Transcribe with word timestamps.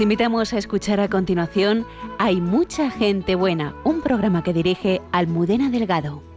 Les 0.00 0.04
invitamos 0.04 0.54
a 0.54 0.56
escuchar 0.56 0.98
a 0.98 1.10
continuación 1.10 1.84
Hay 2.18 2.40
mucha 2.40 2.90
gente 2.90 3.34
buena, 3.34 3.74
un 3.84 4.00
programa 4.00 4.42
que 4.42 4.54
dirige 4.54 5.02
Almudena 5.12 5.68
Delgado. 5.68 6.29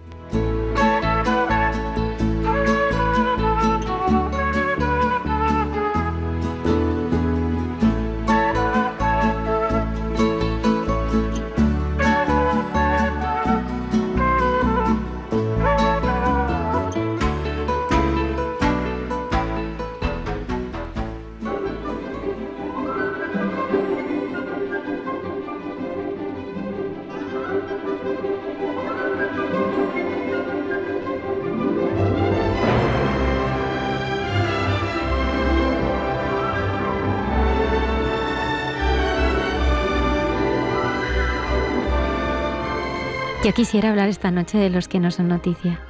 Yo 43.43 43.53
quisiera 43.53 43.89
hablar 43.89 44.07
esta 44.07 44.31
noche 44.31 44.57
de 44.57 44.69
los 44.69 44.87
que 44.87 45.01
no 45.01 45.11
son 45.11 45.27
noticia, 45.27 45.81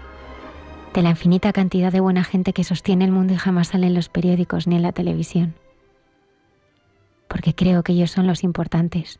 de 0.91 1.03
la 1.03 1.11
infinita 1.11 1.53
cantidad 1.53 1.91
de 1.91 1.99
buena 1.99 2.23
gente 2.23 2.51
que 2.51 2.63
sostiene 2.63 3.05
el 3.05 3.11
mundo 3.11 3.33
y 3.33 3.37
jamás 3.37 3.67
sale 3.67 3.85
en 3.85 3.93
los 3.93 4.09
periódicos 4.09 4.65
ni 4.65 4.75
en 4.75 4.81
la 4.81 4.91
televisión, 4.91 5.53
porque 7.27 7.53
creo 7.53 7.83
que 7.83 7.93
ellos 7.93 8.09
son 8.09 8.25
los 8.25 8.43
importantes, 8.43 9.19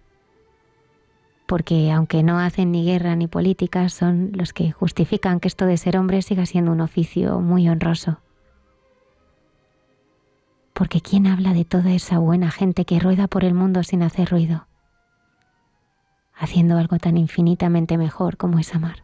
porque 1.45 1.91
aunque 1.91 2.23
no 2.23 2.39
hacen 2.39 2.71
ni 2.71 2.83
guerra 2.83 3.15
ni 3.15 3.27
política, 3.27 3.87
son 3.89 4.31
los 4.33 4.51
que 4.51 4.71
justifican 4.71 5.39
que 5.39 5.47
esto 5.47 5.67
de 5.67 5.77
ser 5.77 5.95
hombre 5.95 6.23
siga 6.23 6.47
siendo 6.47 6.71
un 6.71 6.81
oficio 6.81 7.39
muy 7.39 7.69
honroso. 7.69 8.19
Porque 10.73 11.01
¿quién 11.01 11.27
habla 11.27 11.53
de 11.53 11.65
toda 11.65 11.93
esa 11.93 12.17
buena 12.17 12.49
gente 12.49 12.83
que 12.85 12.99
rueda 12.99 13.27
por 13.27 13.43
el 13.43 13.53
mundo 13.53 13.83
sin 13.83 14.01
hacer 14.01 14.31
ruido? 14.31 14.65
Haciendo 16.43 16.77
algo 16.77 16.97
tan 16.99 17.17
infinitamente 17.17 17.97
mejor 17.97 18.35
como 18.37 18.59
es 18.59 18.75
amar. 18.75 19.02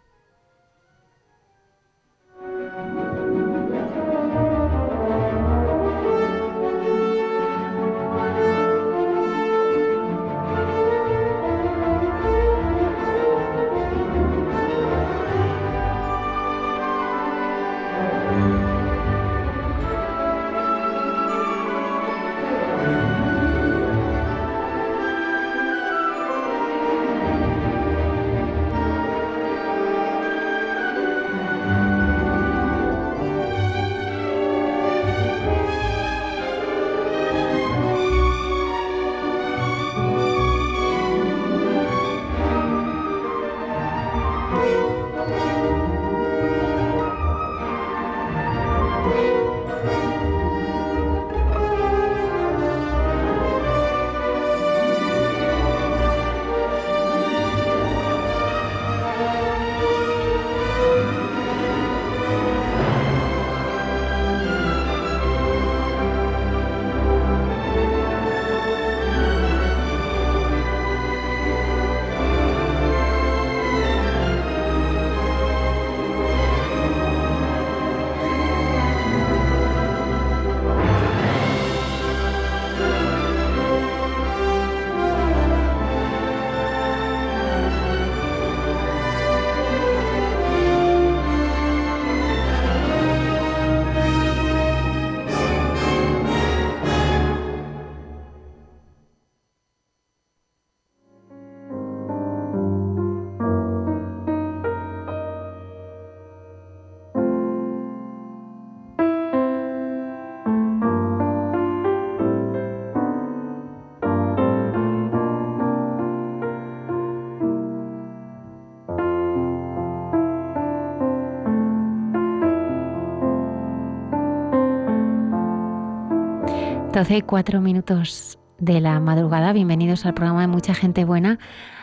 Hace 127.00 127.22
cuatro 127.22 127.62
minutos 127.62 128.38
de 128.58 128.82
la 128.82 129.00
madrugada. 129.00 129.54
Bienvenidos 129.54 130.06
al 130.06 130.14
programa 130.14 130.42
de 130.42 130.48
Mucha 130.48 130.74
Gente 130.74 131.06
Buena 131.06 131.40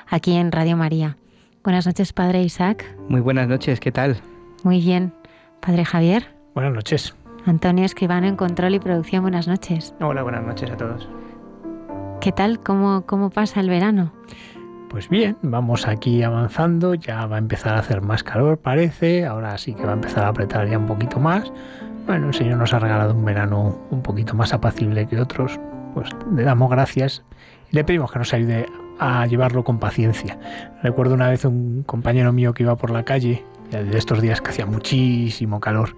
aquí 0.07 0.35
en 0.35 0.53
Radio 0.53 0.77
María. 0.77 1.17
Buenas 1.65 1.87
noches, 1.87 2.13
Padre 2.13 2.43
Isaac. 2.43 2.85
Muy 3.09 3.23
buenas 3.23 3.49
noches, 3.49 3.81
¿qué 3.81 3.91
tal? 3.91 4.19
Muy 4.63 4.79
bien. 4.79 5.15
Padre 5.61 5.87
Javier. 5.87 6.37
Buenas 6.55 6.75
noches. 6.75 7.17
Antonio 7.47 7.87
Escribano 7.87 8.27
en 8.27 8.37
Control 8.37 8.75
y 8.75 8.79
Producción, 8.79 9.23
buenas 9.23 9.49
noches. 9.49 9.95
Hola, 10.03 10.23
buenas 10.23 10.45
noches 10.45 10.71
a 10.71 10.77
todos. 10.77 11.09
¿Qué 12.21 12.31
tal? 12.31 12.61
¿Cómo, 12.61 13.07
cómo 13.07 13.31
pasa 13.31 13.61
el 13.61 13.71
verano? 13.71 14.13
Pues 14.91 15.09
bien, 15.09 15.39
vamos 15.41 15.89
aquí 15.89 16.23
avanzando, 16.23 16.95
ya 16.95 17.25
va 17.25 17.37
a 17.37 17.39
empezar 17.39 17.75
a 17.75 17.79
hacer 17.79 18.03
más 18.03 18.23
calor, 18.23 18.59
parece, 18.59 19.25
ahora 19.25 19.57
sí 19.57 19.75
que 19.75 19.83
va 19.83 19.93
a 19.93 19.95
empezar 19.95 20.25
a 20.25 20.29
apretar 20.29 20.69
ya 20.69 20.79
un 20.79 20.87
poquito 20.87 21.19
más, 21.19 21.51
bueno, 22.07 22.29
el 22.29 22.35
Señor 22.35 22.59
nos 22.59 22.73
ha 22.73 22.79
regalado 22.79 23.15
un 23.15 23.25
verano 23.25 23.79
un 23.91 24.03
poquito 24.03 24.35
más 24.35 24.53
apacible 24.53 25.07
que 25.07 25.21
otros, 25.21 25.59
pues 25.95 26.09
le 26.35 26.45
damos 26.45 26.71
gracias 26.71 27.25
y 27.71 27.77
le 27.77 27.85
pedimos 27.85 28.13
que 28.13 28.19
nos 28.19 28.33
ayude 28.33 28.67
a 28.99 29.27
llevarlo 29.27 29.65
con 29.65 29.79
paciencia. 29.79 30.39
Recuerdo 30.83 31.15
una 31.15 31.29
vez 31.29 31.45
un 31.45 31.83
compañero 31.83 32.33
mío 32.33 32.55
que 32.55 32.63
iba 32.63 32.77
por 32.77 32.91
la 32.91 33.05
calle, 33.05 33.45
de 33.71 33.99
estos 33.99 34.23
días 34.23 34.41
que 34.41 34.51
hacía 34.51 34.67
muchísimo 34.67 35.59
calor, 35.59 35.97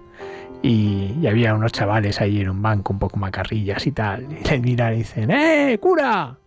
y, 0.61 1.27
había 1.27 1.53
unos 1.53 1.71
chavales 1.71 2.19
ahí 2.19 2.41
en 2.41 2.49
un 2.49 2.61
banco 2.61 2.91
un 2.91 2.99
poco 2.99 3.17
macarrillas 3.17 3.85
y 3.85 3.91
tal, 3.91 4.27
y 4.31 4.49
le 4.49 4.59
miran 4.59 4.93
y 4.93 4.97
dicen, 4.97 5.29
¡eh, 5.29 5.77
cura! 5.79 6.38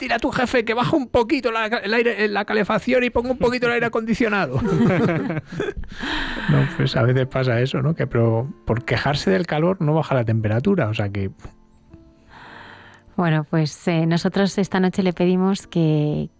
Tira 0.00 0.16
a 0.16 0.18
tu 0.18 0.32
jefe 0.32 0.64
que 0.64 0.74
baja 0.74 0.96
un 0.96 1.08
poquito 1.08 1.52
la, 1.52 1.64
aire, 1.64 2.26
la 2.26 2.46
calefacción 2.46 3.04
y 3.04 3.10
ponga 3.10 3.30
un 3.30 3.38
poquito 3.38 3.66
el 3.66 3.74
aire 3.74 3.86
acondicionado. 3.86 4.60
no, 6.50 6.68
pues 6.78 6.96
a 6.96 7.02
veces 7.02 7.26
pasa 7.26 7.60
eso, 7.60 7.82
¿no? 7.82 7.94
Que 7.94 8.06
pero 8.06 8.50
por 8.64 8.84
quejarse 8.84 9.30
del 9.30 9.46
calor 9.46 9.82
no 9.82 9.94
baja 9.94 10.14
la 10.14 10.24
temperatura, 10.24 10.88
o 10.88 10.94
sea 10.94 11.10
que 11.10 11.30
bueno, 13.20 13.44
pues 13.44 13.86
eh, 13.86 14.06
nosotros 14.06 14.56
esta 14.56 14.80
noche 14.80 15.02
le 15.02 15.12
pedimos 15.12 15.66
que, 15.66 16.30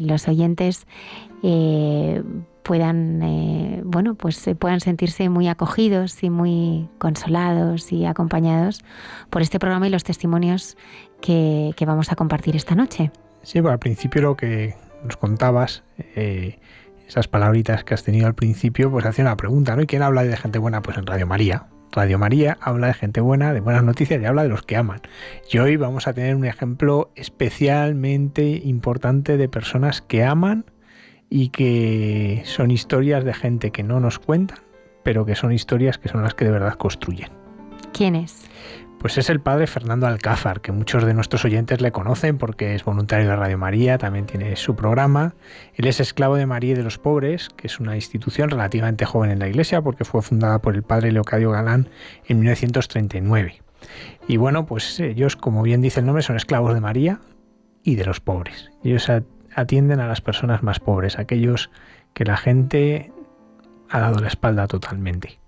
los 0.00 0.26
oyentes 0.28 0.86
eh, 1.42 2.22
puedan, 2.66 3.22
eh, 3.22 3.80
bueno, 3.84 4.16
pues 4.16 4.44
puedan 4.58 4.80
sentirse 4.80 5.28
muy 5.28 5.46
acogidos 5.46 6.20
y 6.24 6.30
muy 6.30 6.88
consolados 6.98 7.92
y 7.92 8.06
acompañados 8.06 8.82
por 9.30 9.40
este 9.40 9.60
programa 9.60 9.86
y 9.86 9.90
los 9.90 10.02
testimonios 10.02 10.76
que, 11.20 11.72
vamos 11.86 12.10
a 12.10 12.16
compartir 12.16 12.56
esta 12.56 12.74
noche. 12.74 13.12
Sí, 13.42 13.60
bueno, 13.60 13.74
al 13.74 13.78
principio 13.78 14.20
lo 14.20 14.36
que 14.36 14.74
nos 15.04 15.16
contabas, 15.16 15.84
esas 17.06 17.28
palabritas 17.28 17.84
que 17.84 17.94
has 17.94 18.02
tenido 18.02 18.26
al 18.26 18.34
principio, 18.34 18.90
pues 18.90 19.06
hacía 19.06 19.22
una 19.22 19.36
pregunta, 19.36 19.76
¿no? 19.76 19.82
¿Y 19.82 19.86
quién 19.86 20.02
habla 20.02 20.24
de 20.24 20.36
gente 20.36 20.58
buena? 20.58 20.82
Pues 20.82 20.98
en 20.98 21.06
Radio 21.06 21.28
María. 21.28 21.66
Radio 21.92 22.18
María 22.18 22.58
habla 22.60 22.88
de 22.88 22.94
gente 22.94 23.20
buena, 23.20 23.52
de 23.52 23.60
buenas 23.60 23.84
noticias 23.84 24.20
y 24.20 24.24
habla 24.24 24.42
de 24.42 24.48
los 24.48 24.62
que 24.62 24.76
aman. 24.76 25.00
Y 25.50 25.58
hoy 25.58 25.76
vamos 25.76 26.08
a 26.08 26.12
tener 26.12 26.34
un 26.34 26.44
ejemplo 26.44 27.12
especialmente 27.14 28.60
importante 28.64 29.36
de 29.36 29.48
personas 29.48 30.02
que 30.02 30.24
aman 30.24 30.66
y 31.28 31.48
que 31.48 32.42
son 32.44 32.70
historias 32.70 33.24
de 33.24 33.34
gente 33.34 33.70
que 33.70 33.82
no 33.82 34.00
nos 34.00 34.18
cuentan, 34.18 34.58
pero 35.02 35.24
que 35.24 35.34
son 35.34 35.52
historias 35.52 35.98
que 35.98 36.08
son 36.08 36.22
las 36.22 36.34
que 36.34 36.44
de 36.44 36.50
verdad 36.52 36.74
construyen. 36.74 37.30
¿Quién 37.92 38.14
es? 38.14 38.48
Pues 38.98 39.18
es 39.18 39.28
el 39.30 39.40
padre 39.40 39.66
Fernando 39.66 40.06
Alcázar, 40.06 40.60
que 40.60 40.72
muchos 40.72 41.04
de 41.04 41.14
nuestros 41.14 41.44
oyentes 41.44 41.80
le 41.80 41.92
conocen 41.92 42.38
porque 42.38 42.74
es 42.74 42.84
voluntario 42.84 43.28
de 43.28 43.36
Radio 43.36 43.58
María, 43.58 43.98
también 43.98 44.26
tiene 44.26 44.56
su 44.56 44.74
programa. 44.74 45.34
Él 45.74 45.86
es 45.86 46.00
esclavo 46.00 46.36
de 46.36 46.46
María 46.46 46.72
y 46.72 46.74
de 46.74 46.82
los 46.82 46.98
Pobres, 46.98 47.50
que 47.50 47.66
es 47.66 47.78
una 47.78 47.94
institución 47.94 48.50
relativamente 48.50 49.04
joven 49.04 49.30
en 49.30 49.38
la 49.38 49.48
Iglesia 49.48 49.82
porque 49.82 50.04
fue 50.04 50.22
fundada 50.22 50.60
por 50.60 50.74
el 50.74 50.82
padre 50.82 51.12
Leocadio 51.12 51.50
Galán 51.50 51.88
en 52.26 52.40
1939. 52.40 53.62
Y 54.28 54.38
bueno, 54.38 54.66
pues 54.66 54.98
ellos, 54.98 55.36
como 55.36 55.62
bien 55.62 55.82
dice 55.82 56.00
el 56.00 56.06
nombre, 56.06 56.22
son 56.22 56.36
esclavos 56.36 56.74
de 56.74 56.80
María 56.80 57.20
y 57.82 57.94
de 57.96 58.06
los 58.06 58.20
pobres. 58.20 58.70
Ellos 58.82 59.08
atienden 59.56 59.98
a 59.98 60.06
las 60.06 60.20
personas 60.20 60.62
más 60.62 60.78
pobres, 60.78 61.18
aquellos 61.18 61.70
que 62.14 62.24
la 62.24 62.36
gente 62.36 63.10
ha 63.90 64.00
dado 64.00 64.20
la 64.20 64.28
espalda 64.28 64.66
totalmente 64.68 65.40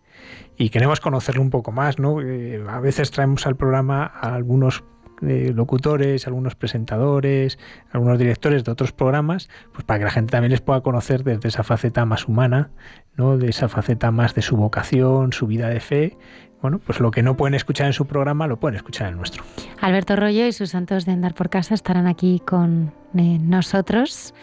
y 0.58 0.70
queremos 0.70 1.00
conocerlo 1.00 1.40
un 1.40 1.50
poco 1.50 1.70
más, 1.70 1.99
¿no? 1.99 2.20
Eh, 2.20 2.62
a 2.69 2.81
veces 2.81 3.12
traemos 3.12 3.46
al 3.46 3.56
programa 3.56 4.05
a 4.05 4.34
algunos 4.34 4.82
eh, 5.22 5.52
locutores, 5.55 6.26
algunos 6.26 6.56
presentadores, 6.56 7.58
algunos 7.93 8.19
directores 8.19 8.64
de 8.64 8.72
otros 8.72 8.93
programas, 8.93 9.49
pues 9.72 9.84
para 9.84 10.00
que 10.00 10.05
la 10.05 10.10
gente 10.10 10.32
también 10.32 10.50
les 10.50 10.60
pueda 10.60 10.81
conocer 10.81 11.22
desde 11.22 11.49
esa 11.49 11.62
faceta 11.62 12.05
más 12.05 12.26
humana, 12.26 12.70
¿no? 13.16 13.38
De 13.38 13.49
esa 13.49 13.69
faceta 13.69 14.10
más 14.10 14.34
de 14.34 14.43
su 14.43 14.56
vocación, 14.56 15.32
su 15.32 15.46
vida 15.46 15.69
de 15.69 15.81
fe. 15.81 16.19
Bueno, 16.60 16.81
pues 16.81 16.99
lo 17.00 17.10
que 17.10 17.22
no 17.22 17.37
pueden 17.37 17.55
escuchar 17.55 17.87
en 17.87 17.93
su 17.93 18.06
programa 18.06 18.46
lo 18.46 18.58
pueden 18.58 18.76
escuchar 18.76 19.06
en 19.06 19.12
el 19.12 19.16
nuestro. 19.19 19.44
Alberto 19.81 20.16
Rollo 20.16 20.46
y 20.46 20.52
sus 20.52 20.70
santos 20.70 21.05
de 21.06 21.12
andar 21.12 21.34
por 21.34 21.50
casa 21.50 21.75
estarán 21.75 22.06
aquí 22.06 22.40
con 22.44 22.93
eh, 23.16 23.38
nosotros 23.40 24.34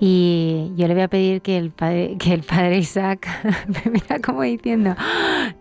y 0.00 0.72
yo 0.76 0.86
le 0.86 0.94
voy 0.94 1.02
a 1.02 1.08
pedir 1.08 1.42
que 1.42 1.58
el 1.58 1.70
padre, 1.70 2.16
que 2.18 2.32
el 2.32 2.42
padre 2.42 2.78
Isaac 2.78 3.28
me 3.66 3.90
mira 3.90 4.20
como 4.24 4.42
diciendo, 4.42 4.94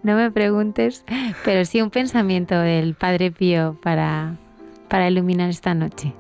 no 0.04 0.16
me 0.16 0.30
preguntes, 0.30 1.04
pero 1.44 1.66
sí 1.66 1.82
un 1.82 1.90
pensamiento 1.90 2.60
del 2.60 2.94
Padre 2.94 3.32
Pío 3.32 3.78
para, 3.82 4.36
para 4.90 5.10
iluminar 5.10 5.50
esta 5.50 5.74
noche. 5.74 6.14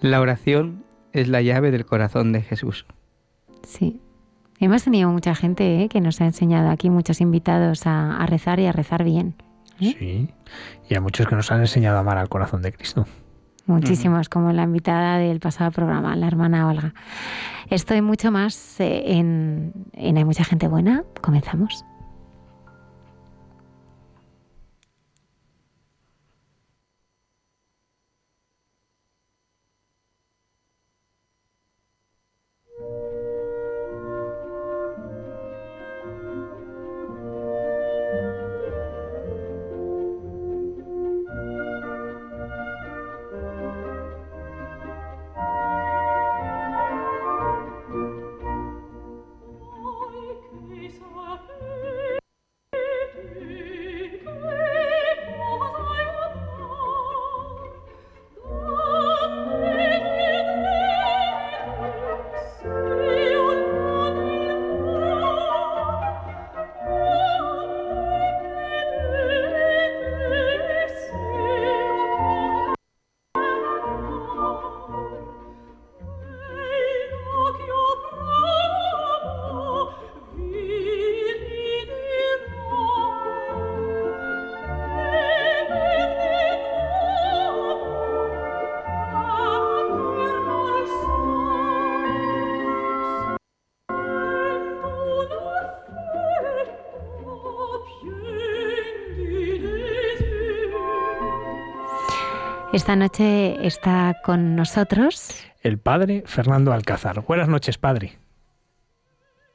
La 0.00 0.20
oración 0.20 0.84
es 1.12 1.28
la 1.28 1.42
llave 1.42 1.70
del 1.70 1.84
corazón 1.84 2.32
de 2.32 2.42
Jesús. 2.42 2.86
Sí. 3.62 4.00
Hemos 4.60 4.84
tenido 4.84 5.10
mucha 5.10 5.34
gente 5.34 5.82
¿eh? 5.82 5.88
que 5.88 6.00
nos 6.00 6.20
ha 6.20 6.26
enseñado 6.26 6.70
aquí, 6.70 6.90
muchos 6.90 7.20
invitados 7.20 7.82
a, 7.86 8.24
rezar 8.26 8.60
y 8.60 8.66
a 8.66 8.72
rezar 8.72 9.04
bien. 9.04 9.34
¿eh? 9.80 9.94
Sí, 9.98 10.30
y 10.88 10.94
a 10.94 11.00
muchos 11.00 11.26
que 11.26 11.34
nos 11.34 11.50
han 11.50 11.60
enseñado 11.60 11.96
a 11.96 12.00
amar 12.00 12.18
al 12.18 12.28
corazón 12.28 12.62
de 12.62 12.72
Cristo. 12.72 13.06
Muchísimos, 13.66 14.28
como 14.28 14.52
la 14.52 14.64
invitada 14.64 15.16
del 15.18 15.40
pasado 15.40 15.70
programa, 15.70 16.14
la 16.16 16.26
hermana 16.26 16.68
Olga. 16.68 16.92
Estoy 17.70 18.02
mucho 18.02 18.30
más 18.30 18.78
eh, 18.78 19.16
en, 19.16 19.72
en 19.94 20.18
Hay 20.18 20.24
mucha 20.24 20.44
gente 20.44 20.68
buena. 20.68 21.02
Comenzamos. 21.22 21.84
Esta 102.74 102.96
noche 102.96 103.64
está 103.64 104.16
con 104.24 104.56
nosotros 104.56 105.40
el 105.62 105.78
padre 105.78 106.24
Fernando 106.26 106.72
Alcázar. 106.72 107.24
Buenas 107.24 107.48
noches, 107.48 107.78
padre. 107.78 108.18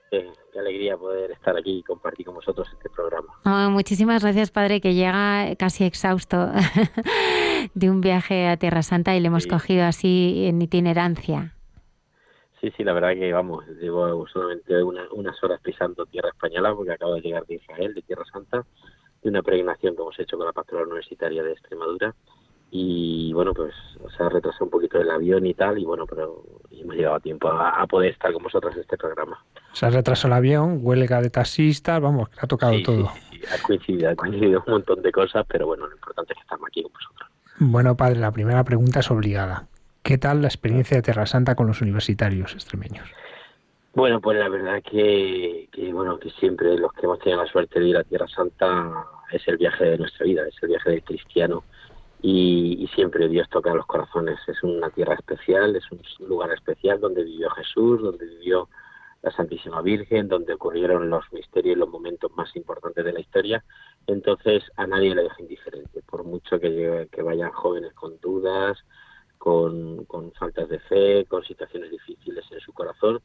qué 0.09 0.57
alegría 0.57 0.95
poder 0.95 1.31
estar 1.31 1.57
aquí 1.57 1.79
y 1.79 1.83
compartir 1.83 2.25
con 2.25 2.35
vosotros 2.35 2.69
este 2.71 2.89
programa. 2.89 3.27
Oh, 3.43 3.71
muchísimas 3.71 4.23
gracias, 4.23 4.51
padre, 4.51 4.79
que 4.79 4.93
llega 4.93 5.53
casi 5.57 5.83
exhausto 5.83 6.49
de 7.73 7.89
un 7.89 7.99
viaje 7.99 8.47
a 8.47 8.55
Tierra 8.55 8.83
Santa 8.83 9.13
y 9.17 9.19
le 9.19 9.27
hemos 9.27 9.47
cogido 9.47 9.83
así 9.83 10.45
en 10.47 10.61
itinerancia. 10.61 11.55
Sí, 12.61 12.71
sí, 12.77 12.85
la 12.85 12.93
verdad 12.93 13.15
que 13.15 13.33
vamos, 13.33 13.65
llevo 13.81 14.25
solamente 14.29 14.81
unas 14.81 15.43
horas 15.43 15.59
pisando 15.61 16.05
tierra 16.05 16.29
española 16.29 16.73
porque 16.73 16.93
acabo 16.93 17.15
de 17.15 17.21
llegar 17.21 17.45
de 17.47 17.55
Israel, 17.55 17.93
de 17.93 18.01
Tierra 18.01 18.23
Santa, 18.31 18.65
de 19.21 19.29
una 19.29 19.43
peregrinación 19.43 19.93
que 19.97 20.01
hemos 20.03 20.17
hecho 20.17 20.37
con 20.37 20.45
la 20.45 20.53
Pastoral 20.53 20.85
Universitaria 20.85 21.43
de 21.43 21.51
Extremadura 21.51 22.15
y 22.71 23.33
bueno, 23.33 23.53
pues 23.53 23.73
se 24.15 24.23
ha 24.23 24.29
retrasado 24.29 24.65
un 24.65 24.71
poquito 24.71 24.99
el 24.99 25.09
avión 25.09 25.45
y 25.45 25.53
tal, 25.53 25.77
y 25.79 25.85
bueno, 25.85 26.05
pero 26.05 26.43
hemos 26.71 26.95
llegado 26.95 27.15
a 27.15 27.19
tiempo 27.19 27.49
a, 27.49 27.85
poder 27.87 28.11
estar 28.11 28.31
con 28.31 28.43
vosotros 28.43 28.75
en 28.75 28.81
este 28.81 28.97
programa. 28.97 29.43
Se 29.73 29.85
ha 29.85 29.89
retrasado 29.89 30.33
el 30.33 30.37
avión, 30.37 30.79
huelga 30.81 31.21
de 31.21 31.29
taxistas, 31.29 31.99
vamos, 31.99 32.29
ha 32.37 32.47
tocado 32.47 32.75
todo. 32.83 33.11
Sí, 33.31 33.39
sí, 33.39 33.41
ha 33.51 33.63
coincidido, 33.63 34.09
ha 34.09 34.15
coincidido 34.15 34.63
un 34.65 34.73
montón 34.73 35.01
de 35.01 35.11
cosas, 35.11 35.45
pero 35.47 35.67
bueno, 35.67 35.87
lo 35.87 35.93
importante 35.93 36.33
es 36.33 36.37
que 36.37 36.43
estamos 36.43 36.67
aquí 36.67 36.83
con 36.83 36.93
vosotros. 36.93 37.29
Bueno, 37.59 37.97
padre, 37.97 38.19
la 38.19 38.31
primera 38.31 38.63
pregunta 38.63 38.99
es 38.99 39.11
obligada. 39.11 39.67
¿Qué 40.03 40.17
tal 40.17 40.41
la 40.41 40.47
experiencia 40.47 40.97
de 40.97 41.03
Tierra 41.03 41.25
Santa 41.25 41.55
con 41.55 41.67
los 41.67 41.81
universitarios 41.81 42.53
extremeños? 42.53 43.09
Bueno, 43.95 44.21
pues 44.21 44.37
la 44.37 44.47
verdad 44.47 44.81
que, 44.83 45.67
que, 45.71 45.91
bueno, 45.91 46.19
que 46.19 46.29
siempre 46.31 46.77
los 46.77 46.93
que 46.93 47.05
hemos 47.05 47.19
tenido 47.19 47.43
la 47.43 47.51
suerte 47.51 47.79
de 47.79 47.87
ir 47.87 47.97
a 47.97 48.03
Tierra 48.03 48.27
Santa 48.27 49.05
es 49.31 49.45
el 49.47 49.57
viaje 49.57 49.83
de 49.83 49.97
nuestra 49.97 50.25
vida, 50.25 50.47
es 50.47 50.55
el 50.61 50.69
viaje 50.69 50.91
del 50.91 51.03
cristiano 51.03 51.63
y, 52.21 52.87
siempre 52.95 53.27
Dios 53.27 53.47
toca 53.49 53.73
los 53.73 53.85
corazones. 53.85 54.39
Es 54.47 54.61
una 54.63 54.89
tierra 54.89 55.15
especial, 55.15 55.75
es 55.75 55.89
un 55.91 56.01
lugar 56.27 56.51
especial 56.51 56.99
donde 56.99 57.23
vivió 57.23 57.49
Jesús, 57.51 58.01
donde 58.01 58.25
vivió 58.25 58.67
la 59.21 59.31
Santísima 59.31 59.81
Virgen, 59.81 60.27
donde 60.27 60.53
ocurrieron 60.53 61.09
los 61.09 61.31
misterios 61.31 61.75
y 61.75 61.79
los 61.79 61.89
momentos 61.89 62.31
más 62.35 62.53
importantes 62.55 63.03
de 63.05 63.13
la 63.13 63.19
historia. 63.19 63.63
Entonces 64.07 64.63
a 64.75 64.87
nadie 64.87 65.15
le 65.15 65.23
deja 65.23 65.41
indiferente, 65.41 66.01
por 66.03 66.23
mucho 66.23 66.59
que, 66.59 67.07
que 67.11 67.21
vayan 67.21 67.51
jóvenes 67.51 67.93
con 67.93 68.19
dudas, 68.19 68.77
con, 69.37 70.05
con 70.05 70.31
faltas 70.33 70.67
de 70.69 70.79
fe, 70.79 71.25
con 71.25 71.43
situaciones 71.43 71.91
difíciles 71.91 72.45
en 72.51 72.59
su 72.59 72.73
corazón, 72.73 73.21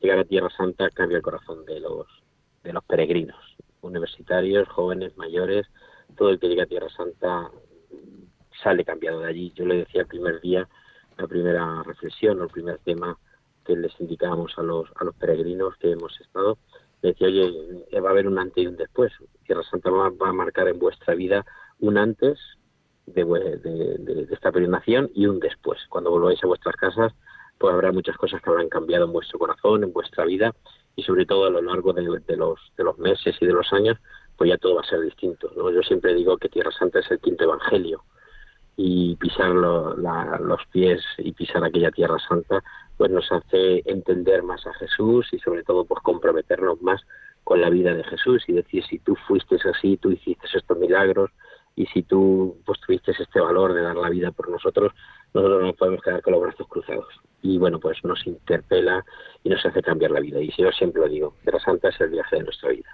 llegar 0.00 0.18
a 0.18 0.24
Tierra 0.24 0.48
Santa 0.50 0.90
cambia 0.90 1.16
el 1.16 1.22
corazón 1.22 1.64
de 1.66 1.80
los, 1.80 2.06
de 2.62 2.72
los 2.72 2.84
peregrinos, 2.84 3.56
universitarios, 3.82 4.68
jóvenes, 4.68 5.16
mayores, 5.16 5.66
todo 6.16 6.30
el 6.30 6.38
que 6.38 6.48
llega 6.48 6.64
a 6.64 6.66
Tierra 6.66 6.88
Santa 6.90 7.50
sale 8.62 8.84
cambiado 8.84 9.20
de 9.20 9.28
allí. 9.28 9.52
Yo 9.54 9.64
le 9.64 9.78
decía 9.78 10.02
el 10.02 10.06
primer 10.06 10.40
día, 10.40 10.68
la 11.16 11.26
primera 11.26 11.82
reflexión 11.82 12.40
el 12.40 12.48
primer 12.48 12.78
tema 12.78 13.18
que 13.64 13.76
les 13.76 13.92
indicábamos 14.00 14.56
a 14.56 14.62
los, 14.62 14.88
a 14.96 15.04
los 15.04 15.14
peregrinos 15.16 15.76
que 15.76 15.92
hemos 15.92 16.18
estado, 16.20 16.58
le 17.02 17.10
decía, 17.10 17.26
oye, 17.28 18.00
va 18.00 18.08
a 18.08 18.12
haber 18.12 18.26
un 18.26 18.38
antes 18.38 18.64
y 18.64 18.66
un 18.66 18.76
después. 18.76 19.12
Tierra 19.46 19.62
Santa 19.64 19.90
va, 19.90 20.06
a 20.06 20.32
marcar 20.32 20.68
en 20.68 20.78
vuestra 20.78 21.14
vida 21.14 21.44
un 21.78 21.98
antes 21.98 22.38
de, 23.06 23.24
de, 23.24 24.26
esta 24.30 24.50
peregrinación 24.50 25.10
y 25.14 25.26
un 25.26 25.38
después. 25.38 25.80
Cuando 25.88 26.10
volváis 26.10 26.42
a 26.42 26.46
vuestras 26.46 26.76
casas, 26.76 27.12
pues 27.58 27.74
habrá 27.74 27.92
muchas 27.92 28.16
cosas 28.16 28.40
que 28.40 28.50
habrán 28.50 28.68
cambiado 28.68 29.04
en 29.04 29.12
vuestro 29.12 29.38
corazón, 29.38 29.84
en 29.84 29.92
vuestra 29.92 30.24
vida 30.24 30.54
y 30.96 31.02
sobre 31.02 31.26
todo 31.26 31.46
a 31.46 31.50
lo 31.50 31.60
largo 31.62 31.92
de, 31.92 32.02
los, 32.02 32.72
de 32.76 32.84
los 32.84 32.98
meses 32.98 33.36
y 33.40 33.46
de 33.46 33.52
los 33.52 33.72
años, 33.72 33.98
pues 34.36 34.50
ya 34.50 34.56
todo 34.56 34.76
va 34.76 34.80
a 34.80 34.88
ser 34.88 35.00
distinto. 35.00 35.50
¿no? 35.56 35.70
Yo 35.70 35.82
siempre 35.82 36.14
digo 36.14 36.36
que 36.38 36.48
Tierra 36.48 36.72
Santa 36.72 37.00
es 37.00 37.10
el 37.10 37.20
quinto 37.20 37.44
evangelio 37.44 38.02
y 38.80 39.16
pisar 39.16 39.50
los 39.50 40.60
pies 40.70 41.02
y 41.18 41.32
pisar 41.32 41.64
aquella 41.64 41.90
Tierra 41.90 42.16
Santa 42.28 42.62
pues 42.96 43.10
nos 43.10 43.30
hace 43.32 43.82
entender 43.86 44.44
más 44.44 44.64
a 44.68 44.74
Jesús 44.74 45.26
y 45.32 45.38
sobre 45.40 45.64
todo 45.64 45.84
pues 45.84 46.00
comprometernos 46.00 46.80
más 46.80 47.02
con 47.42 47.60
la 47.60 47.70
vida 47.70 47.92
de 47.92 48.04
Jesús 48.04 48.44
y 48.46 48.52
decir 48.52 48.84
si 48.84 49.00
tú 49.00 49.16
fuiste 49.26 49.56
así, 49.68 49.96
tú 49.96 50.12
hiciste 50.12 50.46
estos 50.54 50.78
milagros 50.78 51.30
y 51.74 51.86
si 51.86 52.04
tú 52.04 52.56
pues 52.64 52.78
tuviste 52.80 53.10
este 53.10 53.40
valor 53.40 53.74
de 53.74 53.82
dar 53.82 53.96
la 53.96 54.10
vida 54.10 54.30
por 54.30 54.48
nosotros, 54.48 54.92
nosotros 55.34 55.60
no 55.60 55.72
podemos 55.72 56.00
quedar 56.00 56.22
con 56.22 56.34
los 56.34 56.42
brazos 56.42 56.68
cruzados. 56.68 57.08
Y 57.42 57.58
bueno, 57.58 57.80
pues 57.80 57.98
nos 58.04 58.24
interpela 58.28 59.04
y 59.42 59.48
nos 59.48 59.66
hace 59.66 59.82
cambiar 59.82 60.12
la 60.12 60.20
vida. 60.20 60.40
Y 60.40 60.52
yo 60.56 60.70
siempre 60.70 61.02
lo 61.02 61.08
digo, 61.08 61.34
Tierra 61.42 61.58
Santa 61.58 61.88
es 61.88 62.00
el 62.00 62.10
viaje 62.10 62.36
de 62.36 62.44
nuestra 62.44 62.70
vida. 62.70 62.90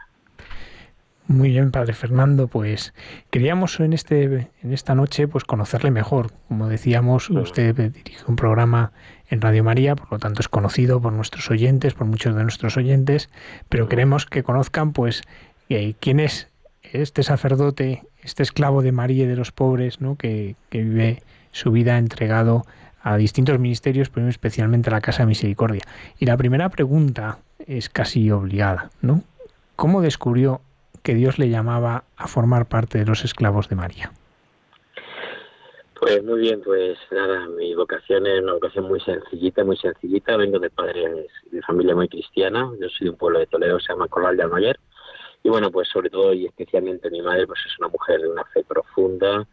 Muy 1.26 1.48
bien, 1.48 1.70
Padre 1.70 1.94
Fernando, 1.94 2.48
pues 2.48 2.92
queríamos 3.30 3.80
en 3.80 3.94
este 3.94 4.50
en 4.62 4.72
esta 4.72 4.94
noche 4.94 5.26
pues 5.26 5.44
conocerle 5.44 5.90
mejor. 5.90 6.32
Como 6.48 6.68
decíamos, 6.68 7.30
usted 7.30 7.74
dirige 7.74 8.24
un 8.26 8.36
programa 8.36 8.92
en 9.30 9.40
Radio 9.40 9.64
María, 9.64 9.96
por 9.96 10.12
lo 10.12 10.18
tanto 10.18 10.42
es 10.42 10.48
conocido 10.48 11.00
por 11.00 11.14
nuestros 11.14 11.50
oyentes, 11.50 11.94
por 11.94 12.06
muchos 12.06 12.36
de 12.36 12.42
nuestros 12.42 12.76
oyentes, 12.76 13.30
pero 13.70 13.88
queremos 13.88 14.26
que 14.26 14.42
conozcan 14.42 14.92
pues 14.92 15.22
eh, 15.70 15.94
quién 15.98 16.20
es 16.20 16.48
este 16.82 17.22
sacerdote, 17.22 18.02
este 18.22 18.42
esclavo 18.42 18.82
de 18.82 18.92
María 18.92 19.24
y 19.24 19.26
de 19.26 19.36
los 19.36 19.50
pobres, 19.50 20.02
¿no? 20.02 20.16
que, 20.16 20.56
que 20.68 20.82
vive 20.82 21.22
su 21.52 21.72
vida 21.72 21.96
entregado 21.96 22.66
a 23.02 23.16
distintos 23.16 23.58
ministerios, 23.58 24.10
pero 24.10 24.28
especialmente 24.28 24.90
a 24.90 24.92
la 24.92 25.00
Casa 25.00 25.22
de 25.22 25.28
Misericordia. 25.28 25.82
Y 26.18 26.26
la 26.26 26.36
primera 26.36 26.68
pregunta 26.68 27.38
es 27.66 27.88
casi 27.88 28.30
obligada, 28.30 28.90
¿no? 29.00 29.22
¿Cómo 29.76 30.02
descubrió 30.02 30.60
que 31.04 31.14
Dios 31.14 31.38
le 31.38 31.50
llamaba 31.50 32.04
a 32.16 32.26
formar 32.26 32.66
parte 32.66 32.98
de 32.98 33.04
los 33.04 33.24
esclavos 33.24 33.68
de 33.68 33.76
María? 33.76 34.10
Pues 36.00 36.24
muy 36.24 36.40
bien, 36.40 36.62
pues 36.64 36.98
nada, 37.12 37.46
mi 37.46 37.74
vocación 37.74 38.26
es 38.26 38.42
una 38.42 38.54
vocación 38.54 38.86
muy 38.86 39.00
sencillita, 39.00 39.64
muy 39.64 39.76
sencillita. 39.76 40.36
Vengo 40.36 40.58
de 40.58 40.70
padres 40.70 41.26
de 41.52 41.62
familia 41.62 41.94
muy 41.94 42.08
cristiana. 42.08 42.70
Yo 42.80 42.88
soy 42.88 43.04
de 43.04 43.10
un 43.10 43.16
pueblo 43.16 43.38
de 43.38 43.46
Toledo, 43.46 43.78
se 43.78 43.92
llama 43.92 44.08
Corral 44.08 44.36
de 44.36 44.44
Almaguer. 44.44 44.80
Y 45.42 45.50
bueno, 45.50 45.70
pues 45.70 45.88
sobre 45.88 46.08
todo 46.08 46.32
y 46.32 46.46
especialmente 46.46 47.10
mi 47.10 47.20
madre, 47.20 47.46
pues 47.46 47.60
es 47.66 47.78
una 47.78 47.88
mujer 47.88 48.22
de 48.22 48.28
una 48.30 48.44
fe 48.46 48.64
profunda, 48.64 49.46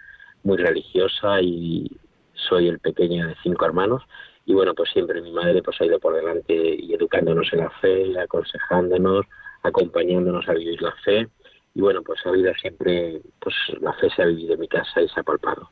muy 0.44 0.58
religiosa 0.58 1.42
y 1.42 1.92
soy 2.34 2.70
el 2.70 2.80
pequeño 2.80 3.28
de 3.28 3.36
cinco 3.44 3.66
hermanos. 3.66 4.04
Y 4.46 4.54
bueno, 4.54 4.74
pues 4.74 4.90
siempre 4.92 5.22
mi 5.22 5.34
madre 5.34 5.62
pues 5.62 5.80
ha 5.82 5.86
ido 5.86 6.00
por 6.00 6.16
delante 6.16 6.54
y 6.54 6.94
educándonos 6.94 7.52
en 7.52 7.60
la 7.60 7.70
fe, 7.82 8.18
aconsejándonos, 8.18 9.26
acompañándonos 9.64 10.48
a 10.48 10.54
vivir 10.54 10.82
la 10.82 10.94
fe 11.04 11.28
y 11.74 11.82
bueno, 11.82 12.02
pues 12.04 12.20
ha 12.26 12.30
habido 12.30 12.54
siempre, 12.56 13.22
pues 13.40 13.56
la 13.80 13.94
fe 13.94 14.10
se 14.10 14.22
ha 14.22 14.26
vivido 14.26 14.56
en 14.56 14.60
mi 14.60 14.68
casa 14.68 15.02
y 15.02 15.08
se 15.08 15.20
ha 15.20 15.24
palpado. 15.24 15.70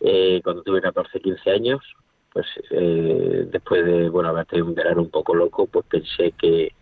Eh, 0.00 0.40
cuando 0.44 0.62
tuve 0.62 0.80
14, 0.80 1.20
15 1.20 1.50
años, 1.50 1.80
pues 2.32 2.46
eh, 2.70 3.46
después 3.50 3.84
de, 3.84 4.08
bueno, 4.08 4.28
haber 4.28 4.46
tenido 4.46 4.68
un 4.68 4.74
verano 4.74 5.02
un 5.02 5.10
poco 5.10 5.34
loco, 5.34 5.66
pues 5.66 5.84
pensé 5.86 6.32
que, 6.32 6.72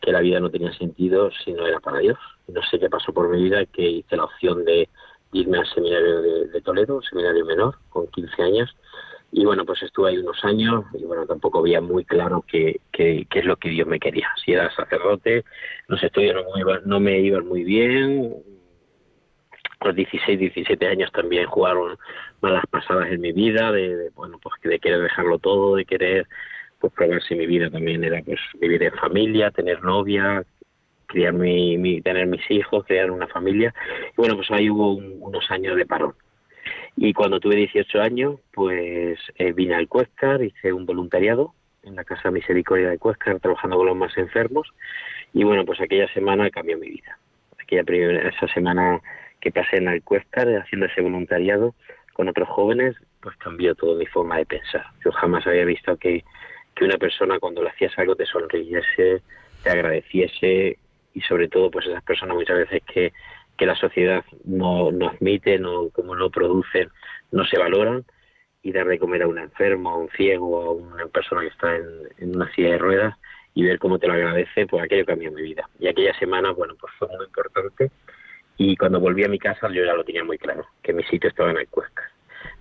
que 0.00 0.12
la 0.12 0.20
vida 0.20 0.38
no 0.40 0.50
tenía 0.50 0.72
sentido 0.74 1.30
si 1.44 1.52
no 1.52 1.66
era 1.66 1.80
para 1.80 1.98
Dios. 1.98 2.18
No 2.48 2.60
sé 2.70 2.78
qué 2.78 2.90
pasó 2.90 3.12
por 3.12 3.30
mi 3.30 3.42
vida, 3.42 3.64
que 3.64 3.82
hice 3.82 4.16
la 4.16 4.24
opción 4.24 4.64
de 4.64 4.88
irme 5.32 5.58
al 5.58 5.66
seminario 5.66 6.20
de, 6.20 6.48
de 6.48 6.60
Toledo, 6.60 7.00
seminario 7.02 7.44
menor, 7.44 7.78
con 7.88 8.06
15 8.08 8.42
años, 8.42 8.76
y 9.36 9.44
bueno, 9.44 9.64
pues 9.64 9.82
estuve 9.82 10.10
ahí 10.10 10.18
unos 10.18 10.44
años 10.44 10.84
y 10.94 11.04
bueno, 11.04 11.26
tampoco 11.26 11.58
había 11.58 11.80
muy 11.80 12.04
claro 12.04 12.44
qué, 12.46 12.80
qué, 12.92 13.26
es 13.28 13.44
lo 13.44 13.56
que 13.56 13.68
Dios 13.68 13.88
me 13.88 13.98
quería. 13.98 14.28
Si 14.44 14.52
era 14.52 14.70
sacerdote, 14.70 15.44
los 15.88 16.00
estudios 16.00 16.36
no 16.36 16.54
me, 16.54 16.60
iban, 16.60 16.80
no 16.84 17.00
me 17.00 17.18
iban 17.18 17.44
muy 17.48 17.64
bien. 17.64 18.32
Los 19.84 19.96
16, 19.96 20.38
17 20.38 20.86
años 20.86 21.10
también 21.10 21.46
jugaron 21.46 21.98
malas 22.40 22.64
pasadas 22.70 23.10
en 23.10 23.20
mi 23.20 23.32
vida, 23.32 23.72
de, 23.72 24.10
bueno, 24.14 24.38
pues 24.40 24.54
de 24.62 24.78
querer 24.78 25.02
dejarlo 25.02 25.40
todo, 25.40 25.74
de 25.74 25.84
querer 25.84 26.28
pues 26.78 26.92
probar 26.92 27.20
si 27.24 27.34
mi 27.34 27.46
vida 27.46 27.68
también 27.70 28.04
era 28.04 28.22
pues 28.22 28.38
vivir 28.60 28.84
en 28.84 28.92
familia, 28.92 29.50
tener 29.50 29.82
novia, 29.82 30.44
criar 31.06 31.32
mi, 31.32 32.00
tener 32.02 32.28
mis 32.28 32.48
hijos, 32.52 32.84
crear 32.86 33.10
una 33.10 33.26
familia. 33.26 33.74
Y 34.12 34.14
bueno, 34.16 34.36
pues 34.36 34.48
ahí 34.52 34.70
hubo 34.70 34.94
unos 34.94 35.50
años 35.50 35.76
de 35.76 35.86
parón. 35.86 36.14
Y 36.96 37.12
cuando 37.12 37.40
tuve 37.40 37.56
18 37.56 38.00
años, 38.00 38.40
pues 38.52 39.18
eh, 39.36 39.52
vine 39.52 39.74
al 39.74 39.88
Cuescar, 39.88 40.42
hice 40.42 40.72
un 40.72 40.86
voluntariado 40.86 41.54
en 41.82 41.96
la 41.96 42.04
Casa 42.04 42.30
Misericordia 42.30 42.90
de 42.90 42.98
Cuescar, 42.98 43.40
trabajando 43.40 43.76
con 43.76 43.86
los 43.86 43.96
más 43.96 44.16
enfermos. 44.16 44.68
Y 45.32 45.44
bueno, 45.44 45.64
pues 45.64 45.80
aquella 45.80 46.12
semana 46.12 46.50
cambió 46.50 46.78
mi 46.78 46.88
vida. 46.88 47.18
Aquella 47.60 47.84
primera, 47.84 48.28
esa 48.28 48.46
semana 48.48 49.00
que 49.40 49.50
pasé 49.50 49.76
en 49.78 49.88
el 49.88 50.02
Cuescar 50.02 50.48
haciendo 50.56 50.86
ese 50.86 51.00
voluntariado 51.00 51.74
con 52.12 52.28
otros 52.28 52.48
jóvenes, 52.48 52.94
pues 53.20 53.36
cambió 53.36 53.74
toda 53.74 53.98
mi 53.98 54.06
forma 54.06 54.38
de 54.38 54.46
pensar. 54.46 54.84
Yo 55.04 55.10
jamás 55.12 55.46
había 55.46 55.64
visto 55.64 55.96
que, 55.96 56.24
que 56.74 56.84
una 56.84 56.96
persona 56.96 57.38
cuando 57.40 57.62
le 57.62 57.70
hacías 57.70 57.98
algo 57.98 58.14
te 58.14 58.24
sonriese, 58.24 59.22
te 59.62 59.70
agradeciese 59.70 60.78
y 61.12 61.20
sobre 61.22 61.48
todo 61.48 61.70
pues 61.70 61.86
esas 61.86 62.02
personas 62.04 62.36
muchas 62.36 62.58
veces 62.58 62.82
que 62.84 63.12
que 63.56 63.66
la 63.66 63.76
sociedad 63.76 64.24
no, 64.44 64.88
admite, 64.88 65.58
no, 65.58 65.90
como 65.90 66.16
no 66.16 66.30
producen, 66.30 66.88
no 67.30 67.44
se 67.44 67.58
valoran, 67.58 68.04
y 68.62 68.72
dar 68.72 68.86
de 68.86 68.98
comer 68.98 69.22
a 69.22 69.28
un 69.28 69.38
enfermo, 69.38 69.90
a 69.90 69.98
un 69.98 70.08
ciego, 70.10 70.62
a 70.62 70.72
una 70.72 71.06
persona 71.06 71.42
que 71.42 71.48
está 71.48 71.76
en, 71.76 72.34
una 72.34 72.50
silla 72.52 72.70
de 72.70 72.78
ruedas 72.78 73.16
y 73.52 73.62
ver 73.62 73.78
cómo 73.78 73.98
te 73.98 74.06
lo 74.06 74.14
agradece, 74.14 74.66
pues 74.66 74.82
aquello 74.82 75.04
cambió 75.04 75.30
mi 75.30 75.42
vida. 75.42 75.68
Y 75.78 75.86
aquella 75.86 76.18
semana, 76.18 76.50
bueno, 76.52 76.74
pues 76.80 76.92
fue 76.98 77.08
muy 77.08 77.26
importante 77.26 77.90
y 78.56 78.76
cuando 78.76 79.00
volví 79.00 79.22
a 79.22 79.28
mi 79.28 79.38
casa 79.38 79.68
yo 79.68 79.84
ya 79.84 79.94
lo 79.94 80.04
tenía 80.04 80.24
muy 80.24 80.38
claro, 80.38 80.66
que 80.82 80.92
mi 80.92 81.02
sitio 81.04 81.28
estaba 81.28 81.50
en 81.50 81.58
el 81.58 81.68
Cuesca. 81.68 82.10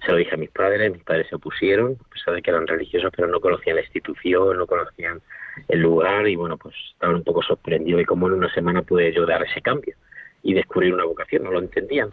Se 0.06 0.12
lo 0.12 0.18
dije 0.18 0.36
a 0.36 0.38
mis 0.38 0.50
padres, 0.50 0.92
mis 0.92 1.04
padres 1.04 1.28
se 1.30 1.36
opusieron, 1.36 1.98
a 2.06 2.10
pesar 2.10 2.34
de 2.34 2.42
que 2.42 2.52
eran 2.52 2.68
religiosos, 2.68 3.12
pero 3.16 3.28
no 3.30 3.40
conocían 3.40 3.78
la 3.78 3.82
institución, 3.84 4.58
no 4.58 4.68
conocían 4.68 5.22
el 5.70 5.80
lugar 5.80 6.28
y 6.28 6.36
bueno, 6.36 6.58
pues 6.58 6.76
estaban 6.94 7.16
un 7.16 7.24
poco 7.24 7.42
sorprendidos 7.42 8.02
y 8.02 8.06
como 8.06 8.28
en 8.28 8.34
una 8.34 8.54
semana 8.54 8.82
pude 8.82 9.14
yo 9.14 9.26
dar 9.26 9.44
ese 9.44 9.62
cambio 9.62 9.96
y 10.44 10.54
descubrir 10.54 10.94
una 10.94 11.06
vocación, 11.06 11.44
no 11.44 11.52
lo 11.52 11.60
entendían. 11.60 12.12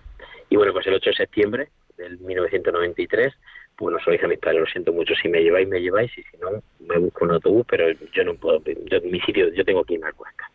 Y 0.49 0.57
bueno, 0.57 0.73
pues 0.73 0.87
el 0.87 0.95
8 0.95 1.11
de 1.11 1.17
septiembre 1.17 1.69
del 1.97 2.19
1993, 2.19 3.35
bueno, 3.79 3.99
se 3.99 4.07
lo 4.07 4.13
dije 4.13 4.25
a 4.25 4.29
mis 4.29 4.39
padres, 4.39 4.61
lo 4.61 4.67
siento 4.67 4.93
mucho, 4.93 5.15
si 5.15 5.29
me 5.29 5.43
lleváis, 5.43 5.69
me 5.69 5.81
lleváis, 5.81 6.11
y 6.17 6.23
si 6.23 6.37
no, 6.39 6.63
me 6.87 6.99
busco 6.99 7.25
un 7.25 7.33
autobús, 7.33 7.67
pero 7.69 7.91
yo 8.13 8.25
no 8.25 8.35
puedo, 8.35 8.63
yo, 8.65 9.01
mi 9.03 9.21
sitio, 9.21 9.53
yo 9.53 9.65
tengo 9.65 9.85
que 9.85 9.95
irme 9.95 10.09
a 10.09 10.13
Cuesca. 10.13 10.51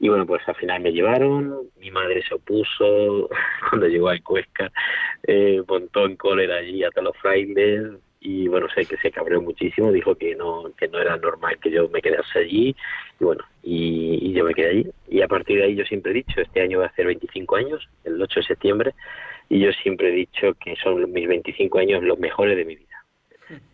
Y 0.00 0.08
bueno, 0.08 0.26
pues 0.26 0.46
al 0.46 0.54
final 0.54 0.80
me 0.80 0.92
llevaron, 0.92 1.70
mi 1.78 1.90
madre 1.90 2.22
se 2.22 2.34
opuso 2.34 3.28
cuando 3.70 3.88
llegó 3.88 4.10
a 4.10 4.18
Cuesca, 4.20 4.70
eh, 5.26 5.62
montó 5.66 6.06
en 6.06 6.16
cólera 6.16 6.56
allí 6.56 6.84
a 6.84 6.90
todos 6.90 7.06
los 7.06 7.16
frailes, 7.16 7.82
y 8.20 8.48
bueno, 8.48 8.66
sé 8.74 8.84
que 8.84 8.96
se 8.96 9.10
cabreó 9.10 9.40
muchísimo, 9.40 9.92
dijo 9.92 10.14
que 10.16 10.34
no, 10.34 10.64
que 10.76 10.88
no 10.88 11.00
era 11.00 11.16
normal 11.16 11.58
que 11.60 11.70
yo 11.70 11.88
me 11.88 12.02
quedase 12.02 12.40
allí, 12.40 12.74
y 13.20 13.24
bueno, 13.24 13.44
y, 13.62 14.32
yo 14.32 14.44
me 14.44 14.54
quedé 14.54 14.70
allí. 14.70 14.86
Y 15.08 15.22
a 15.22 15.28
partir 15.28 15.58
de 15.58 15.64
ahí 15.64 15.76
yo 15.76 15.84
siempre 15.84 16.12
he 16.12 16.14
dicho, 16.14 16.40
este 16.40 16.60
año 16.60 16.80
va 16.80 16.86
a 16.86 16.88
hacer 16.88 17.06
25 17.06 17.56
años, 17.56 17.88
el 18.04 18.20
8 18.20 18.40
de 18.40 18.46
septiembre, 18.46 18.94
y 19.48 19.60
yo 19.60 19.72
siempre 19.72 20.08
he 20.08 20.12
dicho 20.12 20.54
que 20.54 20.76
son 20.76 21.10
mis 21.12 21.28
25 21.28 21.78
años 21.78 22.02
los 22.02 22.18
mejores 22.18 22.56
de 22.56 22.64
mi 22.64 22.76
vida. 22.76 22.86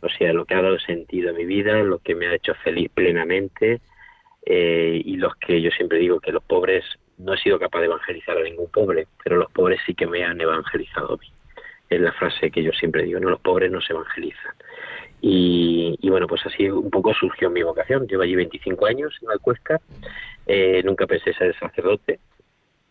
O 0.03 0.09
sea, 0.09 0.33
lo 0.33 0.45
que 0.45 0.55
ha 0.55 0.63
dado 0.63 0.79
sentido 0.79 1.31
a 1.31 1.33
mi 1.33 1.45
vida, 1.45 1.83
lo 1.83 1.99
que 1.99 2.15
me 2.15 2.29
ha 2.29 2.35
hecho 2.35 2.55
feliz 2.63 2.91
plenamente, 2.95 3.81
eh, 4.47 5.03
y 5.05 5.17
los 5.17 5.35
que 5.37 5.61
yo 5.61 5.71
siempre 5.71 5.99
digo 5.99 6.21
que 6.21 6.33
los 6.33 6.45
pobres, 6.45 6.85
no 7.19 7.35
he 7.35 7.39
sido 7.39 7.59
capaz 7.59 7.81
de 7.81 7.87
evangelizar 7.87 8.37
a 8.37 8.43
ningún 8.43 8.71
pobre, 8.71 9.07
pero 9.23 9.37
los 9.37 9.51
pobres 9.51 9.81
sí 9.87 9.95
que 9.95 10.07
me 10.07 10.23
han 10.23 10.41
evangelizado 10.41 11.15
a 11.15 11.17
mí 11.17 11.34
es 11.95 12.01
la 12.01 12.13
frase 12.13 12.51
que 12.51 12.63
yo 12.63 12.73
siempre 12.73 13.05
digo, 13.05 13.21
no 13.21 13.31
los 13.31 13.41
pobres 13.41 13.71
no 13.71 13.81
se 13.81 13.93
evangelizan. 13.93 14.55
Y, 15.27 16.11
bueno, 16.11 16.27
pues 16.27 16.45
así 16.45 16.69
un 16.69 16.91
poco 16.91 17.15
surgió 17.15 17.49
mi 17.49 17.63
vocación. 17.63 18.07
Llevo 18.07 18.23
allí 18.25 18.35
25 18.35 18.85
años 18.85 19.17
en 19.23 19.31
Alcuesca, 19.31 19.81
eh, 20.47 20.83
nunca 20.85 21.07
pensé 21.07 21.33
ser 21.33 21.59
sacerdote, 21.59 22.21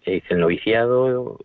hice 0.03 0.33
el 0.33 0.39
noviciado, 0.39 1.37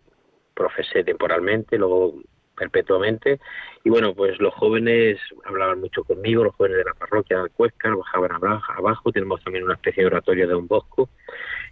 profesé 0.55 1.03
temporalmente, 1.03 1.77
luego 1.77 2.15
perpetuamente. 2.55 3.39
Y 3.83 3.89
bueno, 3.89 4.15
pues 4.15 4.39
los 4.39 4.53
jóvenes 4.55 5.19
hablaban 5.45 5.79
mucho 5.79 6.03
conmigo, 6.03 6.43
los 6.43 6.55
jóvenes 6.55 6.79
de 6.79 6.85
la 6.85 6.93
parroquia 6.93 7.37
de 7.37 7.43
Alcuesca, 7.43 7.95
bajaban 7.95 8.31
abajo, 8.33 9.11
tenemos 9.11 9.43
también 9.43 9.65
una 9.65 9.75
especie 9.75 10.03
de 10.03 10.07
oratorio 10.07 10.47
de 10.47 10.55
un 10.55 10.67
bosco 10.67 11.09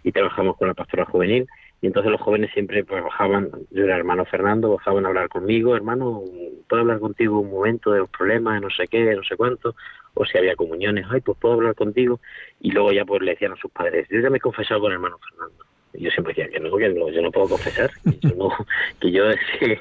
y 0.04 0.12
trabajamos 0.12 0.56
con 0.56 0.68
la 0.68 0.74
pastora 0.74 1.04
juvenil 1.04 1.46
y 1.80 1.86
entonces 1.86 2.10
los 2.10 2.20
jóvenes 2.20 2.50
siempre 2.52 2.84
pues, 2.84 3.02
bajaban, 3.02 3.50
yo 3.70 3.84
era 3.84 3.96
hermano 3.96 4.24
Fernando, 4.24 4.74
bajaban 4.74 5.04
a 5.04 5.08
hablar 5.08 5.28
conmigo, 5.28 5.76
hermano, 5.76 6.22
¿puedo 6.68 6.82
hablar 6.82 6.98
contigo 6.98 7.40
un 7.40 7.50
momento 7.50 7.92
de 7.92 8.00
los 8.00 8.10
problemas, 8.10 8.54
de 8.54 8.60
no 8.60 8.70
sé 8.70 8.88
qué, 8.88 9.04
de 9.04 9.14
no 9.14 9.22
sé 9.22 9.36
cuánto? 9.36 9.76
O 10.14 10.24
si 10.24 10.36
había 10.36 10.56
comuniones, 10.56 11.06
ay, 11.08 11.20
pues 11.20 11.38
puedo 11.38 11.54
hablar 11.54 11.76
contigo. 11.76 12.20
Y 12.60 12.72
luego 12.72 12.90
ya 12.92 13.04
pues 13.04 13.22
le 13.22 13.32
decían 13.32 13.52
a 13.52 13.56
sus 13.56 13.70
padres, 13.70 14.08
yo 14.10 14.18
ya 14.20 14.30
me 14.30 14.38
he 14.38 14.40
confesado 14.40 14.80
con 14.80 14.92
hermano 14.92 15.18
Fernando. 15.18 15.64
Yo 15.98 16.10
siempre 16.10 16.34
decía 16.34 16.48
que 16.48 16.60
no, 16.60 16.76
que 16.76 16.88
no, 16.88 17.10
yo 17.10 17.22
no 17.22 17.30
puedo 17.30 17.48
confesar, 17.48 17.90
que 18.04 18.18
yo 18.28 18.34
no, 18.36 18.50
que 19.00 19.12
yo 19.12 19.24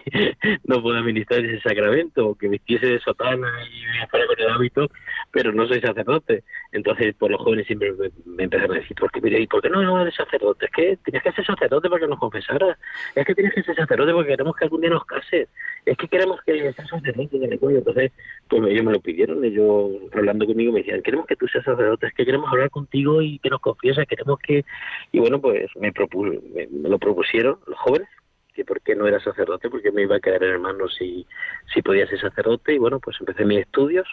no 0.65 0.81
puedo 0.81 0.97
administrar 0.97 1.43
ese 1.43 1.61
sacramento, 1.61 2.35
que 2.35 2.47
vistiese 2.47 2.87
de 2.87 2.99
sotana 2.99 3.47
y 3.65 3.99
me 3.99 4.07
fuera 4.07 4.25
con 4.27 4.39
el 4.39 4.49
hábito, 4.49 4.89
pero 5.31 5.51
no 5.51 5.67
soy 5.67 5.81
sacerdote. 5.81 6.43
Entonces, 6.71 7.15
por 7.15 7.31
los 7.31 7.41
jóvenes 7.41 7.67
siempre 7.67 7.93
me, 8.25 8.43
empezaron 8.43 8.75
a 8.75 8.79
decir, 8.79 8.95
¿por 8.97 9.11
qué, 9.11 9.21
mire, 9.21 9.39
¿y 9.39 9.47
por 9.47 9.61
qué 9.61 9.69
no, 9.69 9.81
no 9.81 10.01
eres 10.01 10.15
sacerdote? 10.15 10.65
Es 10.65 10.71
que 10.71 10.97
tienes 11.03 11.23
que 11.23 11.31
ser 11.31 11.45
sacerdote 11.45 11.89
para 11.89 12.01
que 12.01 12.07
nos 12.07 12.19
confesara. 12.19 12.77
Es 13.15 13.25
que 13.25 13.35
tienes 13.35 13.53
que 13.53 13.63
ser 13.63 13.75
sacerdote 13.75 14.13
porque 14.13 14.29
queremos 14.29 14.55
que 14.55 14.65
algún 14.65 14.81
día 14.81 14.89
nos 14.89 15.05
case. 15.05 15.47
Es 15.85 15.97
que 15.97 16.07
queremos 16.07 16.41
que 16.45 16.73
seas 16.73 16.89
sacerdote 16.89 17.39
de 17.39 17.57
cuello. 17.57 17.79
Entonces, 17.79 18.11
pues 18.49 18.63
ellos 18.67 18.83
me 18.83 18.91
lo 18.91 18.99
pidieron, 18.99 19.43
ellos 19.43 19.91
hablando 20.13 20.45
conmigo 20.45 20.73
me 20.73 20.79
decían, 20.79 21.01
queremos 21.01 21.25
que 21.27 21.35
tú 21.35 21.47
seas 21.47 21.63
sacerdote, 21.63 22.07
es 22.07 22.13
que 22.13 22.25
queremos 22.25 22.51
hablar 22.51 22.69
contigo 22.69 23.21
y 23.21 23.39
que 23.39 23.49
nos 23.49 23.61
confieses, 23.61 24.07
queremos 24.07 24.39
que... 24.39 24.65
Y 25.11 25.19
bueno, 25.19 25.39
pues 25.39 25.69
me, 25.79 25.91
me, 26.13 26.89
lo 26.89 26.99
propusieron 26.99 27.59
los 27.65 27.77
jóvenes 27.77 28.07
que 28.53 28.65
por 28.65 28.81
qué 28.81 28.95
no 28.95 29.05
era 29.05 29.19
sacerdote, 29.19 29.69
porque 29.69 29.91
me 29.91 30.01
iba 30.01 30.15
a 30.15 30.19
quedar 30.19 30.43
en 30.43 30.49
hermano 30.49 30.89
si, 30.89 31.27
si 31.71 31.83
podía 31.83 32.07
ser 32.07 32.19
sacerdote. 32.19 32.73
Y 32.73 32.79
bueno, 32.79 32.99
pues 32.99 33.15
empecé 33.19 33.45
mis 33.45 33.59
estudios 33.59 34.07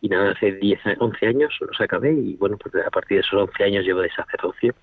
y 0.00 0.08
nada, 0.08 0.30
hace 0.30 0.52
10, 0.52 0.80
11 0.98 1.26
años 1.26 1.54
los 1.60 1.78
acabé 1.78 2.12
y 2.12 2.36
bueno, 2.36 2.56
pues 2.56 2.74
a 2.84 2.90
partir 2.90 3.18
de 3.18 3.20
esos 3.20 3.34
11 3.50 3.64
años 3.64 3.84
llevo 3.84 4.00
de 4.00 4.10
sacerdocio. 4.10 4.74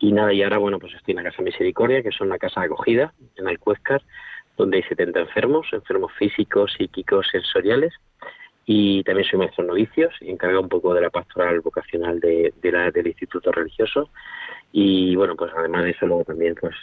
Y 0.00 0.12
nada, 0.12 0.32
y 0.32 0.42
ahora 0.42 0.58
bueno, 0.58 0.80
pues 0.80 0.94
estoy 0.94 1.12
en 1.12 1.22
la 1.22 1.30
Casa 1.30 1.42
Misericordia, 1.42 2.02
que 2.02 2.08
es 2.08 2.20
una 2.20 2.38
casa 2.38 2.62
acogida 2.62 3.12
en 3.36 3.46
Alcuéscar, 3.46 4.02
donde 4.56 4.78
hay 4.78 4.82
70 4.82 5.20
enfermos, 5.20 5.66
enfermos 5.72 6.12
físicos, 6.18 6.72
psíquicos, 6.76 7.28
sensoriales. 7.30 7.92
Y 8.72 9.02
también 9.02 9.28
soy 9.28 9.40
maestro 9.40 9.64
novicios 9.64 10.14
y 10.20 10.30
encargo 10.30 10.60
un 10.60 10.68
poco 10.68 10.94
de 10.94 11.00
la 11.00 11.10
pastoral 11.10 11.60
vocacional 11.60 12.20
de, 12.20 12.52
la, 12.62 12.92
del 12.92 13.08
Instituto 13.08 13.50
Religioso. 13.50 14.10
Y 14.70 15.16
bueno 15.16 15.34
pues 15.34 15.50
además 15.56 15.82
de 15.82 15.90
eso 15.90 16.06
luego 16.06 16.22
también 16.22 16.54
pues 16.54 16.76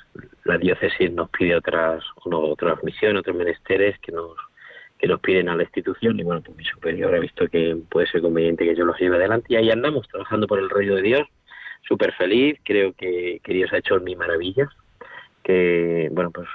la 0.44 0.58
diócesis 0.58 1.10
nos 1.14 1.30
pide 1.30 1.56
otras 1.56 2.04
otras 2.26 2.84
misiones 2.84 3.22
otros 3.22 3.38
menesteres 3.38 3.98
que 4.00 4.12
nos 4.12 4.32
que 5.00 5.08
nos 5.08 5.22
piden 5.22 5.48
a 5.48 5.56
la 5.56 5.64
institución. 5.64 6.20
Y 6.20 6.24
bueno 6.24 6.42
pues 6.42 6.58
mi 6.58 6.66
superior 6.66 7.16
ha 7.16 7.20
visto 7.20 7.48
que 7.48 7.78
puede 7.90 8.08
ser 8.08 8.22
conveniente 8.22 8.66
que 8.66 8.76
yo 8.76 8.84
los 8.84 9.00
lleve 9.00 9.16
adelante. 9.16 9.48
Y 9.48 9.56
ahí 9.56 9.72
andamos 9.72 10.10
trabajando 10.10 10.46
por 10.46 10.60
el 10.60 10.70
rollo 10.70 10.98
de 10.98 11.04
Dios 11.04 11.28
súper 11.88 12.12
feliz 12.16 12.60
creo 12.66 12.92
que, 12.92 13.40
que 13.42 13.54
Dios 13.54 13.72
ha 13.72 13.78
hecho 13.78 13.98
mi 14.02 14.14
maravilla 14.18 14.68
que 15.42 16.10
bueno 16.12 16.32
pues 16.32 16.50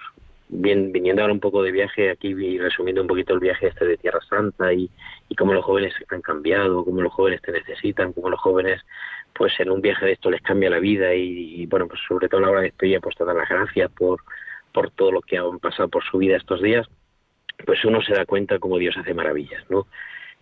viniendo 0.54 1.22
ahora 1.22 1.32
un 1.32 1.40
poco 1.40 1.62
de 1.62 1.72
viaje 1.72 2.10
aquí 2.10 2.28
y 2.28 2.58
resumiendo 2.58 3.00
un 3.00 3.08
poquito 3.08 3.32
el 3.32 3.40
viaje 3.40 3.68
este 3.68 3.86
de 3.86 3.96
Tierra 3.96 4.20
Santa 4.28 4.72
y, 4.72 4.90
y 5.28 5.34
cómo 5.34 5.54
los 5.54 5.64
jóvenes 5.64 5.94
han 6.08 6.20
cambiado, 6.20 6.84
cómo 6.84 7.00
los 7.00 7.12
jóvenes 7.12 7.40
te 7.40 7.52
necesitan, 7.52 8.12
cómo 8.12 8.28
los 8.28 8.40
jóvenes 8.40 8.82
pues 9.34 9.58
en 9.60 9.70
un 9.70 9.80
viaje 9.80 10.04
de 10.04 10.12
esto 10.12 10.30
les 10.30 10.42
cambia 10.42 10.68
la 10.68 10.78
vida 10.78 11.14
y, 11.14 11.64
bueno 11.66 11.88
pues 11.88 12.00
sobre 12.06 12.28
todo 12.28 12.38
a 12.38 12.42
la 12.42 12.50
hora 12.50 12.60
de 12.60 12.68
estoy 12.68 12.98
pues 12.98 13.16
las 13.18 13.48
gracias 13.48 13.90
por 13.92 14.20
por 14.72 14.90
todo 14.90 15.12
lo 15.12 15.20
que 15.22 15.38
han 15.38 15.58
pasado 15.58 15.88
por 15.88 16.04
su 16.04 16.18
vida 16.18 16.36
estos 16.36 16.60
días 16.60 16.86
pues 17.64 17.82
uno 17.84 18.02
se 18.02 18.12
da 18.12 18.26
cuenta 18.26 18.58
cómo 18.58 18.76
Dios 18.76 18.94
hace 18.98 19.14
maravillas 19.14 19.64
no 19.70 19.86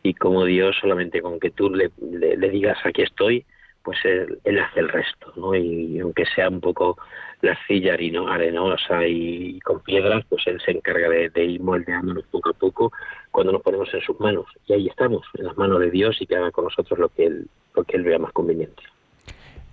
y 0.02 0.14
cómo 0.14 0.45
Dios 0.45 0.76
solamente 0.81 1.23
con 1.23 1.38
que 1.38 1.50
tú 1.50 1.71
le, 1.71 1.90
le 2.00 2.50
digas 2.50 2.79
aquí 2.85 3.02
estoy 3.02 3.45
pues 3.82 3.99
él, 4.04 4.58
hace 4.58 4.80
el 4.80 4.88
resto, 4.88 5.32
¿no? 5.37 5.54
Y, 5.54 5.99
aunque 6.00 6.25
sea 6.26 6.49
un 6.49 6.60
poco 6.60 6.99
la 7.42 7.58
silla 7.66 7.94
arenosa 7.94 9.06
y, 9.06 9.58
con 9.60 9.80
piedras, 9.80 10.25
pues 10.28 10.46
él 10.46 10.60
se 10.64 10.72
encarga 10.72 11.08
de, 11.08 11.44
ir 11.44 11.62
moldeándonos 11.62 12.25
poco 12.25 12.50
a 12.50 12.52
poco 12.52 12.92
cuando 13.30 13.52
nos 13.52 13.62
ponemos 13.62 13.92
en 13.94 14.02
sus 14.02 14.18
manos. 14.20 14.46
Y 14.66 14.75
ahí 14.75 14.88
estamos, 14.88 15.26
en 15.38 15.46
las 15.46 15.56
manos 15.56 15.80
de 15.80 15.90
Dios 15.90 16.16
y 16.20 16.26
que 16.26 16.37
haga 16.37 16.50
con 16.50 16.64
nosotros 16.64 16.99
lo 16.99 17.08
que 17.08 17.26
él, 17.26 17.49
lo 17.75 17.84
que 17.84 17.96
él 17.96 18.04
vea 18.04 18.18
más 18.18 18.32
conveniente. 18.32 18.82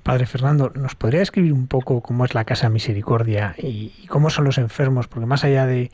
Padre 0.04 0.26
Fernando, 0.26 0.72
¿nos 0.74 0.96
podría 0.96 1.22
escribir 1.22 1.52
un 1.52 1.68
poco 1.68 2.02
cómo 2.02 2.24
es 2.24 2.34
la 2.34 2.46
Casa 2.46 2.70
Misericordia 2.70 3.56
y, 3.58 3.92
cómo 4.08 4.30
son 4.30 4.46
los 4.46 4.58
enfermos? 4.58 5.10
Porque 5.10 5.26
más 5.26 5.44
allá 5.44 5.66
de, 5.66 5.92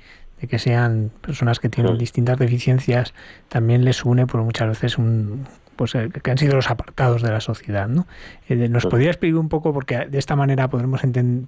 que 0.48 0.60
sean 0.60 1.10
personas 1.22 1.60
que 1.60 1.70
tienen 1.70 1.96
mm. 1.96 1.98
distintas 1.98 2.38
deficiencias, 2.38 3.16
también 3.50 3.84
les 3.84 4.06
une 4.06 4.28
por 4.28 4.44
muchas 4.44 4.68
veces 4.68 5.00
un, 5.00 5.48
pues 5.76 5.96
eh, 5.96 6.10
que 6.10 6.32
han 6.32 6.38
sido 6.38 6.56
los 6.56 6.70
apartados 6.70 7.22
de 7.22 7.32
la 7.32 7.42
sociedad, 7.42 7.88
¿no? 7.88 8.06
Eh, 8.50 8.56
¿Nos 8.70 8.86
podría 8.86 9.10
explicar 9.10 9.40
un 9.40 9.50
poco 9.50 9.74
porque 9.74 10.06
de 10.06 10.18
esta 10.18 10.36
manera 10.36 10.70
podremos 10.70 11.02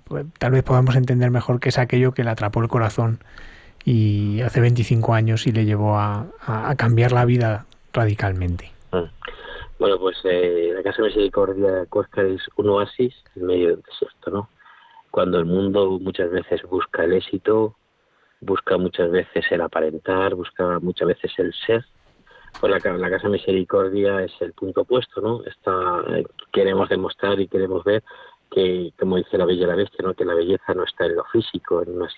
pues, 0.04 0.26
tal 0.38 0.52
vez 0.52 0.64
podamos 0.64 0.96
entender 0.96 1.32
mejor 1.32 1.60
qué 1.60 1.70
es 1.70 1.78
aquello 1.78 2.14
que 2.14 2.24
le 2.24 2.30
atrapó 2.30 2.62
el 2.62 2.68
corazón 2.68 3.20
y 3.86 4.42
hace 4.42 4.62
25 4.62 5.14
años 5.14 5.46
y 5.48 5.52
le 5.52 5.66
llevó 5.66 5.98
a, 5.98 6.26
cambiar 6.78 7.12
la 7.12 7.26
vida 7.26 7.66
radicalmente? 7.94 8.72
Bueno, 9.78 10.00
pues 10.00 10.18
eh, 10.24 10.72
la 10.74 10.84
Casa 10.84 11.02
Misericordia 11.02 11.72
de 11.72 11.86
Cuesca 11.88 12.22
es 12.22 12.42
un 12.56 12.70
oasis 12.70 13.14
en 13.36 13.46
medio 13.46 13.70
del 13.70 13.82
desierto, 13.82 14.32
¿no? 14.32 14.50
Cuando 15.12 15.38
el 15.38 15.46
mundo 15.46 16.00
muchas 16.00 16.32
veces 16.32 16.62
busca 16.64 17.04
el 17.04 17.14
éxito, 17.14 17.76
busca 18.42 18.78
muchas 18.78 19.12
veces 19.12 19.46
el 19.52 19.62
aparentar, 19.62 20.36
busca 20.36 20.80
muchas 20.80 21.10
veces 21.10 21.32
el 21.38 21.54
ser, 21.66 21.86
pues 22.60 22.84
la, 22.84 22.98
la, 22.98 23.10
Casa 23.10 23.30
Misericordia 23.30 24.24
es 24.24 24.32
el 24.42 24.54
punto 24.54 24.82
opuesto, 24.82 25.22
¿no? 25.22 25.44
Está, 25.44 26.04
eh, 26.16 26.26
queremos 26.52 26.90
demostrar 26.90 27.40
y 27.40 27.48
queremos 27.48 27.84
ver 27.84 28.04
que, 28.52 28.92
como 28.98 29.18
dice 29.18 29.38
la 29.38 29.46
Bella 29.46 29.68
la 29.68 29.76
Bestia, 29.76 30.04
¿no? 30.04 30.14
que 30.14 30.26
la 30.26 30.34
belleza 30.34 30.74
no 30.74 30.84
está 30.84 31.06
en 31.06 31.16
lo 31.16 31.26
físico, 31.26 31.82
en 31.82 31.98
una, 31.98 32.10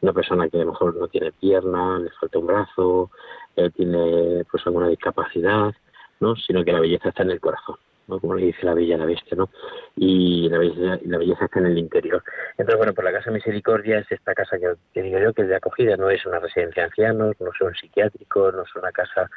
una 0.00 0.12
persona 0.12 0.48
que 0.48 0.58
a 0.58 0.64
lo 0.64 0.72
mejor 0.72 0.96
no 0.96 1.08
tiene 1.08 1.32
pierna, 1.32 1.98
le 1.98 2.10
falta 2.10 2.38
un 2.38 2.46
brazo, 2.46 3.10
eh, 3.56 3.70
tiene 3.70 4.44
pues 4.50 4.66
alguna 4.66 4.88
discapacidad, 4.88 5.74
¿no? 6.20 6.36
sino 6.36 6.64
que 6.64 6.72
la 6.72 6.80
belleza 6.80 7.08
está 7.08 7.22
en 7.22 7.32
el 7.32 7.40
corazón. 7.40 7.76
¿no? 8.06 8.20
como 8.20 8.34
le 8.34 8.46
dice 8.46 8.66
la 8.66 8.74
Bella 8.74 8.96
y 8.96 8.98
la 8.98 9.06
Bestia, 9.06 9.36
¿no? 9.36 9.48
Y 9.96 10.48
la 10.48 10.58
belleza, 10.58 10.98
la 11.04 11.18
belleza 11.18 11.44
está 11.44 11.60
en 11.60 11.66
el 11.66 11.78
interior. 11.78 12.22
Entonces, 12.58 12.76
bueno, 12.76 12.94
pues 12.94 13.04
la 13.04 13.12
Casa 13.12 13.30
Misericordia 13.30 13.98
es 14.00 14.10
esta 14.10 14.34
casa 14.34 14.58
que, 14.58 15.02
digo 15.02 15.18
yo 15.20 15.32
que 15.32 15.42
es 15.42 15.48
de 15.48 15.56
acogida, 15.56 15.96
no 15.96 16.10
es 16.10 16.26
una 16.26 16.40
residencia 16.40 16.82
de 16.82 16.88
ancianos, 16.88 17.36
no 17.40 17.50
es 17.54 17.60
un 17.60 17.74
psiquiátrico, 17.74 18.50
no 18.50 18.62
es 18.62 18.74
una 18.74 18.90
casa 18.90 19.30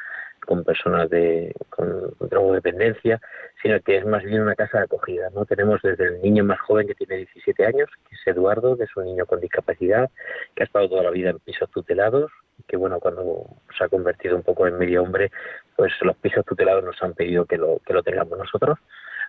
con 0.44 0.64
personas 0.64 1.10
de, 1.10 1.54
con 1.70 2.12
drogodependencia, 2.20 3.20
sino 3.62 3.80
que 3.80 3.98
es 3.98 4.06
más 4.06 4.24
bien 4.24 4.42
una 4.42 4.54
casa 4.54 4.78
de 4.78 4.84
acogida. 4.84 5.30
¿no? 5.30 5.44
Tenemos 5.44 5.80
desde 5.82 6.06
el 6.06 6.22
niño 6.22 6.42
más 6.42 6.60
joven 6.60 6.86
que 6.86 6.94
tiene 6.94 7.18
17 7.18 7.66
años, 7.66 7.88
que 8.08 8.14
es 8.16 8.26
Eduardo, 8.26 8.76
que 8.76 8.84
es 8.84 8.96
un 8.96 9.04
niño 9.04 9.26
con 9.26 9.40
discapacidad, 9.40 10.10
que 10.54 10.62
ha 10.62 10.66
estado 10.66 10.88
toda 10.88 11.02
la 11.02 11.10
vida 11.10 11.30
en 11.30 11.38
pisos 11.38 11.70
tutelados, 11.70 12.32
que 12.66 12.76
bueno, 12.76 12.98
cuando 12.98 13.46
se 13.76 13.84
ha 13.84 13.88
convertido 13.88 14.36
un 14.36 14.42
poco 14.42 14.66
en 14.66 14.78
medio 14.78 15.02
hombre, 15.02 15.30
pues 15.76 15.92
los 16.02 16.16
pisos 16.16 16.44
tutelados 16.44 16.84
nos 16.84 17.00
han 17.02 17.14
pedido 17.14 17.44
que 17.44 17.56
lo, 17.56 17.80
que 17.86 17.92
lo 17.92 18.02
tengamos 18.02 18.38
nosotros, 18.38 18.78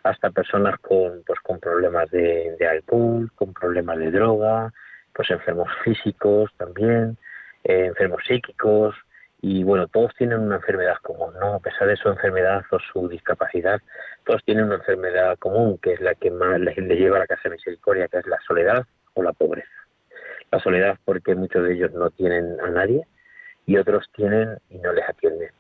hasta 0.04 0.30
personas 0.32 0.80
con, 0.80 1.24
pues, 1.26 1.40
con 1.42 1.60
problemas 1.60 2.10
de, 2.12 2.56
alcohol, 2.70 3.32
con 3.36 3.54
problemas 3.54 3.98
de 3.98 4.12
droga, 4.12 4.72
pues 5.14 5.30
enfermos 5.32 5.70
físicos 5.84 6.52
también, 6.58 7.18
eh, 7.64 7.86
enfermos 7.88 8.22
psíquicos, 8.26 8.96
y 9.42 9.64
bueno, 9.64 9.88
todos 9.88 10.14
tienen 10.16 10.40
una 10.40 10.58
enfermedad 10.58 10.98
común, 11.02 11.34
¿no? 11.40 11.56
A 11.56 11.60
pesar 11.60 11.88
de 11.88 11.96
su 11.96 12.10
enfermedad 12.10 12.64
o 12.72 12.80
su 12.80 13.08
discapacidad, 13.08 13.80
todos 14.26 14.44
tienen 14.44 14.66
una 14.66 14.76
enfermedad 14.76 15.38
común, 15.40 15.78
que 15.78 15.94
es 15.94 16.02
la 16.02 16.14
que 16.16 16.30
más 16.30 16.60
les, 16.60 16.76
lleva 16.78 17.18
a 17.18 17.20
la 17.20 17.28
Casa 17.28 17.44
de 17.46 17.52
Misericordia, 17.52 18.10
que 18.10 18.18
es 18.18 18.28
la 18.28 18.40
soledad 18.46 18.86
o 19.14 19.24
la 19.24 19.32
pobreza. 19.32 19.70
La 20.52 20.60
soledad 20.60 20.98
porque 21.06 21.36
muchos 21.36 21.64
de 21.64 21.74
ellos 21.74 21.94
no 21.94 22.10
tienen 22.10 22.60
a 22.60 22.70
nadie 22.70 23.08
y 23.66 23.78
otros 23.78 24.10
tienen 24.14 24.58
y 24.70 24.78
no 24.80 24.92
les 24.92 25.08
atienden. 25.08 25.52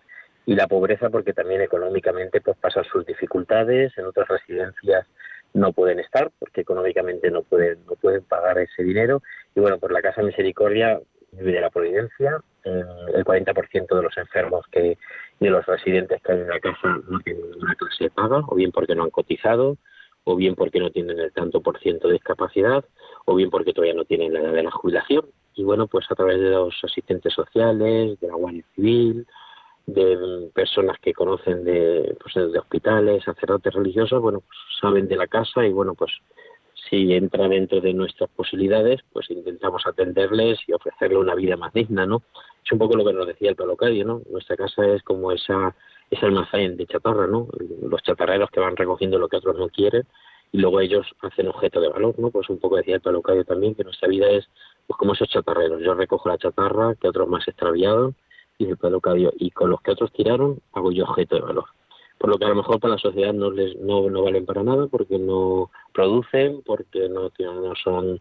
Y 0.49 0.55
la 0.55 0.65
pobreza 0.65 1.11
porque 1.11 1.31
también 1.31 1.61
económicamente 1.61 2.41
pues 2.41 2.57
pasan 2.57 2.83
sus 2.85 3.05
dificultades, 3.05 3.95
en 3.99 4.05
otras 4.05 4.27
residencias 4.29 5.05
no 5.53 5.73
pueden 5.73 5.99
estar 5.99 6.31
porque 6.39 6.61
económicamente 6.61 7.29
no 7.29 7.43
pueden 7.43 7.85
no 7.85 7.93
pueden 7.93 8.23
pagar 8.23 8.57
ese 8.57 8.81
dinero 8.81 9.21
y 9.53 9.59
bueno, 9.59 9.77
por 9.77 9.91
la 9.91 10.01
Casa 10.01 10.23
Misericordia 10.23 10.99
de 11.33 11.61
la 11.61 11.69
Providencia, 11.69 12.41
el 12.63 13.23
40% 13.23 13.95
de 13.95 14.01
los 14.01 14.17
enfermos 14.17 14.65
que 14.71 14.97
y 15.39 15.45
de 15.45 15.51
los 15.51 15.63
residentes 15.67 16.19
que 16.23 16.31
hay 16.31 16.39
en 16.39 16.49
la 16.49 16.59
casa 16.59 16.99
no 17.07 17.19
tienen 17.19 17.43
una 17.55 17.75
clase 17.75 18.09
paga, 18.09 18.41
o 18.47 18.55
bien 18.55 18.71
porque 18.71 18.95
no 18.95 19.03
han 19.03 19.11
cotizado, 19.11 19.77
o 20.23 20.35
bien 20.35 20.55
porque 20.55 20.79
no 20.79 20.89
tienen 20.89 21.19
el 21.19 21.31
tanto 21.31 21.61
por 21.61 21.79
ciento 21.79 22.07
de 22.07 22.13
discapacidad, 22.13 22.83
o 23.25 23.35
bien 23.35 23.51
porque 23.51 23.71
todavía 23.71 23.93
no 23.93 24.05
tienen 24.05 24.33
la 24.33 24.39
edad 24.39 24.53
de 24.53 24.63
la 24.63 24.71
jubilación. 24.71 25.27
Y 25.53 25.63
bueno, 25.63 25.85
pues 25.85 26.07
a 26.09 26.15
través 26.15 26.39
de 26.39 26.49
los 26.49 26.73
asistentes 26.83 27.33
sociales, 27.33 28.19
de 28.19 28.27
la 28.27 28.33
Guardia 28.33 28.65
Civil, 28.73 29.27
de 29.85 30.49
personas 30.53 30.97
que 30.99 31.13
conocen 31.13 31.63
de, 31.63 32.15
pues, 32.21 32.35
de 32.51 32.59
hospitales, 32.59 33.23
sacerdotes 33.23 33.73
religiosos, 33.73 34.21
bueno, 34.21 34.41
pues 34.41 34.57
saben 34.81 35.07
de 35.07 35.15
la 35.15 35.27
casa 35.27 35.65
y 35.65 35.71
bueno, 35.71 35.95
pues 35.95 36.11
si 36.89 37.13
entra 37.13 37.47
dentro 37.47 37.81
de 37.81 37.93
nuestras 37.93 38.29
posibilidades, 38.29 39.01
pues 39.11 39.29
intentamos 39.29 39.85
atenderles 39.85 40.59
y 40.67 40.73
ofrecerles 40.73 41.19
una 41.19 41.35
vida 41.35 41.57
más 41.57 41.73
digna, 41.73 42.05
¿no? 42.05 42.23
Es 42.63 42.71
un 42.71 42.79
poco 42.79 42.95
lo 42.95 43.05
que 43.05 43.13
nos 43.13 43.27
decía 43.27 43.49
el 43.49 43.55
Palocadio, 43.55 44.05
¿no? 44.05 44.21
Nuestra 44.29 44.55
casa 44.55 44.85
es 44.87 45.03
como 45.03 45.31
esa 45.31 45.75
ese 46.09 46.25
almacén 46.25 46.75
de 46.75 46.87
chatarra, 46.87 47.27
¿no? 47.27 47.47
Los 47.81 48.01
chatarreros 48.01 48.49
que 48.49 48.59
van 48.59 48.75
recogiendo 48.75 49.19
lo 49.19 49.27
que 49.27 49.37
otros 49.37 49.57
no 49.57 49.69
quieren 49.69 50.07
y 50.51 50.57
luego 50.57 50.79
ellos 50.79 51.05
hacen 51.21 51.47
objeto 51.47 51.79
de 51.79 51.89
valor, 51.89 52.17
¿no? 52.17 52.31
Pues 52.31 52.49
un 52.49 52.59
poco 52.59 52.77
decía 52.77 52.95
el 52.95 53.01
Palocadio 53.01 53.45
también 53.45 53.75
que 53.75 53.83
nuestra 53.83 54.07
vida 54.07 54.29
es 54.29 54.47
pues 54.87 54.97
como 54.97 55.13
esos 55.13 55.29
chatarreros. 55.29 55.81
Yo 55.81 55.93
recojo 55.93 56.29
la 56.29 56.37
chatarra 56.37 56.95
que 56.95 57.07
otros 57.07 57.27
más 57.27 57.47
extraviaron 57.47 58.15
y 58.59 58.65
el 58.65 58.77
Palocadio 58.77 59.33
y 59.37 59.49
con 59.51 59.71
los 59.71 59.81
que 59.81 59.91
otros 59.91 60.11
tiraron 60.11 60.59
hago 60.73 60.91
yo 60.91 61.05
objeto 61.05 61.35
de 61.35 61.41
valor. 61.41 61.65
Por 62.19 62.29
lo 62.29 62.37
que 62.37 62.45
a 62.45 62.49
lo 62.49 62.55
mejor 62.55 62.79
para 62.79 62.95
la 62.95 62.99
sociedad 62.99 63.33
no 63.33 63.49
les 63.49 63.75
no, 63.77 64.09
no 64.09 64.23
valen 64.23 64.45
para 64.45 64.61
nada 64.61 64.87
porque 64.87 65.17
no 65.17 65.71
producen 65.93 66.61
porque 66.63 67.07
no 67.09 67.31
no 67.39 67.75
son 67.75 68.19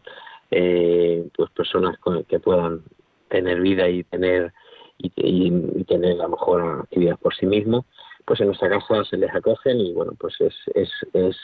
eh, 0.49 1.27
pues 1.35 1.51
personas 1.51 1.97
que 2.27 2.39
puedan 2.39 2.81
tener 3.27 3.59
vida 3.59 3.87
y 3.89 4.03
tener 4.05 4.53
y, 4.97 5.83
tener 5.85 6.19
a 6.19 6.23
lo 6.23 6.29
mejor 6.29 6.81
actividad 6.83 7.17
por 7.19 7.33
sí 7.35 7.45
mismo 7.45 7.85
pues 8.25 8.39
en 8.41 8.47
nuestra 8.47 8.69
casa 8.69 9.03
se 9.05 9.17
les 9.17 9.33
acogen 9.33 9.79
y 9.79 9.93
bueno 9.93 10.13
pues 10.17 10.35
es, 10.39 10.55
es, 10.75 10.89
es 11.13 11.37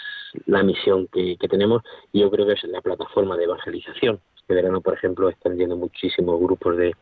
la 0.46 0.64
misión 0.64 1.08
que, 1.08 1.36
que 1.38 1.48
tenemos. 1.48 1.82
Y 2.14 2.22
yo 2.22 2.32
creo 2.32 2.46
que 2.46 2.54
es 2.54 2.64
la 2.66 2.82
plataforma 2.82 3.36
de 3.36 3.46
evangelización. 3.46 4.20
Este 4.38 4.54
verano 4.54 4.82
por 4.82 4.94
ejemplo 4.94 5.30
están 5.30 5.58
viendo 5.58 5.76
muchísimos 5.76 6.40
grupos 6.40 6.78
de 6.78 6.96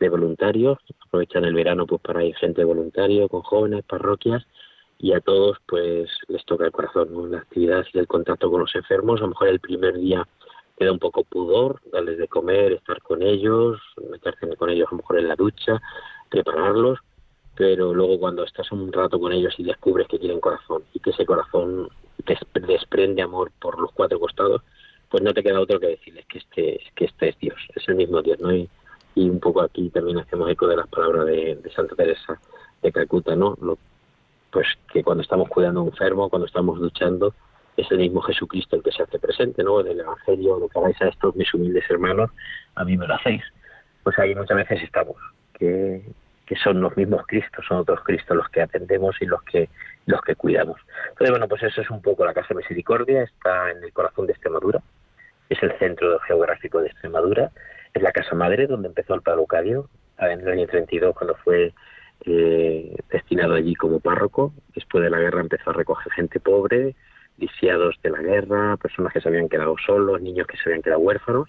de 0.00 0.08
voluntarios, 0.08 0.78
aprovechan 1.06 1.44
el 1.44 1.54
verano 1.54 1.86
pues 1.86 2.00
para 2.00 2.24
ir 2.24 2.34
gente 2.36 2.64
voluntaria 2.64 3.28
con 3.28 3.42
jóvenes, 3.42 3.84
parroquias 3.84 4.46
y 4.98 5.12
a 5.12 5.20
todos 5.20 5.58
pues 5.66 6.10
les 6.28 6.44
toca 6.44 6.66
el 6.66 6.72
corazón, 6.72 7.12
¿no? 7.12 7.26
la 7.26 7.38
actividad 7.38 7.84
y 7.92 7.98
el 7.98 8.06
contacto 8.06 8.50
con 8.50 8.60
los 8.60 8.74
enfermos, 8.74 9.20
a 9.20 9.22
lo 9.24 9.28
mejor 9.28 9.48
el 9.48 9.60
primer 9.60 9.94
día 9.98 10.26
queda 10.76 10.92
un 10.92 10.98
poco 10.98 11.24
pudor, 11.24 11.80
darles 11.92 12.18
de 12.18 12.28
comer, 12.28 12.72
estar 12.72 13.02
con 13.02 13.22
ellos, 13.22 13.80
meterse 14.10 14.54
con 14.56 14.70
ellos 14.70 14.88
a 14.88 14.92
lo 14.92 14.98
mejor 14.98 15.18
en 15.18 15.28
la 15.28 15.34
ducha, 15.34 15.80
prepararlos, 16.28 16.98
pero 17.56 17.92
luego 17.92 18.20
cuando 18.20 18.44
estás 18.44 18.70
un 18.70 18.92
rato 18.92 19.18
con 19.18 19.32
ellos 19.32 19.54
y 19.58 19.64
descubres 19.64 20.06
que 20.06 20.18
tienen 20.18 20.38
corazón 20.38 20.84
y 20.92 21.00
que 21.00 21.10
ese 21.10 21.26
corazón 21.26 21.88
desprende 22.54 23.22
amor 23.22 23.50
por 23.60 23.80
los 23.80 23.90
cuatro 23.92 24.20
costados, 24.20 24.62
pues 25.10 25.22
no 25.22 25.32
te 25.32 25.42
queda 25.42 25.60
otro 25.60 25.80
que 25.80 25.88
decirles 25.88 26.26
que 26.26 26.38
este, 26.38 26.80
que 26.94 27.06
este 27.06 27.30
es 27.30 27.38
Dios, 27.38 27.56
es 27.74 27.88
el 27.88 27.96
mismo 27.96 28.22
Dios, 28.22 28.38
¿no? 28.38 28.54
Y, 28.54 28.68
y 29.18 29.28
un 29.28 29.40
poco 29.40 29.62
aquí 29.62 29.90
también 29.90 30.18
hacemos 30.18 30.48
eco 30.50 30.68
de 30.68 30.76
las 30.76 30.86
palabras 30.86 31.26
de, 31.26 31.60
Santa 31.74 31.96
Teresa 31.96 32.40
de 32.82 32.92
Calcuta, 32.92 33.34
¿no? 33.34 33.56
pues 34.50 34.66
que 34.92 35.02
cuando 35.02 35.22
estamos 35.22 35.48
cuidando 35.48 35.80
a 35.80 35.82
un 35.82 35.88
enfermo, 35.90 36.30
cuando 36.30 36.46
estamos 36.46 36.78
luchando, 36.78 37.34
es 37.76 37.90
el 37.90 37.98
mismo 37.98 38.20
Jesucristo 38.22 38.76
el 38.76 38.82
que 38.82 38.92
se 38.92 39.02
hace 39.02 39.18
presente, 39.18 39.62
¿no? 39.62 39.80
En 39.80 39.88
el 39.88 40.00
Evangelio, 40.00 40.58
lo 40.58 40.68
que 40.68 40.78
hagáis 40.78 41.02
a 41.02 41.08
estos 41.08 41.36
mis 41.36 41.52
humildes 41.52 41.84
hermanos, 41.90 42.30
a 42.74 42.84
mí 42.84 42.96
me 42.96 43.06
lo 43.06 43.14
hacéis. 43.14 43.42
Pues 44.02 44.18
ahí 44.18 44.34
muchas 44.34 44.56
veces 44.56 44.82
estamos, 44.82 45.16
que, 45.52 46.02
que 46.46 46.56
son 46.56 46.80
los 46.80 46.96
mismos 46.96 47.26
Cristos, 47.26 47.64
son 47.66 47.78
otros 47.78 48.00
Cristos 48.04 48.36
los 48.36 48.48
que 48.48 48.62
atendemos 48.62 49.16
y 49.20 49.26
los 49.26 49.42
que 49.42 49.68
los 50.06 50.22
que 50.22 50.34
cuidamos. 50.34 50.80
Entonces, 51.10 51.30
bueno, 51.30 51.46
pues 51.48 51.62
eso 51.64 51.82
es 51.82 51.90
un 51.90 52.00
poco 52.00 52.24
la 52.24 52.32
Casa 52.32 52.54
Misericordia, 52.54 53.24
está 53.24 53.70
en 53.70 53.82
el 53.84 53.92
corazón 53.92 54.26
de 54.26 54.32
Extremadura, 54.32 54.80
es 55.50 55.62
el 55.62 55.76
centro 55.78 56.18
geográfico 56.20 56.80
de 56.80 56.88
Extremadura, 56.88 57.50
es 57.94 58.02
la 58.02 58.12
casa 58.12 58.34
madre 58.34 58.66
donde 58.66 58.88
empezó 58.88 59.14
el 59.14 59.22
Padre 59.22 59.44
en 60.18 60.40
el 60.40 60.48
año 60.48 60.66
32 60.66 61.14
cuando 61.14 61.34
fue 61.36 61.72
eh, 62.24 62.96
destinado 63.10 63.54
allí 63.54 63.74
como 63.74 64.00
párroco. 64.00 64.52
Después 64.74 65.04
de 65.04 65.10
la 65.10 65.18
guerra 65.18 65.40
empezó 65.40 65.70
a 65.70 65.74
recoger 65.74 66.12
gente 66.12 66.40
pobre, 66.40 66.94
lisiados 67.38 67.96
de 68.02 68.10
la 68.10 68.20
guerra, 68.20 68.76
personas 68.76 69.12
que 69.12 69.20
se 69.20 69.28
habían 69.28 69.48
quedado 69.48 69.76
solos, 69.84 70.20
niños 70.20 70.46
que 70.46 70.56
se 70.56 70.64
habían 70.68 70.82
quedado 70.82 71.00
huérfanos. 71.00 71.48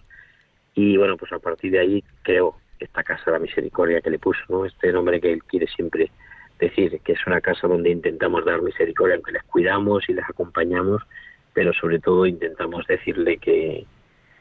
Y 0.75 0.97
bueno, 0.97 1.17
pues 1.17 1.31
a 1.33 1.39
partir 1.39 1.71
de 1.71 1.79
ahí 1.79 2.03
creó 2.21 2.55
esta 2.79 3.03
casa 3.03 3.23
de 3.25 3.31
la 3.33 3.39
misericordia 3.39 4.01
que 4.01 4.11
le 4.11 4.19
puso, 4.19 4.41
¿no? 4.47 4.65
Este 4.65 4.91
nombre 4.93 5.19
que 5.19 5.33
él 5.33 5.43
quiere 5.43 5.67
siempre 5.67 6.11
decir, 6.59 6.99
que 7.03 7.13
es 7.13 7.27
una 7.27 7.41
casa 7.41 7.67
donde 7.67 7.89
intentamos 7.89 8.45
dar 8.45 8.61
misericordia, 8.61 9.15
aunque 9.15 9.31
les 9.31 9.43
cuidamos 9.43 10.07
y 10.09 10.13
les 10.13 10.25
acompañamos, 10.25 11.01
pero 11.53 11.73
sobre 11.73 11.99
todo 11.99 12.25
intentamos 12.25 12.85
decirle 12.87 13.37
que, 13.37 13.85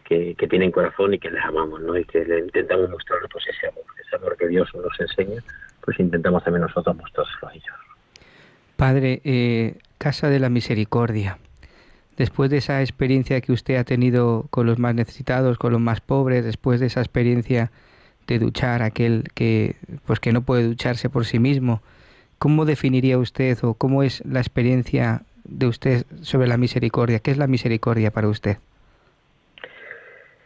que, 0.08 0.48
tienen 0.48 0.70
corazón 0.70 1.12
y 1.12 1.18
que 1.18 1.30
les 1.30 1.44
amamos, 1.44 1.80
¿no? 1.82 1.96
Y 1.96 2.04
que 2.04 2.24
le 2.24 2.40
intentamos 2.40 2.88
mostrar 2.88 3.20
pues 3.30 3.44
ese 3.46 3.68
amor, 3.68 3.84
ese 4.02 4.16
amor 4.16 4.36
que 4.38 4.48
Dios 4.48 4.68
nos 4.74 4.98
enseña, 5.00 5.42
pues 5.82 6.00
intentamos 6.00 6.42
también 6.42 6.62
nosotros 6.62 6.96
mostrarlo 6.96 7.48
a 7.48 7.52
ellos. 7.52 7.76
Padre, 8.76 9.20
eh, 9.24 9.76
Casa 9.98 10.30
de 10.30 10.38
la 10.38 10.48
Misericordia, 10.48 11.38
después 12.16 12.48
de 12.48 12.56
esa 12.56 12.80
experiencia 12.80 13.40
que 13.42 13.52
usted 13.52 13.76
ha 13.76 13.84
tenido 13.84 14.46
con 14.50 14.66
los 14.66 14.78
más 14.78 14.94
necesitados, 14.94 15.58
con 15.58 15.72
los 15.72 15.80
más 15.80 16.00
pobres, 16.00 16.44
después 16.44 16.80
de 16.80 16.86
esa 16.86 17.00
experiencia 17.00 17.70
de 18.26 18.38
duchar 18.38 18.82
aquel 18.82 19.24
que 19.34 19.76
pues 20.06 20.20
que 20.20 20.32
no 20.32 20.42
puede 20.42 20.64
ducharse 20.64 21.10
por 21.10 21.26
sí 21.26 21.38
mismo, 21.38 21.82
¿cómo 22.38 22.64
definiría 22.64 23.18
usted 23.18 23.58
o 23.62 23.74
cómo 23.74 24.02
es 24.02 24.24
la 24.24 24.40
experiencia 24.40 25.22
de 25.44 25.66
usted 25.66 26.06
sobre 26.22 26.46
la 26.46 26.56
misericordia? 26.56 27.18
¿Qué 27.18 27.30
es 27.30 27.38
la 27.38 27.46
misericordia 27.46 28.10
para 28.10 28.28
usted? 28.28 28.58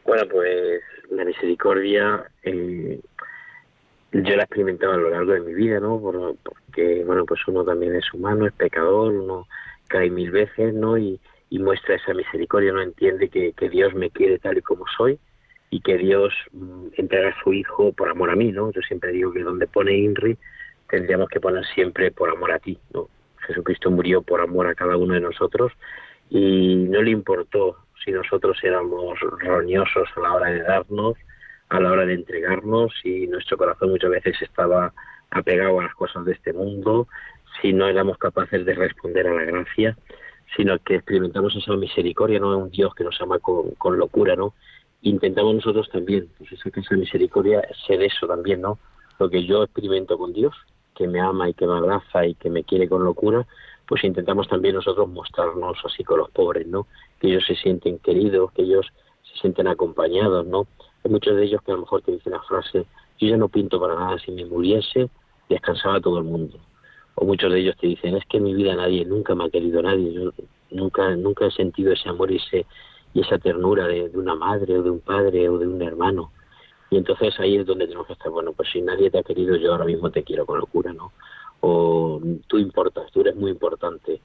Bueno, 0.05 0.25
pues 0.29 0.83
la 1.11 1.25
misericordia 1.25 2.25
eh, 2.43 3.01
yo 4.13 4.37
la 4.37 4.43
he 4.43 4.45
experimentado 4.45 4.93
a 4.93 4.99
lo 4.99 5.11
largo 5.11 5.33
de 5.33 5.41
mi 5.41 5.55
vida, 5.55 5.81
¿no? 5.81 5.99
porque, 6.01 7.03
bueno, 7.05 7.25
pues 7.25 7.41
uno 7.47 7.65
también 7.65 7.95
es 7.95 8.13
humano, 8.13 8.47
es 8.47 8.53
pecador, 8.53 9.13
uno 9.13 9.47
cae 9.89 10.11
mil 10.11 10.31
veces, 10.31 10.75
¿no? 10.75 10.99
Y, 10.99 11.21
muestra 11.51 11.97
esa 11.97 12.15
misericordia, 12.15 12.73
no 12.73 12.81
entiende 12.81 13.29
que, 13.29 13.69
Dios 13.69 13.93
me 13.95 14.09
quiere 14.09 14.39
tal 14.39 14.57
y 14.57 14.63
como 14.63 14.87
soy 14.97 15.19
y 15.69 15.81
que 15.81 15.99
Dios 15.99 16.33
mm, 16.53 16.87
entrega 16.97 17.29
a 17.29 17.43
su 17.43 17.53
Hijo 17.53 17.93
por 17.93 18.09
amor 18.09 18.31
a 18.31 18.37
mí, 18.37 18.53
¿no? 18.53 18.73
Yo 18.73 18.81
siempre 18.81 19.13
digo 19.13 19.33
que 19.33 19.43
donde 19.43 19.67
pone 19.67 19.95
INRI 19.95 20.39
tendríamos 20.89 21.29
que 21.29 21.41
poner 21.41 21.65
siempre 21.67 22.11
por 22.11 22.31
amor 22.31 22.53
a 22.53 22.59
ti, 22.59 22.79
¿no? 22.95 23.09
Jesucristo 23.47 23.91
murió 23.91 24.23
por 24.23 24.41
amor 24.41 24.67
a 24.67 24.75
cada 24.75 24.97
uno 24.97 25.13
de 25.13 25.21
nosotros 25.21 25.73
y 26.31 26.87
no 26.89 27.03
le 27.03 27.11
importó 27.11 27.77
si 28.05 28.13
nosotros 28.13 28.59
éramos 28.63 29.19
roñosos 29.21 30.09
a 30.17 30.21
la 30.21 30.35
hora 30.35 30.51
de 30.51 30.63
darnos, 30.63 31.17
a 31.69 31.81
la 31.81 31.93
hora 31.93 32.07
de 32.07 32.15
entregarnos, 32.15 32.93
si 33.03 33.27
nuestro 33.27 33.57
corazón 33.57 33.91
muchas 33.91 34.11
veces 34.11 34.41
estaba 34.43 34.93
apegado 35.31 35.81
a 35.81 35.85
las 35.85 35.95
cosas 35.95 36.25
de 36.25 36.33
este 36.33 36.53
mundo, 36.53 37.09
si 37.61 37.73
no 37.73 37.87
éramos 37.87 38.19
capaces 38.19 38.65
de 38.65 38.75
responder 38.75 39.27
a 39.27 39.35
la 39.35 39.45
gracia, 39.45 39.97
sino 40.57 40.79
que 40.79 40.97
experimentamos 40.97 41.57
esa 41.57 41.75
misericordia, 41.75 42.39
no 42.39 42.59
un 42.59 42.71
Dios 42.71 42.95
que 42.95 43.05
nos 43.05 43.21
ama 43.21 43.39
con, 43.39 43.99
locura, 43.99 44.37
¿no? 44.37 44.55
Intentamos 45.01 45.55
nosotros 45.55 45.89
también, 45.91 46.29
pues 46.39 46.53
esa, 46.53 46.69
esa 46.69 46.97
misericordia, 46.97 47.63
ser 47.87 48.03
eso 48.03 48.27
también, 48.27 48.61
¿no? 48.61 48.79
Lo 49.19 49.31
que 49.31 49.45
yo 49.45 49.63
experimento 49.63 50.19
con 50.19 50.33
Dios, 50.33 50.55
que 50.95 51.09
me 51.09 51.21
ama 51.21 51.49
y 51.49 51.55
que 51.55 51.67
me 51.67 51.77
abraza 51.77 52.27
y 52.27 52.35
que 52.35 52.51
me 52.51 52.65
quiere 52.65 52.89
con 52.89 53.05
locura, 53.05 53.47
pues 53.93 54.05
intentamos 54.05 54.49
también 54.49 54.75
nosotros 54.75 55.07
mostrarnos 55.07 55.77
así 55.85 56.03
con 56.03 56.17
los 56.17 56.31
pobres, 56.31 56.67
¿no? 56.67 56.87
Que 57.21 57.29
ellos 57.29 57.45
se 57.47 57.55
sienten 57.55 57.99
queridos, 57.99 58.51
que 58.53 58.63
ellos 58.63 58.87
se 59.23 59.39
sienten 59.39 59.69
acompañados, 59.69 60.47
¿no? 60.47 60.67
Hay 61.05 61.11
muchos 61.11 61.37
de 61.37 61.45
ellos 61.45 61.61
que 61.61 61.73
a 61.73 61.75
lo 61.75 61.83
mejor 61.83 62.01
te 62.01 62.13
dicen 62.13 62.33
la 62.33 62.41
frase, 62.41 62.87
yo 63.19 63.29
ya 63.29 63.37
no 63.37 63.51
pinto 63.51 63.79
para 63.79 63.95
nada, 63.95 64.19
si 64.19 64.33
me 64.33 64.47
muriese, 64.47 65.11
descansaba 65.51 66.01
todo 66.01 66.17
el 66.17 66.25
mundo. 66.25 66.57
O 67.17 67.27
muchos 67.27 67.53
de 67.53 67.61
ellos 67.61 67.77
te 67.77 67.89
dicen, 67.89 68.17
es 68.17 68.25
que 68.25 68.39
en 68.39 68.45
mi 68.45 68.55
vida 68.55 68.75
nadie, 68.75 69.05
nunca 69.05 69.35
me 69.35 69.45
ha 69.45 69.51
querido 69.51 69.83
nadie, 69.83 70.11
yo 70.11 70.31
nunca, 70.71 71.15
nunca 71.15 71.45
he 71.45 71.51
sentido 71.51 71.93
ese 71.93 72.09
amor 72.09 72.33
y, 72.33 72.37
ese, 72.37 72.65
y 73.13 73.21
esa 73.21 73.37
ternura 73.37 73.87
de, 73.89 74.09
de 74.09 74.19
una 74.19 74.35
madre 74.35 74.79
o 74.79 74.83
de 74.83 74.89
un 74.89 75.01
padre 75.01 75.51
o 75.51 75.59
de 75.59 75.67
un 75.67 75.83
hermano. 75.83 76.33
Y 76.89 76.97
entonces 76.97 77.39
ahí 77.39 77.57
es 77.57 77.67
donde 77.67 77.85
tenemos 77.85 78.07
que 78.07 78.15
estar, 78.15 78.33
bueno, 78.33 78.55
pues 78.55 78.71
si 78.73 78.81
nadie 78.81 79.11
te 79.11 79.19
ha 79.19 79.23
querido, 79.23 79.55
yo 79.57 79.73
ahora 79.73 79.85
mismo 79.85 80.11
te 80.11 80.23
quiero 80.23 80.47
con 80.47 80.59
locura, 80.59 80.95
¿no? 80.95 81.13
O 81.63 82.21
tú 82.49 82.59
importas, 82.59 83.11
tú 83.13 83.21
eres 83.21 83.37
muy 83.37 83.51
importante 83.53 84.21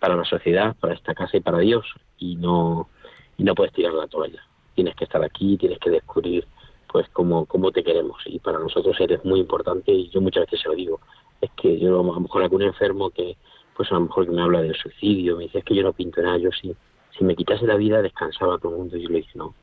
para 0.00 0.16
la 0.16 0.24
sociedad, 0.24 0.74
para 0.80 0.94
esta 0.94 1.14
casa 1.14 1.36
y 1.36 1.40
para 1.40 1.58
Dios 1.58 1.84
y 2.18 2.36
no 2.36 2.88
y 3.36 3.44
no 3.44 3.54
puedes 3.54 3.72
tirar 3.74 3.92
la 3.92 4.08
toalla. 4.08 4.42
Tienes 4.74 4.96
que 4.96 5.04
estar 5.04 5.22
aquí, 5.22 5.56
tienes 5.58 5.78
que 5.78 5.90
descubrir 5.90 6.46
pues 6.90 7.06
cómo, 7.10 7.44
cómo 7.44 7.70
te 7.70 7.84
queremos 7.84 8.18
y 8.24 8.38
para 8.38 8.58
nosotros 8.58 8.96
eres 9.00 9.22
muy 9.24 9.40
importante 9.40 9.92
y 9.92 10.08
yo 10.08 10.20
muchas 10.20 10.46
veces 10.46 10.62
se 10.62 10.68
lo 10.68 10.74
digo. 10.74 11.00
Es 11.42 11.50
que 11.52 11.78
yo 11.78 11.88
a 11.88 12.02
lo 12.02 12.20
mejor 12.20 12.42
algún 12.42 12.62
enfermo 12.62 13.10
que 13.10 13.36
pues 13.76 13.90
a 13.92 13.94
lo 13.94 14.00
mejor 14.00 14.24
que 14.24 14.32
me 14.32 14.42
habla 14.42 14.62
del 14.62 14.74
suicidio, 14.74 15.36
me 15.36 15.44
dice 15.44 15.58
es 15.58 15.64
que 15.64 15.74
yo 15.74 15.82
no 15.82 15.92
pinto 15.92 16.22
nada, 16.22 16.38
yo 16.38 16.50
sí, 16.50 16.74
si 17.16 17.24
me 17.24 17.36
quitase 17.36 17.66
la 17.66 17.76
vida 17.76 18.00
descansaba 18.00 18.58
todo 18.58 18.72
el 18.72 18.78
mundo 18.78 18.96
y 18.96 19.02
yo 19.02 19.08
le 19.10 19.18
dije 19.18 19.32
no, 19.34 19.54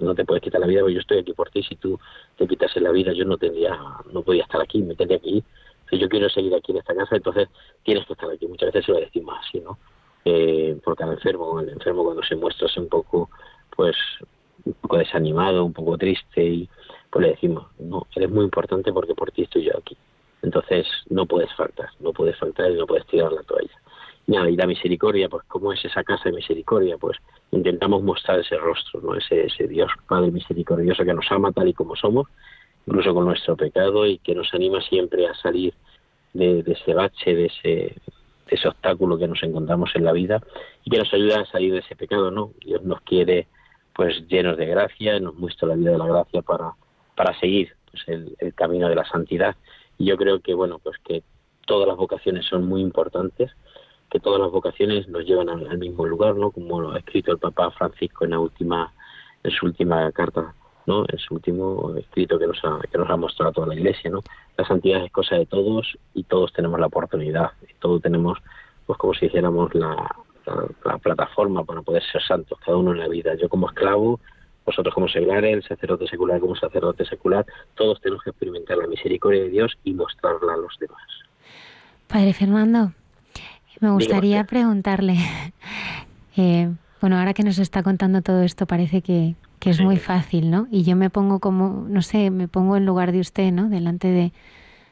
no 0.00 0.14
te 0.14 0.24
puedes 0.24 0.42
quitar 0.42 0.60
la 0.60 0.66
vida 0.66 0.80
porque 0.80 0.94
yo 0.94 1.00
estoy 1.00 1.18
aquí 1.18 1.32
por 1.32 1.48
ti, 1.48 1.62
si 1.62 1.76
tú 1.76 1.98
te 2.36 2.46
quitase 2.46 2.78
la 2.78 2.92
vida 2.92 3.12
yo 3.14 3.24
no 3.24 3.38
tendría, 3.38 3.76
no 4.12 4.22
podía 4.22 4.42
estar 4.42 4.60
aquí, 4.60 4.82
me 4.82 4.94
tendría 4.94 5.18
que 5.18 5.30
ir 5.30 5.44
yo 5.98 6.08
quiero 6.08 6.28
seguir 6.28 6.54
aquí 6.54 6.72
en 6.72 6.78
esta 6.78 6.94
casa, 6.94 7.16
entonces 7.16 7.48
tienes 7.82 8.06
que 8.06 8.12
estar 8.14 8.30
aquí. 8.30 8.46
Muchas 8.46 8.68
veces 8.68 8.86
se 8.86 8.92
lo 8.92 9.00
decimos 9.00 9.36
así, 9.40 9.60
¿no? 9.60 9.78
Eh, 10.24 10.78
porque 10.82 11.04
al 11.04 11.12
enfermo, 11.12 11.60
el 11.60 11.68
enfermo 11.68 12.04
cuando 12.04 12.22
se 12.22 12.36
muestra 12.36 12.66
es 12.66 12.76
un 12.76 12.88
poco, 12.88 13.30
pues, 13.76 13.96
un 14.64 14.72
poco 14.74 14.98
desanimado, 14.98 15.64
un 15.64 15.72
poco 15.72 15.98
triste, 15.98 16.42
y 16.42 16.68
pues 17.10 17.24
le 17.26 17.32
decimos, 17.32 17.66
no, 17.78 18.06
eres 18.16 18.30
muy 18.30 18.44
importante 18.44 18.92
porque 18.92 19.14
por 19.14 19.30
ti 19.30 19.42
estoy 19.42 19.64
yo 19.64 19.72
aquí. 19.78 19.96
Entonces 20.42 20.86
no 21.10 21.26
puedes 21.26 21.52
faltar, 21.54 21.88
no 22.00 22.12
puedes 22.12 22.38
faltar 22.38 22.70
y 22.70 22.74
no 22.74 22.86
puedes 22.86 23.06
tirar 23.06 23.32
la 23.32 23.42
toalla. 23.42 23.74
Nada, 24.26 24.48
y 24.48 24.56
la 24.56 24.66
misericordia, 24.66 25.28
pues 25.28 25.44
¿cómo 25.48 25.72
es 25.72 25.84
esa 25.84 26.02
casa 26.02 26.24
de 26.24 26.32
misericordia? 26.32 26.96
Pues 26.96 27.18
intentamos 27.50 28.02
mostrar 28.02 28.40
ese 28.40 28.56
rostro, 28.56 29.00
¿no? 29.00 29.14
Ese, 29.14 29.46
ese 29.46 29.68
Dios 29.68 29.90
Padre 30.08 30.30
misericordioso 30.30 31.04
que 31.04 31.14
nos 31.14 31.30
ama 31.30 31.52
tal 31.52 31.68
y 31.68 31.74
como 31.74 31.94
somos 31.94 32.26
incluso 32.86 33.14
con 33.14 33.24
nuestro 33.26 33.56
pecado 33.56 34.06
y 34.06 34.18
que 34.18 34.34
nos 34.34 34.52
anima 34.54 34.80
siempre 34.82 35.26
a 35.26 35.34
salir 35.34 35.74
de, 36.32 36.64
ese 36.66 36.94
bache, 36.94 37.34
de 37.34 37.46
ese, 37.46 37.96
ese 38.48 38.68
obstáculo 38.68 39.18
que 39.18 39.28
nos 39.28 39.42
encontramos 39.42 39.90
en 39.94 40.04
la 40.04 40.12
vida 40.12 40.40
y 40.84 40.90
que 40.90 40.98
nos 40.98 41.12
ayuda 41.12 41.40
a 41.40 41.46
salir 41.46 41.72
de 41.72 41.78
ese 41.80 41.96
pecado, 41.96 42.30
¿no? 42.30 42.52
Dios 42.64 42.82
nos 42.82 43.00
quiere 43.02 43.46
pues 43.94 44.26
llenos 44.28 44.56
de 44.56 44.66
gracia, 44.66 45.20
nos 45.20 45.34
muestra 45.36 45.68
la 45.68 45.76
vida 45.76 45.92
de 45.92 45.98
la 45.98 46.06
gracia 46.06 46.42
para, 46.42 46.72
para 47.14 47.38
seguir 47.38 47.72
pues, 47.90 48.02
el, 48.08 48.34
el 48.38 48.52
camino 48.54 48.88
de 48.88 48.96
la 48.96 49.04
santidad. 49.04 49.54
Y 49.98 50.06
yo 50.06 50.16
creo 50.16 50.40
que, 50.40 50.52
bueno, 50.54 50.80
pues 50.80 50.98
que 51.04 51.22
todas 51.66 51.88
las 51.88 51.96
vocaciones 51.96 52.44
son 52.46 52.66
muy 52.66 52.80
importantes, 52.80 53.52
que 54.10 54.20
todas 54.20 54.40
las 54.40 54.50
vocaciones 54.50 55.08
nos 55.08 55.24
llevan 55.24 55.48
al, 55.48 55.78
mismo 55.78 56.06
lugar, 56.06 56.36
¿no? 56.36 56.50
Como 56.50 56.80
lo 56.80 56.92
ha 56.92 56.98
escrito 56.98 57.32
el 57.32 57.38
Papa 57.38 57.70
Francisco 57.72 58.24
en 58.24 58.30
la 58.30 58.38
última, 58.38 58.92
en 59.42 59.50
su 59.50 59.66
última 59.66 60.10
carta, 60.12 60.54
¿no? 60.86 61.04
En 61.08 61.18
su 61.18 61.34
último 61.34 61.94
escrito 61.96 62.38
que 62.38 62.46
nos 62.46 62.58
ha, 62.64 62.80
que 62.90 62.98
nos 62.98 63.08
ha 63.08 63.16
mostrado 63.16 63.52
toda 63.52 63.68
la 63.68 63.74
Iglesia, 63.74 64.10
¿no? 64.10 64.20
La 64.56 64.64
santidad 64.66 65.04
es 65.04 65.12
cosa 65.12 65.36
de 65.36 65.46
todos 65.46 65.96
y 66.14 66.24
todos 66.24 66.52
tenemos 66.52 66.78
la 66.78 66.86
oportunidad, 66.86 67.52
y 67.62 67.74
todos 67.80 68.02
tenemos, 68.02 68.38
pues 68.86 68.98
como 68.98 69.14
si 69.14 69.26
dijéramos, 69.26 69.74
la, 69.74 69.96
la, 70.84 70.98
plataforma 70.98 71.64
para 71.64 71.82
poder 71.82 72.02
ser 72.10 72.22
santos, 72.22 72.58
cada 72.64 72.76
uno 72.76 72.92
en 72.92 72.98
la 72.98 73.08
vida. 73.08 73.34
Yo 73.34 73.48
como 73.48 73.68
esclavo, 73.68 74.20
vosotros 74.64 74.94
como 74.94 75.08
seglares, 75.08 75.54
el 75.54 75.62
sacerdote 75.62 76.06
secular 76.06 76.40
como 76.40 76.56
sacerdote 76.56 77.04
secular, 77.04 77.44
todos 77.74 78.00
tenemos 78.00 78.22
que 78.22 78.30
experimentar 78.30 78.76
la 78.76 78.86
misericordia 78.86 79.42
de 79.42 79.50
Dios 79.50 79.72
y 79.84 79.92
mostrarla 79.94 80.54
a 80.54 80.56
los 80.56 80.76
demás. 80.78 81.02
Padre 82.06 82.32
Fernando, 82.32 82.92
me 83.80 83.90
gustaría 83.90 84.44
preguntarle, 84.44 85.16
eh, 86.36 86.70
bueno, 87.00 87.18
ahora 87.18 87.34
que 87.34 87.42
nos 87.42 87.58
está 87.58 87.82
contando 87.82 88.22
todo 88.22 88.42
esto 88.42 88.66
parece 88.66 89.02
que, 89.02 89.34
que 89.64 89.70
es 89.70 89.80
muy 89.80 89.96
fácil, 89.96 90.50
¿no? 90.50 90.68
Y 90.70 90.82
yo 90.82 90.94
me 90.94 91.08
pongo 91.08 91.40
como, 91.40 91.86
no 91.88 92.02
sé, 92.02 92.30
me 92.30 92.48
pongo 92.48 92.76
en 92.76 92.84
lugar 92.84 93.12
de 93.12 93.20
usted, 93.20 93.50
¿no? 93.50 93.70
Delante 93.70 94.08
de, 94.08 94.34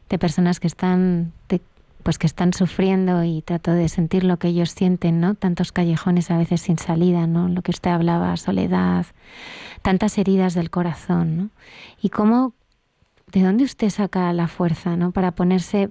de 0.08 0.18
personas 0.18 0.60
que 0.60 0.66
están, 0.66 1.34
pues 2.02 2.16
que 2.16 2.26
están 2.26 2.54
sufriendo 2.54 3.22
y 3.22 3.42
trato 3.42 3.72
de 3.72 3.90
sentir 3.90 4.24
lo 4.24 4.38
que 4.38 4.48
ellos 4.48 4.70
sienten, 4.70 5.20
¿no? 5.20 5.34
Tantos 5.34 5.72
callejones 5.72 6.30
a 6.30 6.38
veces 6.38 6.62
sin 6.62 6.78
salida, 6.78 7.26
¿no? 7.26 7.50
Lo 7.50 7.60
que 7.60 7.70
usted 7.70 7.90
hablaba, 7.90 8.34
soledad, 8.38 9.04
tantas 9.82 10.16
heridas 10.16 10.54
del 10.54 10.70
corazón, 10.70 11.36
¿no? 11.36 11.50
Y 12.00 12.08
cómo, 12.08 12.54
¿de 13.30 13.42
dónde 13.42 13.64
usted 13.64 13.90
saca 13.90 14.32
la 14.32 14.48
fuerza, 14.48 14.96
¿no? 14.96 15.12
Para 15.12 15.32
ponerse 15.32 15.90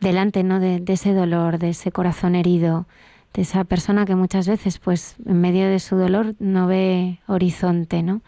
delante, 0.00 0.42
¿no? 0.42 0.58
De, 0.58 0.80
de 0.80 0.94
ese 0.94 1.12
dolor, 1.12 1.58
de 1.58 1.68
ese 1.68 1.92
corazón 1.92 2.34
herido, 2.34 2.86
de 3.34 3.42
esa 3.42 3.64
persona 3.64 4.04
que 4.04 4.16
muchas 4.16 4.48
veces, 4.48 4.78
pues, 4.78 5.16
en 5.24 5.40
medio 5.40 5.68
de 5.68 5.78
su 5.78 5.96
dolor 5.96 6.34
no 6.38 6.66
ve 6.66 7.20
horizonte, 7.26 8.02
¿no? 8.02 8.22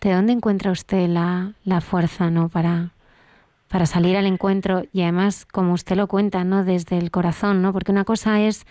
¿De 0.00 0.12
dónde 0.12 0.32
encuentra 0.32 0.70
usted 0.70 1.08
la, 1.08 1.54
la 1.64 1.80
fuerza, 1.80 2.30
¿no? 2.30 2.48
Para, 2.48 2.92
para 3.68 3.86
salir 3.86 4.16
al 4.16 4.26
encuentro 4.26 4.84
y 4.92 5.02
además, 5.02 5.46
como 5.46 5.72
usted 5.72 5.96
lo 5.96 6.08
cuenta, 6.08 6.44
¿no? 6.44 6.64
Desde 6.64 6.98
el 6.98 7.10
corazón, 7.10 7.62
¿no? 7.62 7.72
Porque 7.72 7.92
una 7.92 8.04
cosa 8.04 8.40
es 8.40 8.66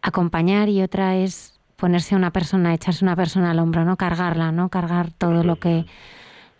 acompañar 0.00 0.68
y 0.68 0.82
otra 0.82 1.16
es 1.16 1.60
ponerse 1.76 2.14
a 2.14 2.18
una 2.18 2.32
persona, 2.32 2.74
echarse 2.74 3.04
una 3.04 3.16
persona 3.16 3.50
al 3.50 3.58
hombro, 3.58 3.84
¿no? 3.84 3.96
Cargarla, 3.96 4.52
¿no? 4.52 4.68
Cargar 4.68 5.10
todo 5.10 5.42
lo 5.42 5.56
que 5.56 5.86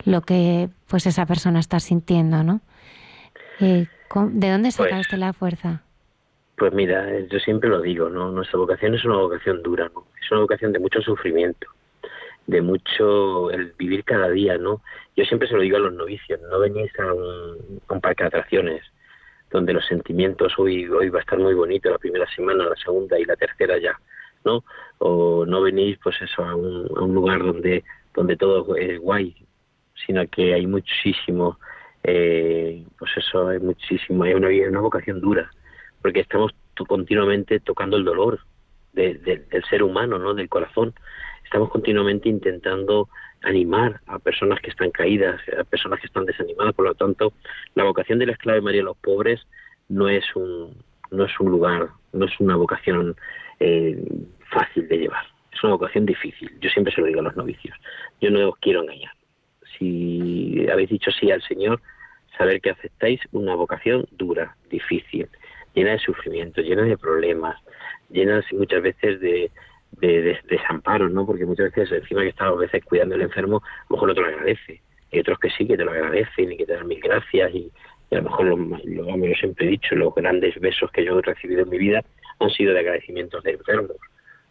lo 0.05 0.21
que 0.21 0.69
pues 0.87 1.05
esa 1.05 1.25
persona 1.25 1.59
está 1.59 1.79
sintiendo, 1.79 2.43
¿no? 2.43 2.61
Eh, 3.59 3.87
¿De 4.31 4.51
dónde 4.51 4.71
saca 4.71 4.89
pues 4.89 5.01
usted 5.01 5.17
la 5.17 5.31
fuerza? 5.33 5.82
Pues 6.63 6.71
mira, 6.71 7.19
yo 7.29 7.39
siempre 7.39 7.69
lo 7.69 7.81
digo, 7.81 8.07
¿no? 8.09 8.31
Nuestra 8.31 8.57
vocación 8.57 8.95
es 8.95 9.03
una 9.03 9.17
vocación 9.17 9.61
dura, 9.61 9.91
¿no? 9.93 10.05
Es 10.23 10.31
una 10.31 10.39
vocación 10.39 10.71
de 10.71 10.79
mucho 10.79 11.01
sufrimiento 11.01 11.67
de 12.47 12.61
mucho 12.61 13.51
el 13.51 13.73
vivir 13.73 14.05
cada 14.05 14.29
día, 14.29 14.57
¿no? 14.57 14.81
Yo 15.17 15.25
siempre 15.25 15.49
se 15.49 15.55
lo 15.55 15.61
digo 15.61 15.75
a 15.75 15.81
los 15.81 15.91
novicios, 15.91 16.39
no 16.49 16.59
venís 16.59 16.89
a 17.01 17.13
un, 17.13 17.99
parque 17.99 18.23
de 18.23 18.27
atracciones 18.29 18.81
donde 19.51 19.73
los 19.73 19.85
sentimientos 19.87 20.53
hoy 20.57 20.87
hoy 20.87 21.09
va 21.09 21.19
a 21.19 21.23
estar 21.23 21.37
muy 21.37 21.53
bonito 21.53 21.89
la 21.89 21.97
primera 21.97 22.25
semana, 22.33 22.63
la 22.63 22.77
segunda 22.77 23.19
y 23.19 23.25
la 23.25 23.35
tercera 23.35 23.77
ya, 23.77 23.99
¿no? 24.45 24.63
O 24.99 25.45
no 25.45 25.61
venís 25.63 25.97
pues 26.01 26.15
eso 26.21 26.45
a 26.45 26.55
un, 26.55 26.89
a 26.95 27.01
un 27.01 27.13
lugar 27.13 27.43
donde 27.43 27.83
donde 28.13 28.37
todo 28.37 28.73
es 28.77 29.01
guay, 29.01 29.35
sino 30.05 30.25
que 30.29 30.53
hay 30.53 30.65
muchísimo 30.65 31.59
eh, 32.03 32.85
pues 32.97 33.11
eso 33.17 33.49
hay 33.49 33.59
muchísimo, 33.59 34.23
hay 34.23 34.33
una, 34.33 34.47
una 34.69 34.79
vocación 34.79 35.19
dura, 35.19 35.51
porque 36.03 36.19
estamos 36.19 36.51
continuamente 36.87 37.59
tocando 37.59 37.97
el 37.97 38.03
dolor 38.03 38.41
del 38.91 39.63
ser 39.69 39.81
humano, 39.81 40.19
¿no? 40.19 40.35
Del 40.35 40.49
corazón 40.49 40.93
estamos 41.43 41.69
continuamente 41.69 42.29
intentando 42.29 43.09
animar 43.43 44.01
a 44.07 44.19
personas 44.19 44.59
que 44.59 44.69
están 44.69 44.91
caídas, 44.91 45.41
a 45.57 45.63
personas 45.63 45.99
que 45.99 46.07
están 46.07 46.25
desanimadas. 46.25 46.75
Por 46.75 46.85
lo 46.85 46.93
tanto, 46.93 47.33
la 47.73 47.83
vocación 47.83 48.19
de 48.19 48.27
la 48.27 48.33
esclava 48.33 48.55
de 48.55 48.61
María 48.61 48.81
de 48.81 48.85
los 48.85 48.97
pobres 48.97 49.41
no 49.89 50.09
es 50.09 50.23
un, 50.35 50.75
no 51.11 51.25
es 51.25 51.39
un 51.39 51.51
lugar, 51.51 51.89
no 52.11 52.25
es 52.25 52.39
una 52.39 52.55
vocación 52.55 53.15
eh, 53.59 54.03
fácil 54.51 54.87
de 54.87 54.97
llevar. 54.97 55.25
Es 55.51 55.63
una 55.63 55.73
vocación 55.73 56.05
difícil. 56.05 56.51
Yo 56.59 56.69
siempre 56.69 56.93
se 56.93 57.01
lo 57.01 57.07
digo 57.07 57.19
a 57.19 57.23
los 57.23 57.35
novicios. 57.35 57.77
Yo 58.19 58.29
no 58.29 58.49
os 58.49 58.57
quiero 58.57 58.81
engañar. 58.81 59.13
Si 59.77 60.67
habéis 60.71 60.89
dicho 60.89 61.11
sí 61.11 61.31
al 61.31 61.41
Señor, 61.43 61.81
saber 62.37 62.61
que 62.61 62.71
aceptáis 62.71 63.21
una 63.31 63.55
vocación 63.55 64.05
dura, 64.11 64.55
difícil, 64.69 65.29
llena 65.73 65.91
de 65.91 65.99
sufrimiento, 65.99 66.61
llena 66.61 66.83
de 66.83 66.97
problemas, 66.97 67.57
llena 68.09 68.43
muchas 68.51 68.81
veces 68.81 69.19
de, 69.19 69.51
de, 69.99 70.39
desamparo, 70.49 71.09
¿no? 71.09 71.25
Porque 71.25 71.45
muchas 71.45 71.73
veces, 71.73 71.91
encima 71.91 72.21
que 72.21 72.29
estás 72.29 72.47
a 72.47 72.55
veces 72.55 72.83
cuidando 72.85 73.15
al 73.15 73.21
enfermo, 73.21 73.57
a 73.57 73.85
lo 73.89 73.95
mejor 73.95 74.09
no 74.09 74.15
te 74.15 74.21
lo 74.21 74.27
agradece. 74.27 74.81
Hay 75.11 75.19
otros 75.19 75.39
que 75.39 75.49
sí, 75.51 75.67
que 75.67 75.77
te 75.77 75.85
lo 75.85 75.91
agradecen 75.91 76.51
y 76.51 76.57
que 76.57 76.65
te 76.65 76.73
dan 76.73 76.87
mil 76.87 76.99
gracias. 76.99 77.53
Y, 77.53 77.71
a 78.11 78.15
lo 78.15 78.23
mejor, 78.23 78.45
lo, 78.45 78.57
lo, 78.57 79.35
siempre 79.35 79.65
he 79.65 79.69
dicho, 79.69 79.95
los 79.95 80.13
grandes 80.13 80.59
besos 80.59 80.91
que 80.91 81.03
yo 81.03 81.17
he 81.17 81.21
recibido 81.21 81.63
en 81.63 81.69
mi 81.69 81.77
vida 81.77 82.03
han 82.39 82.49
sido 82.51 82.73
de 82.73 82.79
agradecimientos 82.79 83.43
de 83.43 83.51
enfermos. 83.51 83.97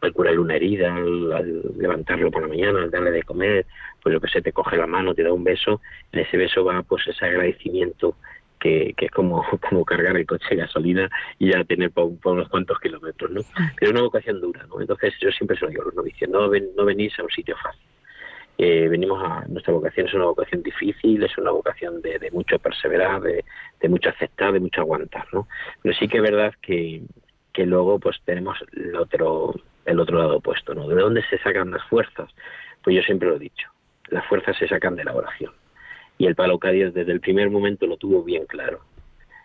Al 0.00 0.12
curarle 0.12 0.40
una 0.40 0.56
herida, 0.56 0.96
al, 0.96 1.62
levantarlo 1.78 2.30
por 2.32 2.42
la 2.42 2.48
mañana, 2.48 2.82
al 2.82 2.90
darle 2.90 3.12
de 3.12 3.22
comer, 3.22 3.66
pues 4.02 4.12
lo 4.12 4.20
que 4.20 4.28
se 4.28 4.42
te 4.42 4.52
coge 4.52 4.76
la 4.76 4.88
mano, 4.88 5.14
te 5.14 5.22
da 5.22 5.32
un 5.32 5.44
beso, 5.44 5.80
en 6.10 6.20
ese 6.20 6.36
beso 6.36 6.64
va 6.64 6.82
pues 6.82 7.06
ese 7.06 7.24
agradecimiento 7.24 8.16
que, 8.62 8.94
es 8.96 9.10
como, 9.10 9.44
como 9.68 9.84
cargar 9.84 10.16
el 10.16 10.26
coche 10.26 10.46
de 10.50 10.56
gasolina 10.56 11.10
y 11.38 11.52
ya 11.52 11.64
tener 11.64 11.90
por, 11.90 12.10
unos 12.24 12.48
cuantos 12.48 12.78
kilómetros, 12.78 13.30
¿no? 13.30 13.40
Pero 13.76 13.90
es 13.90 13.90
una 13.90 14.02
vocación 14.02 14.40
dura, 14.40 14.64
¿no? 14.66 14.80
Entonces 14.80 15.14
yo 15.20 15.30
siempre 15.30 15.56
se 15.58 15.64
lo 15.64 15.70
digo 15.70 15.82
a 15.82 15.86
los 15.86 15.94
novicios, 15.94 16.30
no, 16.30 16.48
no 16.48 16.84
venís 16.84 17.18
a 17.18 17.24
un 17.24 17.30
sitio 17.30 17.56
fácil. 17.56 17.82
Eh, 18.58 18.86
venimos 18.88 19.20
a 19.24 19.44
nuestra 19.48 19.72
vocación 19.72 20.06
es 20.06 20.14
una 20.14 20.26
vocación 20.26 20.62
difícil 20.62 21.24
es 21.24 21.36
una 21.38 21.50
vocación 21.50 22.02
de, 22.02 22.30
mucho 22.32 22.58
perseverar 22.58 23.22
de, 23.22 23.42
mucho 23.88 24.10
aceptar 24.10 24.52
de 24.52 24.60
mucho 24.60 24.82
aguantar 24.82 25.26
no 25.32 25.48
pero 25.80 25.94
sí 25.94 26.06
que 26.06 26.18
es 26.18 26.22
verdad 26.22 26.52
que, 26.60 27.00
que 27.50 27.64
luego 27.64 27.98
pues 27.98 28.20
tenemos 28.26 28.58
el 28.74 28.94
otro 28.94 29.54
el 29.86 29.98
otro 29.98 30.18
lado 30.18 30.36
opuesto 30.36 30.74
no 30.74 30.86
de 30.86 30.96
dónde 30.96 31.24
se 31.30 31.38
sacan 31.38 31.70
las 31.70 31.82
fuerzas 31.88 32.30
pues 32.84 32.94
yo 32.94 33.02
siempre 33.02 33.30
lo 33.30 33.36
he 33.36 33.38
dicho 33.38 33.70
las 34.10 34.24
fuerzas 34.26 34.54
se 34.58 34.68
sacan 34.68 34.96
de 34.96 35.04
la 35.04 35.14
oración 35.14 35.52
y 36.22 36.26
el 36.26 36.36
palo 36.36 36.60
desde 36.62 37.10
el 37.10 37.18
primer 37.18 37.50
momento 37.50 37.84
lo 37.84 37.96
tuvo 37.96 38.22
bien 38.22 38.46
claro. 38.46 38.78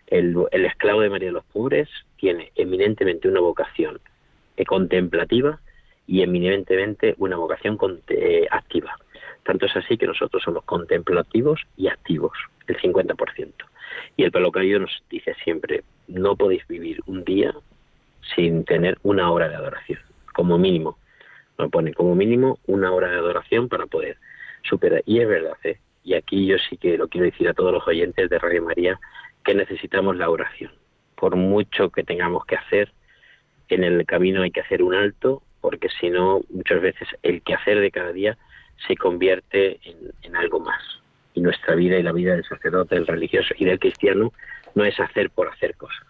El, 0.06 0.36
esclavo 0.52 1.00
de 1.00 1.10
María 1.10 1.26
de 1.26 1.32
los 1.32 1.44
Pobres 1.46 1.88
tiene 2.18 2.52
eminentemente 2.54 3.26
una 3.26 3.40
vocación 3.40 3.98
eh, 4.56 4.64
contemplativa 4.64 5.58
y 6.06 6.22
eminentemente 6.22 7.16
una 7.18 7.36
vocación 7.36 7.76
eh, 8.06 8.46
activa. 8.48 8.96
Tanto 9.42 9.66
es 9.66 9.74
así 9.74 9.98
que 9.98 10.06
nosotros 10.06 10.40
somos 10.40 10.62
contemplativos 10.66 11.60
y 11.76 11.88
activos, 11.88 12.38
el 12.68 12.76
50%. 12.76 13.52
Y 14.16 14.22
el 14.22 14.30
palo 14.30 14.52
nos 14.78 15.02
dice 15.10 15.34
siempre, 15.42 15.82
no 16.06 16.36
podéis 16.36 16.64
vivir 16.68 17.00
un 17.06 17.24
día 17.24 17.52
sin 18.36 18.64
tener 18.64 18.98
una 19.02 19.32
hora 19.32 19.48
de 19.48 19.56
adoración, 19.56 19.98
como 20.32 20.58
mínimo. 20.58 20.96
Nos 21.58 21.72
pone 21.72 21.92
como 21.92 22.14
mínimo 22.14 22.60
una 22.68 22.92
hora 22.92 23.10
de 23.10 23.16
adoración 23.16 23.68
para 23.68 23.86
poder 23.86 24.16
superar. 24.62 25.02
Y 25.06 25.18
es 25.18 25.26
verdad, 25.26 25.56
¿eh? 25.64 25.78
Y 26.04 26.14
aquí 26.14 26.46
yo 26.46 26.56
sí 26.58 26.76
que 26.76 26.96
lo 26.96 27.08
quiero 27.08 27.26
decir 27.26 27.48
a 27.48 27.54
todos 27.54 27.72
los 27.72 27.86
oyentes 27.86 28.30
de 28.30 28.38
Radio 28.38 28.62
María, 28.62 28.98
que 29.44 29.54
necesitamos 29.54 30.16
la 30.16 30.30
oración. 30.30 30.72
Por 31.14 31.36
mucho 31.36 31.90
que 31.90 32.04
tengamos 32.04 32.44
que 32.46 32.56
hacer, 32.56 32.92
en 33.68 33.84
el 33.84 34.06
camino 34.06 34.42
hay 34.42 34.50
que 34.50 34.60
hacer 34.60 34.82
un 34.82 34.94
alto, 34.94 35.42
porque 35.60 35.88
si 36.00 36.10
no, 36.10 36.40
muchas 36.50 36.80
veces 36.80 37.08
el 37.22 37.42
quehacer 37.42 37.80
de 37.80 37.90
cada 37.90 38.12
día 38.12 38.38
se 38.86 38.96
convierte 38.96 39.80
en, 40.22 40.36
algo 40.36 40.60
más. 40.60 40.82
Y 41.34 41.40
nuestra 41.40 41.74
vida 41.74 41.98
y 41.98 42.02
la 42.02 42.12
vida 42.12 42.34
del 42.34 42.44
sacerdote, 42.44 42.94
del 42.94 43.06
religioso 43.06 43.54
y 43.58 43.64
del 43.64 43.78
cristiano 43.78 44.32
no 44.74 44.84
es 44.84 44.98
hacer 45.00 45.30
por 45.30 45.48
hacer 45.48 45.76
cosas, 45.76 46.06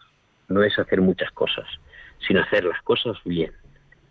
no 0.48 0.62
es 0.62 0.78
hacer 0.78 1.00
muchas 1.00 1.30
cosas, 1.32 1.66
sino 2.26 2.40
hacer 2.40 2.64
las 2.64 2.80
cosas 2.82 3.16
bien. 3.24 3.52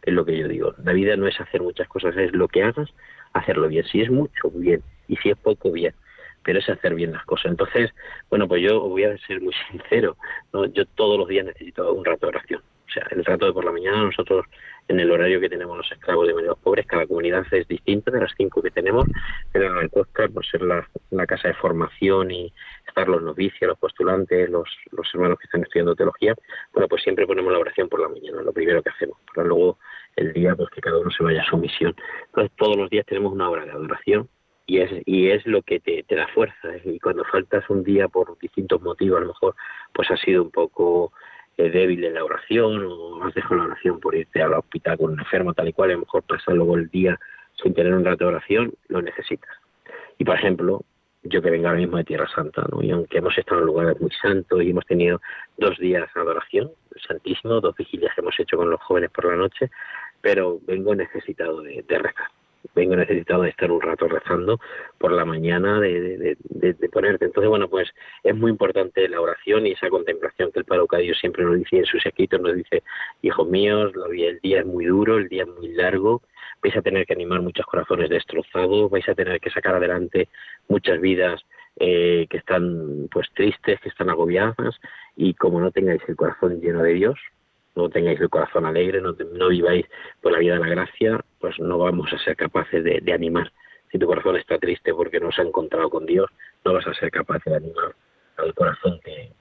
Es 0.02 0.14
lo 0.14 0.26
que 0.26 0.38
yo 0.38 0.48
digo. 0.48 0.74
La 0.84 0.94
vida 0.94 1.16
no 1.18 1.28
es 1.28 1.40
hacer 1.40 1.62
muchas 1.62 1.88
cosas, 1.88 2.16
es 2.18 2.32
lo 2.34 2.48
que 2.48 2.64
hagas, 2.64 2.90
hacerlo 3.40 3.68
bien. 3.68 3.86
Si 3.86 4.02
es 4.02 4.10
mucho, 4.10 4.50
bien 4.54 4.82
y 5.08 5.16
si 5.18 5.30
es 5.30 5.38
poco, 5.38 5.72
bien, 5.72 5.94
pero 6.44 6.60
es 6.60 6.70
hacer 6.70 6.96
bien 6.96 7.12
las 7.12 7.26
cosas. 7.26 7.52
Entonces, 7.52 7.92
bueno, 8.30 8.48
pues 8.48 8.62
yo 8.62 8.82
voy 8.82 9.04
a 9.04 9.18
ser 9.20 9.42
muy 9.42 9.54
sincero, 9.72 10.18
¿no? 10.54 10.66
yo 10.66 10.86
todos 10.86 11.18
los 11.18 11.28
días 11.28 11.46
necesito 11.46 11.92
un 11.94 12.06
rato 12.06 12.28
de 12.28 12.38
oración. 12.38 12.62
O 12.88 12.92
sea, 12.92 13.06
el 13.12 13.26
rato 13.26 13.46
de 13.46 13.54
por 13.54 13.66
la 13.66 13.72
mañana, 13.72 14.04
nosotros 14.04 14.46
en 14.88 15.00
el 15.00 15.12
horario 15.12 15.42
que 15.42 15.50
tenemos 15.50 15.76
los 15.76 15.92
esclavos 15.92 16.28
de 16.28 16.34
medios 16.34 16.58
pobres, 16.60 16.86
cada 16.88 17.06
comunidad 17.06 17.46
es 17.52 17.68
distinta 17.68 18.12
de 18.12 18.22
las 18.22 18.32
cinco 18.38 18.62
que 18.62 18.72
tenemos, 18.72 19.06
pero 19.52 19.70
en 19.72 19.84
el 19.84 19.90
Coscar, 19.90 20.30
por 20.30 20.46
ser 20.46 20.62
la, 20.62 20.88
casa 21.28 21.50
de 21.50 21.54
formación 21.56 22.32
y 22.32 22.54
estar 22.88 23.10
los 23.10 23.22
novicios, 23.22 23.68
los 23.68 23.78
postulantes, 23.78 24.50
los, 24.50 24.70
los 24.92 25.14
hermanos 25.14 25.38
que 25.40 25.46
están 25.46 25.64
estudiando 25.64 25.96
teología, 25.96 26.34
bueno, 26.72 26.88
pues 26.88 27.04
siempre 27.04 27.28
ponemos 27.28 27.52
la 27.52 27.60
oración 27.60 27.90
por 27.90 28.00
la 28.00 28.08
mañana, 28.08 28.42
lo 28.42 28.54
primero 28.54 28.82
que 28.82 28.90
hacemos, 28.90 29.18
para 29.36 29.46
luego 29.46 29.78
el 30.18 30.34
día, 30.34 30.56
pues 30.56 30.70
que 30.72 30.82
cada 30.82 31.00
uno 31.00 31.10
se 31.12 31.24
vaya 31.24 31.42
a 31.42 31.46
su 31.46 31.58
misión. 31.58 31.96
Entonces, 32.26 32.52
todos 32.58 32.76
los 32.76 32.90
días 32.90 33.06
tenemos 33.06 33.32
una 33.32 33.50
hora 33.50 33.66
de 33.66 33.72
adoración 33.72 34.28
y 34.66 34.80
es, 34.80 34.92
y 35.06 35.30
es 35.30 35.46
lo 35.46 35.62
que 35.62 35.80
te, 35.80 36.04
da 36.14 36.28
fuerza. 36.28 36.70
Y 36.84 37.00
cuando 37.00 37.24
faltas 37.24 37.70
un 37.70 37.84
día 37.84 38.08
por 38.10 38.38
distintos 38.40 38.82
motivos, 38.82 39.18
a 39.18 39.22
lo 39.22 39.28
mejor 39.28 39.56
pues 39.94 40.12
ha 40.12 40.18
sido 40.18 40.44
un 40.44 40.52
poco 40.52 41.14
eh, 41.58 41.70
débil 41.70 42.04
en 42.04 42.16
la 42.16 42.26
oración 42.26 42.86
o 42.86 43.24
has 43.24 43.34
dejado 43.34 43.56
la 43.56 43.66
oración 43.66 44.00
por 44.00 44.16
irte 44.16 44.42
al 44.42 44.54
hospital 44.54 44.98
con 44.98 45.14
un 45.14 45.20
enfermo 45.20 45.54
tal 45.54 45.70
y 45.70 45.74
cual, 45.74 45.92
a 45.92 45.94
lo 45.94 46.00
mejor 46.02 46.24
pasar 46.24 46.56
luego 46.56 46.76
el 46.76 46.90
día 46.90 47.18
sin 47.64 47.74
tener 47.74 47.94
un 47.94 48.06
rato 48.06 48.26
de 48.26 48.32
oración, 48.32 48.74
lo 48.90 49.02
necesitas. 49.02 49.50
Y 50.18 50.26
por 50.26 50.36
ejemplo, 50.36 50.84
yo 51.24 51.42
que 51.42 51.50
vengo 51.50 51.68
ahora 51.68 51.80
mismo 51.80 51.98
de 51.98 52.04
Tierra 52.04 52.28
Santa, 52.34 52.64
¿no? 52.72 52.82
y 52.84 52.92
aunque 52.92 53.18
hemos 53.18 53.38
estado 53.38 53.62
en 53.62 53.68
lugares 53.68 54.00
muy 54.00 54.12
santos 54.22 54.62
y 54.62 54.70
hemos 54.70 54.86
tenido 54.86 55.22
dos 55.58 55.78
días 55.78 56.08
de 56.14 56.22
adoración, 56.22 56.72
santísimo, 57.08 57.60
dos 57.60 57.76
vigilias 57.76 58.14
que 58.16 58.22
hemos 58.22 58.40
hecho 58.40 58.58
con 58.58 58.70
los 58.70 58.82
jóvenes 58.82 59.12
por 59.12 59.26
la 59.26 59.36
noche, 59.36 59.70
pero 60.22 60.60
vengo 60.66 60.96
necesitado 60.96 61.62
de, 61.62 61.84
de 61.88 61.98
rezar 61.98 62.28
vengo 62.76 62.96
necesitado 62.96 63.44
de 63.44 63.50
estar 63.50 63.72
un 63.72 63.82
rato 63.82 64.08
rezando 64.08 64.60
por 64.98 65.12
la 65.12 65.26
mañana, 65.26 65.80
de, 65.80 66.38
de, 66.50 66.90
ponerte. 66.90 67.26
Entonces, 67.26 67.50
bueno, 67.50 67.68
pues 67.70 67.90
es 68.24 68.36
muy 68.36 68.52
importante 68.52 69.08
la 69.10 69.22
oración 69.22 69.66
y 69.66 69.72
esa 69.72 69.90
contemplación 69.90 70.52
que 70.52 70.60
el 70.60 70.66
Padre 70.66 71.14
siempre 71.20 71.44
nos 71.44 71.58
dice 71.58 71.78
en 71.78 71.86
sus 71.86 72.06
escritos, 72.06 72.40
nos 72.42 72.56
dice, 72.56 72.84
hijos 73.22 73.48
míos, 73.48 73.92
el 74.12 74.40
día 74.40 74.60
es 74.60 74.66
muy 74.66 74.86
duro, 74.86 75.18
el 75.18 75.28
día 75.28 75.44
es 75.44 75.50
muy 75.50 75.70
largo, 75.74 76.22
vais 76.62 76.76
a 76.76 76.82
tener 76.82 77.06
que 77.06 77.14
animar 77.14 77.42
muchos 77.42 77.66
corazones 77.66 78.10
destrozados, 78.10 78.90
vais 78.90 79.08
a 79.10 79.16
tener 79.16 79.40
que 79.40 79.50
sacar 79.50 79.76
adelante 79.76 80.30
muchas 80.68 81.00
vidas 81.02 81.42
eh, 81.80 82.26
que 82.30 82.38
están 82.38 83.08
pues 83.12 83.28
tristes, 83.34 83.80
que 83.82 83.90
están 83.90 84.10
agobiadas, 84.10 84.80
y 85.16 85.34
como 85.34 85.60
no 85.60 85.72
tengáis 85.72 86.02
el 86.08 86.16
corazón 86.16 86.60
lleno 86.62 86.82
de 86.84 86.94
Dios, 86.94 87.20
no 87.78 87.90
tengáis 87.90 88.20
el 88.20 88.30
corazón 88.30 88.66
alegre, 88.66 89.00
no, 89.00 89.16
no 89.34 89.48
viváis 89.50 89.86
por 90.22 90.32
la 90.32 90.40
vida 90.40 90.56
de 90.56 90.60
la 90.60 90.68
gracia, 90.68 91.20
pues 91.40 91.58
no 91.60 91.78
vamos 91.78 92.12
a 92.12 92.18
ser 92.18 92.36
capaces 92.36 92.84
de, 92.84 93.14
animar. 93.14 93.52
Si 93.92 93.98
tu 93.98 94.08
corazón 94.08 94.36
está 94.36 94.58
triste 94.58 94.94
porque 94.94 95.20
no 95.20 95.32
se 95.32 95.42
ha 95.42 95.46
encontrado 95.46 95.90
con 95.90 96.06
Dios, 96.06 96.30
no 96.66 96.74
vas 96.74 96.88
a 96.88 96.94
ser 96.96 97.12
capaz 97.12 97.44
de 97.46 97.56
animar 97.56 97.96
al 98.38 98.54
corazón 98.54 99.00
que, 99.04 99.32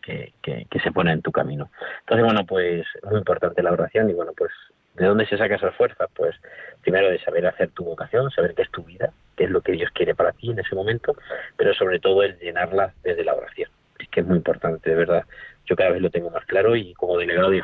que, 0.43 0.81
se 0.83 0.93
pone 0.93 1.13
en 1.13 1.23
tu 1.23 1.33
camino. 1.33 1.71
Entonces, 2.01 2.25
bueno, 2.25 2.47
pues 2.47 2.87
muy 3.03 3.19
importante 3.19 3.63
la 3.63 3.73
oración 3.73 4.09
y 4.11 4.13
bueno, 4.13 4.33
pues 4.37 4.53
¿de 4.95 5.07
dónde 5.07 5.27
se 5.27 5.37
saca 5.37 5.57
esa 5.57 5.73
fuerza? 5.73 6.07
Pues 6.15 6.37
primero 6.83 7.11
de 7.11 7.19
saber 7.21 7.47
hacer 7.47 7.71
tu 7.71 7.85
vocación, 7.85 8.31
saber 8.31 8.55
qué 8.55 8.63
es 8.63 8.71
tu 8.71 8.85
vida, 8.85 9.13
qué 9.37 9.45
es 9.45 9.51
lo 9.51 9.63
que 9.63 9.73
Dios 9.73 9.91
quiere 9.93 10.15
para 10.15 10.33
ti 10.33 10.51
en 10.51 10.59
ese 10.59 10.75
momento, 10.75 11.17
pero 11.57 11.75
sobre 11.75 11.99
todo 11.99 12.23
el 12.23 12.39
llenarla 12.39 12.95
desde 13.03 13.25
la 13.25 13.35
oración. 13.35 13.71
Es 13.99 14.09
que 14.09 14.21
es 14.21 14.27
muy 14.27 14.37
importante, 14.37 14.91
de 14.91 14.97
verdad 14.97 15.25
yo 15.67 15.77
cada 15.77 15.91
vez 15.91 16.01
lo 16.01 16.11
tengo 16.11 16.31
más 16.31 16.45
claro 16.47 16.77
y 16.77 16.95
como 16.95 17.19
delegado 17.19 17.51
de, 17.51 17.63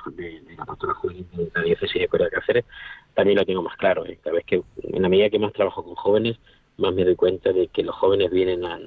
la 0.59 0.65
pastora 0.65 0.95
juvenil 0.95 1.27
de 1.33 1.51
la 1.55 1.63
diócesis 1.63 2.11
de 2.11 2.19
de 2.19 2.31
Cáceres 2.31 2.65
también 3.15 3.39
lo 3.39 3.45
tengo 3.45 3.63
más 3.63 3.77
claro. 3.77 4.05
¿eh? 4.07 4.19
Cada 4.23 4.37
vez 4.37 4.45
que, 4.45 4.63
en 4.83 5.03
la 5.03 5.09
medida 5.09 5.31
que 5.31 5.39
más 5.39 5.53
trabajo 5.53 5.85
con 5.85 5.95
jóvenes, 5.95 6.39
más 6.79 6.95
me 6.95 7.05
doy 7.05 7.15
cuenta 7.15 7.53
de 7.53 7.69
que 7.69 7.83
los 7.83 7.95
jóvenes 7.95 8.31
vienen 8.31 8.65
a, 8.65 8.79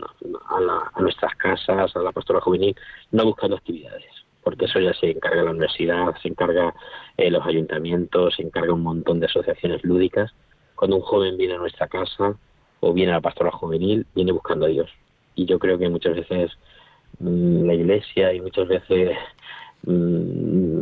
nuestras 0.99 1.35
casas, 1.35 1.95
a 1.95 1.99
la 1.99 2.11
pastora 2.11 2.41
juvenil, 2.41 2.75
no 3.11 3.25
buscando 3.25 3.55
actividades, 3.55 4.05
porque 4.43 4.65
eso 4.65 4.79
ya 4.79 4.93
se 4.93 5.11
encarga 5.11 5.43
la 5.43 5.51
universidad, 5.51 6.15
se 6.21 6.27
encarga 6.27 6.73
eh, 7.17 7.29
los 7.29 7.45
ayuntamientos, 7.45 8.35
se 8.35 8.41
encarga 8.41 8.73
un 8.73 8.81
montón 8.81 9.19
de 9.19 9.27
asociaciones 9.27 9.83
lúdicas. 9.83 10.33
Cuando 10.75 10.97
un 10.97 11.03
joven 11.03 11.37
viene 11.37 11.53
a 11.53 11.57
nuestra 11.57 11.87
casa 11.87 12.35
o 12.81 12.93
viene 12.93 13.11
a 13.11 13.15
la 13.15 13.21
pastora 13.21 13.51
juvenil, 13.51 14.05
viene 14.13 14.31
buscando 14.31 14.65
a 14.65 14.69
Dios. 14.69 14.89
Y 15.35 15.45
yo 15.45 15.59
creo 15.59 15.77
que 15.77 15.87
muchas 15.87 16.15
veces 16.15 16.51
la 17.19 17.73
iglesia 17.73 18.33
y 18.33 18.41
muchas 18.41 18.67
veces 18.67 19.17
mm, 19.83 20.79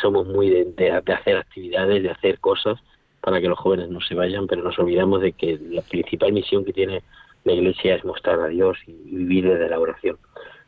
somos 0.00 0.26
muy 0.26 0.50
de, 0.50 0.90
hacer 0.90 1.36
actividades, 1.36 2.02
de 2.02 2.10
hacer 2.10 2.38
cosas 2.38 2.78
para 3.20 3.40
que 3.40 3.48
los 3.48 3.58
jóvenes 3.58 3.88
no 3.88 4.00
se 4.00 4.14
vayan, 4.14 4.46
pero 4.46 4.62
nos 4.62 4.78
olvidamos 4.78 5.20
de 5.20 5.32
que 5.32 5.58
la 5.70 5.82
principal 5.82 6.32
misión 6.32 6.64
que 6.64 6.72
tiene 6.72 7.02
la 7.44 7.52
iglesia 7.52 7.96
es 7.96 8.04
mostrar 8.04 8.40
a 8.40 8.48
Dios 8.48 8.78
y, 8.86 8.92
vivir 8.92 9.48
desde 9.48 9.68
la 9.68 9.80
oración. 9.80 10.18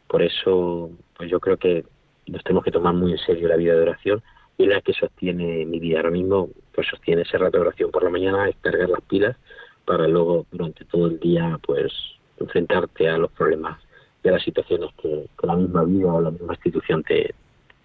Por 0.09 0.23
eso, 0.23 0.91
pues 1.17 1.31
yo 1.31 1.41
creo 1.41 1.57
que 1.57 1.85
nos 2.27 2.43
tenemos 2.43 2.65
que 2.65 2.73
tomar 2.73 2.95
muy 2.95 3.13
en 3.13 3.19
serio 3.19 3.49
la 3.49 3.57
vida 3.57 3.75
de 3.75 3.83
oración 3.83 4.23
y 4.59 4.67
la 4.67 4.81
que 4.81 4.93
sostiene 4.93 5.65
mi 5.65 5.79
vida 5.79 5.99
ahora 5.99 6.11
mismo, 6.11 6.51
pues 6.75 6.87
sostiene 6.89 7.23
ese 7.23 7.39
rato 7.39 7.59
de 7.59 7.63
oración 7.63 7.91
por 7.91 8.05
la 8.05 8.11
mañana, 8.11 8.49
es 8.49 8.57
cargar 8.61 8.91
las 8.91 9.01
pilas 9.03 9.37
para 9.85 10.07
luego 10.07 10.47
durante 10.51 10.85
todo 10.85 11.07
el 11.07 11.19
día, 11.19 11.59
pues 11.65 11.93
enfrentarte 12.39 13.09
a 13.09 13.19
los 13.19 13.31
problemas 13.33 13.79
de 14.23 14.31
las 14.31 14.43
situaciones 14.43 14.91
que, 15.01 15.27
la 15.43 15.57
misma 15.57 15.85
vida 15.85 16.13
o 16.13 16.21
la 16.21 16.31
misma 16.31 16.55
institución 16.55 17.03
te, 17.05 17.35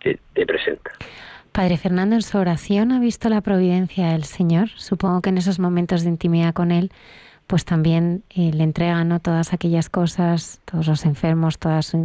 te, 0.02 0.46
presenta. 0.46 0.92
Padre 1.52 1.78
Fernando, 1.78 2.16
en 2.16 2.22
su 2.22 2.38
oración 2.38 2.92
ha 2.92 3.00
visto 3.00 3.30
la 3.30 3.42
providencia 3.42 4.12
del 4.12 4.26
Señor. 4.26 4.70
Supongo 4.76 5.22
que 5.22 5.30
en 5.30 5.38
esos 5.38 5.60
momentos 5.60 6.04
de 6.04 6.10
intimidad 6.10 6.54
con 6.54 6.72
Él, 6.72 6.92
pues 7.48 7.64
también 7.64 8.24
eh, 8.36 8.52
le 8.54 8.64
entregan 8.64 9.08
¿no? 9.08 9.20
todas 9.20 9.54
aquellas 9.54 9.90
cosas, 9.90 10.62
todos 10.66 10.88
los 10.88 11.06
enfermos, 11.06 11.58
todas, 11.58 11.96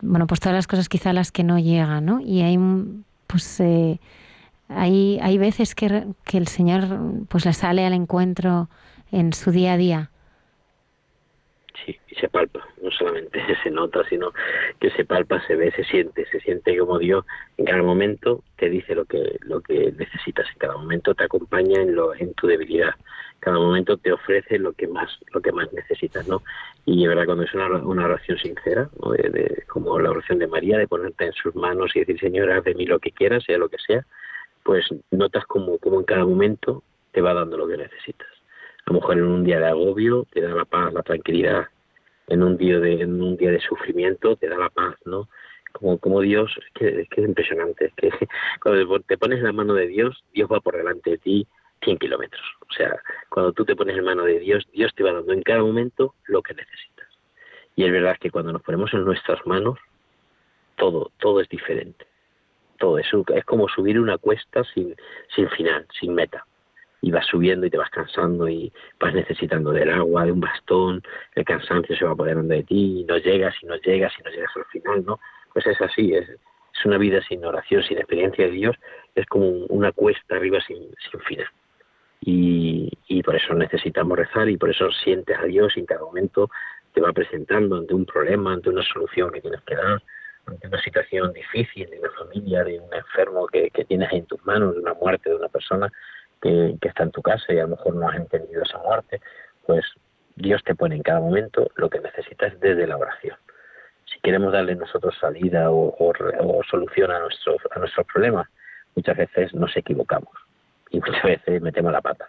bueno, 0.00 0.26
pues 0.26 0.40
todas 0.40 0.54
las 0.54 0.66
cosas 0.66 0.88
quizá 0.88 1.12
las 1.12 1.32
que 1.32 1.44
no 1.44 1.58
llegan, 1.58 2.06
¿no? 2.06 2.20
Y 2.20 2.40
hay, 2.40 2.58
pues, 3.26 3.60
eh, 3.60 4.00
hay, 4.68 5.18
hay 5.20 5.36
veces 5.36 5.74
que, 5.74 6.06
que 6.24 6.38
el 6.38 6.48
Señor 6.48 7.26
pues 7.28 7.44
le 7.44 7.52
sale 7.52 7.84
al 7.84 7.92
encuentro 7.92 8.70
en 9.10 9.34
su 9.34 9.50
día 9.50 9.74
a 9.74 9.76
día 9.76 10.11
sí, 11.84 11.98
y 12.08 12.14
se 12.16 12.28
palpa, 12.28 12.66
no 12.82 12.90
solamente 12.90 13.40
se 13.62 13.70
nota, 13.70 14.02
sino 14.08 14.32
que 14.80 14.90
se 14.90 15.04
palpa, 15.04 15.44
se 15.46 15.56
ve, 15.56 15.70
se 15.72 15.84
siente, 15.84 16.26
se 16.26 16.40
siente 16.40 16.76
como 16.78 16.98
Dios 16.98 17.24
en 17.56 17.64
cada 17.64 17.82
momento 17.82 18.42
te 18.56 18.68
dice 18.68 18.94
lo 18.94 19.04
que 19.04 19.38
lo 19.40 19.60
que 19.60 19.92
necesitas, 19.96 20.46
en 20.52 20.58
cada 20.58 20.76
momento 20.76 21.14
te 21.14 21.24
acompaña 21.24 21.80
en 21.82 21.94
lo 21.94 22.14
en 22.14 22.34
tu 22.34 22.46
debilidad, 22.46 22.94
cada 23.40 23.58
momento 23.58 23.96
te 23.96 24.12
ofrece 24.12 24.58
lo 24.58 24.72
que 24.72 24.86
más 24.86 25.10
lo 25.32 25.40
que 25.40 25.52
más 25.52 25.72
necesitas, 25.72 26.26
¿no? 26.28 26.42
Y 26.84 27.06
verdad 27.06 27.26
cuando 27.26 27.44
es 27.44 27.54
una, 27.54 27.66
una 27.78 28.04
oración 28.04 28.38
sincera, 28.38 28.88
como 29.68 29.98
la 29.98 30.10
oración 30.10 30.38
de 30.38 30.46
María, 30.46 30.78
de 30.78 30.88
ponerte 30.88 31.26
en 31.26 31.32
sus 31.32 31.54
manos 31.54 31.92
y 31.94 32.00
decir 32.00 32.18
Señor 32.20 32.50
haz 32.50 32.64
de 32.64 32.74
mí 32.74 32.86
lo 32.86 32.98
que 32.98 33.12
quieras, 33.12 33.44
sea 33.44 33.58
lo 33.58 33.68
que 33.68 33.78
sea, 33.78 34.06
pues 34.62 34.86
notas 35.10 35.44
como 35.46 35.78
como 35.78 36.00
en 36.00 36.04
cada 36.04 36.24
momento 36.24 36.82
te 37.12 37.20
va 37.20 37.34
dando 37.34 37.56
lo 37.56 37.68
que 37.68 37.76
necesitas 37.76 38.31
a 38.86 38.92
lo 38.92 39.00
mejor 39.00 39.18
en 39.18 39.24
un 39.24 39.44
día 39.44 39.60
de 39.60 39.66
agobio 39.66 40.26
te 40.32 40.40
da 40.40 40.54
la 40.54 40.64
paz, 40.64 40.92
la 40.92 41.02
tranquilidad, 41.02 41.68
en 42.28 42.42
un 42.42 42.56
día 42.56 42.80
de, 42.80 43.02
en 43.02 43.22
un 43.22 43.36
día 43.36 43.50
de 43.50 43.60
sufrimiento 43.60 44.36
te 44.36 44.48
da 44.48 44.56
la 44.56 44.70
paz, 44.70 44.96
¿no? 45.04 45.28
Como, 45.72 45.98
como 45.98 46.20
Dios, 46.20 46.52
es 46.58 46.72
que, 46.74 47.00
es 47.02 47.08
que 47.08 47.22
es 47.22 47.28
impresionante, 47.28 47.86
es 47.86 47.94
que 47.94 48.10
cuando 48.62 49.00
te 49.00 49.16
pones 49.16 49.38
en 49.38 49.44
la 49.44 49.52
mano 49.52 49.74
de 49.74 49.86
Dios, 49.86 50.22
Dios 50.32 50.48
va 50.50 50.60
por 50.60 50.76
delante 50.76 51.10
de 51.10 51.18
ti 51.18 51.46
100 51.82 51.98
kilómetros. 51.98 52.42
O 52.68 52.72
sea, 52.72 53.00
cuando 53.28 53.52
tú 53.52 53.64
te 53.64 53.74
pones 53.74 53.96
en 53.96 54.04
mano 54.04 54.24
de 54.24 54.38
Dios, 54.38 54.66
Dios 54.72 54.92
te 54.94 55.02
va 55.02 55.12
dando 55.12 55.32
en 55.32 55.42
cada 55.42 55.62
momento 55.62 56.14
lo 56.26 56.42
que 56.42 56.54
necesitas. 56.54 57.08
Y 57.74 57.84
es 57.84 57.92
verdad 57.92 58.16
que 58.20 58.30
cuando 58.30 58.52
nos 58.52 58.62
ponemos 58.62 58.92
en 58.92 59.04
nuestras 59.04 59.44
manos, 59.46 59.78
todo, 60.76 61.10
todo 61.18 61.40
es 61.40 61.48
diferente. 61.48 62.06
Todo 62.78 62.98
es, 62.98 63.06
es 63.34 63.44
como 63.44 63.68
subir 63.68 63.98
una 63.98 64.18
cuesta 64.18 64.62
sin, 64.74 64.94
sin 65.34 65.48
final, 65.50 65.86
sin 65.98 66.14
meta 66.14 66.44
y 67.02 67.10
vas 67.10 67.26
subiendo 67.26 67.66
y 67.66 67.70
te 67.70 67.76
vas 67.76 67.90
cansando 67.90 68.48
y 68.48 68.72
vas 68.98 69.12
necesitando 69.12 69.72
del 69.72 69.90
agua, 69.90 70.24
de 70.24 70.32
un 70.32 70.40
bastón, 70.40 71.02
el 71.34 71.44
cansancio 71.44 71.96
se 71.96 72.04
va 72.04 72.12
apoderando 72.12 72.54
de 72.54 72.62
ti 72.62 73.00
y 73.00 73.04
no 73.04 73.18
llegas 73.18 73.54
y 73.60 73.66
no 73.66 73.76
llegas 73.76 74.12
y 74.18 74.22
no 74.22 74.30
llegas 74.30 74.50
al 74.56 74.64
final, 74.66 75.04
¿no? 75.04 75.20
Pues 75.52 75.66
es 75.66 75.80
así, 75.80 76.14
es, 76.14 76.28
es 76.30 76.86
una 76.86 76.98
vida 76.98 77.20
sin 77.28 77.44
oración, 77.44 77.82
sin 77.82 77.98
experiencia 77.98 78.46
de 78.46 78.52
Dios, 78.52 78.76
es 79.16 79.26
como 79.26 79.48
una 79.48 79.90
cuesta 79.90 80.36
arriba 80.36 80.60
sin, 80.60 80.78
sin 81.10 81.20
final. 81.20 81.48
Y, 82.20 82.88
y 83.08 83.22
por 83.24 83.34
eso 83.34 83.52
necesitamos 83.52 84.16
rezar 84.16 84.48
y 84.48 84.56
por 84.56 84.70
eso 84.70 84.88
sientes 84.92 85.36
a 85.36 85.44
Dios 85.44 85.76
y 85.76 85.80
en 85.80 85.86
cada 85.86 86.02
momento 86.02 86.48
te 86.94 87.00
va 87.00 87.12
presentando 87.12 87.76
ante 87.76 87.94
un 87.94 88.06
problema, 88.06 88.52
ante 88.52 88.70
una 88.70 88.84
solución 88.84 89.32
que 89.32 89.40
tienes 89.40 89.60
que 89.62 89.74
dar, 89.74 90.00
ante 90.46 90.68
una 90.68 90.80
situación 90.80 91.32
difícil 91.32 91.90
de 91.90 91.98
una 91.98 92.10
familia, 92.10 92.62
de 92.62 92.78
un 92.78 92.94
enfermo 92.94 93.48
que, 93.48 93.70
que 93.70 93.84
tienes 93.84 94.12
en 94.12 94.24
tus 94.26 94.44
manos, 94.44 94.74
de 94.74 94.82
una 94.82 94.94
muerte 94.94 95.30
de 95.30 95.36
una 95.36 95.48
persona, 95.48 95.90
que, 96.42 96.76
está 96.82 97.04
en 97.04 97.12
tu 97.12 97.22
casa 97.22 97.52
y 97.52 97.58
a 97.58 97.62
lo 97.62 97.68
mejor 97.68 97.94
no 97.94 98.08
has 98.08 98.16
entendido 98.16 98.62
esa 98.62 98.78
muerte, 98.78 99.20
pues 99.64 99.84
Dios 100.36 100.62
te 100.64 100.74
pone 100.74 100.96
en 100.96 101.02
cada 101.02 101.20
momento 101.20 101.70
lo 101.76 101.88
que 101.88 102.00
necesitas 102.00 102.58
desde 102.60 102.86
la 102.86 102.96
oración. 102.96 103.36
Si 104.04 104.18
queremos 104.20 104.52
darle 104.52 104.74
nosotros 104.74 105.16
salida 105.18 105.70
o, 105.70 106.12
solución 106.68 107.10
a 107.12 107.20
nuestros, 107.20 107.56
a 107.70 107.78
nuestros 107.78 108.06
problemas, 108.06 108.48
muchas 108.94 109.16
veces 109.16 109.54
nos 109.54 109.74
equivocamos 109.76 110.32
y 110.90 110.98
muchas 110.98 111.22
veces 111.22 111.62
metemos 111.62 111.92
la 111.92 112.00
pata. 112.00 112.28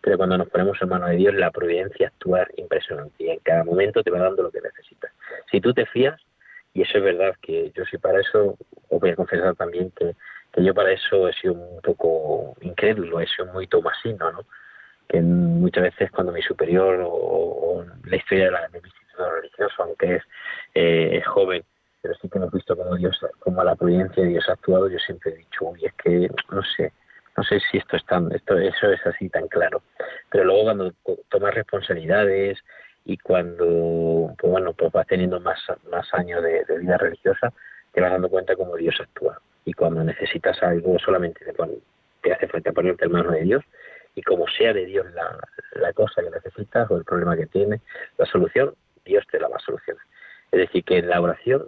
Pero 0.00 0.16
cuando 0.16 0.38
nos 0.38 0.48
ponemos 0.48 0.80
en 0.80 0.88
manos 0.88 1.10
de 1.10 1.16
Dios, 1.16 1.34
la 1.34 1.50
providencia 1.50 2.08
actúa 2.08 2.46
impresionante 2.56 3.14
y 3.22 3.28
en 3.28 3.38
cada 3.40 3.64
momento 3.64 4.02
te 4.02 4.10
va 4.10 4.18
dando 4.18 4.42
lo 4.42 4.50
que 4.50 4.62
necesitas. 4.62 5.12
Si 5.50 5.60
tú 5.60 5.74
te 5.74 5.84
fías, 5.84 6.18
y 6.72 6.82
eso 6.82 6.98
es 6.98 7.04
verdad 7.04 7.34
que 7.42 7.70
yo 7.76 7.84
soy 7.84 7.98
para 7.98 8.20
eso, 8.20 8.56
os 8.88 9.00
voy 9.00 9.10
a 9.10 9.16
confesar 9.16 9.54
también 9.56 9.90
que 9.90 10.14
que 10.52 10.64
yo 10.64 10.74
para 10.74 10.92
eso 10.92 11.28
he 11.28 11.32
sido 11.34 11.54
un 11.54 11.80
poco 11.80 12.56
incrédulo, 12.60 13.20
he 13.20 13.26
sido 13.26 13.52
muy 13.52 13.66
tomasino, 13.66 14.32
¿no? 14.32 14.44
Que 15.08 15.20
muchas 15.20 15.84
veces 15.84 16.10
cuando 16.10 16.32
mi 16.32 16.42
superior 16.42 17.00
o, 17.04 17.84
la 18.04 18.16
historia 18.16 18.46
de, 18.46 18.50
la, 18.50 18.68
de 18.68 18.80
mi 18.80 18.88
instituto 18.88 19.30
religioso, 19.30 19.82
aunque 19.82 20.16
es, 20.16 20.22
eh, 20.74 21.22
joven, 21.26 21.64
pero 22.02 22.14
sí 22.14 22.28
que 22.28 22.38
hemos 22.38 22.52
visto 22.52 22.76
como 22.76 22.96
Dios, 22.96 23.18
como 23.40 23.62
la 23.62 23.76
providencia 23.76 24.22
de 24.22 24.30
Dios 24.30 24.48
ha 24.48 24.52
actuado, 24.52 24.88
yo 24.88 24.98
siempre 24.98 25.32
he 25.32 25.36
dicho, 25.36 25.64
uy, 25.66 25.84
es 25.84 25.92
que 25.94 26.30
no 26.50 26.62
sé, 26.76 26.92
no 27.36 27.44
sé 27.44 27.60
si 27.70 27.78
esto 27.78 27.96
es 27.96 28.04
tan, 28.06 28.32
esto, 28.32 28.58
eso 28.58 28.90
es 28.90 29.06
así 29.06 29.28
tan 29.28 29.48
claro. 29.48 29.82
Pero 30.30 30.44
luego 30.44 30.64
cuando 30.64 30.92
tomas 31.28 31.54
responsabilidades 31.54 32.58
y 33.04 33.16
cuando, 33.18 34.34
pues 34.38 34.50
bueno, 34.50 34.72
pues 34.72 34.92
vas 34.92 35.06
teniendo 35.06 35.40
más, 35.40 35.60
más 35.90 36.12
años 36.14 36.42
de, 36.42 36.64
de 36.64 36.78
vida 36.78 36.96
religiosa, 36.96 37.52
te 37.92 38.00
vas 38.00 38.10
dando 38.10 38.28
cuenta 38.28 38.56
cómo 38.56 38.76
Dios 38.76 38.96
actúa 39.00 39.40
y 39.70 39.72
cuando 39.72 40.02
necesitas 40.02 40.60
algo 40.64 40.98
solamente 40.98 41.44
te, 41.44 41.54
te 42.22 42.32
hace 42.32 42.48
falta 42.48 42.72
ponerte 42.72 43.04
en 43.04 43.12
manos 43.12 43.32
de 43.32 43.42
Dios 43.42 43.64
y 44.16 44.22
como 44.22 44.44
sea 44.48 44.72
de 44.72 44.84
Dios 44.84 45.06
la, 45.14 45.38
la 45.80 45.92
cosa 45.92 46.22
que 46.22 46.30
necesitas 46.30 46.90
o 46.90 46.96
el 46.96 47.04
problema 47.04 47.36
que 47.36 47.46
tienes, 47.46 47.80
la 48.18 48.26
solución, 48.26 48.74
Dios 49.04 49.24
te 49.30 49.38
la 49.38 49.46
va 49.46 49.58
a 49.58 49.60
solucionar. 49.60 50.02
Es 50.50 50.58
decir, 50.58 50.82
que 50.82 50.98
en 50.98 51.08
la 51.08 51.20
oración 51.20 51.66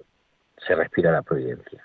se 0.66 0.74
respira 0.74 1.12
la 1.12 1.22
providencia. 1.22 1.80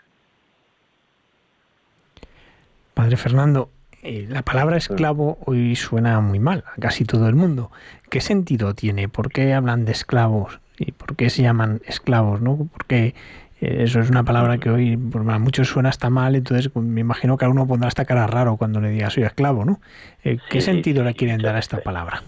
Padre 2.95 3.15
Fernando, 3.15 3.69
eh, 4.01 4.25
la 4.27 4.41
palabra 4.41 4.77
esclavo 4.77 5.37
hoy 5.45 5.75
suena 5.75 6.19
muy 6.19 6.39
mal 6.39 6.63
a 6.65 6.81
casi 6.81 7.05
todo 7.05 7.29
el 7.29 7.35
mundo. 7.35 7.71
¿Qué 8.09 8.21
sentido 8.21 8.73
tiene? 8.73 9.07
¿Por 9.07 9.31
qué 9.31 9.53
hablan 9.53 9.85
de 9.85 9.91
esclavos? 9.91 10.59
¿Y 10.79 10.93
por 10.93 11.15
qué 11.15 11.29
se 11.29 11.43
llaman 11.43 11.81
esclavos? 11.85 12.41
¿no? 12.41 12.67
Porque 12.73 13.05
eh, 13.05 13.13
eso 13.61 13.99
es 13.99 14.09
una 14.09 14.23
palabra 14.23 14.57
que 14.57 14.69
hoy 14.69 14.97
por 14.97 15.29
a 15.29 15.39
muchos 15.39 15.67
suena 15.67 15.89
hasta 15.89 16.09
mal, 16.09 16.35
entonces 16.35 16.69
pues, 16.69 16.85
me 16.85 17.01
imagino 17.01 17.37
que 17.37 17.45
a 17.45 17.49
uno 17.49 17.67
pondrá 17.67 17.87
esta 17.87 18.05
cara 18.05 18.27
raro 18.27 18.57
cuando 18.57 18.79
le 18.79 18.89
diga 18.89 19.09
soy 19.09 19.23
esclavo, 19.23 19.65
¿no? 19.65 19.79
Eh, 20.23 20.37
¿Qué 20.49 20.61
sentido 20.61 21.03
le 21.03 21.13
quieren 21.13 21.41
dar 21.41 21.55
a 21.55 21.59
esta 21.59 21.79
palabra? 21.81 22.23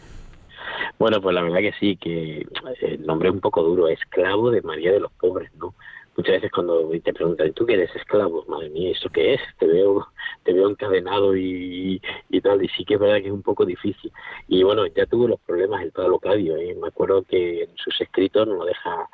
Bueno, 0.97 1.21
pues 1.21 1.33
la 1.33 1.41
verdad 1.41 1.59
que 1.59 1.73
sí, 1.79 1.97
que 1.97 2.45
el 2.81 3.05
nombre 3.05 3.29
es 3.29 3.35
un 3.35 3.41
poco 3.41 3.63
duro, 3.63 3.87
esclavo 3.87 4.51
de 4.51 4.61
María 4.61 4.91
de 4.91 4.99
los 4.99 5.11
pobres, 5.13 5.51
¿no? 5.55 5.73
muchas 6.19 6.33
veces 6.33 6.51
cuando 6.51 6.89
te 7.01 7.13
preguntan, 7.13 7.53
¿tú 7.53 7.65
qué 7.65 7.75
eres 7.75 7.95
esclavo? 7.95 8.43
Madre 8.49 8.69
mía, 8.71 8.91
¿esto 8.91 9.09
qué 9.09 9.35
es? 9.35 9.41
Te 9.57 9.65
veo, 9.65 10.05
te 10.43 10.51
veo 10.51 10.69
encadenado 10.69 11.33
y, 11.37 12.01
y 12.29 12.41
tal, 12.41 12.61
y 12.61 12.67
sí 12.67 12.83
que 12.83 12.95
es 12.95 12.99
verdad 12.99 13.21
que 13.21 13.27
es 13.27 13.33
un 13.33 13.41
poco 13.41 13.65
difícil. 13.65 14.11
Y 14.49 14.63
bueno, 14.63 14.85
ya 14.87 15.05
tuvo 15.05 15.29
los 15.29 15.39
problemas 15.39 15.81
el 15.81 15.93
padre 15.93 16.09
Locadio, 16.09 16.57
¿eh? 16.57 16.75
me 16.75 16.89
acuerdo 16.89 17.23
que 17.23 17.63
en 17.63 17.69
sus 17.77 18.01
escritos 18.01 18.45
no 18.45 18.55
lo 18.55 18.65
deja, 18.65 19.09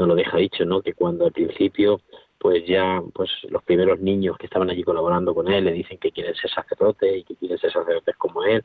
no 0.00 0.06
lo 0.06 0.14
deja 0.14 0.38
dicho, 0.38 0.64
¿no? 0.64 0.82
Que 0.82 0.94
cuando 0.94 1.26
al 1.26 1.32
principio 1.32 2.00
pues 2.38 2.66
ya 2.66 3.02
pues 3.12 3.30
los 3.50 3.62
primeros 3.64 4.00
niños 4.00 4.38
que 4.38 4.46
estaban 4.46 4.70
allí 4.70 4.82
colaborando 4.82 5.34
con 5.34 5.48
él 5.52 5.66
le 5.66 5.72
dicen 5.72 5.98
que 5.98 6.10
quieren 6.10 6.34
ser 6.34 6.50
sacerdotes 6.50 7.18
y 7.18 7.24
que 7.24 7.36
quieren 7.36 7.58
ser 7.58 7.70
sacerdotes 7.70 8.16
como 8.16 8.42
él 8.44 8.64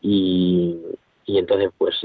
y, 0.00 0.78
y 1.26 1.36
entonces 1.36 1.70
pues 1.76 1.96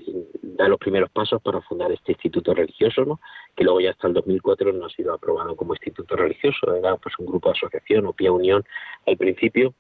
da 0.41 0.67
los 0.67 0.79
primeros 0.79 1.11
pasos 1.11 1.39
para 1.41 1.61
fundar 1.61 1.91
este 1.91 2.13
instituto 2.13 2.55
religioso, 2.55 3.05
¿no? 3.05 3.19
que 3.55 3.63
luego 3.63 3.79
ya 3.79 3.91
hasta 3.91 4.07
el 4.07 4.15
2004 4.15 4.73
no 4.73 4.87
ha 4.87 4.89
sido 4.89 5.13
aprobado 5.13 5.55
como 5.55 5.75
instituto 5.75 6.15
religioso, 6.15 6.75
era 6.75 6.97
pues 6.97 7.13
un 7.19 7.27
grupo 7.27 7.49
de 7.49 7.57
asociación 7.57 8.07
o 8.07 8.13
pía 8.13 8.31
unión 8.31 8.63
al 9.05 9.15
principio 9.15 9.75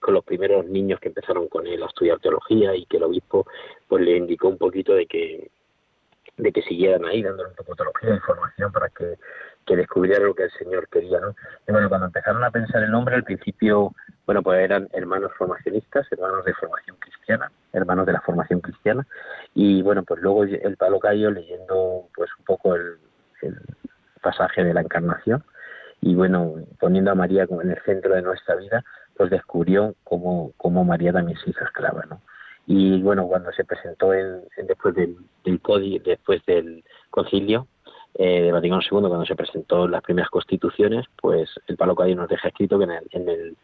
con 0.00 0.14
los 0.14 0.24
primeros 0.24 0.66
niños 0.66 0.98
que 0.98 1.08
empezaron 1.08 1.46
con 1.46 1.68
él 1.68 1.82
a 1.84 1.86
estudiar 1.86 2.18
teología 2.18 2.74
y 2.74 2.84
que 2.86 2.96
el 2.96 3.04
obispo 3.04 3.46
pues 3.86 4.04
le 4.04 4.16
indicó 4.16 4.48
un 4.48 4.58
poquito 4.58 4.92
de 4.92 5.06
que 5.06 5.50
de 6.36 6.52
que 6.52 6.62
siguieran 6.62 7.04
ahí 7.04 7.22
dándole 7.22 7.50
un 7.50 7.56
poco 7.56 7.74
de 8.02 8.14
información 8.14 8.72
para 8.72 8.88
que 8.88 9.16
que 9.66 9.76
descubriera 9.76 10.24
lo 10.24 10.34
que 10.34 10.44
el 10.44 10.50
Señor 10.52 10.88
quería, 10.88 11.20
¿no? 11.20 11.34
Y 11.66 11.72
bueno, 11.72 11.88
cuando 11.88 12.06
empezaron 12.06 12.42
a 12.44 12.50
pensar 12.50 12.82
el 12.82 12.90
nombre, 12.90 13.14
al 13.14 13.24
principio, 13.24 13.94
bueno, 14.26 14.42
pues 14.42 14.60
eran 14.60 14.88
hermanos 14.92 15.32
formacionistas, 15.38 16.06
hermanos 16.10 16.44
de 16.44 16.54
formación 16.54 16.96
cristiana, 16.98 17.50
hermanos 17.72 18.06
de 18.06 18.12
la 18.12 18.20
formación 18.20 18.60
cristiana, 18.60 19.06
y 19.54 19.82
bueno, 19.82 20.02
pues 20.04 20.20
luego 20.20 20.44
el 20.44 20.76
Palo 20.76 20.98
Cayo 20.98 21.30
leyendo 21.30 22.08
pues 22.14 22.30
un 22.38 22.44
poco 22.44 22.74
el, 22.74 22.98
pasaje 24.20 24.62
de 24.62 24.72
la 24.72 24.82
Encarnación, 24.82 25.44
y 26.00 26.14
bueno, 26.14 26.54
poniendo 26.78 27.10
a 27.10 27.14
María 27.16 27.46
en 27.48 27.70
el 27.70 27.82
centro 27.82 28.14
de 28.14 28.22
nuestra 28.22 28.54
vida, 28.56 28.84
pues 29.16 29.30
descubrió 29.30 29.94
cómo, 30.04 30.52
cómo 30.56 30.84
María 30.84 31.12
también 31.12 31.38
se 31.38 31.50
hizo 31.50 31.64
esclava, 31.64 32.04
¿no? 32.08 32.20
Y 32.66 33.00
bueno, 33.00 33.26
cuando 33.26 33.52
se 33.52 33.64
presentó 33.64 34.14
en, 34.14 34.42
después 34.66 34.94
del, 34.94 35.16
del 35.44 36.02
después 36.04 36.44
del 36.46 36.84
concilio, 37.10 37.66
eh, 38.14 38.42
de 38.42 38.52
Vaticano 38.52 38.82
II, 38.82 39.08
cuando 39.08 39.24
se 39.24 39.34
presentó 39.34 39.88
las 39.88 40.02
primeras 40.02 40.30
constituciones, 40.30 41.06
pues 41.20 41.50
el 41.66 41.76
Palo 41.76 41.94
Cayo 41.94 42.14
nos 42.14 42.28
deja 42.28 42.48
escrito 42.48 42.78
que 42.78 42.84
en, 42.84 43.28
el, 43.28 43.56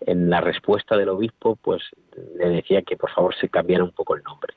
en, 0.00 0.30
la 0.30 0.42
respuesta 0.42 0.96
del 0.96 1.08
obispo, 1.08 1.56
pues 1.56 1.82
le 2.36 2.48
decía 2.50 2.82
que 2.82 2.96
por 2.96 3.10
favor 3.10 3.34
se 3.34 3.48
cambiara 3.48 3.84
un 3.84 3.92
poco 3.92 4.14
el 4.14 4.22
nombre, 4.22 4.52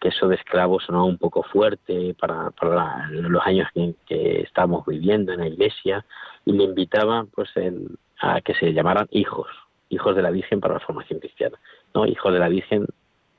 que 0.00 0.08
eso 0.08 0.28
de 0.28 0.36
esclavo 0.36 0.78
sonaba 0.78 1.04
un 1.04 1.18
poco 1.18 1.42
fuerte 1.42 2.14
para, 2.20 2.50
para 2.52 3.10
los 3.10 3.44
años 3.44 3.68
que, 3.74 3.94
que 4.06 4.42
estábamos 4.42 4.86
viviendo 4.86 5.32
en 5.32 5.40
la 5.40 5.48
iglesia 5.48 6.04
y 6.44 6.52
le 6.52 6.62
invitaba 6.62 7.26
pues 7.34 7.50
a 8.20 8.40
que 8.42 8.54
se 8.54 8.72
llamaran 8.72 9.08
hijos, 9.10 9.48
hijos 9.88 10.14
de 10.14 10.22
la 10.22 10.30
Virgen 10.30 10.60
para 10.60 10.74
la 10.74 10.80
formación 10.80 11.18
cristiana, 11.18 11.58
no 11.94 12.06
hijos 12.06 12.32
de 12.32 12.38
la 12.38 12.48
Virgen 12.48 12.86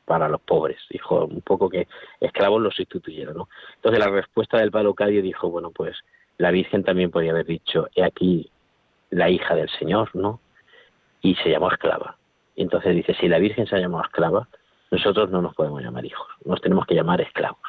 para 0.10 0.28
los 0.28 0.41
pobres, 0.41 0.80
dijo 0.89 1.26
un 1.26 1.41
poco 1.41 1.70
que 1.70 1.88
esclavos 2.20 2.60
los 2.60 2.74
sustituyeron, 2.74 3.38
¿no? 3.38 3.49
Entonces 3.76 3.99
la 3.99 4.10
respuesta 4.10 4.57
del 4.57 4.72
Palo 4.72 4.95
Cadio 4.95 5.22
dijo, 5.22 5.51
bueno, 5.51 5.70
pues 5.70 5.95
la 6.39 6.49
Virgen 6.49 6.84
también 6.84 7.12
podría 7.12 7.30
haber 7.30 7.45
dicho, 7.45 7.88
he 7.93 8.03
aquí 8.03 8.49
la 9.12 9.30
hija 9.30 9.53
del 9.53 9.70
Señor, 9.78 10.10
¿no? 10.16 10.39
Y 11.22 11.36
se 11.36 11.51
llamó 11.51 11.70
esclava. 11.72 12.18
Y 12.55 12.64
entonces 12.64 12.95
dice, 12.95 13.14
si 13.20 13.28
la 13.28 13.38
Virgen 13.38 13.68
se 13.68 13.76
ha 13.76 13.80
llamado 13.80 14.03
esclava, 14.03 14.47
nosotros 14.89 15.30
no 15.30 15.43
nos 15.43 15.53
podemos 15.53 15.80
llamar 15.80 16.03
hijos, 16.03 16.28
nos 16.43 16.60
tenemos 16.60 16.88
que 16.88 16.95
llamar 16.95 17.22
esclavos. 17.22 17.62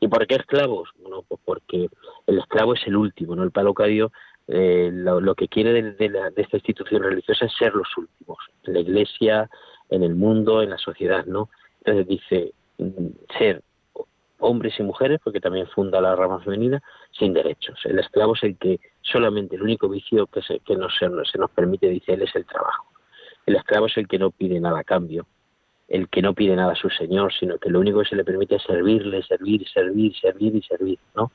¿Y 0.00 0.08
por 0.08 0.26
qué 0.26 0.36
esclavos? 0.36 0.88
Bueno, 0.98 1.26
pues 1.28 1.42
porque 1.44 1.90
el 2.26 2.38
esclavo 2.38 2.72
es 2.72 2.86
el 2.86 2.96
último, 2.96 3.36
¿no? 3.36 3.42
El 3.42 3.50
Palo 3.50 3.74
Cadio 3.74 4.12
eh, 4.48 4.88
lo, 4.90 5.34
que 5.34 5.48
quiere 5.48 5.74
de, 5.74 5.92
de, 5.92 6.32
esta 6.36 6.56
institución 6.56 7.02
religiosa 7.02 7.44
es 7.44 7.52
ser 7.52 7.74
los 7.74 7.94
últimos, 7.98 8.38
en 8.62 8.72
la 8.72 8.80
iglesia, 8.80 9.50
en 9.90 10.02
el 10.02 10.14
mundo, 10.14 10.62
en 10.62 10.70
la 10.70 10.78
sociedad, 10.78 11.26
¿no? 11.26 11.50
Entonces 11.84 12.06
dice 12.06 12.52
mm, 12.78 13.36
ser 13.38 13.62
hombres 14.38 14.74
y 14.78 14.82
mujeres, 14.82 15.20
porque 15.22 15.40
también 15.40 15.66
funda 15.68 16.00
la 16.00 16.16
rama 16.16 16.40
femenina, 16.40 16.82
sin 17.12 17.32
derechos. 17.32 17.78
El 17.84 17.98
esclavo 17.98 18.34
es 18.34 18.42
el 18.42 18.56
que 18.56 18.80
solamente 19.00 19.56
el 19.56 19.62
único 19.62 19.88
vicio 19.88 20.26
que, 20.26 20.42
se, 20.42 20.58
que 20.60 20.76
se, 20.98 21.38
nos 21.38 21.50
permite, 21.50 21.88
dice 21.88 22.14
él, 22.14 22.22
es 22.22 22.34
el 22.34 22.44
trabajo. 22.44 22.86
El 23.46 23.56
esclavo 23.56 23.86
es 23.86 23.96
el 23.96 24.08
que 24.08 24.18
no 24.18 24.30
pide 24.30 24.60
nada 24.60 24.80
a 24.80 24.84
cambio, 24.84 25.26
el 25.88 26.08
que 26.08 26.22
no 26.22 26.34
pide 26.34 26.56
nada 26.56 26.72
a 26.72 26.76
su 26.76 26.90
señor, 26.90 27.32
sino 27.32 27.58
que 27.58 27.70
lo 27.70 27.80
único 27.80 28.00
que 28.00 28.08
se 28.08 28.16
le 28.16 28.24
permite 28.24 28.56
es 28.56 28.62
servirle, 28.62 29.22
servir, 29.22 29.68
servir, 29.68 30.16
servir 30.16 30.56
y 30.56 30.62
servir, 30.62 30.98
¿no? 31.14 31.30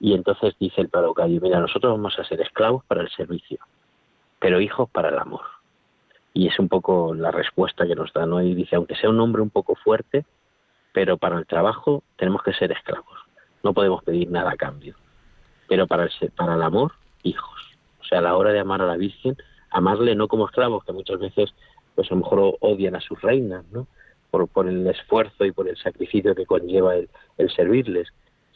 Y 0.00 0.14
entonces 0.14 0.54
dice 0.58 0.80
el 0.80 0.88
parocadio, 0.88 1.40
mira, 1.40 1.60
nosotros 1.60 1.92
vamos 1.92 2.18
a 2.18 2.24
ser 2.24 2.40
esclavos 2.40 2.84
para 2.84 3.02
el 3.02 3.10
servicio, 3.10 3.58
pero 4.40 4.60
hijos 4.60 4.90
para 4.90 5.10
el 5.10 5.18
amor 5.18 5.61
y 6.34 6.48
es 6.48 6.58
un 6.58 6.68
poco 6.68 7.14
la 7.14 7.30
respuesta 7.30 7.86
que 7.86 7.94
nos 7.94 8.12
da, 8.12 8.26
¿no? 8.26 8.42
Y 8.42 8.54
dice, 8.54 8.76
aunque 8.76 8.96
sea 8.96 9.10
un 9.10 9.16
nombre 9.16 9.42
un 9.42 9.50
poco 9.50 9.74
fuerte, 9.74 10.24
pero 10.92 11.16
para 11.16 11.38
el 11.38 11.46
trabajo 11.46 12.02
tenemos 12.16 12.42
que 12.42 12.52
ser 12.54 12.72
esclavos, 12.72 13.18
no 13.62 13.72
podemos 13.72 14.02
pedir 14.02 14.30
nada 14.30 14.52
a 14.52 14.56
cambio, 14.56 14.96
pero 15.68 15.86
para 15.86 16.04
el, 16.04 16.30
para 16.36 16.54
el 16.54 16.62
amor, 16.62 16.92
hijos. 17.22 17.60
O 18.00 18.04
sea, 18.04 18.18
a 18.18 18.22
la 18.22 18.36
hora 18.36 18.52
de 18.52 18.60
amar 18.60 18.82
a 18.82 18.86
la 18.86 18.96
Virgen, 18.96 19.36
amarle 19.70 20.14
no 20.14 20.28
como 20.28 20.46
esclavos, 20.46 20.84
que 20.84 20.92
muchas 20.92 21.18
veces 21.18 21.54
pues 21.94 22.10
a 22.10 22.14
lo 22.14 22.22
mejor 22.22 22.56
odian 22.60 22.96
a 22.96 23.00
sus 23.00 23.20
reinas, 23.20 23.64
¿no? 23.70 23.86
Por, 24.30 24.48
por 24.48 24.66
el 24.66 24.86
esfuerzo 24.86 25.44
y 25.44 25.52
por 25.52 25.68
el 25.68 25.76
sacrificio 25.76 26.34
que 26.34 26.46
conlleva 26.46 26.96
el, 26.96 27.10
el 27.36 27.50
servirles, 27.50 28.08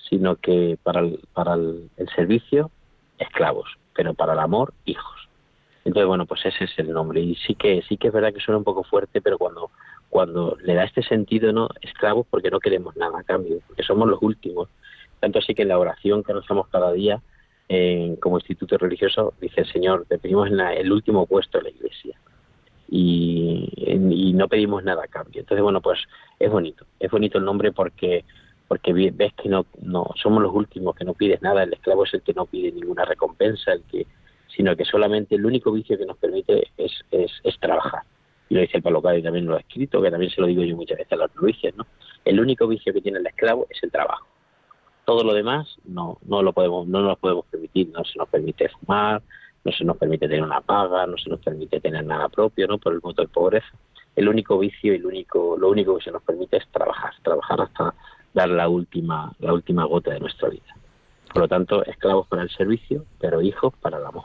sino 0.08 0.36
que 0.36 0.78
para 0.82 1.00
el, 1.00 1.20
para 1.34 1.54
el 1.54 2.08
servicio, 2.14 2.70
esclavos, 3.18 3.68
pero 3.94 4.14
para 4.14 4.32
el 4.32 4.38
amor, 4.38 4.72
hijos. 4.86 5.25
Entonces, 5.86 6.08
bueno, 6.08 6.26
pues 6.26 6.44
ese 6.44 6.64
es 6.64 6.78
el 6.78 6.90
nombre. 6.90 7.20
Y 7.20 7.36
sí 7.36 7.54
que, 7.54 7.80
sí 7.88 7.96
que 7.96 8.08
es 8.08 8.12
verdad 8.12 8.34
que 8.34 8.40
suena 8.40 8.58
un 8.58 8.64
poco 8.64 8.82
fuerte, 8.82 9.20
pero 9.20 9.38
cuando, 9.38 9.70
cuando 10.10 10.58
le 10.64 10.74
da 10.74 10.82
este 10.82 11.00
sentido, 11.02 11.52
¿no? 11.52 11.68
Esclavos 11.80 12.26
porque 12.28 12.50
no 12.50 12.58
queremos 12.58 12.96
nada 12.96 13.20
a 13.20 13.22
cambio, 13.22 13.60
porque 13.68 13.84
somos 13.84 14.08
los 14.08 14.20
últimos. 14.20 14.68
Tanto 15.20 15.38
así 15.38 15.54
que 15.54 15.62
en 15.62 15.68
la 15.68 15.78
oración 15.78 16.24
que 16.24 16.32
rezamos 16.32 16.66
cada 16.68 16.92
día, 16.92 17.22
como 18.20 18.38
instituto 18.38 18.76
religioso, 18.78 19.32
dice 19.40 19.60
el 19.60 19.72
Señor, 19.72 20.06
te 20.08 20.18
pedimos 20.18 20.48
en 20.48 20.58
el 20.58 20.90
último 20.90 21.24
puesto 21.24 21.58
de 21.58 21.64
la 21.64 21.70
iglesia. 21.70 22.18
Y, 22.88 23.70
y, 23.76 24.32
no 24.32 24.48
pedimos 24.48 24.82
nada 24.82 25.04
a 25.04 25.08
cambio. 25.08 25.40
Entonces, 25.40 25.62
bueno, 25.62 25.80
pues 25.80 26.00
es 26.40 26.50
bonito. 26.50 26.84
Es 26.98 27.10
bonito 27.12 27.38
el 27.38 27.44
nombre 27.44 27.70
porque 27.70 28.24
porque 28.66 28.92
ves 28.92 29.32
que 29.34 29.48
no, 29.48 29.64
no 29.80 30.10
somos 30.20 30.42
los 30.42 30.52
últimos 30.52 30.96
que 30.96 31.04
no 31.04 31.14
pides 31.14 31.40
nada. 31.42 31.62
El 31.62 31.72
esclavo 31.72 32.04
es 32.04 32.14
el 32.14 32.22
que 32.22 32.34
no 32.34 32.46
pide 32.46 32.72
ninguna 32.72 33.04
recompensa, 33.04 33.72
el 33.72 33.82
que 33.84 34.06
sino 34.56 34.74
que 34.74 34.84
solamente 34.84 35.34
el 35.34 35.44
único 35.44 35.70
vicio 35.70 35.98
que 35.98 36.06
nos 36.06 36.16
permite 36.16 36.68
es, 36.78 36.92
es, 37.10 37.60
trabajar. 37.60 38.02
Y 38.48 38.54
lo 38.54 38.60
dice 38.60 38.78
el 38.78 38.82
Pablo 38.82 39.02
y 39.14 39.22
también 39.22 39.44
lo 39.44 39.56
ha 39.56 39.60
escrito, 39.60 40.00
que 40.00 40.10
también 40.10 40.30
se 40.30 40.40
lo 40.40 40.46
digo 40.46 40.62
yo 40.62 40.76
muchas 40.76 40.96
veces 40.96 41.12
a 41.12 41.16
los 41.16 41.34
novices, 41.34 41.76
¿no? 41.76 41.86
El 42.24 42.40
único 42.40 42.66
vicio 42.66 42.92
que 42.92 43.02
tiene 43.02 43.18
el 43.18 43.26
esclavo 43.26 43.66
es 43.68 43.82
el 43.82 43.90
trabajo. 43.90 44.26
Todo 45.04 45.22
lo 45.22 45.34
demás 45.34 45.76
no, 45.84 46.18
no 46.26 46.42
lo 46.42 46.52
podemos, 46.52 46.86
no 46.86 47.02
nos 47.02 47.18
podemos 47.18 47.44
permitir, 47.46 47.88
no 47.90 48.04
se 48.04 48.18
nos 48.18 48.28
permite 48.28 48.68
fumar, 48.68 49.22
no 49.64 49.72
se 49.72 49.84
nos 49.84 49.96
permite 49.96 50.26
tener 50.26 50.42
una 50.42 50.60
paga, 50.60 51.06
no 51.06 51.18
se 51.18 51.28
nos 51.28 51.40
permite 51.40 51.80
tener 51.80 52.04
nada 52.04 52.28
propio, 52.28 52.66
¿no? 52.66 52.78
Por 52.78 52.94
el 52.94 53.00
modo 53.02 53.22
de 53.22 53.28
pobreza. 53.28 53.68
El 54.14 54.28
único 54.28 54.58
vicio 54.58 54.94
y 54.94 54.96
el 54.96 55.06
único, 55.06 55.56
lo 55.58 55.68
único 55.68 55.98
que 55.98 56.04
se 56.04 56.10
nos 56.10 56.22
permite 56.22 56.56
es 56.56 56.68
trabajar, 56.68 57.12
trabajar 57.22 57.60
hasta 57.60 57.94
dar 58.32 58.48
la 58.48 58.68
última, 58.68 59.32
la 59.38 59.52
última 59.52 59.84
gota 59.84 60.12
de 60.12 60.20
nuestra 60.20 60.48
vida. 60.48 60.74
Por 61.32 61.42
lo 61.42 61.48
tanto, 61.48 61.84
esclavos 61.84 62.26
para 62.28 62.42
el 62.42 62.50
servicio, 62.50 63.04
pero 63.20 63.42
hijos 63.42 63.74
para 63.80 63.98
el 63.98 64.06
amor. 64.06 64.24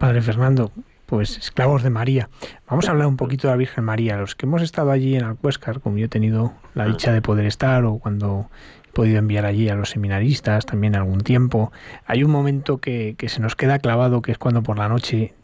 Padre 0.00 0.22
Fernando, 0.22 0.72
pues 1.04 1.36
esclavos 1.36 1.82
de 1.82 1.90
María. 1.90 2.30
Vamos 2.66 2.88
a 2.88 2.92
hablar 2.92 3.06
un 3.06 3.18
poquito 3.18 3.48
de 3.48 3.52
la 3.52 3.58
Virgen 3.58 3.84
María. 3.84 4.16
Los 4.16 4.34
que 4.34 4.46
hemos 4.46 4.62
estado 4.62 4.92
allí 4.92 5.14
en 5.14 5.24
Alcuéscar, 5.24 5.80
como 5.80 5.98
yo 5.98 6.06
he 6.06 6.08
tenido 6.08 6.54
la 6.72 6.86
dicha 6.86 7.12
de 7.12 7.20
poder 7.20 7.44
estar 7.44 7.84
o 7.84 7.98
cuando 7.98 8.48
he 8.88 8.92
podido 8.92 9.18
enviar 9.18 9.44
allí 9.44 9.68
a 9.68 9.74
los 9.74 9.90
seminaristas 9.90 10.64
también 10.64 10.96
algún 10.96 11.20
tiempo, 11.20 11.70
hay 12.06 12.24
un 12.24 12.30
momento 12.30 12.78
que, 12.78 13.14
se 13.28 13.40
nos 13.40 13.56
queda 13.56 13.78
clavado, 13.78 14.22
que 14.22 14.32
es 14.32 14.38
cuando 14.38 14.62
por 14.62 14.78
la 14.78 14.88
noche 14.88 15.34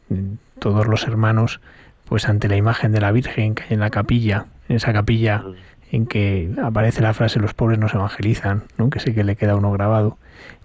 todos 0.59 0.87
los 0.87 1.07
hermanos, 1.07 1.61
pues 2.07 2.27
ante 2.27 2.49
la 2.49 2.57
imagen 2.57 2.93
de 2.93 3.03
la 3.03 3.13
Virgen 3.13 3.55
que 3.55 3.65
hay 3.65 3.75
en 3.75 3.81
la 3.81 3.91
capilla, 3.91 4.47
en 4.71 4.77
esa 4.77 4.95
capilla 4.95 5.45
en 5.93 6.07
que 6.07 6.51
aparece 6.63 7.03
la 7.03 7.13
frase 7.13 7.41
los 7.41 7.53
pobres 7.53 7.79
nos 7.79 7.93
evangelizan, 7.93 8.65
¿no? 8.79 8.89
que 8.89 9.01
sé 9.01 9.13
que 9.13 9.23
le 9.23 9.37
queda 9.37 9.55
uno 9.55 9.71
grabado, 9.71 10.17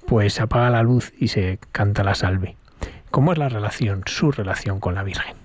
pues 0.08 0.36
se 0.36 0.44
apaga 0.44 0.70
la 0.70 0.82
luz 0.82 1.12
y 1.20 1.28
se 1.28 1.60
canta 1.74 2.06
la 2.06 2.16
salve. 2.16 2.56
¿Cómo 3.12 3.34
es 3.34 3.38
la 3.38 3.50
relación, 3.50 4.04
su 4.06 4.32
relación 4.32 4.80
con 4.80 4.96
la 4.96 5.04
Virgen? 5.04 5.36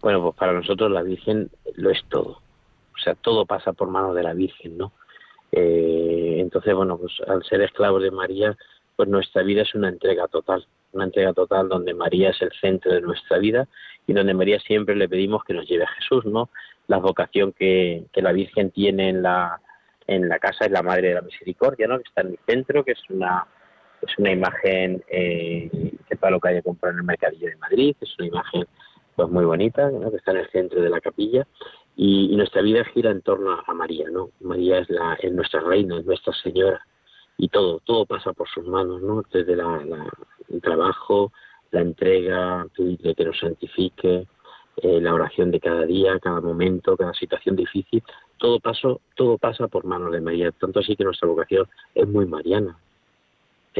Bueno, 0.00 0.22
pues 0.22 0.36
para 0.36 0.52
nosotros 0.52 0.90
la 0.90 1.02
Virgen 1.02 1.50
lo 1.74 1.90
es 1.90 2.04
todo. 2.08 2.40
O 2.94 2.98
sea, 3.02 3.16
todo 3.16 3.44
pasa 3.44 3.72
por 3.72 3.90
mano 3.90 4.14
de 4.14 4.22
la 4.22 4.34
Virgen, 4.34 4.78
¿no? 4.78 4.92
Eh, 5.50 6.36
entonces, 6.38 6.74
bueno, 6.74 6.96
pues 6.96 7.12
al 7.26 7.42
ser 7.42 7.62
esclavos 7.62 8.02
de 8.02 8.12
María, 8.12 8.56
pues 8.94 9.08
nuestra 9.08 9.42
vida 9.42 9.62
es 9.62 9.74
una 9.74 9.88
entrega 9.88 10.28
total, 10.28 10.64
una 10.92 11.04
entrega 11.04 11.32
total 11.32 11.68
donde 11.68 11.92
María 11.94 12.30
es 12.30 12.40
el 12.40 12.52
centro 12.60 12.92
de 12.92 13.00
nuestra 13.00 13.38
vida 13.38 13.66
y 14.06 14.12
donde 14.12 14.34
María 14.34 14.60
siempre 14.60 14.94
le 14.94 15.08
pedimos 15.08 15.42
que 15.42 15.54
nos 15.54 15.68
lleve 15.68 15.84
a 15.84 15.94
Jesús, 15.98 16.24
¿no? 16.24 16.50
La 16.86 16.98
vocación 16.98 17.52
que, 17.52 18.04
que 18.12 18.22
la 18.22 18.32
Virgen 18.32 18.70
tiene 18.70 19.08
en 19.08 19.22
la, 19.22 19.60
en 20.06 20.28
la 20.28 20.38
casa 20.38 20.66
es 20.66 20.70
la 20.70 20.82
Madre 20.82 21.08
de 21.08 21.14
la 21.14 21.22
Misericordia, 21.22 21.88
¿no? 21.88 21.98
Que 21.98 22.04
está 22.08 22.20
en 22.20 22.28
el 22.28 22.38
centro, 22.46 22.84
que 22.84 22.92
es 22.92 23.10
una 23.10 23.44
es 24.02 24.18
una 24.18 24.32
imagen 24.32 25.02
eh, 25.08 25.70
que 26.08 26.16
Pablo 26.16 26.40
Calle 26.40 26.62
compró 26.62 26.90
en 26.90 26.98
el 26.98 27.04
mercadillo 27.04 27.48
de 27.48 27.56
Madrid, 27.56 27.96
es 28.00 28.18
una 28.18 28.28
imagen 28.28 28.66
pues 29.16 29.28
muy 29.28 29.44
bonita, 29.44 29.90
¿no? 29.90 30.10
que 30.10 30.16
está 30.16 30.30
en 30.30 30.38
el 30.38 30.50
centro 30.50 30.80
de 30.80 30.90
la 30.90 31.00
capilla 31.00 31.46
y, 31.96 32.36
nuestra 32.36 32.62
vida 32.62 32.84
gira 32.84 33.10
en 33.10 33.22
torno 33.22 33.60
a, 33.66 33.74
María, 33.74 34.08
¿no? 34.10 34.30
María 34.40 34.78
es 34.78 34.88
la 34.88 35.14
es 35.14 35.32
nuestra 35.32 35.60
reina, 35.60 35.98
es 35.98 36.06
nuestra 36.06 36.32
señora 36.32 36.80
y 37.36 37.48
todo 37.48 37.80
todo 37.80 38.06
pasa 38.06 38.32
por 38.32 38.48
sus 38.48 38.64
manos, 38.66 39.02
¿no? 39.02 39.24
Desde 39.32 39.56
la, 39.56 39.80
el 40.48 40.60
trabajo, 40.60 41.32
la 41.72 41.80
entrega, 41.80 42.66
que 42.76 43.24
nos 43.24 43.38
santifique, 43.40 44.26
eh, 44.76 45.00
la 45.00 45.12
oración 45.12 45.50
de 45.50 45.58
cada 45.58 45.84
día, 45.84 46.20
cada 46.20 46.40
momento, 46.40 46.96
cada 46.96 47.12
situación 47.14 47.56
difícil, 47.56 48.00
todo 48.36 48.60
paso, 48.60 49.00
todo 49.16 49.36
pasa 49.36 49.66
por 49.66 49.84
manos 49.84 50.12
de 50.12 50.20
María, 50.20 50.52
tanto 50.52 50.78
así 50.78 50.94
que 50.94 51.02
nuestra 51.02 51.26
vocación 51.26 51.66
es 51.96 52.06
muy 52.06 52.26
mariana, 52.26 52.78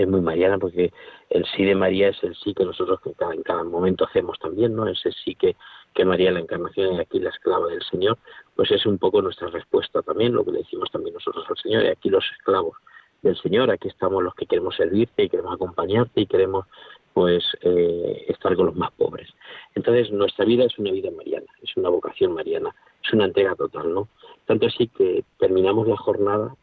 es 0.02 0.08
muy 0.08 0.20
mariana 0.20 0.58
porque 0.58 0.92
el 1.30 1.44
sí 1.56 1.64
de 1.64 1.74
María 1.74 2.08
es 2.08 2.22
el 2.22 2.34
sí 2.36 2.54
que 2.54 2.64
nosotros 2.64 3.00
en 3.04 3.42
cada, 3.42 3.64
momento 3.64 4.04
hacemos 4.04 4.38
también, 4.38 4.74
¿no? 4.74 4.86
Ese 4.86 5.10
sí 5.24 5.34
que, 5.34 5.56
que 5.94 6.04
María 6.04 6.30
la 6.30 6.40
encarnación 6.40 6.94
y 6.94 7.00
aquí 7.00 7.18
la 7.18 7.30
esclava 7.30 7.66
del 7.66 7.82
Señor, 7.82 8.16
pues 8.54 8.70
es 8.70 8.86
un 8.86 8.98
poco 8.98 9.20
nuestra 9.20 9.48
respuesta 9.48 10.02
también, 10.02 10.34
lo 10.34 10.44
que 10.44 10.52
le 10.52 10.58
decimos 10.58 10.90
también 10.92 11.14
nosotros 11.14 11.44
al 11.48 11.56
Señor, 11.56 11.84
y 11.84 11.88
aquí 11.88 12.10
los 12.10 12.24
esclavos 12.38 12.76
del 13.22 13.36
Señor, 13.36 13.70
aquí 13.70 13.88
estamos 13.88 14.22
los 14.22 14.34
que 14.34 14.46
queremos 14.46 14.76
servirte 14.76 15.24
y 15.24 15.28
queremos 15.28 15.54
acompañarte 15.54 16.20
y 16.20 16.26
queremos 16.26 16.66
pues 17.12 17.44
eh, 17.62 18.26
estar 18.28 18.54
con 18.54 18.66
los 18.66 18.76
más 18.76 18.92
pobres. 18.92 19.28
Entonces 19.74 20.12
nuestra 20.12 20.44
vida 20.44 20.64
es 20.64 20.78
una 20.78 20.92
vida 20.92 21.10
mariana, 21.10 21.48
es 21.60 21.76
una 21.76 21.88
vocación 21.88 22.32
mariana, 22.32 22.72
es 23.02 23.12
una 23.12 23.24
entrega 23.24 23.56
total, 23.56 23.92
¿no? 23.92 24.08
Tanto 24.46 24.66
así 24.66 24.86
que 24.86 25.24
terminamos 25.38 25.88
la 25.88 25.96
jornada 25.96 26.54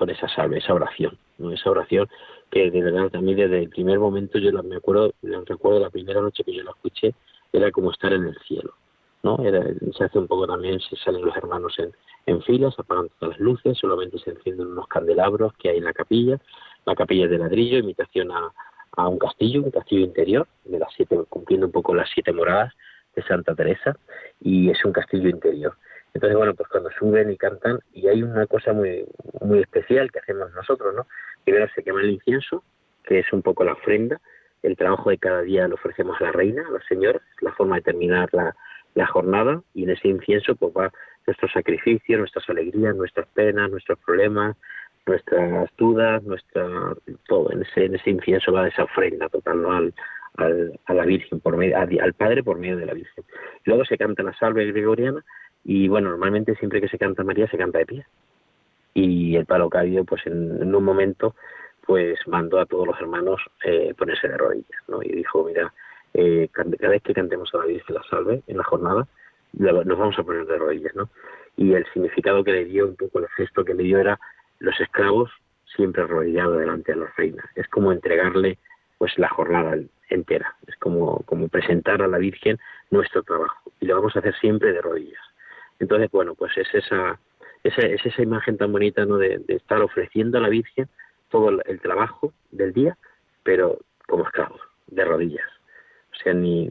con 0.00 0.08
esa 0.08 0.30
salve, 0.30 0.56
esa 0.56 0.72
oración, 0.72 1.18
¿no? 1.36 1.52
esa 1.52 1.70
oración 1.70 2.08
que 2.50 2.70
de 2.70 2.80
verdad 2.80 3.10
también 3.10 3.36
desde 3.36 3.58
el 3.58 3.68
primer 3.68 3.98
momento 3.98 4.38
yo 4.38 4.50
me 4.62 4.76
acuerdo, 4.76 5.12
recuerdo 5.44 5.78
la 5.78 5.90
primera 5.90 6.22
noche 6.22 6.42
que 6.42 6.54
yo 6.54 6.62
la 6.62 6.70
escuché, 6.70 7.12
era 7.52 7.70
como 7.70 7.90
estar 7.90 8.10
en 8.14 8.24
el 8.24 8.38
cielo, 8.48 8.72
¿no? 9.22 9.36
Era, 9.44 9.62
se 9.94 10.04
hace 10.04 10.18
un 10.18 10.26
poco 10.26 10.46
también, 10.46 10.80
se 10.80 10.96
salen 10.96 11.22
los 11.22 11.36
hermanos 11.36 11.78
en, 11.78 11.92
en 12.24 12.40
filas, 12.44 12.78
apagan 12.78 13.10
todas 13.18 13.34
las 13.34 13.40
luces, 13.40 13.76
solamente 13.76 14.18
se 14.20 14.30
encienden 14.30 14.68
unos 14.68 14.88
candelabros 14.88 15.52
que 15.58 15.68
hay 15.68 15.76
en 15.76 15.84
la 15.84 15.92
capilla, 15.92 16.40
la 16.86 16.94
capilla 16.94 17.28
de 17.28 17.36
ladrillo, 17.36 17.76
imitación 17.76 18.32
a, 18.32 18.50
a 18.96 19.06
un 19.06 19.18
castillo, 19.18 19.62
un 19.62 19.70
castillo 19.70 20.06
interior, 20.06 20.48
de 20.64 20.78
las 20.78 20.94
siete, 20.96 21.18
cumpliendo 21.28 21.66
un 21.66 21.72
poco 21.72 21.94
las 21.94 22.08
siete 22.14 22.32
moradas 22.32 22.72
de 23.14 23.22
Santa 23.24 23.54
Teresa, 23.54 23.98
y 24.40 24.70
es 24.70 24.82
un 24.82 24.92
castillo 24.92 25.28
interior. 25.28 25.76
Entonces, 26.14 26.36
bueno, 26.36 26.54
pues 26.54 26.68
cuando 26.68 26.90
suben 26.98 27.30
y 27.30 27.36
cantan, 27.36 27.78
y 27.92 28.08
hay 28.08 28.22
una 28.22 28.46
cosa 28.46 28.72
muy, 28.72 29.04
muy 29.40 29.60
especial 29.60 30.10
que 30.10 30.18
hacemos 30.18 30.52
nosotros, 30.52 30.94
¿no? 30.94 31.06
Primero 31.44 31.68
se 31.74 31.82
quema 31.82 32.00
el 32.00 32.10
incienso, 32.10 32.64
que 33.04 33.20
es 33.20 33.32
un 33.32 33.42
poco 33.42 33.64
la 33.64 33.72
ofrenda, 33.72 34.20
el 34.62 34.76
trabajo 34.76 35.10
de 35.10 35.18
cada 35.18 35.42
día 35.42 35.68
lo 35.68 35.76
ofrecemos 35.76 36.20
a 36.20 36.24
la 36.24 36.32
reina, 36.32 36.64
a 36.68 36.72
la 36.72 36.82
señora, 36.82 37.18
es 37.36 37.42
la 37.42 37.52
forma 37.52 37.76
de 37.76 37.82
terminar 37.82 38.28
la, 38.32 38.54
la 38.94 39.06
jornada, 39.06 39.62
y 39.74 39.84
en 39.84 39.90
ese 39.90 40.08
incienso 40.08 40.54
pues 40.56 40.72
va 40.76 40.92
nuestro 41.26 41.48
sacrificio, 41.48 42.18
nuestras 42.18 42.48
alegrías, 42.50 42.94
nuestras 42.96 43.26
penas, 43.28 43.70
nuestros 43.70 43.98
problemas, 44.00 44.56
nuestras 45.06 45.70
dudas, 45.76 46.22
nuestra 46.24 46.94
todo, 47.26 47.52
en 47.52 47.62
ese, 47.62 47.86
en 47.86 47.94
ese 47.94 48.10
incienso 48.10 48.52
va 48.52 48.68
esa 48.68 48.84
ofrenda 48.84 49.28
total 49.28 49.64
al, 49.66 49.94
al, 50.36 50.80
a 50.86 50.94
la 50.94 51.04
Virgen, 51.04 51.40
por 51.40 51.56
medio, 51.56 51.78
al 51.78 52.14
Padre 52.14 52.42
por 52.42 52.58
medio 52.58 52.76
de 52.76 52.86
la 52.86 52.94
Virgen. 52.94 53.24
Luego 53.64 53.84
se 53.84 53.96
canta 53.96 54.22
la 54.22 54.34
salve 54.34 54.66
gregoriana, 54.66 55.24
y 55.64 55.88
bueno, 55.88 56.10
normalmente 56.10 56.54
siempre 56.56 56.80
que 56.80 56.88
se 56.88 56.98
canta 56.98 57.24
María 57.24 57.48
se 57.48 57.58
canta 57.58 57.78
de 57.78 57.86
pie. 57.86 58.06
Y 58.94 59.36
el 59.36 59.46
palo 59.46 59.70
pues 60.06 60.26
en, 60.26 60.74
un 60.74 60.84
momento, 60.84 61.34
pues 61.86 62.18
mandó 62.26 62.58
a 62.58 62.66
todos 62.66 62.86
los 62.86 63.00
hermanos 63.00 63.40
eh, 63.64 63.94
ponerse 63.96 64.28
de 64.28 64.36
rodillas, 64.36 64.82
¿no? 64.88 65.02
Y 65.02 65.12
dijo, 65.12 65.44
mira, 65.44 65.72
eh, 66.14 66.48
cada 66.52 66.88
vez 66.88 67.02
que 67.02 67.14
cantemos 67.14 67.54
a 67.54 67.58
la 67.58 67.66
Virgen 67.66 67.94
la 67.94 68.02
salve 68.04 68.42
en 68.46 68.56
la 68.56 68.64
jornada, 68.64 69.06
nos 69.52 69.98
vamos 69.98 70.18
a 70.18 70.22
poner 70.22 70.46
de 70.46 70.58
rodillas, 70.58 70.94
¿no? 70.94 71.08
Y 71.56 71.74
el 71.74 71.84
significado 71.92 72.42
que 72.42 72.52
le 72.52 72.64
dio, 72.64 72.86
un 72.86 72.96
poco 72.96 73.18
el 73.18 73.28
gesto 73.28 73.64
que 73.64 73.74
le 73.74 73.84
dio 73.84 73.98
era 73.98 74.18
los 74.58 74.78
esclavos 74.80 75.30
siempre 75.76 76.02
arrodillados 76.02 76.58
delante 76.58 76.92
de 76.92 77.00
la 77.00 77.12
reina. 77.16 77.44
Es 77.54 77.68
como 77.68 77.92
entregarle 77.92 78.58
pues 78.98 79.16
la 79.18 79.28
jornada 79.28 79.76
entera. 80.08 80.56
Es 80.66 80.76
como, 80.76 81.20
como 81.24 81.48
presentar 81.48 82.02
a 82.02 82.08
la 82.08 82.18
Virgen 82.18 82.58
nuestro 82.90 83.22
trabajo. 83.22 83.72
Y 83.80 83.86
lo 83.86 83.96
vamos 83.96 84.14
a 84.16 84.18
hacer 84.18 84.34
siempre 84.36 84.72
de 84.72 84.82
rodillas. 84.82 85.29
Entonces, 85.80 86.10
bueno, 86.10 86.34
pues 86.34 86.56
es 86.56 86.72
esa, 86.74 87.18
esa, 87.64 87.82
es 87.82 88.04
esa 88.04 88.22
imagen 88.22 88.56
tan 88.56 88.70
bonita 88.70 89.04
¿no? 89.06 89.16
de, 89.16 89.42
estar 89.48 89.80
ofreciendo 89.82 90.38
a 90.38 90.42
la 90.42 90.48
Virgen 90.48 90.88
todo 91.30 91.48
el, 91.64 91.80
trabajo 91.80 92.32
del 92.50 92.72
día, 92.72 92.96
pero 93.42 93.78
como 94.06 94.24
esclavos, 94.24 94.60
de 94.88 95.04
rodillas. 95.04 95.48
O 96.12 96.22
sea, 96.22 96.34
ni, 96.34 96.68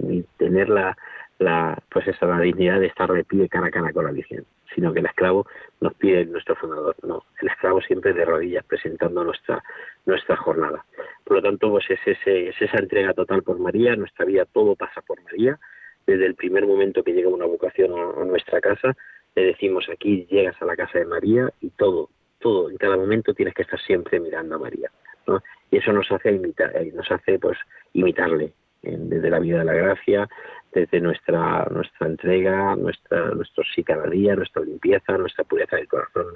ni, 0.00 0.22
tener 0.36 0.68
la, 0.68 0.96
la, 1.38 1.78
pues 1.90 2.08
esa, 2.08 2.26
la 2.26 2.40
dignidad 2.40 2.80
de 2.80 2.86
estar 2.86 3.10
de 3.12 3.24
pie 3.24 3.48
cara 3.48 3.68
a 3.68 3.70
cara 3.70 3.92
con 3.92 4.04
la 4.04 4.10
Virgen, 4.10 4.44
sino 4.74 4.92
que 4.92 5.00
el 5.00 5.06
esclavo 5.06 5.46
nos 5.80 5.94
pide 5.94 6.24
nuestro 6.24 6.56
fundador, 6.56 6.96
no, 7.04 7.24
el 7.40 7.48
esclavo 7.48 7.80
siempre 7.82 8.14
de 8.14 8.24
rodillas 8.24 8.64
presentando 8.64 9.22
nuestra, 9.22 9.62
nuestra 10.06 10.36
jornada. 10.36 10.84
Por 11.22 11.36
lo 11.36 11.42
tanto, 11.42 11.70
pues 11.70 11.84
es, 11.90 12.00
ese, 12.04 12.48
es 12.48 12.60
esa 12.60 12.78
entrega 12.78 13.12
total 13.12 13.42
por 13.44 13.60
María, 13.60 13.94
nuestra 13.94 14.24
vida 14.24 14.44
todo 14.46 14.74
pasa 14.74 15.02
por 15.02 15.22
María, 15.22 15.58
desde 16.06 16.26
el 16.26 16.34
primer 16.34 16.66
momento 16.66 17.02
que 17.02 17.12
llega 17.12 17.28
una 17.28 17.46
vocación 17.46 17.92
a, 17.92 18.24
nuestra 18.24 18.60
casa, 18.60 18.96
le 19.34 19.46
decimos 19.46 19.86
aquí 19.90 20.26
llegas 20.30 20.60
a 20.60 20.66
la 20.66 20.76
casa 20.76 20.98
de 20.98 21.06
María 21.06 21.50
y 21.60 21.70
todo, 21.70 22.10
todo, 22.38 22.70
en 22.70 22.76
cada 22.76 22.96
momento 22.96 23.34
tienes 23.34 23.54
que 23.54 23.62
estar 23.62 23.80
siempre 23.80 24.20
mirando 24.20 24.56
a 24.56 24.58
María, 24.58 24.90
¿no? 25.26 25.42
Y 25.70 25.78
eso 25.78 25.92
nos 25.92 26.10
hace 26.12 26.32
imitar, 26.32 26.76
eh, 26.76 26.92
nos 26.94 27.10
hace 27.10 27.38
pues 27.38 27.58
imitarle 27.92 28.52
desde 28.82 29.30
la 29.30 29.38
vida 29.38 29.60
de 29.60 29.64
la 29.64 29.72
gracia, 29.72 30.28
desde 30.72 31.00
nuestra 31.00 31.66
nuestra 31.70 32.06
entrega, 32.06 32.76
nuestra 32.76 33.30
nuestro 33.30 33.64
sí 33.74 33.82
cada 33.82 34.06
día, 34.08 34.36
nuestra 34.36 34.62
limpieza, 34.62 35.16
nuestra 35.16 35.44
pureza 35.44 35.76
del 35.76 35.88
corazón. 35.88 36.26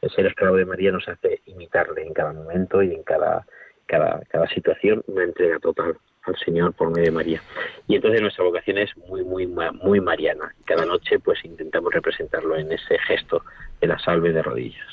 El 0.00 0.10
ser 0.10 0.26
esclavo 0.26 0.56
de 0.56 0.64
María 0.64 0.92
nos 0.92 1.08
hace 1.08 1.42
imitarle 1.46 2.06
en 2.06 2.14
cada 2.14 2.32
momento 2.32 2.82
y 2.82 2.94
en 2.94 3.02
cada 3.02 3.44
cada, 3.86 4.20
cada 4.30 4.46
situación 4.48 5.02
una 5.08 5.24
entrega 5.24 5.58
total 5.58 5.96
al 6.22 6.36
Señor 6.44 6.72
por 6.74 6.90
medio 6.90 7.06
de 7.06 7.10
María. 7.10 7.42
Y 7.88 7.96
entonces 7.96 8.20
nuestra 8.20 8.44
vocación 8.44 8.78
es 8.78 8.90
muy, 9.08 9.24
muy, 9.24 9.46
muy 9.46 10.00
mariana. 10.00 10.54
Cada 10.64 10.84
noche 10.84 11.18
pues 11.18 11.44
intentamos 11.44 11.92
representarlo 11.92 12.56
en 12.56 12.72
ese 12.72 12.98
gesto 13.06 13.42
de 13.80 13.86
la 13.86 13.98
salve 13.98 14.32
de 14.32 14.42
rodillas. 14.42 14.86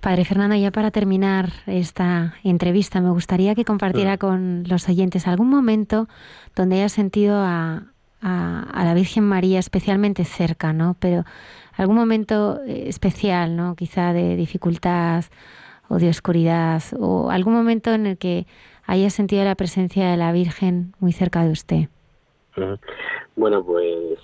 Padre 0.00 0.24
Fernando, 0.24 0.56
ya 0.56 0.72
para 0.72 0.90
terminar 0.90 1.50
esta 1.66 2.34
entrevista, 2.42 3.00
me 3.00 3.10
gustaría 3.10 3.54
que 3.54 3.64
compartiera 3.64 4.18
con 4.18 4.64
los 4.66 4.88
oyentes 4.88 5.28
algún 5.28 5.48
momento 5.48 6.08
donde 6.56 6.76
haya 6.76 6.88
sentido 6.88 7.36
a, 7.36 7.84
a, 8.20 8.84
la 8.84 8.94
Virgen 8.94 9.24
María 9.24 9.60
especialmente 9.60 10.24
cerca, 10.24 10.72
¿no? 10.72 10.96
Pero 10.98 11.24
algún 11.76 11.96
momento 11.96 12.60
eh, 12.66 12.84
especial, 12.88 13.56
¿no? 13.56 13.76
Quizá 13.76 14.12
de 14.12 14.34
dificultad 14.36 15.24
o 15.88 15.98
de 15.98 16.08
oscuridad, 16.08 16.82
o 16.98 17.30
algún 17.30 17.52
momento 17.52 17.92
en 17.92 18.06
el 18.06 18.18
que 18.18 18.46
haya 18.92 19.08
sentido 19.08 19.42
la 19.42 19.54
presencia 19.54 20.10
de 20.10 20.18
la 20.18 20.32
Virgen 20.32 20.92
muy 21.00 21.12
cerca 21.12 21.42
de 21.42 21.50
usted. 21.50 21.88
Bueno, 23.36 23.64
pues 23.64 24.18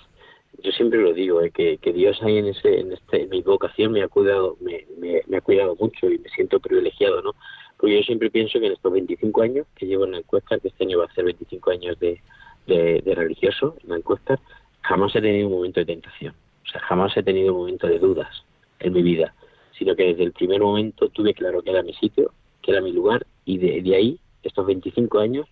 yo 0.62 0.72
siempre 0.72 1.00
lo 1.00 1.14
digo, 1.14 1.40
¿eh? 1.40 1.50
que, 1.50 1.78
Dios 1.94 2.22
ahí 2.22 2.36
en 2.36 2.48
ese, 2.48 2.80
en 2.80 2.92
este, 2.92 3.26
mi 3.28 3.40
vocación 3.40 3.92
me 3.92 4.02
ha 4.02 4.08
cuidado, 4.08 4.58
me, 4.60 4.84
me, 4.98 5.36
ha 5.38 5.40
cuidado 5.40 5.74
mucho 5.80 6.10
y 6.10 6.18
me 6.18 6.28
siento 6.28 6.60
privilegiado, 6.60 7.22
¿no? 7.22 7.34
Porque 7.78 7.96
yo 7.96 8.02
siempre 8.02 8.30
pienso 8.30 8.60
que 8.60 8.66
en 8.66 8.72
estos 8.72 8.92
25 8.92 9.40
años 9.40 9.66
que 9.74 9.86
llevo 9.86 10.04
en 10.04 10.12
la 10.12 10.18
encuesta, 10.18 10.58
que 10.58 10.68
este 10.68 10.84
año 10.84 10.98
va 10.98 11.06
a 11.06 11.14
ser 11.14 11.24
25 11.24 11.70
años 11.70 11.98
de, 11.98 12.20
de, 12.66 13.14
religioso 13.14 13.74
en 13.82 13.88
la 13.88 13.96
encuesta, 13.96 14.38
jamás 14.82 15.16
he 15.16 15.22
tenido 15.22 15.48
un 15.48 15.54
momento 15.54 15.80
de 15.80 15.86
tentación, 15.86 16.34
o 16.66 16.68
sea, 16.70 16.82
jamás 16.82 17.16
he 17.16 17.22
tenido 17.22 17.54
un 17.54 17.60
momento 17.60 17.86
de 17.86 17.98
dudas 17.98 18.44
en 18.80 18.92
mi 18.92 19.02
vida, 19.02 19.32
sino 19.78 19.96
que 19.96 20.08
desde 20.08 20.24
el 20.24 20.32
primer 20.32 20.60
momento 20.60 21.08
tuve 21.08 21.32
claro 21.32 21.62
que 21.62 21.70
era 21.70 21.82
mi 21.82 21.94
sitio, 21.94 22.32
que 22.60 22.72
era 22.72 22.82
mi 22.82 22.92
lugar 22.92 23.26
y 23.46 23.56
de, 23.56 23.80
de 23.80 23.96
ahí 23.96 24.20
estos 24.42 24.66
25 24.66 25.18
años, 25.18 25.46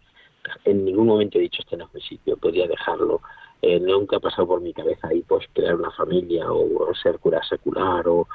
en 0.64 0.84
ningún 0.84 1.07
momento 1.07 1.39
he 1.39 1.43
dicho 1.43 1.62
este 1.62 1.76
no 1.76 1.87
es 1.87 1.95
mi 1.95 2.01
sitio, 2.01 2.37
podía 2.37 2.66
dejarlo. 2.66 3.20
Eh, 3.62 3.80
nunca 3.80 4.16
ha 4.16 4.20
pasado 4.20 4.47
por 4.47 4.61
mi 4.61 4.72
cabeza 4.72 5.09
ahí 5.09 5.22
pues 5.26 5.47
crear 5.53 5.74
una 5.74 5.91
familia 5.91 6.53
o, 6.53 6.95
ser 6.95 7.18
cura 7.18 7.43
secular 7.43 8.07
o, 8.07 8.28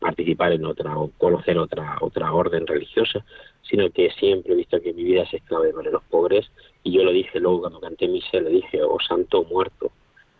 participar 0.00 0.52
en 0.52 0.64
otra 0.64 0.98
o 0.98 1.10
conocer 1.18 1.56
otra 1.58 1.98
otra 2.00 2.32
orden 2.32 2.66
religiosa, 2.66 3.24
sino 3.62 3.90
que 3.90 4.10
siempre 4.10 4.52
he 4.52 4.56
visto 4.56 4.80
que 4.80 4.92
mi 4.92 5.04
vida 5.04 5.22
es 5.22 5.34
esclava 5.34 5.64
de 5.66 5.90
los 5.90 6.02
pobres 6.04 6.50
y 6.82 6.92
yo 6.92 7.04
lo 7.04 7.12
dije 7.12 7.38
luego 7.40 7.60
cuando 7.60 7.80
canté 7.80 8.08
misa, 8.08 8.40
le 8.40 8.50
dije 8.50 8.82
o 8.82 8.98
santo 9.00 9.40
o 9.40 9.44
muerto 9.44 9.92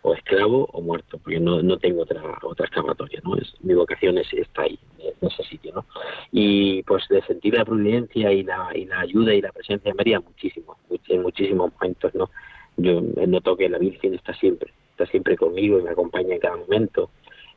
o 0.05 0.13
esclavo 0.13 0.69
o 0.71 0.81
muerto, 0.81 1.17
porque 1.17 1.39
no, 1.39 1.63
no 1.63 1.77
tengo 1.79 2.03
otra 2.03 2.21
otra 2.43 2.65
escapatoria, 2.65 3.19
¿no? 3.23 3.35
Es, 3.37 3.53
mi 3.61 3.73
vocación 3.73 4.19
es, 4.19 4.31
está 4.33 4.61
ahí, 4.61 4.77
en 4.99 5.27
ese 5.27 5.43
sitio, 5.43 5.73
¿no? 5.73 5.85
Y 6.31 6.83
pues 6.83 7.07
de 7.09 7.23
sentir 7.23 7.55
la 7.55 7.65
providencia 7.65 8.31
y 8.31 8.43
la, 8.43 8.69
y 8.75 8.85
la 8.85 8.99
ayuda 8.99 9.33
y 9.33 9.41
la 9.41 9.51
presencia 9.51 9.91
de 9.91 9.97
María, 9.97 10.19
muchísimo, 10.19 10.77
en 11.07 11.21
muchísimos 11.23 11.71
momentos, 11.73 12.13
¿no? 12.13 12.29
Yo 12.77 13.01
noto 13.01 13.57
que 13.57 13.67
la 13.67 13.79
Virgen 13.79 14.13
está 14.13 14.35
siempre, 14.35 14.71
está 14.91 15.07
siempre 15.07 15.35
conmigo 15.37 15.79
y 15.79 15.83
me 15.83 15.89
acompaña 15.89 16.35
en 16.35 16.39
cada 16.39 16.57
momento. 16.57 17.09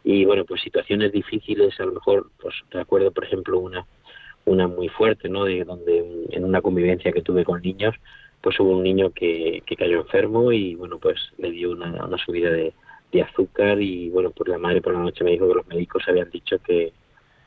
Y 0.02 0.24
bueno, 0.24 0.46
pues 0.46 0.62
situaciones 0.62 1.12
difíciles, 1.12 1.78
a 1.80 1.84
lo 1.84 1.92
mejor, 1.92 2.30
pues 2.40 2.54
recuerdo, 2.70 3.10
por 3.10 3.24
ejemplo, 3.24 3.58
una 3.58 3.84
una 4.46 4.66
muy 4.66 4.88
fuerte, 4.88 5.28
¿no? 5.28 5.44
De 5.44 5.64
donde 5.64 6.26
en 6.30 6.44
una 6.44 6.62
convivencia 6.62 7.12
que 7.12 7.20
tuve 7.20 7.44
con 7.44 7.60
niños, 7.60 7.94
pues 8.40 8.58
hubo 8.60 8.76
un 8.76 8.82
niño 8.82 9.10
que, 9.10 9.62
que 9.66 9.76
cayó 9.76 10.00
enfermo 10.00 10.52
y 10.52 10.74
bueno 10.74 10.98
pues 10.98 11.16
le 11.38 11.50
dio 11.50 11.72
una, 11.72 12.04
una 12.04 12.18
subida 12.18 12.50
de, 12.50 12.72
de, 13.12 13.22
azúcar 13.22 13.80
y 13.80 14.10
bueno 14.10 14.30
pues 14.30 14.48
la 14.48 14.58
madre 14.58 14.80
por 14.80 14.92
la 14.92 15.00
noche 15.00 15.24
me 15.24 15.32
dijo 15.32 15.48
que 15.48 15.54
los 15.54 15.66
médicos 15.66 16.04
habían 16.06 16.30
dicho 16.30 16.58
que 16.60 16.92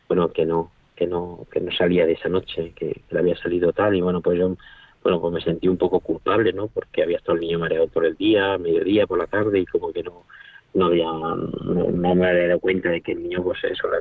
bueno 0.08 0.32
que 0.32 0.46
no 0.46 0.72
que 0.96 1.08
no 1.08 1.46
que 1.52 1.62
no 1.62 1.72
salía 1.72 2.06
de 2.06 2.14
esa 2.14 2.30
noche 2.30 2.74
que, 2.76 3.02
le 3.10 3.20
había 3.20 3.38
salido 3.38 3.72
tal 3.74 3.96
y 3.96 4.02
bueno 4.02 4.22
pues 4.22 4.38
yo 4.38 4.56
bueno 5.04 5.22
pues 5.22 5.34
me 5.34 5.42
sentí 5.42 5.68
un 5.68 5.78
poco 5.78 6.00
culpable 6.00 6.54
no 6.54 6.68
porque 6.68 7.04
había 7.04 7.18
estado 7.18 7.36
el 7.36 7.42
niño 7.42 7.60
mareado 7.60 7.88
por 7.88 8.06
el 8.06 8.16
día 8.16 8.58
mediodía 8.58 9.08
por 9.08 9.18
la 9.18 9.28
tarde 9.28 9.60
y 9.60 9.66
como 9.66 9.92
que 9.92 10.04
no 10.04 10.26
no 10.74 10.86
había 10.86 11.06
no, 11.06 11.88
me 11.88 12.28
había 12.28 12.48
dado 12.48 12.60
cuenta 12.60 12.90
de 12.90 13.02
que 13.02 13.14
el 13.14 13.24
niño 13.24 13.44
pues 13.44 13.64
eso 13.64 13.90
le 13.90 13.98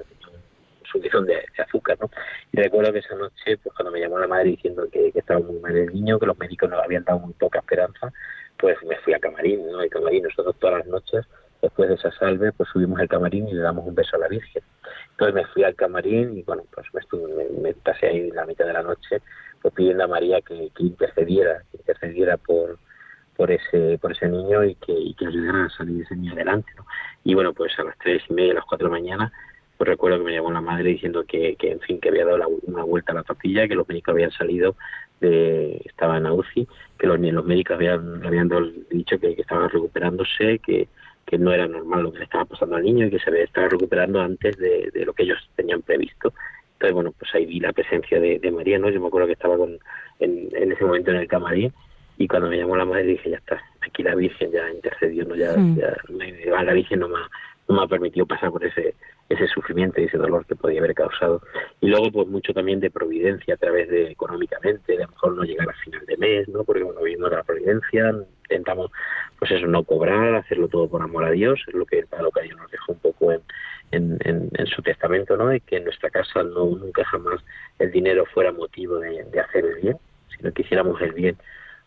subidón 0.90 1.26
de, 1.26 1.34
de, 1.34 1.62
azúcar, 1.62 1.98
¿no? 2.00 2.10
Y 2.52 2.60
recuerdo 2.60 2.92
que 2.92 3.00
esa 3.00 3.14
noche, 3.14 3.56
pues 3.58 3.74
cuando 3.74 3.92
me 3.92 4.00
llamó 4.00 4.18
la 4.18 4.26
madre 4.26 4.50
diciendo 4.50 4.88
que, 4.90 5.12
estaba 5.14 5.40
muy 5.40 5.58
mal 5.60 5.76
el 5.76 5.92
niño, 5.92 6.18
que 6.18 6.26
los 6.26 6.38
médicos 6.38 6.70
nos 6.70 6.82
habían 6.82 7.04
dado 7.04 7.20
muy 7.20 7.32
poca 7.34 7.60
esperanza, 7.60 8.12
pues 8.58 8.76
me 8.84 8.96
fui 8.98 9.14
a 9.14 9.18
camarín, 9.18 9.70
¿no? 9.70 9.80
El 9.80 9.90
camarín, 9.90 10.24
nosotros 10.24 10.56
todas 10.58 10.78
las 10.78 10.86
noches, 10.86 11.26
después 11.62 11.88
de 11.88 11.94
esa 11.94 12.10
salve, 12.12 12.52
pues 12.52 12.68
subimos 12.72 12.98
al 13.00 13.08
camarín 13.08 13.48
y 13.48 13.54
le 13.54 13.60
damos 13.60 13.86
un 13.86 13.94
beso 13.94 14.16
a 14.16 14.20
la 14.20 14.28
Virgen. 14.28 14.62
Entonces 15.12 15.34
me 15.34 15.44
fui 15.46 15.64
al 15.64 15.74
camarín 15.74 16.38
y 16.38 16.42
bueno, 16.42 16.64
pues 16.74 16.86
me, 16.92 17.00
estuve, 17.00 17.48
me, 17.60 17.74
pasé 17.74 18.06
ahí 18.06 18.30
la 18.30 18.46
mitad 18.46 18.66
de 18.66 18.72
la 18.72 18.82
noche, 18.82 19.20
pues 19.60 19.74
pidiendo 19.74 20.04
a 20.04 20.08
María 20.08 20.40
que, 20.40 20.70
intercediera, 20.78 21.62
que 21.70 21.78
intercediera 21.78 22.36
por 22.36 22.78
por 23.36 23.50
ese 23.50 23.96
por 23.96 24.12
ese 24.12 24.28
niño 24.28 24.62
y 24.64 24.74
que, 24.74 24.92
y 24.92 25.14
que 25.14 25.26
ayudara 25.26 25.64
a 25.64 25.70
salir 25.70 26.02
ese 26.02 26.14
niño 26.14 26.34
adelante. 26.34 26.70
¿no? 26.76 26.84
Y 27.24 27.34
bueno, 27.34 27.54
pues 27.54 27.72
a 27.78 27.84
las 27.84 27.96
tres 27.98 28.22
y 28.28 28.34
media, 28.34 28.52
a 28.52 28.56
las 28.56 28.64
cuatro 28.66 28.88
de 28.88 28.94
la 28.94 29.00
mañana, 29.00 29.32
pues 29.80 29.88
recuerdo 29.88 30.18
que 30.18 30.24
me 30.24 30.32
llamó 30.32 30.52
la 30.52 30.60
madre 30.60 30.90
diciendo 30.90 31.24
que, 31.26 31.56
que 31.56 31.70
en 31.70 31.80
fin, 31.80 31.98
que 31.98 32.10
había 32.10 32.26
dado 32.26 32.46
una 32.66 32.82
vuelta 32.82 33.12
a 33.12 33.14
la 33.14 33.22
papilla, 33.22 33.66
que 33.66 33.74
los 33.74 33.88
médicos 33.88 34.12
habían 34.12 34.30
salido, 34.30 34.76
de, 35.22 35.80
estaba 35.86 36.18
en 36.18 36.26
UCI, 36.26 36.68
que 36.98 37.06
los, 37.06 37.18
los 37.18 37.44
médicos 37.46 37.76
habían, 37.76 38.22
habían 38.26 38.50
dicho 38.90 39.18
que, 39.18 39.30
estaba 39.38 39.68
recuperándose, 39.68 40.58
que, 40.58 40.86
que 41.24 41.38
no 41.38 41.50
era 41.50 41.66
normal 41.66 42.02
lo 42.02 42.12
que 42.12 42.18
le 42.18 42.24
estaba 42.24 42.44
pasando 42.44 42.76
al 42.76 42.82
niño 42.82 43.06
y 43.06 43.10
que 43.10 43.20
se 43.20 43.42
estaba 43.42 43.70
recuperando 43.70 44.20
antes 44.20 44.58
de, 44.58 44.92
lo 45.02 45.14
que 45.14 45.22
ellos 45.22 45.38
tenían 45.56 45.80
previsto. 45.80 46.34
Entonces, 46.74 46.92
bueno, 46.92 47.14
pues 47.18 47.34
ahí 47.34 47.46
vi 47.46 47.58
la 47.60 47.72
presencia 47.72 48.20
de, 48.20 48.38
de 48.38 48.50
María, 48.50 48.78
¿no? 48.78 48.90
Yo 48.90 49.00
me 49.00 49.06
acuerdo 49.06 49.28
que 49.28 49.32
estaba 49.32 49.56
con, 49.56 49.78
en, 50.18 50.50
en 50.52 50.72
ese 50.72 50.84
momento 50.84 51.10
en 51.10 51.16
el 51.16 51.26
camarín 51.26 51.72
y 52.18 52.28
cuando 52.28 52.50
me 52.50 52.58
llamó 52.58 52.76
la 52.76 52.84
madre 52.84 53.04
dije, 53.04 53.30
ya 53.30 53.38
está, 53.38 53.58
aquí 53.80 54.02
la 54.02 54.14
Virgen 54.14 54.52
ya 54.52 54.70
intercedió, 54.70 55.24
¿no? 55.24 55.36
ya, 55.36 55.54
ya 55.56 56.62
la 56.62 56.72
Virgen 56.74 57.00
no 57.00 57.08
me, 57.08 57.18
no 57.66 57.76
me 57.76 57.82
ha 57.82 57.86
permitido 57.86 58.26
pasar 58.26 58.50
por 58.50 58.62
ese 58.62 58.94
ese 59.30 59.46
sufrimiento 59.46 60.00
y 60.00 60.04
ese 60.04 60.18
dolor 60.18 60.44
que 60.44 60.56
podía 60.56 60.80
haber 60.80 60.94
causado. 60.94 61.40
Y 61.80 61.86
luego, 61.86 62.10
pues 62.10 62.26
mucho 62.26 62.52
también 62.52 62.80
de 62.80 62.90
providencia 62.90 63.54
a 63.54 63.56
través 63.56 63.88
de 63.88 64.10
económicamente, 64.10 64.96
de 64.96 65.04
a 65.04 65.06
lo 65.06 65.12
mejor 65.12 65.36
no 65.36 65.44
llegar 65.44 65.70
a 65.70 65.72
final 65.74 66.04
de 66.04 66.16
mes, 66.16 66.48
¿no? 66.48 66.64
Porque 66.64 66.82
bueno, 66.82 67.00
viendo 67.02 67.30
la 67.30 67.44
providencia, 67.44 68.12
intentamos, 68.42 68.90
pues 69.38 69.52
eso, 69.52 69.66
no 69.68 69.84
cobrar, 69.84 70.34
hacerlo 70.34 70.66
todo 70.66 70.88
por 70.88 71.00
amor 71.00 71.24
a 71.24 71.30
Dios, 71.30 71.60
es 71.68 71.74
lo 71.74 71.86
que 71.86 72.04
lo 72.20 72.30
que 72.32 72.42
Dios 72.42 72.58
nos 72.58 72.70
dejó 72.70 72.92
un 72.92 72.98
poco 72.98 73.32
en, 73.32 73.42
en, 73.92 74.66
su 74.66 74.82
testamento, 74.82 75.36
¿no? 75.36 75.46
De 75.46 75.60
que 75.60 75.76
en 75.76 75.84
nuestra 75.84 76.10
casa 76.10 76.42
no 76.42 76.66
nunca 76.66 77.04
jamás 77.04 77.40
el 77.78 77.92
dinero 77.92 78.26
fuera 78.26 78.52
motivo 78.52 78.98
de 78.98 79.40
hacer 79.40 79.64
el 79.64 79.76
bien, 79.76 79.96
sino 80.36 80.52
que 80.52 80.62
hiciéramos 80.62 81.00
el 81.00 81.12
bien 81.12 81.36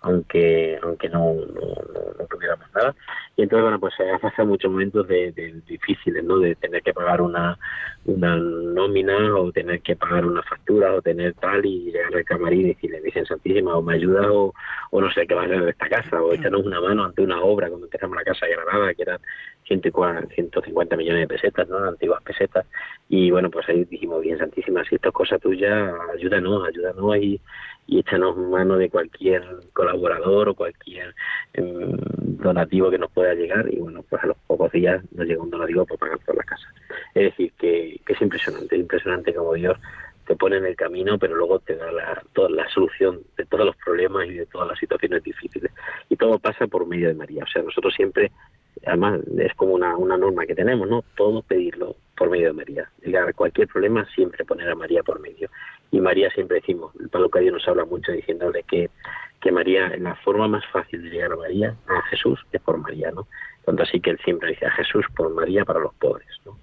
aunque 0.03 0.77
aunque 0.83 1.09
no, 1.09 1.33
no, 1.33 2.25
tuviéramos 2.29 2.67
nada. 2.73 2.95
Y 3.35 3.43
entonces, 3.43 3.63
bueno, 3.63 3.79
pues 3.79 3.93
se 3.95 4.09
ha 4.09 4.19
pasado 4.19 4.47
muchos 4.47 4.69
momentos 4.69 5.07
de, 5.07 5.31
difíciles, 5.65 6.23
¿no? 6.23 6.37
De 6.37 6.55
tener 6.55 6.83
que 6.83 6.93
pagar 6.93 7.21
una, 7.21 7.57
una 8.05 8.35
nómina 8.37 9.35
o 9.35 9.51
tener 9.51 9.81
que 9.81 9.95
pagar 9.95 10.25
una 10.25 10.43
factura 10.43 10.93
o 10.93 11.01
tener 11.01 11.33
tal 11.35 11.65
y 11.65 11.91
llegar 11.91 12.13
al 12.15 12.25
camarín 12.25 12.61
y 12.61 12.73
decirle, 12.73 13.01
dicen 13.01 13.25
Santísima, 13.25 13.75
o 13.75 13.81
me 13.81 13.95
ayuda 13.95 14.31
o, 14.31 14.53
o 14.91 15.01
no 15.01 15.11
sé 15.11 15.25
qué 15.25 15.33
va 15.33 15.43
a 15.43 15.45
hacer 15.45 15.63
de 15.63 15.71
esta 15.71 15.89
casa, 15.89 16.21
o 16.21 16.33
echarnos 16.33 16.65
una 16.65 16.81
mano 16.81 17.05
ante 17.05 17.23
una 17.23 17.41
obra 17.41 17.69
cuando 17.69 17.87
empezamos 17.87 18.15
la 18.15 18.23
casa 18.23 18.45
de 18.45 18.53
Granada, 18.53 18.93
que 18.93 19.01
eran 19.01 19.19
150 19.65 20.97
millones 20.97 21.21
de 21.21 21.35
pesetas, 21.35 21.67
¿no? 21.69 21.77
Antiguas 21.77 22.21
pesetas. 22.23 22.65
Y 23.09 23.31
bueno, 23.31 23.49
pues 23.49 23.67
ahí 23.69 23.85
dijimos, 23.85 24.21
bien 24.21 24.37
Santísima, 24.37 24.83
si 24.83 24.95
esto 24.95 25.09
es 25.09 25.13
cosa 25.13 25.37
tuya, 25.39 25.93
ayúdanos, 26.13 26.67
ayúdanos 26.67 27.17
y 27.17 27.41
y 27.87 27.99
échanos 27.99 28.37
mano 28.37 28.77
de 28.77 28.89
cualquier 28.89 29.43
colaborador 29.73 30.49
o 30.49 30.55
cualquier 30.55 31.13
em, 31.53 31.97
donativo 32.37 32.89
que 32.89 32.97
nos 32.97 33.11
pueda 33.11 33.33
llegar 33.33 33.71
y 33.71 33.79
bueno 33.79 34.03
pues 34.09 34.23
a 34.23 34.27
los 34.27 34.37
pocos 34.47 34.71
días 34.71 35.03
nos 35.11 35.27
llega 35.27 35.41
un 35.41 35.49
donativo 35.49 35.85
para 35.85 35.99
pagar 35.99 36.19
toda 36.19 36.37
la 36.37 36.43
casa 36.43 36.67
es 37.13 37.23
decir 37.23 37.51
que, 37.57 37.99
es 38.07 38.21
impresionante 38.21 38.77
impresionante 38.77 39.33
como 39.33 39.53
Dios 39.53 39.77
te 40.25 40.35
pone 40.35 40.57
en 40.57 40.65
el 40.65 40.75
camino 40.75 41.17
pero 41.17 41.35
luego 41.35 41.59
te 41.59 41.75
da 41.75 41.91
la, 41.91 42.23
toda 42.33 42.49
la 42.49 42.69
solución 42.69 43.21
de 43.37 43.45
todos 43.45 43.65
los 43.65 43.75
problemas 43.75 44.27
y 44.27 44.35
de 44.35 44.45
todas 44.45 44.67
las 44.69 44.79
situaciones 44.79 45.21
difíciles 45.23 45.71
y 46.09 46.15
todo 46.15 46.39
pasa 46.39 46.67
por 46.67 46.87
medio 46.87 47.09
de 47.09 47.15
María 47.15 47.43
o 47.43 47.47
sea 47.47 47.63
nosotros 47.63 47.93
siempre 47.93 48.31
además 48.85 49.21
es 49.37 49.53
como 49.55 49.73
una, 49.73 49.95
una 49.97 50.17
norma 50.17 50.45
que 50.45 50.55
tenemos 50.55 50.87
no 50.87 51.03
todo 51.15 51.41
pedirlo 51.41 51.95
por 52.15 52.29
medio 52.29 52.47
de 52.47 52.53
María 52.53 52.89
llegar 53.01 53.33
cualquier 53.33 53.67
problema 53.67 54.05
siempre 54.13 54.45
poner 54.45 54.69
a 54.69 54.75
María 54.75 55.03
por 55.03 55.19
medio 55.19 55.49
y 55.93 56.01
María 56.01 56.31
siempre 56.31 56.55
decimos, 56.55 56.91
el 56.99 57.07
Pablo 57.09 57.29
Cadio 57.29 57.51
nos 57.51 57.67
habla 57.67 57.85
mucho 57.85 58.11
diciéndole 58.11 58.63
que, 58.63 58.89
que 59.39 59.51
María, 59.51 59.95
la 59.97 60.15
forma 60.15 60.47
más 60.47 60.65
fácil 60.71 61.03
de 61.03 61.11
llegar 61.11 61.33
a 61.33 61.35
María, 61.35 61.75
a 61.87 62.01
Jesús, 62.09 62.43
es 62.51 62.59
por 62.61 62.79
María, 62.79 63.11
¿no? 63.11 63.27
Así 63.79 63.99
que 64.01 64.09
él 64.09 64.19
siempre 64.25 64.49
dice 64.49 64.65
a 64.65 64.71
Jesús 64.71 65.05
por 65.15 65.31
María 65.31 65.63
para 65.65 65.79
los 65.79 65.93
pobres, 65.93 66.27
¿no? 66.45 66.57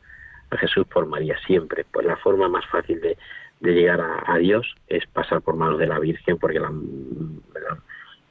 A 0.51 0.57
Jesús 0.57 0.85
por 0.89 1.07
María 1.07 1.39
siempre, 1.47 1.87
pues 1.93 2.05
la 2.05 2.17
forma 2.17 2.49
más 2.49 2.67
fácil 2.67 3.01
de, 3.01 3.17
de 3.61 3.73
llegar 3.73 4.01
a, 4.01 4.37
Dios 4.39 4.67
es 4.89 5.07
pasar 5.07 5.43
por 5.43 5.55
manos 5.55 5.79
de 5.79 5.87
la 5.87 6.01
Virgen, 6.01 6.37
porque 6.37 6.59
la, 6.59 6.73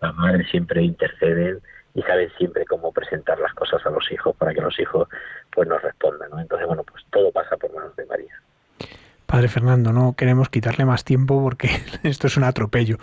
la, 0.02 0.12
madre 0.12 0.44
siempre 0.52 0.84
intercede 0.84 1.60
y 2.00 2.02
sabe 2.04 2.30
siempre 2.38 2.66
cómo 2.66 2.94
presentar 2.94 3.38
las 3.40 3.54
cosas 3.54 3.86
a 3.86 3.90
los 3.90 4.10
hijos 4.12 4.34
para 4.38 4.54
que 4.54 4.62
los 4.62 4.80
hijos 4.80 5.08
pues 5.52 5.68
nos 5.68 5.82
respondan, 5.82 6.30
¿no? 6.30 6.40
Entonces, 6.40 6.66
bueno, 6.66 6.84
pues 6.84 7.04
todo 7.12 7.32
pasa 7.32 7.58
por 7.58 7.74
manos 7.74 7.94
de 7.98 8.06
María. 8.06 8.34
Padre 9.26 9.50
Fernando, 9.50 9.92
no 9.92 10.14
queremos 10.16 10.50
quitarle 10.50 10.86
más 10.86 11.04
tiempo 11.04 11.42
porque 11.44 11.70
esto 12.04 12.28
es 12.28 12.38
un 12.38 12.46
atropello. 12.46 12.98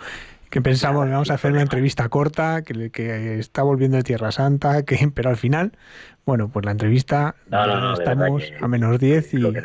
Que 0.49 0.61
pensamos, 0.61 1.07
vamos 1.09 1.29
a 1.29 1.35
hacer 1.35 1.51
una 1.51 1.61
entrevista 1.61 2.09
corta, 2.09 2.63
que, 2.63 2.89
que 2.89 3.37
está 3.37 3.63
volviendo 3.63 3.97
de 3.97 4.03
Tierra 4.03 4.31
Santa, 4.31 4.83
que 4.83 4.97
pero 5.13 5.29
al 5.29 5.37
final, 5.37 5.73
bueno, 6.25 6.49
pues 6.51 6.65
la 6.65 6.71
entrevista 6.71 7.35
estamos 7.99 8.51
a 8.59 8.67
menos 8.67 8.99
10 8.99 9.33
y... 9.35 9.37
Lo 9.37 9.53
que, 9.53 9.61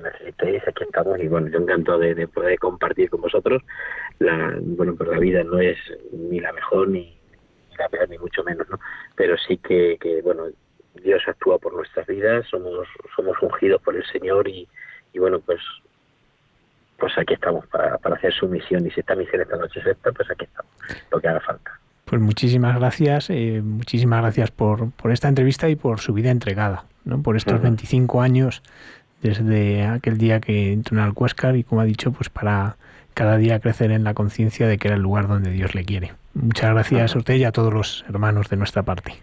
necesitéis, 0.00 0.62
aquí 0.66 0.84
estamos 0.84 1.20
y 1.20 1.28
bueno, 1.28 1.48
yo 1.48 1.58
encantado 1.58 1.98
de, 1.98 2.26
poder 2.26 2.58
compartir 2.58 3.10
con 3.10 3.20
vosotros. 3.20 3.62
La, 4.18 4.54
bueno, 4.60 4.94
pues 4.96 5.10
la 5.10 5.18
vida 5.18 5.44
no 5.44 5.60
es 5.60 5.76
ni 6.12 6.40
la 6.40 6.52
mejor 6.52 6.88
ni, 6.88 7.14
ni 8.08 8.18
mucho 8.18 8.42
menos, 8.44 8.68
¿no? 8.68 8.78
Pero 9.14 9.36
sí 9.36 9.56
que, 9.58 9.96
que, 10.00 10.22
bueno, 10.22 10.44
Dios 11.02 11.22
actúa 11.26 11.58
por 11.58 11.74
nuestras 11.74 12.06
vidas, 12.06 12.46
somos, 12.48 12.86
somos 13.16 13.36
ungidos 13.42 13.80
por 13.82 13.96
el 13.96 14.04
Señor 14.06 14.48
y, 14.48 14.68
y 15.12 15.18
bueno, 15.18 15.40
pues 15.40 15.60
pues 16.98 17.12
aquí 17.18 17.34
estamos 17.34 17.66
para, 17.66 17.98
para 17.98 18.16
hacer 18.16 18.32
su 18.32 18.48
misión. 18.48 18.86
Y 18.86 18.90
si 18.90 19.00
esta 19.00 19.14
misión 19.14 19.42
esta 19.42 19.56
noche 19.56 19.80
es 19.80 19.86
esta, 19.86 20.12
pues 20.12 20.30
aquí 20.30 20.44
estamos, 20.44 20.72
lo 21.10 21.20
que 21.20 21.28
haga 21.28 21.40
falta. 21.40 21.78
Pues 22.04 22.20
muchísimas 22.20 22.78
gracias, 22.78 23.30
eh, 23.30 23.60
muchísimas 23.62 24.20
gracias 24.20 24.50
por, 24.50 24.90
por 24.92 25.10
esta 25.10 25.28
entrevista 25.28 25.68
y 25.68 25.76
por 25.76 26.00
su 26.00 26.12
vida 26.12 26.30
entregada, 26.30 26.84
¿no? 27.04 27.22
por 27.22 27.36
estos 27.36 27.60
25 27.60 28.20
años 28.20 28.62
desde 29.22 29.86
aquel 29.86 30.18
día 30.18 30.40
que 30.40 30.72
entró 30.72 30.98
en 30.98 31.02
Alcuéscar 31.02 31.56
y 31.56 31.64
como 31.64 31.80
ha 31.80 31.84
dicho, 31.84 32.12
pues 32.12 32.28
para 32.28 32.76
cada 33.14 33.36
día 33.36 33.60
crecer 33.60 33.90
en 33.90 34.04
la 34.04 34.14
conciencia 34.14 34.66
de 34.66 34.78
que 34.78 34.88
era 34.88 34.96
el 34.96 35.02
lugar 35.02 35.28
donde 35.28 35.50
Dios 35.50 35.74
le 35.74 35.84
quiere. 35.84 36.12
Muchas 36.34 36.70
gracias 36.70 37.14
a 37.14 37.18
usted 37.18 37.34
y 37.34 37.44
a 37.44 37.52
todos 37.52 37.72
los 37.72 38.04
hermanos 38.08 38.48
de 38.50 38.56
nuestra 38.56 38.82
parte. 38.82 39.14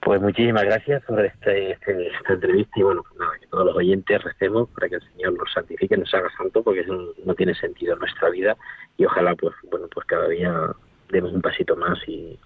Pues 0.00 0.20
muchísimas 0.20 0.64
gracias 0.64 1.02
por 1.04 1.24
este, 1.24 1.72
este, 1.72 2.08
esta 2.08 2.34
entrevista 2.34 2.78
y 2.78 2.82
bueno, 2.82 3.02
pues 3.02 3.18
nada, 3.18 3.32
que 3.40 3.46
todos 3.46 3.66
los 3.66 3.76
oyentes 3.76 4.22
recemos 4.22 4.68
para 4.70 4.88
que 4.88 4.96
el 4.96 5.02
Señor 5.12 5.32
nos 5.32 5.50
santifique, 5.52 5.96
nos 5.96 6.12
haga 6.12 6.28
santo, 6.36 6.62
porque 6.62 6.80
eso 6.80 7.14
no 7.24 7.34
tiene 7.34 7.54
sentido 7.54 7.94
en 7.94 8.00
nuestra 8.00 8.28
vida 8.28 8.56
y 8.98 9.06
ojalá 9.06 9.34
pues 9.34 9.54
bueno 9.70 9.86
pues 9.92 10.06
cada 10.06 10.28
día 10.28 10.52
demos 11.10 11.32
un 11.32 11.40
pasito 11.40 11.74
más 11.76 11.98
y, 12.06 12.38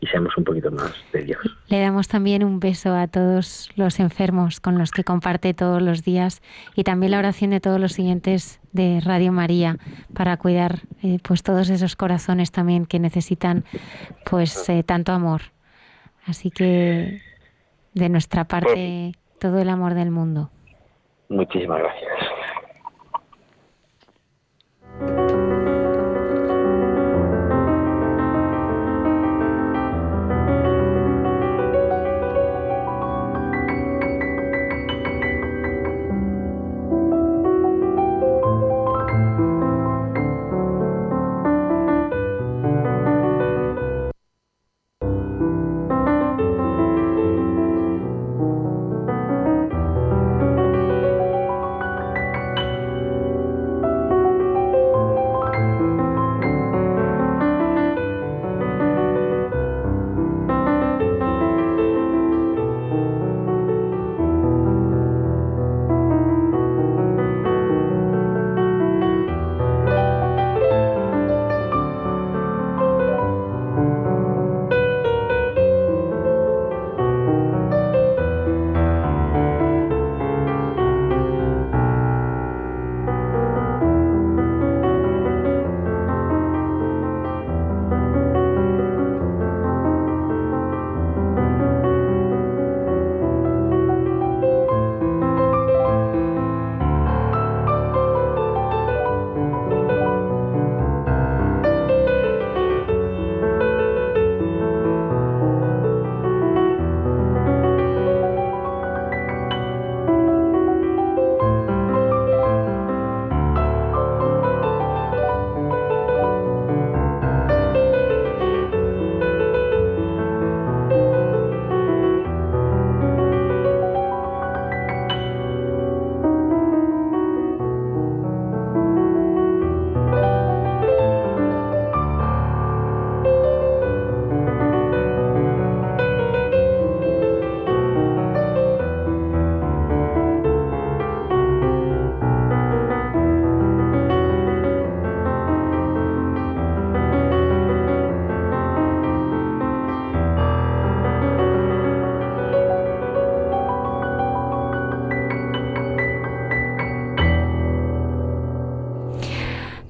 y 0.00 0.06
seamos 0.06 0.36
un 0.36 0.44
poquito 0.44 0.70
más 0.70 0.92
de 1.12 1.22
Dios. 1.22 1.40
Le 1.68 1.80
damos 1.80 2.08
también 2.08 2.44
un 2.44 2.60
beso 2.60 2.94
a 2.94 3.08
todos 3.08 3.70
los 3.76 3.98
enfermos 3.98 4.60
con 4.60 4.78
los 4.78 4.90
que 4.90 5.04
comparte 5.04 5.54
todos 5.54 5.80
los 5.80 6.02
días 6.02 6.42
y 6.74 6.84
también 6.84 7.12
la 7.12 7.18
oración 7.18 7.50
de 7.50 7.60
todos 7.60 7.80
los 7.80 7.92
siguientes 7.92 8.60
de 8.72 9.00
Radio 9.04 9.32
María 9.32 9.78
para 10.14 10.36
cuidar 10.36 10.80
eh, 11.02 11.18
pues 11.22 11.42
todos 11.42 11.70
esos 11.70 11.96
corazones 11.96 12.52
también 12.52 12.86
que 12.86 12.98
necesitan 12.98 13.64
pues 14.28 14.68
eh, 14.68 14.82
tanto 14.82 15.12
amor. 15.12 15.42
Así 16.26 16.50
que 16.50 17.22
de 17.94 18.08
nuestra 18.08 18.44
parte 18.44 19.12
todo 19.40 19.58
el 19.58 19.68
amor 19.68 19.94
del 19.94 20.10
mundo. 20.10 20.50
Muchísimas 21.28 21.78
gracias. 21.78 22.25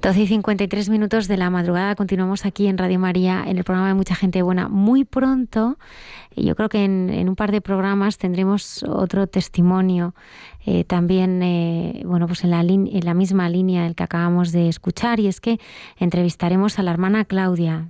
12 0.07 0.21
y 0.21 0.27
53 0.29 0.89
minutos 0.89 1.27
de 1.27 1.37
la 1.37 1.51
madrugada. 1.51 1.97
Continuamos 1.97 2.47
aquí 2.47 2.69
en 2.69 2.79
Radio 2.79 2.97
María, 2.97 3.43
en 3.45 3.59
el 3.59 3.65
programa 3.65 3.89
de 3.89 3.95
Mucha 3.95 4.15
Gente 4.15 4.41
Buena. 4.41 4.69
Muy 4.69 5.05
pronto, 5.05 5.79
yo 6.37 6.55
creo 6.55 6.69
que 6.69 6.85
en, 6.85 7.29
un 7.29 7.35
par 7.35 7.51
de 7.51 7.61
programas 7.61 8.17
tendremos 8.17 8.85
otro 8.85 9.27
testimonio. 9.27 10.15
Eh, 10.65 10.85
también, 10.85 11.43
eh, 11.43 12.03
bueno, 12.05 12.29
pues 12.29 12.45
en 12.45 12.51
la, 12.51 12.61
en 12.61 13.05
la 13.05 13.15
misma 13.15 13.49
línea 13.49 13.83
del 13.83 13.97
que 13.97 14.05
acabamos 14.05 14.53
de 14.53 14.69
escuchar, 14.69 15.19
y 15.19 15.27
es 15.27 15.41
que 15.41 15.59
entrevistaremos 15.97 16.79
a 16.79 16.85
la 16.85 16.93
hermana 16.93 17.25
Claudia. 17.25 17.89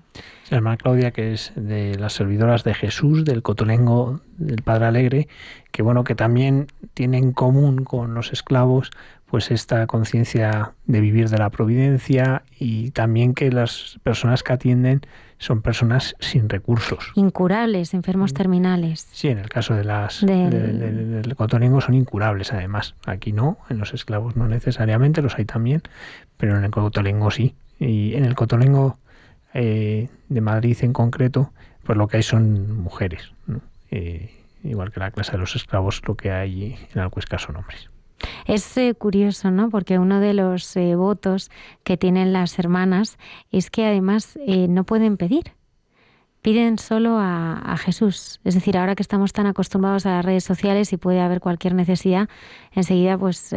La 0.48 0.56
hermana 0.56 0.78
Claudia, 0.78 1.10
que 1.10 1.34
es 1.34 1.52
de 1.54 1.98
las 1.98 2.14
servidoras 2.14 2.64
de 2.64 2.72
Jesús, 2.72 3.26
del 3.26 3.42
Cotolengo 3.42 4.20
del 4.38 4.62
Padre 4.62 4.86
Alegre, 4.86 5.28
que 5.70 5.82
bueno, 5.82 6.04
que 6.04 6.14
también 6.14 6.68
tiene 6.94 7.18
en 7.18 7.32
común 7.32 7.84
con 7.84 8.14
los 8.14 8.32
esclavos 8.32 8.90
pues 9.26 9.50
esta 9.50 9.86
conciencia 9.86 10.72
de 10.86 11.00
vivir 11.00 11.28
de 11.28 11.38
la 11.38 11.50
providencia 11.50 12.42
y 12.58 12.90
también 12.92 13.34
que 13.34 13.50
las 13.50 13.98
personas 14.02 14.42
que 14.42 14.52
atienden 14.52 15.02
son 15.38 15.62
personas 15.62 16.16
sin 16.20 16.48
recursos. 16.48 17.12
Incurables, 17.14 17.92
enfermos 17.92 18.32
mm. 18.32 18.34
terminales. 18.34 19.08
Sí, 19.12 19.28
en 19.28 19.38
el 19.38 19.48
caso 19.48 19.74
de 19.74 19.84
las 19.84 20.24
del 20.24 21.34
cotolengo 21.36 21.80
son 21.80 21.94
incurables 21.94 22.52
además. 22.52 22.94
Aquí 23.04 23.32
no, 23.32 23.58
en 23.68 23.78
los 23.78 23.92
esclavos 23.92 24.36
no 24.36 24.48
necesariamente, 24.48 25.20
los 25.22 25.36
hay 25.36 25.44
también, 25.44 25.82
pero 26.36 26.56
en 26.56 26.64
el 26.64 26.70
cotolengo 26.70 27.30
sí. 27.30 27.54
Y 27.78 28.14
en 28.14 28.24
el 28.24 28.34
cotolengo 28.34 28.98
eh, 29.52 30.08
de 30.28 30.40
Madrid 30.40 30.78
en 30.80 30.92
concreto, 30.92 31.52
pues 31.82 31.98
lo 31.98 32.08
que 32.08 32.18
hay 32.18 32.22
son 32.22 32.80
mujeres. 32.80 33.32
Eh, 33.90 34.30
igual 34.64 34.90
que 34.92 35.00
la 35.00 35.10
clase 35.10 35.32
de 35.32 35.38
los 35.38 35.54
esclavos, 35.56 36.00
lo 36.06 36.16
que 36.16 36.30
hay 36.30 36.78
en 36.94 37.00
Alcuesca 37.00 37.38
son 37.38 37.56
hombres. 37.56 37.90
Es 38.46 38.76
eh, 38.76 38.94
curioso, 38.94 39.50
¿no? 39.50 39.70
Porque 39.70 39.98
uno 39.98 40.20
de 40.20 40.34
los 40.34 40.76
eh, 40.76 40.94
votos 40.94 41.50
que 41.84 41.96
tienen 41.96 42.32
las 42.32 42.58
hermanas 42.58 43.18
es 43.50 43.70
que 43.70 43.84
además 43.84 44.38
eh, 44.46 44.68
no 44.68 44.84
pueden 44.84 45.16
pedir. 45.16 45.52
Piden 46.42 46.78
solo 46.78 47.16
a, 47.18 47.76
Jesús. 47.76 48.40
Es 48.44 48.54
decir, 48.54 48.78
ahora 48.78 48.94
que 48.94 49.02
estamos 49.02 49.32
tan 49.32 49.46
acostumbrados 49.46 50.06
a 50.06 50.10
las 50.10 50.24
redes 50.24 50.44
sociales 50.44 50.92
y 50.92 50.96
puede 50.96 51.20
haber 51.20 51.40
cualquier 51.40 51.74
necesidad, 51.74 52.28
enseguida 52.70 53.18
pues, 53.18 53.52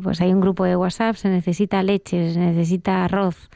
pues 0.00 0.20
hay 0.20 0.32
un 0.32 0.40
grupo 0.40 0.64
de 0.64 0.76
WhatsApp, 0.76 1.16
se 1.16 1.28
necesita 1.28 1.82
leche, 1.82 2.32
se 2.32 2.38
necesita 2.38 3.04
arroz. 3.04 3.50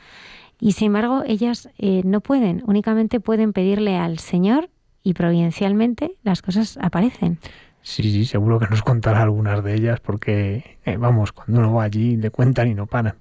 Y 0.59 0.73
sin 0.73 0.89
embargo, 0.89 1.23
ellas 1.25 1.69
no 1.79 2.21
pueden, 2.21 2.65
únicamente 2.67 3.21
pueden 3.21 3.53
pedirle 3.53 3.99
al 3.99 4.19
Señor 4.19 4.69
y 5.05 5.15
providencialmente 5.15 6.17
las 6.25 6.43
cosas 6.43 6.77
aparecen. 6.83 7.39
Sí, 7.87 8.03
sí, 8.03 8.25
seguro 8.25 8.59
que 8.59 8.67
nos 8.67 8.83
contará 8.83 9.23
algunas 9.23 9.63
de 9.63 9.73
ellas 9.75 10.01
porque, 10.01 10.77
eh, 10.85 10.97
vamos, 10.97 11.31
cuando 11.31 11.61
uno 11.61 11.73
va 11.73 11.85
allí 11.85 12.17
le 12.17 12.31
cuentan 12.31 12.67
y 12.67 12.75
no 12.75 12.87
paran 12.87 13.15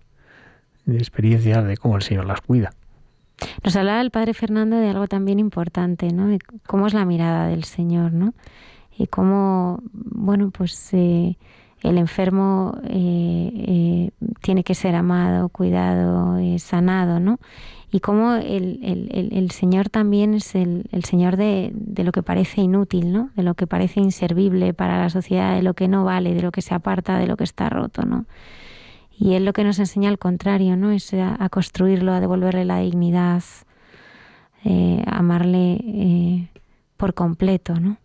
de 0.86 0.98
experiencias 0.98 1.64
de 1.64 1.78
cómo 1.78 1.98
el 1.98 2.02
Señor 2.02 2.26
las 2.26 2.42
cuida. 2.42 2.74
Nos 3.64 3.76
hablaba 3.76 4.02
el 4.02 4.10
Padre 4.10 4.34
Fernando 4.34 4.78
de 4.78 4.90
algo 4.90 5.08
también 5.08 5.38
importante, 5.38 6.12
¿no? 6.12 6.28
De 6.28 6.40
cómo 6.66 6.88
es 6.88 6.96
la 6.96 7.06
mirada 7.06 7.48
del 7.48 7.64
Señor, 7.64 8.12
¿no? 8.14 8.34
Y 8.98 9.06
cómo, 9.06 9.84
bueno, 9.94 10.50
pues 10.50 10.90
eh, 10.94 11.38
el 11.82 11.98
enfermo 11.98 12.78
eh, 12.84 14.10
tiene 14.42 14.64
que 14.64 14.76
ser 14.76 14.96
amado, 14.96 15.50
cuidado, 15.50 16.38
sanado, 16.58 17.20
¿no? 17.20 17.40
y 17.96 18.02
cómo 18.02 18.34
el, 18.34 19.52
Señor 19.52 19.88
también 19.88 20.34
es 20.34 20.54
el, 20.54 20.84
Señor 21.06 21.38
de, 21.38 21.72
lo 22.04 22.12
que 22.12 22.24
parece 22.24 22.60
inútil, 22.60 23.14
¿no? 23.14 23.30
de 23.38 23.44
lo 23.44 23.54
que 23.54 23.68
parece 23.68 24.02
inservible 24.02 24.74
para 24.74 25.00
la 25.00 25.10
sociedad, 25.10 25.56
de 25.56 25.64
lo 25.64 25.76
que 25.76 25.88
no 25.88 26.04
vale, 26.04 26.34
de 26.34 26.42
lo 26.42 26.52
que 26.52 26.62
se 26.62 26.76
aparta, 26.76 27.18
de 27.18 27.26
lo 27.26 27.38
que 27.38 27.46
está 27.46 27.70
roto. 27.70 28.04
¿no? 28.04 28.26
Y 29.18 29.36
Él 29.36 29.46
lo 29.46 29.54
que 29.54 29.64
nos 29.64 29.80
enseña 29.80 30.10
al 30.10 30.20
contrario, 30.20 30.76
¿no? 30.76 30.92
es 30.92 31.14
a, 31.14 31.48
construirlo, 31.48 32.12
a 32.12 32.20
devolverle 32.20 32.66
la 32.66 32.80
dignidad, 32.80 33.44
eh, 34.66 35.02
amarle 35.08 35.80
eh, 35.82 36.50
por 36.98 37.14
completo. 37.14 37.80
¿no? 37.80 37.96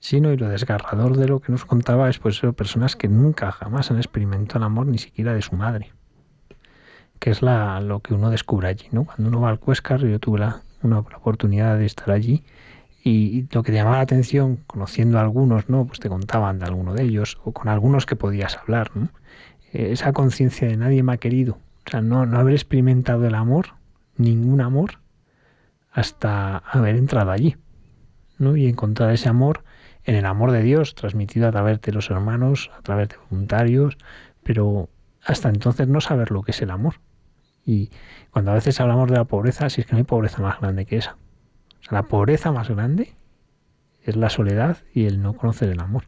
Sí, 0.00 0.20
¿no? 0.20 0.32
y 0.32 0.36
lo 0.36 0.48
desgarrador 0.48 1.16
de 1.16 1.28
lo 1.28 1.40
que 1.40 1.52
nos 1.52 1.64
contaba 1.64 2.08
es 2.08 2.18
pues 2.18 2.40
personas 2.56 2.96
que 2.96 3.06
nunca 3.06 3.52
jamás 3.52 3.90
han 3.90 3.98
experimentado 3.98 4.58
el 4.58 4.64
amor 4.64 4.86
ni 4.86 4.98
siquiera 4.98 5.34
de 5.34 5.42
su 5.42 5.54
madre 5.54 5.92
que 7.20 7.30
es 7.30 7.42
la, 7.42 7.80
lo 7.80 8.00
que 8.00 8.14
uno 8.14 8.30
descubre 8.30 8.66
allí, 8.66 8.86
¿no? 8.90 9.04
Cuando 9.04 9.28
uno 9.28 9.42
va 9.42 9.50
al 9.50 9.60
Cuescar, 9.60 10.00
yo 10.00 10.18
tuve 10.18 10.40
la, 10.40 10.62
una 10.82 11.00
oportunidad 11.00 11.78
de 11.78 11.84
estar 11.84 12.10
allí 12.10 12.42
y, 13.04 13.46
lo 13.52 13.62
que 13.62 13.72
te 13.72 13.78
llamaba 13.78 13.96
la 13.96 14.02
atención, 14.02 14.56
conociendo 14.66 15.18
a 15.18 15.20
algunos, 15.20 15.68
¿no? 15.68 15.86
Pues 15.86 16.00
te 16.00 16.08
contaban 16.08 16.58
de 16.58 16.64
alguno 16.64 16.94
de 16.94 17.04
ellos 17.04 17.38
o 17.44 17.52
con 17.52 17.68
algunos 17.68 18.06
que 18.06 18.16
podías 18.16 18.56
hablar. 18.56 18.90
Eh, 19.72 19.92
esa 19.92 20.12
conciencia 20.14 20.66
de 20.66 20.78
nadie 20.78 21.02
me 21.02 21.12
ha 21.12 21.18
querido, 21.18 21.58
o 21.86 21.90
sea, 21.90 22.00
no, 22.00 22.24
no 22.24 22.38
haber 22.38 22.54
experimentado 22.54 23.26
el 23.26 23.34
amor, 23.34 23.74
ningún 24.16 24.62
amor, 24.62 24.98
hasta 25.92 26.56
haber 26.58 26.96
entrado 26.96 27.30
allí, 27.32 27.56
¿no? 28.38 28.56
Y 28.56 28.66
encontrar 28.66 29.10
ese 29.12 29.28
amor 29.28 29.62
en 30.04 30.14
el 30.14 30.26
amor 30.26 30.52
de 30.52 30.62
Dios, 30.62 30.94
transmitido 30.94 31.48
a 31.48 31.52
través 31.52 31.80
de 31.80 31.92
los 31.92 32.10
hermanos, 32.10 32.70
a 32.76 32.82
través 32.82 33.10
de 33.10 33.16
voluntarios, 33.30 33.96
pero 34.42 34.88
hasta 35.24 35.48
entonces 35.48 35.88
no 35.88 36.00
saber 36.00 36.30
lo 36.30 36.42
que 36.42 36.52
es 36.52 36.62
el 36.62 36.70
amor. 36.70 36.94
Y 37.64 37.90
cuando 38.30 38.50
a 38.50 38.54
veces 38.54 38.80
hablamos 38.80 39.08
de 39.10 39.16
la 39.16 39.24
pobreza, 39.24 39.68
si 39.68 39.80
es 39.80 39.86
que 39.86 39.92
no 39.92 39.98
hay 39.98 40.04
pobreza 40.04 40.40
más 40.42 40.60
grande 40.60 40.86
que 40.86 40.96
esa. 40.96 41.16
O 41.80 41.82
sea, 41.82 41.92
la 41.92 42.02
pobreza 42.04 42.52
más 42.52 42.68
grande 42.68 43.14
es 44.02 44.16
la 44.16 44.30
soledad 44.30 44.78
y 44.94 45.06
el 45.06 45.22
no 45.22 45.34
conocer 45.34 45.68
el 45.68 45.80
amor. 45.80 46.04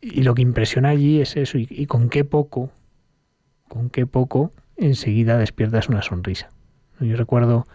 Y 0.00 0.22
lo 0.22 0.34
que 0.34 0.42
impresiona 0.42 0.90
allí 0.90 1.20
es 1.20 1.36
eso, 1.36 1.56
y, 1.56 1.86
con 1.86 2.10
qué 2.10 2.24
poco, 2.24 2.70
con 3.68 3.88
qué 3.88 4.06
poco 4.06 4.52
enseguida 4.76 5.38
despiertas 5.38 5.88
una 5.88 6.02
sonrisa. 6.02 6.50
Yo 7.00 7.16
recuerdo 7.16 7.66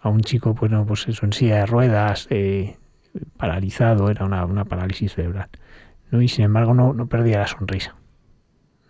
a 0.00 0.10
un 0.10 0.20
chico, 0.20 0.54
pues, 0.54 0.70
no, 0.70 0.84
pues 0.84 1.08
eso, 1.08 1.24
en 1.24 1.32
silla 1.32 1.56
de 1.56 1.66
ruedas, 1.66 2.26
eh, 2.30 2.76
paralizado, 3.36 4.10
era 4.10 4.24
una, 4.24 4.64
parálisis 4.64 5.14
cerebral. 5.14 5.48
¿no? 6.10 6.22
Y 6.22 6.28
sin 6.28 6.44
embargo 6.44 6.74
no, 6.74 6.92
no 6.92 7.06
perdía 7.08 7.38
la 7.38 7.46
sonrisa. 7.46 7.96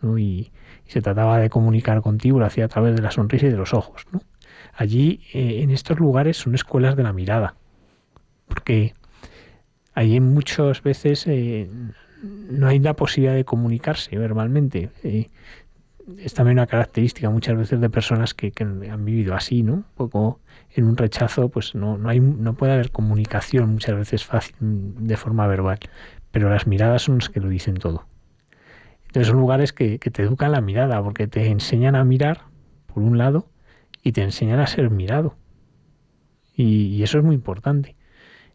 ¿no? 0.02 0.18
Y, 0.18 0.52
se 0.90 1.00
trataba 1.00 1.38
de 1.38 1.50
comunicar 1.50 2.02
contigo, 2.02 2.40
lo 2.40 2.46
hacía 2.46 2.64
a 2.64 2.68
través 2.68 2.96
de 2.96 3.02
la 3.02 3.12
sonrisa 3.12 3.46
y 3.46 3.50
de 3.50 3.56
los 3.56 3.74
ojos. 3.74 4.06
¿no? 4.10 4.22
Allí, 4.74 5.20
eh, 5.32 5.62
en 5.62 5.70
estos 5.70 6.00
lugares, 6.00 6.36
son 6.36 6.56
escuelas 6.56 6.96
de 6.96 7.04
la 7.04 7.12
mirada, 7.12 7.54
porque 8.48 8.94
allí 9.94 10.18
muchas 10.18 10.82
veces 10.82 11.28
eh, 11.28 11.70
no 12.22 12.66
hay 12.66 12.80
la 12.80 12.94
posibilidad 12.94 13.36
de 13.36 13.44
comunicarse 13.44 14.18
verbalmente. 14.18 14.90
Eh, 15.04 15.28
es 16.18 16.34
también 16.34 16.58
una 16.58 16.66
característica 16.66 17.30
muchas 17.30 17.56
veces 17.56 17.80
de 17.80 17.88
personas 17.88 18.34
que, 18.34 18.50
que, 18.50 18.64
han 18.64 19.04
vivido 19.04 19.36
así, 19.36 19.62
¿no? 19.62 19.74
Un 19.74 19.84
poco 19.94 20.40
en 20.74 20.84
un 20.84 20.96
rechazo, 20.96 21.48
pues 21.48 21.74
no, 21.74 21.98
no, 21.98 22.08
hay, 22.08 22.20
no 22.20 22.54
puede 22.54 22.72
haber 22.72 22.90
comunicación 22.90 23.72
muchas 23.72 23.96
veces 23.96 24.24
fácil 24.24 24.54
de 24.60 25.16
forma 25.16 25.46
verbal, 25.46 25.78
pero 26.30 26.48
las 26.48 26.66
miradas 26.66 27.02
son 27.02 27.16
las 27.18 27.28
que 27.28 27.40
lo 27.40 27.48
dicen 27.48 27.74
todo. 27.74 28.06
Entonces 29.06 29.28
son 29.28 29.40
lugares 29.40 29.72
que, 29.72 29.98
que 29.98 30.10
te 30.10 30.22
educan 30.22 30.52
la 30.52 30.60
mirada, 30.60 31.02
porque 31.02 31.26
te 31.26 31.48
enseñan 31.48 31.96
a 31.96 32.04
mirar, 32.04 32.42
por 32.86 33.02
un 33.02 33.18
lado, 33.18 33.48
y 34.02 34.12
te 34.12 34.22
enseñan 34.22 34.60
a 34.60 34.66
ser 34.66 34.90
mirado. 34.90 35.36
Y, 36.54 37.02
eso 37.02 37.18
es 37.18 37.24
muy 37.24 37.34
importante. 37.34 37.96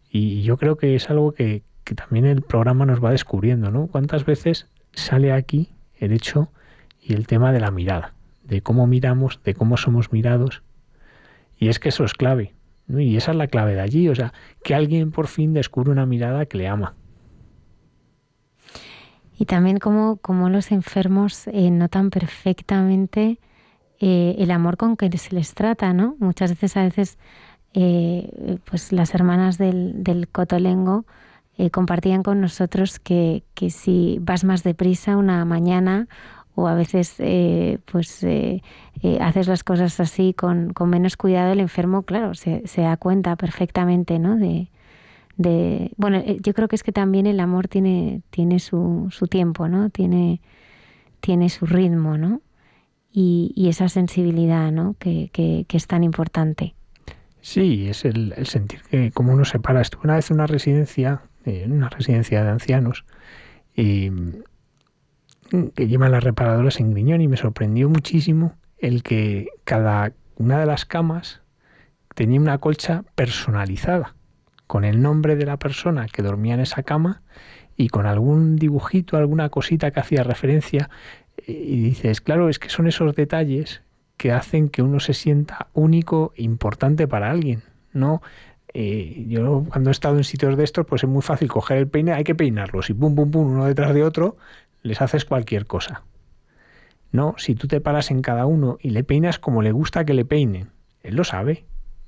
Y 0.10 0.44
yo 0.44 0.58
creo 0.58 0.78
que 0.78 0.96
es 0.96 1.10
algo 1.10 1.34
que, 1.34 1.64
que 1.84 1.96
también 1.96 2.26
el 2.26 2.42
programa 2.42 2.86
nos 2.86 3.04
va 3.04 3.12
descubriendo, 3.12 3.72
¿no? 3.72 3.88
¿Cuántas 3.88 4.26
veces 4.26 4.68
sale 4.94 5.34
aquí 5.34 5.74
el 5.98 6.14
hecho 6.14 6.52
y 7.02 7.14
el 7.14 7.28
tema 7.28 7.52
de 7.52 7.60
la 7.60 7.72
mirada, 7.72 8.14
de 8.44 8.62
cómo 8.62 8.88
miramos, 8.88 9.42
de 9.44 9.54
cómo 9.56 9.76
somos 9.78 10.12
mirados? 10.12 10.64
Y 11.58 11.70
es 11.70 11.80
que 11.80 11.90
eso 11.90 12.04
es 12.04 12.14
clave. 12.14 12.54
Y 12.88 13.18
esa 13.18 13.32
es 13.32 13.38
la 13.38 13.48
clave 13.48 13.74
de 13.74 13.82
allí, 13.82 14.10
o 14.10 14.16
sea, 14.16 14.34
que 14.64 14.76
alguien 14.76 15.12
por 15.12 15.28
fin 15.28 15.54
descubre 15.54 15.92
una 15.92 16.06
mirada 16.06 16.46
que 16.46 16.58
le 16.58 16.68
ama. 16.68 16.96
Y 19.38 19.46
también 19.46 19.80
como, 19.80 20.18
como 20.18 20.50
los 20.50 20.72
enfermos 20.72 21.48
eh, 21.48 21.70
notan 21.72 22.10
perfectamente 22.10 23.40
eh, 24.00 24.36
el 24.38 24.52
amor 24.52 24.78
con 24.78 24.96
que 24.98 25.16
se 25.18 25.36
les 25.36 25.54
trata, 25.54 25.94
¿no? 25.94 26.16
Muchas 26.20 26.52
veces, 26.52 26.78
a 26.78 26.84
veces, 26.84 27.18
eh, 27.74 28.60
pues 28.66 28.92
las 28.92 29.14
hermanas 29.14 29.58
del, 29.58 30.04
del 30.04 30.28
Cotolengo 30.28 31.06
compartían 31.72 32.22
con 32.22 32.42
nosotros 32.42 33.00
que, 33.00 33.46
que 33.54 33.70
si 33.70 34.18
vas 34.20 34.44
más 34.44 34.62
deprisa 34.64 35.16
una 35.16 35.46
mañana 35.46 36.10
o 36.56 36.68
a 36.68 36.74
veces 36.74 37.16
eh, 37.20 37.80
pues 37.86 38.24
eh, 38.24 38.64
eh, 39.04 39.18
haces 39.22 39.48
las 39.48 39.64
cosas 39.64 40.00
así 40.00 40.34
con, 40.34 40.74
con, 40.74 40.90
menos 40.90 41.18
cuidado, 41.18 41.52
el 41.52 41.60
enfermo, 41.60 42.04
claro, 42.04 42.34
se, 42.34 42.66
se 42.66 42.82
da 42.82 42.96
cuenta 42.98 43.36
perfectamente, 43.36 44.20
¿no? 44.20 44.38
De, 44.38 44.70
de, 45.38 45.92
bueno, 45.98 46.24
yo 46.24 46.54
creo 46.54 46.70
que 46.70 46.78
es 46.78 46.84
que 46.84 46.94
también 46.94 47.28
el 47.28 47.42
amor 47.42 47.68
tiene, 47.68 48.22
tiene 48.30 48.60
su, 48.60 49.08
su 49.12 49.28
tiempo, 49.28 49.68
¿no? 49.68 49.90
Tiene, 49.90 50.40
tiene 51.20 51.50
su 51.50 51.66
ritmo, 51.66 52.18
¿no? 52.18 52.42
Y, 53.12 53.52
y 53.56 53.68
esa 53.68 53.90
sensibilidad, 53.90 54.72
¿no? 54.72 54.96
Que, 54.98 55.30
que, 55.34 55.66
que, 55.68 55.78
es 55.78 55.88
tan 55.88 56.04
importante. 56.04 56.74
Sí, 57.42 57.88
es 57.90 58.06
el, 58.06 58.34
el 58.38 58.48
sentir 58.48 58.82
que 58.90 59.12
como 59.12 59.34
uno 59.34 59.44
se 59.44 59.60
para. 59.60 59.82
Estuve 59.82 60.04
una 60.06 60.16
vez 60.16 60.32
en 60.32 60.36
una 60.36 60.48
residencia, 60.48 61.22
en 61.46 61.74
una 61.74 61.90
residencia 61.90 62.44
de 62.44 62.50
ancianos, 62.50 63.06
y 63.76 64.10
que 65.50 65.88
llevan 65.88 66.12
las 66.12 66.24
reparadoras 66.24 66.80
en 66.80 66.92
Griñón 66.92 67.22
y 67.22 67.28
me 67.28 67.38
sorprendió 67.38 67.90
muchísimo 67.90 68.56
el 68.78 69.04
que 69.04 69.50
cada 69.64 70.14
una 70.38 70.60
de 70.60 70.66
las 70.66 70.86
camas 70.86 71.42
tenía 72.14 72.40
una 72.40 72.58
colcha 72.58 73.04
personalizada 73.16 74.16
con 74.68 74.84
el 74.84 75.02
nombre 75.02 75.36
de 75.36 75.46
la 75.46 75.58
persona 75.58 76.08
que 76.08 76.24
dormía 76.24 76.56
en 76.56 76.62
esa 76.62 76.84
cama 76.84 77.22
y 77.78 77.90
con 77.90 78.06
algún 78.06 78.56
dibujito, 78.56 79.18
alguna 79.18 79.50
cosita 79.50 79.92
que 79.92 80.00
hacía 80.00 80.24
referencia 80.24 80.90
y 81.46 81.82
dices, 81.82 82.22
claro, 82.22 82.50
es 82.50 82.58
que 82.58 82.70
son 82.70 82.88
esos 82.88 83.16
detalles 83.16 83.82
que 84.18 84.32
hacen 84.32 84.70
que 84.70 84.82
uno 84.82 85.00
se 85.00 85.14
sienta 85.14 85.68
único 85.74 86.34
importante 86.38 87.08
para 87.08 87.30
alguien, 87.30 87.64
no 87.92 88.22
eh, 88.78 89.26
yo 89.30 89.66
cuando 89.70 89.90
he 89.90 89.92
estado 89.92 90.18
en 90.18 90.26
sitios 90.26 90.58
de 90.58 90.66
estos, 90.66 90.86
pues 90.86 91.02
es 91.02 91.10
muy 91.10 91.22
fácil 91.22 91.48
coger 91.48 91.78
el 91.78 91.88
peine, 91.88 92.12
hay 92.12 92.26
que 92.26 92.36
peinarlos 92.36 92.90
y 92.90 92.94
pum, 92.94 93.16
pum, 93.16 93.32
pum, 93.32 93.48
uno 93.48 93.66
detrás 93.66 93.94
de 93.94 94.04
otro, 94.04 94.36
les 94.86 95.02
haces 95.02 95.26
cualquier 95.26 95.66
cosa. 95.66 96.04
No, 97.12 97.36
si 97.38 97.56
tú 97.56 97.68
te 97.68 97.82
paras 97.82 98.12
en 98.12 98.22
cada 98.22 98.46
uno 98.46 98.78
y 98.80 98.92
le 98.92 99.04
peinas 99.04 99.40
como 99.40 99.62
le 99.62 99.72
gusta 99.72 100.06
que 100.06 100.14
le 100.14 100.26
peinen, 100.26 100.72
él 101.02 101.16
lo 101.16 101.24
sabe. 101.24 101.66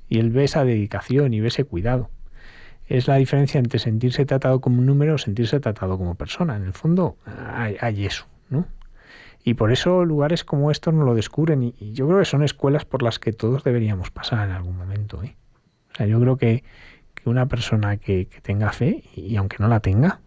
Y 0.10 0.20
él 0.20 0.30
ve 0.30 0.46
esa 0.46 0.64
dedicación 0.64 1.34
y 1.34 1.42
ve 1.42 1.48
ese 1.48 1.66
cuidado. 1.66 2.10
Es 2.86 3.08
la 3.08 3.16
diferencia 3.16 3.60
entre 3.60 3.80
sentirse 3.80 4.26
tratado 4.26 4.62
como 4.62 4.80
un 4.80 4.86
número 4.86 5.16
o 5.16 5.18
sentirse 5.18 5.60
tratado 5.60 5.98
como 5.98 6.16
persona. 6.16 6.56
En 6.56 6.64
el 6.64 6.74
fondo 6.74 7.18
hay, 7.26 8.06
eso, 8.06 8.26
¿no? 8.50 8.68
Y 9.44 9.56
por 9.56 9.72
eso 9.72 10.06
lugares 10.06 10.44
como 10.44 10.72
estos 10.72 10.94
no 10.94 11.04
lo 11.04 11.16
descubren. 11.16 11.64
Y, 11.64 11.94
yo 11.94 12.08
creo 12.08 12.20
que 12.20 12.26
son 12.26 12.44
escuelas 12.44 12.86
por 12.86 13.02
las 13.02 13.20
que 13.20 13.34
todos 13.34 13.64
deberíamos 13.64 14.12
pasar 14.12 14.48
en 14.48 14.56
algún 14.56 14.78
momento. 14.78 15.22
¿eh? 15.24 15.36
O 15.92 15.96
sea, 15.96 16.06
yo 16.06 16.20
creo 16.20 16.38
que, 16.38 16.64
una 17.26 17.48
persona 17.48 17.98
que, 17.98 18.28
que 18.28 18.40
tenga 18.40 18.72
fe, 18.72 19.04
y 19.14 19.36
aunque 19.36 19.58
no 19.60 19.68
la 19.68 19.82
tenga, 19.82 20.22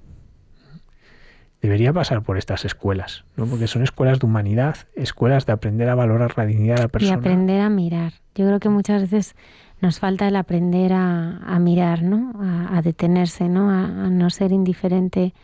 debería 1.61 1.93
pasar 1.93 2.23
por 2.23 2.39
estas 2.39 2.65
escuelas, 2.65 3.25
¿no? 3.37 3.47
porque 3.47 3.67
son 3.67 3.83
escuelas 3.83 4.19
de 4.19 4.27
humanidad, 4.27 4.77
escuelas 4.95 5.47
de 5.47 5.53
aprender 5.53 5.89
a 5.89 5.95
valorar 5.95 6.37
la 6.37 6.47
dignidad 6.47 6.77
de 6.77 6.83
la 6.83 6.89
persona. 6.89 7.13
Y 7.13 7.19
aprender 7.19 7.61
a 7.61 7.69
mirar. 7.69 8.15
Yo 8.35 8.47
creo 8.47 8.61
que 8.61 8.71
muchas 8.71 9.03
veces 9.03 9.37
nos 9.81 9.99
falta 9.99 10.29
el 10.29 10.37
aprender 10.37 10.93
a, 10.93 11.59
mirar, 11.61 12.03
¿no? 12.03 12.33
A, 12.71 12.81
detenerse, 12.83 13.49
¿no? 13.49 13.71
A, 13.71 13.87
no 14.11 14.31
ser 14.31 14.53
indiferente 14.53 15.35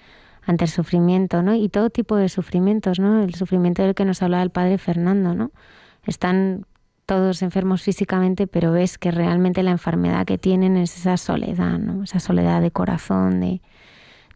ante 0.42 0.64
el 0.64 0.70
sufrimiento, 0.70 1.42
¿no? 1.42 1.54
Y 1.54 1.68
todo 1.68 1.90
tipo 1.90 2.16
de 2.16 2.28
sufrimientos, 2.28 2.98
¿no? 2.98 3.22
El 3.22 3.34
sufrimiento 3.34 3.82
del 3.82 3.94
que 3.94 4.04
nos 4.04 4.22
hablaba 4.22 4.42
el 4.42 4.50
padre 4.50 4.78
Fernando, 4.78 5.34
¿no? 5.34 5.50
Están 6.06 6.66
todos 7.04 7.42
enfermos 7.42 7.82
físicamente, 7.82 8.46
pero 8.46 8.72
ves 8.72 8.98
que 8.98 9.10
realmente 9.10 9.62
la 9.62 9.70
enfermedad 9.70 10.26
que 10.26 10.38
tienen 10.38 10.76
es 10.76 10.96
esa 10.96 11.16
soledad, 11.16 11.78
¿no? 11.78 12.04
Esa 12.04 12.20
soledad 12.20 12.60
de 12.60 12.70
corazón, 12.70 13.40
de, 13.40 13.60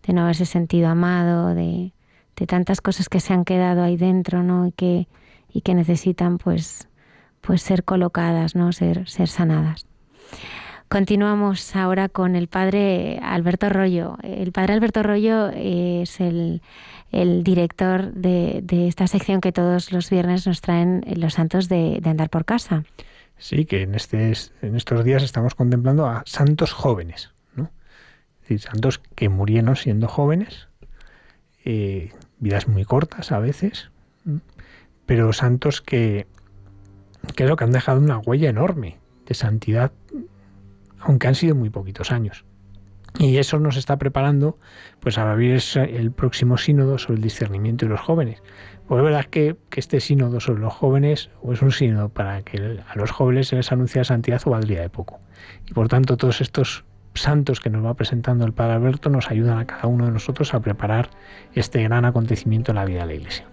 de 0.06 0.12
no 0.12 0.22
haberse 0.22 0.46
sentido 0.46 0.88
amado, 0.88 1.54
de, 1.54 1.92
de 2.36 2.46
tantas 2.46 2.80
cosas 2.80 3.08
que 3.08 3.20
se 3.20 3.32
han 3.32 3.44
quedado 3.44 3.82
ahí 3.82 3.96
dentro, 3.96 4.42
¿no? 4.42 4.66
Y 4.66 4.72
que, 4.72 5.08
y 5.52 5.60
que 5.60 5.74
necesitan 5.74 6.38
pues, 6.38 6.88
pues 7.40 7.62
ser 7.62 7.84
colocadas, 7.84 8.54
¿no? 8.54 8.72
Ser, 8.72 9.08
ser 9.08 9.28
sanadas. 9.28 9.86
Continuamos 10.88 11.76
ahora 11.76 12.08
con 12.08 12.34
el 12.34 12.48
padre 12.48 13.20
Alberto 13.22 13.68
Rollo. 13.68 14.16
El 14.24 14.50
padre 14.50 14.72
Alberto 14.72 15.04
Rollo 15.04 15.48
es 15.54 16.18
el, 16.18 16.62
el 17.12 17.44
director 17.44 18.12
de, 18.12 18.60
de, 18.64 18.88
esta 18.88 19.06
sección 19.06 19.40
que 19.40 19.52
todos 19.52 19.92
los 19.92 20.10
viernes 20.10 20.48
nos 20.48 20.60
traen 20.60 21.04
los 21.14 21.34
santos 21.34 21.68
de, 21.68 22.00
de 22.00 22.10
andar 22.10 22.28
por 22.28 22.44
casa. 22.44 22.82
Sí, 23.38 23.66
que 23.66 23.82
en, 23.82 23.94
este, 23.94 24.32
en 24.62 24.74
estos 24.74 25.04
días 25.04 25.22
estamos 25.22 25.54
contemplando 25.54 26.06
a 26.06 26.24
santos 26.26 26.72
jóvenes 26.72 27.30
santos 28.58 29.00
que 29.14 29.28
murieron 29.28 29.76
siendo 29.76 30.08
jóvenes, 30.08 30.68
eh, 31.64 32.12
vidas 32.38 32.68
muy 32.68 32.84
cortas 32.84 33.32
a 33.32 33.38
veces, 33.38 33.90
pero 35.06 35.32
santos 35.32 35.80
que, 35.80 36.26
que 37.34 37.44
es 37.44 37.48
lo 37.48 37.56
que 37.56 37.64
han 37.64 37.72
dejado 37.72 38.00
una 38.00 38.18
huella 38.18 38.50
enorme 38.50 38.98
de 39.26 39.34
santidad, 39.34 39.92
aunque 40.98 41.28
han 41.28 41.34
sido 41.34 41.54
muy 41.54 41.70
poquitos 41.70 42.10
años. 42.12 42.44
Y 43.18 43.38
eso 43.38 43.58
nos 43.58 43.76
está 43.76 43.98
preparando 43.98 44.58
pues 45.00 45.18
a 45.18 45.30
abrir 45.30 45.60
el 45.74 46.12
próximo 46.12 46.56
sínodo 46.58 46.96
sobre 46.98 47.16
el 47.16 47.22
discernimiento 47.22 47.84
de 47.84 47.90
los 47.90 48.00
jóvenes. 48.00 48.42
Pues 48.86 49.00
es 49.00 49.04
verdad 49.04 49.24
que, 49.24 49.56
que 49.68 49.80
este 49.80 50.00
sínodo 50.00 50.40
sobre 50.40 50.60
los 50.60 50.72
jóvenes 50.72 51.30
o 51.42 51.52
es 51.52 51.60
un 51.60 51.72
sínodo 51.72 52.08
para 52.08 52.42
que 52.42 52.80
a 52.86 52.96
los 52.96 53.10
jóvenes 53.10 53.48
se 53.48 53.56
les 53.56 53.72
anuncie 53.72 54.00
la 54.00 54.04
santidad 54.04 54.40
o 54.44 54.50
valdría 54.50 54.80
de 54.80 54.90
poco. 54.90 55.20
Y 55.66 55.74
por 55.74 55.88
tanto 55.88 56.16
todos 56.16 56.40
estos 56.40 56.84
santos 57.14 57.60
que 57.60 57.70
nos 57.70 57.84
va 57.84 57.94
presentando 57.94 58.44
el 58.44 58.52
Padre 58.52 58.74
Alberto 58.74 59.10
nos 59.10 59.30
ayudan 59.30 59.58
a 59.58 59.66
cada 59.66 59.86
uno 59.86 60.06
de 60.06 60.12
nosotros 60.12 60.54
a 60.54 60.60
preparar 60.60 61.10
este 61.54 61.82
gran 61.82 62.04
acontecimiento 62.04 62.72
en 62.72 62.76
la 62.76 62.84
vida 62.84 63.00
de 63.00 63.06
la 63.06 63.14
Iglesia. 63.14 63.46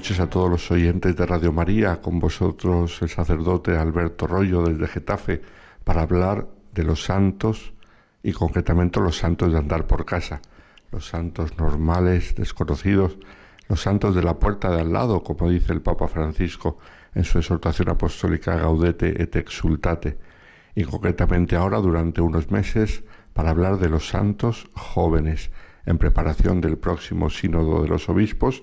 Noches 0.00 0.20
a 0.20 0.30
todos 0.30 0.48
los 0.50 0.70
oyentes 0.70 1.14
de 1.14 1.26
Radio 1.26 1.52
María, 1.52 2.00
con 2.00 2.20
vosotros 2.20 3.02
el 3.02 3.10
sacerdote 3.10 3.76
Alberto 3.76 4.26
Rollo 4.26 4.62
desde 4.62 4.86
Getafe 4.86 5.42
para 5.84 6.00
hablar 6.00 6.48
de 6.72 6.84
los 6.84 7.04
santos 7.04 7.74
y 8.22 8.32
concretamente 8.32 8.98
los 8.98 9.18
santos 9.18 9.52
de 9.52 9.58
andar 9.58 9.86
por 9.86 10.06
casa, 10.06 10.40
los 10.90 11.06
santos 11.06 11.58
normales, 11.58 12.34
desconocidos, 12.34 13.18
los 13.68 13.82
santos 13.82 14.14
de 14.14 14.22
la 14.22 14.38
puerta 14.38 14.70
de 14.70 14.80
al 14.80 14.90
lado, 14.90 15.22
como 15.22 15.50
dice 15.50 15.74
el 15.74 15.82
Papa 15.82 16.08
Francisco 16.08 16.78
en 17.14 17.24
su 17.24 17.36
exhortación 17.36 17.90
apostólica 17.90 18.56
Gaudete 18.56 19.22
et 19.22 19.36
Exultate, 19.36 20.16
y 20.74 20.84
concretamente 20.84 21.56
ahora 21.56 21.76
durante 21.76 22.22
unos 22.22 22.50
meses 22.50 23.04
para 23.34 23.50
hablar 23.50 23.76
de 23.76 23.90
los 23.90 24.08
santos 24.08 24.66
jóvenes 24.72 25.50
en 25.84 25.98
preparación 25.98 26.62
del 26.62 26.78
próximo 26.78 27.28
sínodo 27.28 27.82
de 27.82 27.88
los 27.88 28.08
obispos 28.08 28.62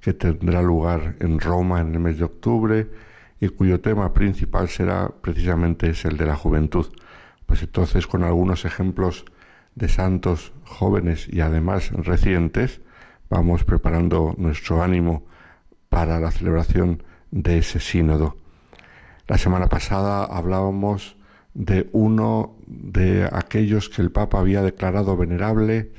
que 0.00 0.12
tendrá 0.12 0.62
lugar 0.62 1.16
en 1.20 1.40
Roma 1.40 1.80
en 1.80 1.94
el 1.94 2.00
mes 2.00 2.18
de 2.18 2.24
octubre 2.24 2.88
y 3.40 3.48
cuyo 3.48 3.80
tema 3.80 4.12
principal 4.12 4.68
será 4.68 5.10
precisamente 5.20 5.92
el 6.04 6.16
de 6.16 6.26
la 6.26 6.36
juventud. 6.36 6.86
Pues 7.46 7.62
entonces 7.62 8.06
con 8.06 8.22
algunos 8.22 8.64
ejemplos 8.64 9.24
de 9.74 9.88
santos 9.88 10.52
jóvenes 10.64 11.28
y 11.30 11.40
además 11.40 11.90
recientes 11.92 12.80
vamos 13.28 13.64
preparando 13.64 14.34
nuestro 14.36 14.82
ánimo 14.82 15.26
para 15.88 16.20
la 16.20 16.30
celebración 16.30 17.02
de 17.30 17.58
ese 17.58 17.80
sínodo. 17.80 18.36
La 19.26 19.38
semana 19.38 19.68
pasada 19.68 20.24
hablábamos 20.24 21.16
de 21.54 21.88
uno 21.92 22.56
de 22.66 23.28
aquellos 23.32 23.88
que 23.88 24.02
el 24.02 24.10
Papa 24.10 24.38
había 24.38 24.62
declarado 24.62 25.16
venerable 25.16 25.92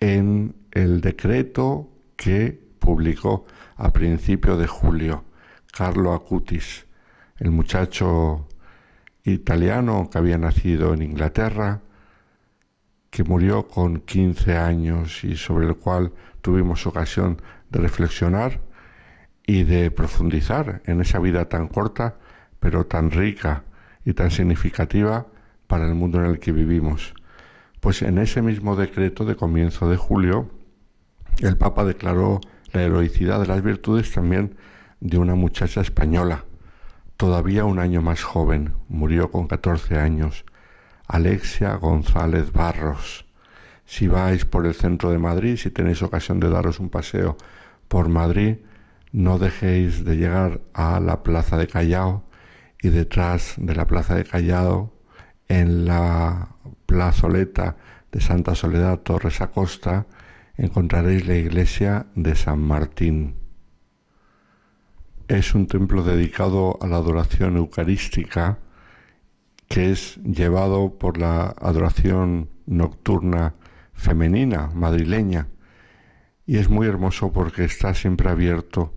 en 0.00 0.54
el 0.72 1.00
decreto 1.00 1.90
que 2.16 2.61
publicó 2.82 3.46
a 3.76 3.92
principio 3.92 4.56
de 4.58 4.66
julio 4.66 5.24
Carlo 5.72 6.12
Acutis, 6.12 6.84
el 7.38 7.52
muchacho 7.52 8.46
italiano 9.24 10.10
que 10.10 10.18
había 10.18 10.36
nacido 10.36 10.92
en 10.92 11.02
Inglaterra, 11.02 11.80
que 13.08 13.22
murió 13.24 13.68
con 13.68 14.00
15 14.00 14.56
años 14.56 15.22
y 15.22 15.36
sobre 15.36 15.66
el 15.66 15.76
cual 15.76 16.12
tuvimos 16.40 16.86
ocasión 16.86 17.40
de 17.70 17.78
reflexionar 17.78 18.60
y 19.46 19.62
de 19.62 19.90
profundizar 19.90 20.82
en 20.84 21.00
esa 21.00 21.20
vida 21.20 21.48
tan 21.48 21.68
corta, 21.68 22.16
pero 22.58 22.86
tan 22.86 23.10
rica 23.12 23.62
y 24.04 24.14
tan 24.14 24.30
significativa 24.30 25.26
para 25.68 25.86
el 25.86 25.94
mundo 25.94 26.18
en 26.18 26.26
el 26.26 26.40
que 26.40 26.52
vivimos. 26.52 27.14
Pues 27.80 28.02
en 28.02 28.18
ese 28.18 28.42
mismo 28.42 28.74
decreto 28.74 29.24
de 29.24 29.36
comienzo 29.36 29.88
de 29.88 29.96
julio, 29.96 30.50
el 31.40 31.56
Papa 31.56 31.84
declaró 31.84 32.40
la 32.72 32.82
heroicidad 32.82 33.40
de 33.40 33.46
las 33.46 33.62
virtudes 33.62 34.12
también 34.12 34.56
de 35.00 35.18
una 35.18 35.34
muchacha 35.34 35.80
española, 35.80 36.44
todavía 37.16 37.64
un 37.64 37.78
año 37.78 38.02
más 38.02 38.22
joven, 38.22 38.74
murió 38.88 39.30
con 39.30 39.46
14 39.46 39.98
años, 39.98 40.44
Alexia 41.06 41.74
González 41.74 42.52
Barros. 42.52 43.26
Si 43.84 44.08
vais 44.08 44.44
por 44.44 44.66
el 44.66 44.74
centro 44.74 45.10
de 45.10 45.18
Madrid, 45.18 45.56
si 45.56 45.70
tenéis 45.70 46.02
ocasión 46.02 46.40
de 46.40 46.48
daros 46.48 46.80
un 46.80 46.88
paseo 46.88 47.36
por 47.88 48.08
Madrid, 48.08 48.56
no 49.12 49.38
dejéis 49.38 50.04
de 50.04 50.16
llegar 50.16 50.60
a 50.72 51.00
la 51.00 51.22
Plaza 51.22 51.58
de 51.58 51.66
Callao 51.66 52.24
y 52.80 52.88
detrás 52.88 53.54
de 53.58 53.74
la 53.74 53.86
Plaza 53.86 54.14
de 54.14 54.24
Callao, 54.24 54.92
en 55.48 55.84
la 55.84 56.48
plazoleta 56.86 57.76
de 58.10 58.20
Santa 58.20 58.54
Soledad 58.54 59.00
Torres 59.00 59.40
Acosta, 59.42 60.06
encontraréis 60.56 61.26
la 61.26 61.36
iglesia 61.36 62.06
de 62.14 62.34
San 62.34 62.60
Martín. 62.60 63.36
Es 65.28 65.54
un 65.54 65.66
templo 65.66 66.02
dedicado 66.02 66.78
a 66.80 66.86
la 66.86 66.96
adoración 66.96 67.56
eucarística 67.56 68.58
que 69.68 69.90
es 69.90 70.16
llevado 70.24 70.98
por 70.98 71.16
la 71.16 71.46
adoración 71.46 72.50
nocturna 72.66 73.54
femenina 73.94 74.70
madrileña 74.74 75.48
y 76.46 76.58
es 76.58 76.68
muy 76.68 76.86
hermoso 76.86 77.32
porque 77.32 77.64
está 77.64 77.94
siempre 77.94 78.28
abierto. 78.28 78.94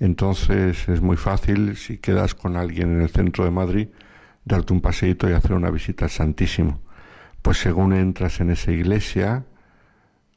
Entonces 0.00 0.88
es 0.88 1.00
muy 1.00 1.16
fácil 1.16 1.76
si 1.76 1.98
quedas 1.98 2.34
con 2.34 2.56
alguien 2.56 2.92
en 2.92 3.02
el 3.02 3.10
centro 3.10 3.44
de 3.44 3.50
Madrid 3.50 3.88
darte 4.44 4.72
un 4.72 4.80
paseíto 4.80 5.28
y 5.28 5.32
hacer 5.32 5.52
una 5.52 5.70
visita 5.70 6.06
al 6.06 6.10
Santísimo. 6.10 6.80
Pues 7.42 7.58
según 7.58 7.92
entras 7.92 8.40
en 8.40 8.50
esa 8.50 8.72
iglesia, 8.72 9.44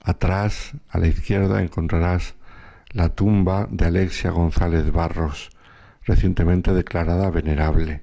Atrás, 0.04 0.74
a 0.90 0.98
la 0.98 1.08
izquierda, 1.08 1.62
encontrarás 1.62 2.36
la 2.92 3.10
tumba 3.10 3.68
de 3.70 3.86
Alexia 3.86 4.32
González 4.32 4.92
Barros, 4.92 5.50
recientemente 6.04 6.74
declarada 6.74 7.30
venerable. 7.30 8.02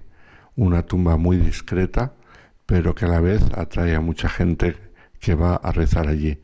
Una 0.56 0.82
tumba 0.82 1.16
muy 1.16 1.38
discreta, 1.38 2.14
pero 2.66 2.94
que 2.94 3.06
a 3.06 3.08
la 3.08 3.20
vez 3.20 3.42
atrae 3.54 3.94
a 3.94 4.00
mucha 4.00 4.28
gente 4.28 4.76
que 5.20 5.34
va 5.34 5.56
a 5.56 5.72
rezar 5.72 6.08
allí. 6.08 6.40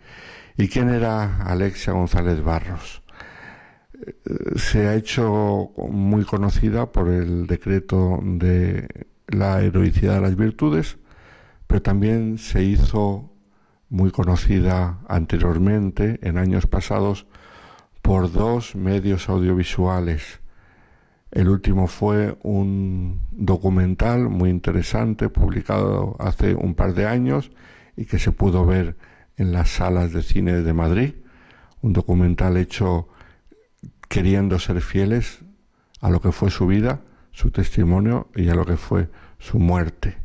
¿Y 0.57 0.69
quién 0.69 0.89
era 0.89 1.39
Alexia 1.45 1.93
González 1.93 2.43
Barros? 2.43 3.03
Eh, 3.95 4.59
se 4.59 4.89
ha 4.89 4.95
hecho 4.95 5.71
muy 5.77 6.25
conocida 6.25 6.91
por 6.91 7.09
el 7.09 7.47
decreto 7.47 8.21
de 8.23 8.89
la 9.29 9.61
heroicidad 9.63 10.15
de 10.15 10.21
las 10.21 10.37
virtudes, 10.37 10.99
pero 11.67 11.83
también 11.83 12.39
se 12.39 12.63
hizo 12.63 13.32
muy 13.93 14.11
conocida 14.11 15.01
anteriormente, 15.07 16.19
en 16.23 16.39
años 16.39 16.67
pasados, 16.67 17.27
por 18.01 18.33
dos 18.33 18.75
medios 18.75 19.29
audiovisuales. 19.29 20.41
El 21.31 21.51
último 21.51 21.87
fue 21.89 22.39
un 22.43 23.21
documental 23.33 24.31
muy 24.31 24.49
interesante 24.49 25.29
publicado 25.29 26.17
hace 26.21 26.55
un 26.55 26.75
par 26.75 26.95
de 26.95 27.05
años 27.05 27.53
y 27.95 28.07
que 28.07 28.19
se 28.19 28.33
pudo 28.33 28.65
ver 28.65 28.97
en 29.37 29.53
las 29.53 29.69
salas 29.69 30.15
de 30.15 30.23
cine 30.23 30.63
de 30.63 30.73
Madrid. 30.73 31.15
Un 31.83 31.93
documental 31.93 32.57
hecho 32.57 33.09
queriendo 34.09 34.59
ser 34.59 34.81
fieles 34.81 35.41
a 36.01 36.09
lo 36.09 36.23
que 36.23 36.33
fue 36.33 36.51
su 36.51 36.67
vida, 36.67 37.03
su 37.31 37.51
testimonio 37.51 38.31
y 38.35 38.49
a 38.49 38.55
lo 38.55 38.65
que 38.65 38.79
fue 38.79 39.11
su 39.39 39.59
muerte 39.59 40.22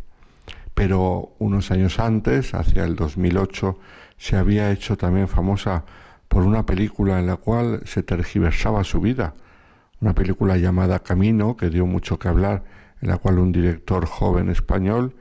pero 0.77 1.33
unos 1.39 1.71
años 1.71 1.97
antes, 1.97 2.53
hacia 2.53 2.83
el 2.83 2.95
2008, 2.95 3.79
se 4.15 4.37
había 4.37 4.69
hecho 4.69 4.95
también 4.95 5.27
famosa 5.27 5.85
por 6.27 6.43
una 6.43 6.67
película 6.67 7.17
en 7.17 7.25
la 7.25 7.37
cual 7.37 7.81
se 7.85 8.03
tergiversaba 8.03 8.83
su 8.83 9.01
vida, 9.01 9.33
una 10.01 10.13
película 10.13 10.55
llamada 10.57 10.99
Camino, 10.99 11.57
que 11.57 11.71
dio 11.71 11.87
mucho 11.87 12.19
que 12.19 12.27
hablar, 12.27 12.63
en 13.01 13.09
la 13.09 13.17
cual 13.17 13.39
un 13.39 13.51
director 13.51 14.05
joven 14.05 14.49
español, 14.49 15.15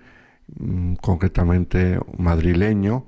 mm, 0.58 0.96
concretamente 0.96 2.00
madrileño, 2.18 3.06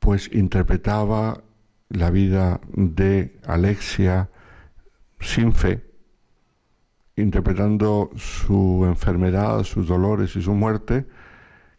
pues 0.00 0.34
interpretaba 0.34 1.44
la 1.90 2.10
vida 2.10 2.60
de 2.72 3.38
Alexia 3.46 4.30
sin 5.20 5.52
fe, 5.52 5.84
interpretando 7.14 8.10
su 8.16 8.84
enfermedad, 8.84 9.62
sus 9.62 9.86
dolores 9.86 10.34
y 10.34 10.42
su 10.42 10.54
muerte, 10.54 11.06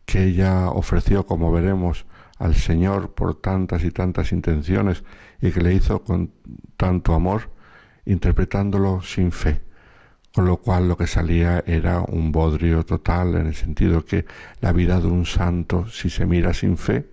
que 0.10 0.24
ella 0.24 0.72
ofreció, 0.72 1.28
como 1.28 1.52
veremos, 1.52 2.08
al 2.40 2.56
Señor 2.56 3.14
por 3.14 3.40
tantas 3.40 3.84
y 3.84 3.92
tantas 3.92 4.32
intenciones 4.32 5.04
y 5.40 5.52
que 5.52 5.62
le 5.62 5.72
hizo 5.76 6.02
con 6.02 6.32
tanto 6.78 7.14
amor, 7.14 7.52
interpretándolo 8.06 9.04
sin 9.04 9.32
fe, 9.32 9.62
con 10.34 10.46
lo 10.46 10.58
cual 10.58 10.88
lo 10.88 10.98
que 10.98 11.06
salía 11.06 11.64
era 11.68 12.02
un 12.02 12.32
bodrio 12.32 12.84
total 12.84 13.36
en 13.36 13.46
el 13.46 13.54
sentido 13.54 14.04
que 14.04 14.26
la 14.62 14.72
vida 14.72 15.00
de 15.00 15.06
un 15.06 15.28
santo, 15.28 15.86
si 15.90 16.10
se 16.10 16.26
mira 16.26 16.56
sin 16.56 16.78
fe, 16.78 17.08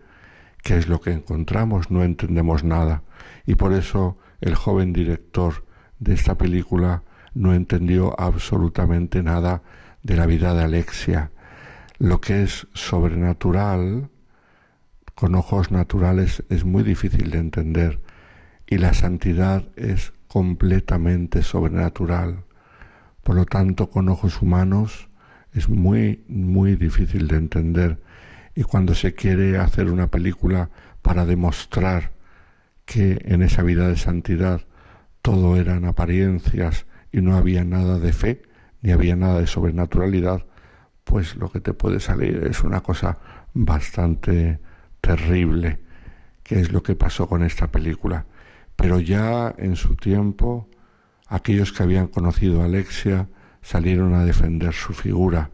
¿qué 0.62 0.78
es 0.78 0.88
lo 0.88 0.98
que 0.98 1.10
encontramos? 1.10 1.90
No 1.90 2.02
entendemos 2.02 2.64
nada. 2.64 3.02
Y 3.44 3.56
por 3.56 3.74
eso 3.74 4.16
el 4.40 4.54
joven 4.54 4.94
director 4.94 5.66
de 5.98 6.14
esta 6.14 6.38
película 6.38 7.02
no 7.34 7.52
entendió 7.52 8.18
absolutamente 8.18 9.22
nada 9.22 9.60
de 10.02 10.16
la 10.16 10.24
vida 10.24 10.54
de 10.54 10.64
Alexia. 10.64 11.30
Lo 11.98 12.20
que 12.20 12.42
es 12.42 12.66
sobrenatural, 12.74 14.10
con 15.14 15.34
ojos 15.34 15.70
naturales, 15.70 16.44
es 16.50 16.64
muy 16.64 16.82
difícil 16.82 17.30
de 17.30 17.38
entender 17.38 18.00
y 18.66 18.78
la 18.78 18.92
santidad 18.92 19.64
es 19.76 20.12
completamente 20.28 21.42
sobrenatural. 21.42 22.44
Por 23.22 23.36
lo 23.36 23.46
tanto, 23.46 23.90
con 23.90 24.08
ojos 24.08 24.42
humanos 24.42 25.08
es 25.52 25.68
muy, 25.68 26.24
muy 26.28 26.76
difícil 26.76 27.28
de 27.28 27.36
entender. 27.36 28.02
Y 28.54 28.62
cuando 28.62 28.94
se 28.94 29.14
quiere 29.14 29.58
hacer 29.58 29.90
una 29.90 30.08
película 30.08 30.70
para 31.02 31.24
demostrar 31.24 32.12
que 32.84 33.22
en 33.24 33.42
esa 33.42 33.62
vida 33.62 33.88
de 33.88 33.96
santidad 33.96 34.62
todo 35.22 35.56
eran 35.56 35.84
apariencias 35.84 36.86
y 37.10 37.20
no 37.20 37.36
había 37.36 37.64
nada 37.64 37.98
de 37.98 38.12
fe, 38.12 38.42
ni 38.82 38.92
había 38.92 39.16
nada 39.16 39.40
de 39.40 39.46
sobrenaturalidad, 39.46 40.45
pues 41.06 41.36
lo 41.36 41.50
que 41.50 41.60
te 41.60 41.72
puede 41.72 42.00
salir 42.00 42.48
es 42.50 42.64
una 42.64 42.80
cosa 42.80 43.18
bastante 43.54 44.58
terrible, 45.00 45.78
que 46.42 46.60
es 46.60 46.72
lo 46.72 46.82
que 46.82 46.96
pasó 46.96 47.28
con 47.28 47.44
esta 47.44 47.70
película. 47.70 48.26
Pero 48.74 48.98
ya 48.98 49.54
en 49.56 49.76
su 49.76 49.94
tiempo, 49.94 50.68
aquellos 51.28 51.72
que 51.72 51.84
habían 51.84 52.08
conocido 52.08 52.60
a 52.60 52.64
Alexia 52.64 53.28
salieron 53.62 54.14
a 54.14 54.24
defender 54.24 54.74
su 54.74 54.94
figura. 54.94 55.50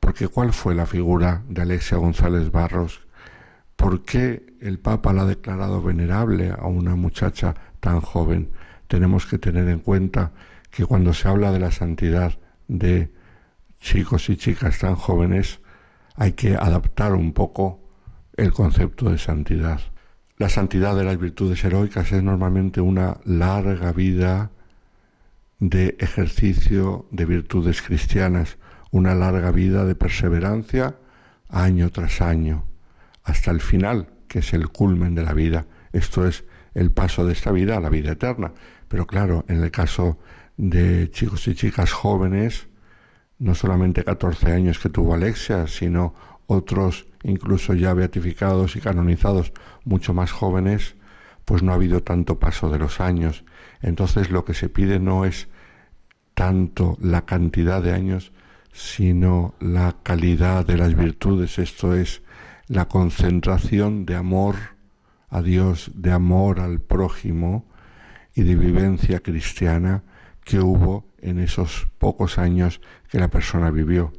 Porque 0.00 0.26
¿cuál 0.28 0.54
fue 0.54 0.74
la 0.74 0.86
figura 0.86 1.42
de 1.46 1.60
Alexia 1.60 1.98
González 1.98 2.50
Barros? 2.50 3.06
¿Por 3.76 4.04
qué 4.04 4.56
el 4.62 4.78
Papa 4.78 5.12
la 5.12 5.22
ha 5.22 5.26
declarado 5.26 5.82
venerable 5.82 6.50
a 6.50 6.66
una 6.66 6.96
muchacha 6.96 7.54
tan 7.80 8.00
joven? 8.00 8.52
Tenemos 8.86 9.26
que 9.26 9.36
tener 9.36 9.68
en 9.68 9.80
cuenta 9.80 10.32
que 10.70 10.86
cuando 10.86 11.12
se 11.12 11.28
habla 11.28 11.52
de 11.52 11.60
la 11.60 11.72
santidad 11.72 12.38
de 12.68 13.17
chicos 13.80 14.28
y 14.28 14.36
chicas 14.36 14.78
tan 14.78 14.94
jóvenes, 14.94 15.60
hay 16.16 16.32
que 16.32 16.56
adaptar 16.56 17.14
un 17.14 17.32
poco 17.32 17.80
el 18.36 18.52
concepto 18.52 19.10
de 19.10 19.18
santidad. 19.18 19.80
La 20.36 20.48
santidad 20.48 20.96
de 20.96 21.04
las 21.04 21.18
virtudes 21.18 21.64
heroicas 21.64 22.12
es 22.12 22.22
normalmente 22.22 22.80
una 22.80 23.18
larga 23.24 23.92
vida 23.92 24.50
de 25.58 25.96
ejercicio 25.98 27.06
de 27.10 27.24
virtudes 27.24 27.82
cristianas, 27.82 28.58
una 28.90 29.14
larga 29.14 29.50
vida 29.50 29.84
de 29.84 29.94
perseverancia 29.94 30.96
año 31.48 31.90
tras 31.90 32.20
año, 32.20 32.64
hasta 33.24 33.50
el 33.50 33.60
final, 33.60 34.10
que 34.28 34.40
es 34.40 34.52
el 34.52 34.68
culmen 34.68 35.14
de 35.14 35.22
la 35.22 35.32
vida. 35.32 35.66
Esto 35.92 36.26
es 36.26 36.44
el 36.74 36.92
paso 36.92 37.26
de 37.26 37.32
esta 37.32 37.50
vida 37.50 37.76
a 37.76 37.80
la 37.80 37.88
vida 37.88 38.12
eterna. 38.12 38.52
Pero 38.86 39.06
claro, 39.06 39.44
en 39.48 39.62
el 39.62 39.70
caso 39.70 40.18
de 40.56 41.10
chicos 41.10 41.48
y 41.48 41.54
chicas 41.54 41.92
jóvenes, 41.92 42.68
no 43.38 43.54
solamente 43.54 44.04
14 44.04 44.52
años 44.52 44.78
que 44.78 44.88
tuvo 44.88 45.14
Alexia, 45.14 45.66
sino 45.66 46.14
otros 46.46 47.06
incluso 47.22 47.74
ya 47.74 47.94
beatificados 47.94 48.76
y 48.76 48.80
canonizados 48.80 49.52
mucho 49.84 50.14
más 50.14 50.32
jóvenes, 50.32 50.96
pues 51.44 51.62
no 51.62 51.72
ha 51.72 51.76
habido 51.76 52.02
tanto 52.02 52.38
paso 52.38 52.70
de 52.70 52.78
los 52.78 53.00
años. 53.00 53.44
Entonces 53.82 54.30
lo 54.30 54.44
que 54.44 54.54
se 54.54 54.68
pide 54.68 54.98
no 54.98 55.24
es 55.24 55.48
tanto 56.34 56.96
la 57.00 57.24
cantidad 57.24 57.82
de 57.82 57.92
años, 57.92 58.32
sino 58.72 59.54
la 59.60 59.96
calidad 60.02 60.64
de 60.66 60.76
las 60.76 60.94
virtudes, 60.94 61.58
esto 61.58 61.94
es 61.94 62.22
la 62.68 62.86
concentración 62.86 64.04
de 64.06 64.14
amor 64.14 64.54
a 65.30 65.42
Dios, 65.42 65.90
de 65.94 66.12
amor 66.12 66.60
al 66.60 66.80
prójimo 66.80 67.66
y 68.34 68.42
de 68.42 68.54
vivencia 68.54 69.20
cristiana 69.20 70.04
que 70.44 70.60
hubo 70.60 71.07
en 71.20 71.38
esos 71.38 71.86
pocos 71.98 72.38
años 72.38 72.80
que 73.10 73.18
la 73.18 73.28
persona 73.28 73.70
vivió. 73.70 74.14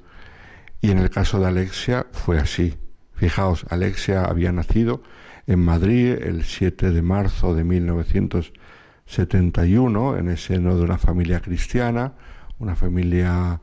Y 0.82 0.92
en 0.92 1.00
el 1.00 1.10
caso 1.10 1.40
de 1.40 1.48
Alexia 1.48 2.06
fue 2.12 2.38
así. 2.40 2.78
Fijaos, 3.14 3.66
Alexia 3.70 4.26
había 4.26 4.52
nacido 4.52 5.02
en 5.46 5.60
Madrid 5.60 6.18
el 6.22 6.44
7 6.44 6.92
de 6.92 7.02
marzo 7.02 7.56
de 7.56 7.64
1971 7.64 10.18
en 10.18 10.28
el 10.30 10.38
seno 10.38 10.76
de 10.78 10.84
una 10.84 10.98
familia 10.98 11.40
cristiana, 11.42 12.14
una 12.60 12.76
familia 12.76 13.62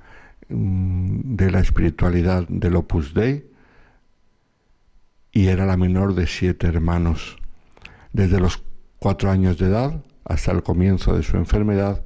mm, 0.48 1.36
de 1.36 1.50
la 1.50 1.60
espiritualidad 1.60 2.46
del 2.48 2.76
Opus 2.76 3.14
Dei, 3.14 3.56
y 5.36 5.48
era 5.48 5.66
la 5.66 5.76
menor 5.76 6.14
de 6.14 6.26
siete 6.26 6.66
hermanos. 6.66 7.36
Desde 8.14 8.40
los 8.40 8.62
cuatro 8.98 9.30
años 9.30 9.58
de 9.58 9.66
edad 9.66 10.02
hasta 10.24 10.50
el 10.52 10.62
comienzo 10.62 11.14
de 11.14 11.22
su 11.22 11.36
enfermedad, 11.36 12.05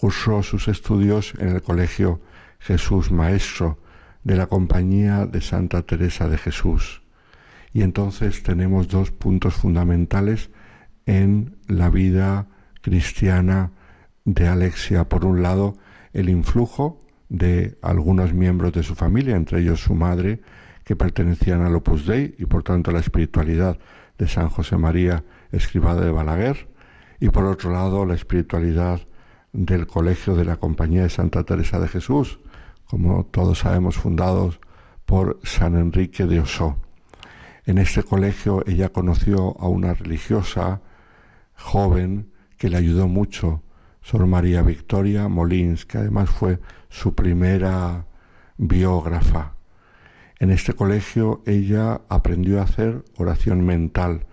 cursó 0.00 0.42
sus 0.42 0.68
estudios 0.68 1.34
en 1.38 1.50
el 1.50 1.60
Colegio 1.60 2.22
Jesús 2.58 3.12
Maestro, 3.12 3.78
de 4.24 4.34
la 4.34 4.46
Compañía 4.46 5.26
de 5.26 5.42
Santa 5.42 5.82
Teresa 5.82 6.26
de 6.26 6.38
Jesús. 6.38 7.02
Y 7.74 7.82
entonces 7.82 8.42
tenemos 8.42 8.88
dos 8.88 9.10
puntos 9.10 9.52
fundamentales 9.56 10.48
en 11.04 11.58
la 11.68 11.90
vida 11.90 12.48
cristiana 12.80 13.72
de 14.24 14.48
Alexia. 14.48 15.06
Por 15.06 15.26
un 15.26 15.42
lado, 15.42 15.76
el 16.14 16.30
influjo 16.30 17.04
de 17.28 17.76
algunos 17.82 18.32
miembros 18.32 18.72
de 18.72 18.82
su 18.82 18.94
familia, 18.94 19.36
entre 19.36 19.60
ellos 19.60 19.80
su 19.80 19.94
madre, 19.94 20.40
que 20.82 20.96
pertenecían 20.96 21.60
al 21.60 21.76
Opus 21.76 22.06
Dei 22.06 22.34
y 22.38 22.46
por 22.46 22.62
tanto 22.62 22.90
a 22.90 22.94
la 22.94 23.00
espiritualidad 23.00 23.78
de 24.16 24.28
San 24.28 24.48
José 24.48 24.78
María 24.78 25.24
Escribada 25.52 26.06
de 26.06 26.10
Balaguer, 26.10 26.68
y 27.20 27.28
por 27.28 27.44
otro 27.44 27.70
lado 27.70 28.06
la 28.06 28.14
espiritualidad 28.14 29.02
del 29.52 29.86
Colegio 29.86 30.34
de 30.36 30.44
la 30.44 30.56
Compañía 30.56 31.02
de 31.02 31.10
Santa 31.10 31.44
Teresa 31.44 31.80
de 31.80 31.88
Jesús, 31.88 32.40
como 32.86 33.24
todos 33.24 33.60
sabemos, 33.60 33.96
fundados 33.96 34.60
por 35.06 35.40
San 35.42 35.76
Enrique 35.76 36.26
de 36.26 36.40
Osó. 36.40 36.76
En 37.66 37.78
este 37.78 38.02
colegio 38.02 38.64
ella 38.66 38.88
conoció 38.88 39.56
a 39.60 39.68
una 39.68 39.94
religiosa 39.94 40.80
joven 41.54 42.30
que 42.56 42.68
le 42.68 42.76
ayudó 42.76 43.08
mucho, 43.08 43.62
Sor 44.02 44.26
María 44.26 44.62
Victoria 44.62 45.28
Molins, 45.28 45.84
que 45.84 45.98
además 45.98 46.30
fue 46.30 46.58
su 46.88 47.14
primera 47.14 48.06
biógrafa. 48.56 49.54
En 50.38 50.50
este 50.50 50.72
colegio 50.72 51.42
ella 51.46 52.00
aprendió 52.08 52.60
a 52.60 52.64
hacer 52.64 53.04
oración 53.16 53.64
mental. 53.64 54.26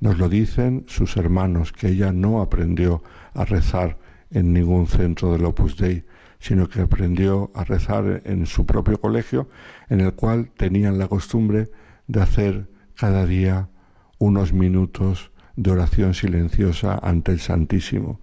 Nos 0.00 0.18
lo 0.18 0.28
dicen 0.28 0.84
sus 0.88 1.16
hermanos, 1.16 1.72
que 1.72 1.88
ella 1.88 2.12
no 2.12 2.42
aprendió 2.42 3.02
a 3.32 3.44
rezar 3.44 3.98
en 4.34 4.52
ningún 4.52 4.86
centro 4.86 5.32
del 5.32 5.46
Opus 5.46 5.78
Dei, 5.78 6.04
sino 6.38 6.68
que 6.68 6.82
aprendió 6.82 7.50
a 7.54 7.64
rezar 7.64 8.20
en 8.26 8.44
su 8.44 8.66
propio 8.66 9.00
colegio, 9.00 9.48
en 9.88 10.00
el 10.00 10.12
cual 10.12 10.50
tenían 10.56 10.98
la 10.98 11.08
costumbre 11.08 11.70
de 12.06 12.20
hacer 12.20 12.68
cada 12.96 13.24
día 13.24 13.70
unos 14.18 14.52
minutos 14.52 15.30
de 15.56 15.70
oración 15.70 16.12
silenciosa 16.12 16.98
ante 17.02 17.32
el 17.32 17.40
Santísimo. 17.40 18.20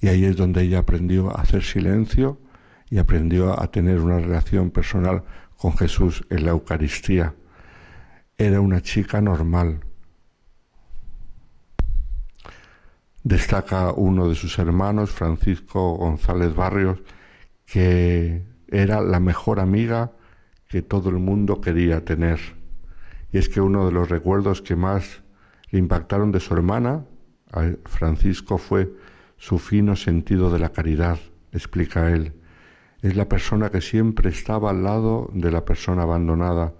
Y 0.00 0.08
ahí 0.08 0.24
es 0.24 0.36
donde 0.36 0.62
ella 0.62 0.80
aprendió 0.80 1.30
a 1.30 1.42
hacer 1.42 1.62
silencio 1.62 2.40
y 2.90 2.98
aprendió 2.98 3.60
a 3.60 3.70
tener 3.70 4.00
una 4.00 4.18
relación 4.18 4.70
personal 4.70 5.22
con 5.56 5.76
Jesús 5.76 6.24
en 6.30 6.44
la 6.44 6.50
Eucaristía. 6.50 7.34
Era 8.38 8.60
una 8.60 8.80
chica 8.82 9.20
normal. 9.20 9.85
Destaca 13.26 13.90
uno 13.90 14.28
de 14.28 14.36
sus 14.36 14.56
hermanos, 14.60 15.10
Francisco 15.10 15.96
González 15.96 16.54
Barrios, 16.54 17.02
que 17.64 18.46
era 18.68 19.00
la 19.00 19.18
mejor 19.18 19.58
amiga 19.58 20.12
que 20.68 20.80
todo 20.80 21.10
el 21.10 21.16
mundo 21.16 21.60
quería 21.60 22.04
tener. 22.04 22.38
Y 23.32 23.38
es 23.38 23.48
que 23.48 23.60
uno 23.60 23.84
de 23.84 23.90
los 23.90 24.08
recuerdos 24.08 24.62
que 24.62 24.76
más 24.76 25.24
le 25.70 25.80
impactaron 25.80 26.30
de 26.30 26.38
su 26.38 26.54
hermana, 26.54 27.04
Francisco, 27.86 28.58
fue 28.58 28.94
su 29.38 29.58
fino 29.58 29.96
sentido 29.96 30.48
de 30.52 30.60
la 30.60 30.68
caridad, 30.68 31.18
explica 31.50 32.12
él. 32.12 32.32
Es 33.02 33.16
la 33.16 33.28
persona 33.28 33.70
que 33.70 33.80
siempre 33.80 34.30
estaba 34.30 34.70
al 34.70 34.84
lado 34.84 35.32
de 35.34 35.50
la 35.50 35.64
persona 35.64 36.02
abandonada, 36.02 36.74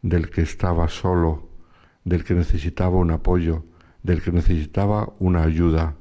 del 0.00 0.30
que 0.30 0.40
estaba 0.40 0.88
solo, 0.88 1.50
del 2.04 2.24
que 2.24 2.32
necesitaba 2.32 2.96
un 2.96 3.10
apoyo, 3.10 3.66
del 4.02 4.22
que 4.22 4.32
necesitaba 4.32 5.12
una 5.18 5.42
ayuda, 5.42 5.96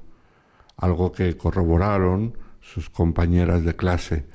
algo 0.78 1.12
que 1.12 1.36
corroboraron 1.38 2.38
sus 2.62 2.90
compañeras 2.90 3.64
de 3.64 3.76
clase. 3.76 4.26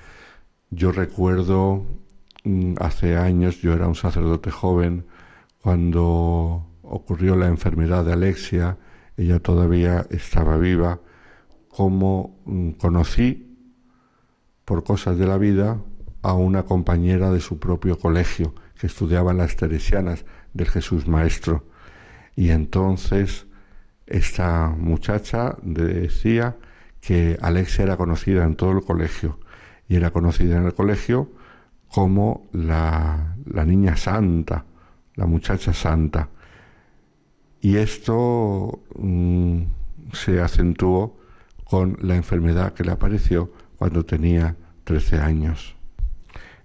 Yo 0.71 0.93
recuerdo 0.93 1.87
mm, 2.45 2.75
hace 2.81 3.17
años, 3.17 3.61
yo 3.61 3.73
era 3.73 3.89
un 3.89 3.95
sacerdote 3.95 4.51
joven, 4.51 5.07
cuando 5.61 6.67
ocurrió 6.83 7.37
la 7.37 7.47
enfermedad 7.47 8.05
de 8.05 8.13
Alexia, 8.13 8.77
ella 9.17 9.41
todavía 9.41 10.07
estaba 10.11 10.57
viva, 10.57 11.01
como 11.69 12.41
mm, 12.45 12.71
conocí 12.73 13.57
por 14.65 14.85
cosas 14.85 15.19
de 15.19 15.27
la 15.27 15.39
vida 15.39 15.81
a 16.23 16.35
una 16.35 16.65
compañera 16.65 17.31
de 17.31 17.41
su 17.41 17.59
propio 17.59 17.99
colegio 17.99 18.55
que 18.79 18.87
estudiaba 18.87 19.33
las 19.33 19.57
Teresianas 19.57 20.25
del 20.53 20.69
Jesús 20.69 21.07
Maestro. 21.07 21.65
Y 22.35 22.51
entonces 22.51 23.47
esta 24.07 24.69
muchacha 24.69 25.57
decía 25.63 26.57
que 27.01 27.39
Alexia 27.41 27.85
era 27.85 27.97
conocida 27.97 28.45
en 28.45 28.57
todo 28.57 28.73
el 28.73 28.85
colegio 28.85 29.39
y 29.89 29.97
era 29.97 30.11
conocida 30.11 30.57
en 30.57 30.65
el 30.65 30.75
colegio 30.75 31.31
como 31.89 32.49
la, 32.53 33.37
niña 33.67 33.97
santa, 33.97 34.65
la 35.15 35.27
muchacha 35.27 35.73
santa. 35.73 36.29
Y 37.61 37.77
esto 37.77 38.81
mm, 38.97 39.63
se 40.13 40.41
acentuó 40.41 41.17
con 41.65 41.97
la 42.01 42.17
enfermedad 42.17 42.75
que 42.75 42.85
le 42.85 42.93
apareció 42.93 43.53
cuando 43.77 44.05
tenía 44.05 44.57
13 44.85 45.19
años. 45.19 45.77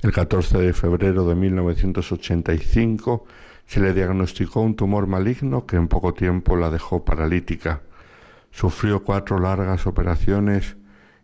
El 0.01 0.11
14 0.11 0.57
de 0.57 0.73
febrero 0.73 1.25
de 1.25 1.35
1985 1.35 3.25
se 3.69 3.79
le 3.79 3.93
diagnosticó 3.93 4.61
un 4.61 4.75
tumor 4.75 5.05
maligno 5.05 5.67
que 5.67 5.75
en 5.75 5.87
poco 5.87 6.15
tiempo 6.15 6.55
la 6.55 6.71
dejó 6.71 7.05
paralítica. 7.05 7.83
Sufrió 8.49 9.03
cuatro 9.03 9.37
largas 9.37 9.85
operaciones 9.85 10.75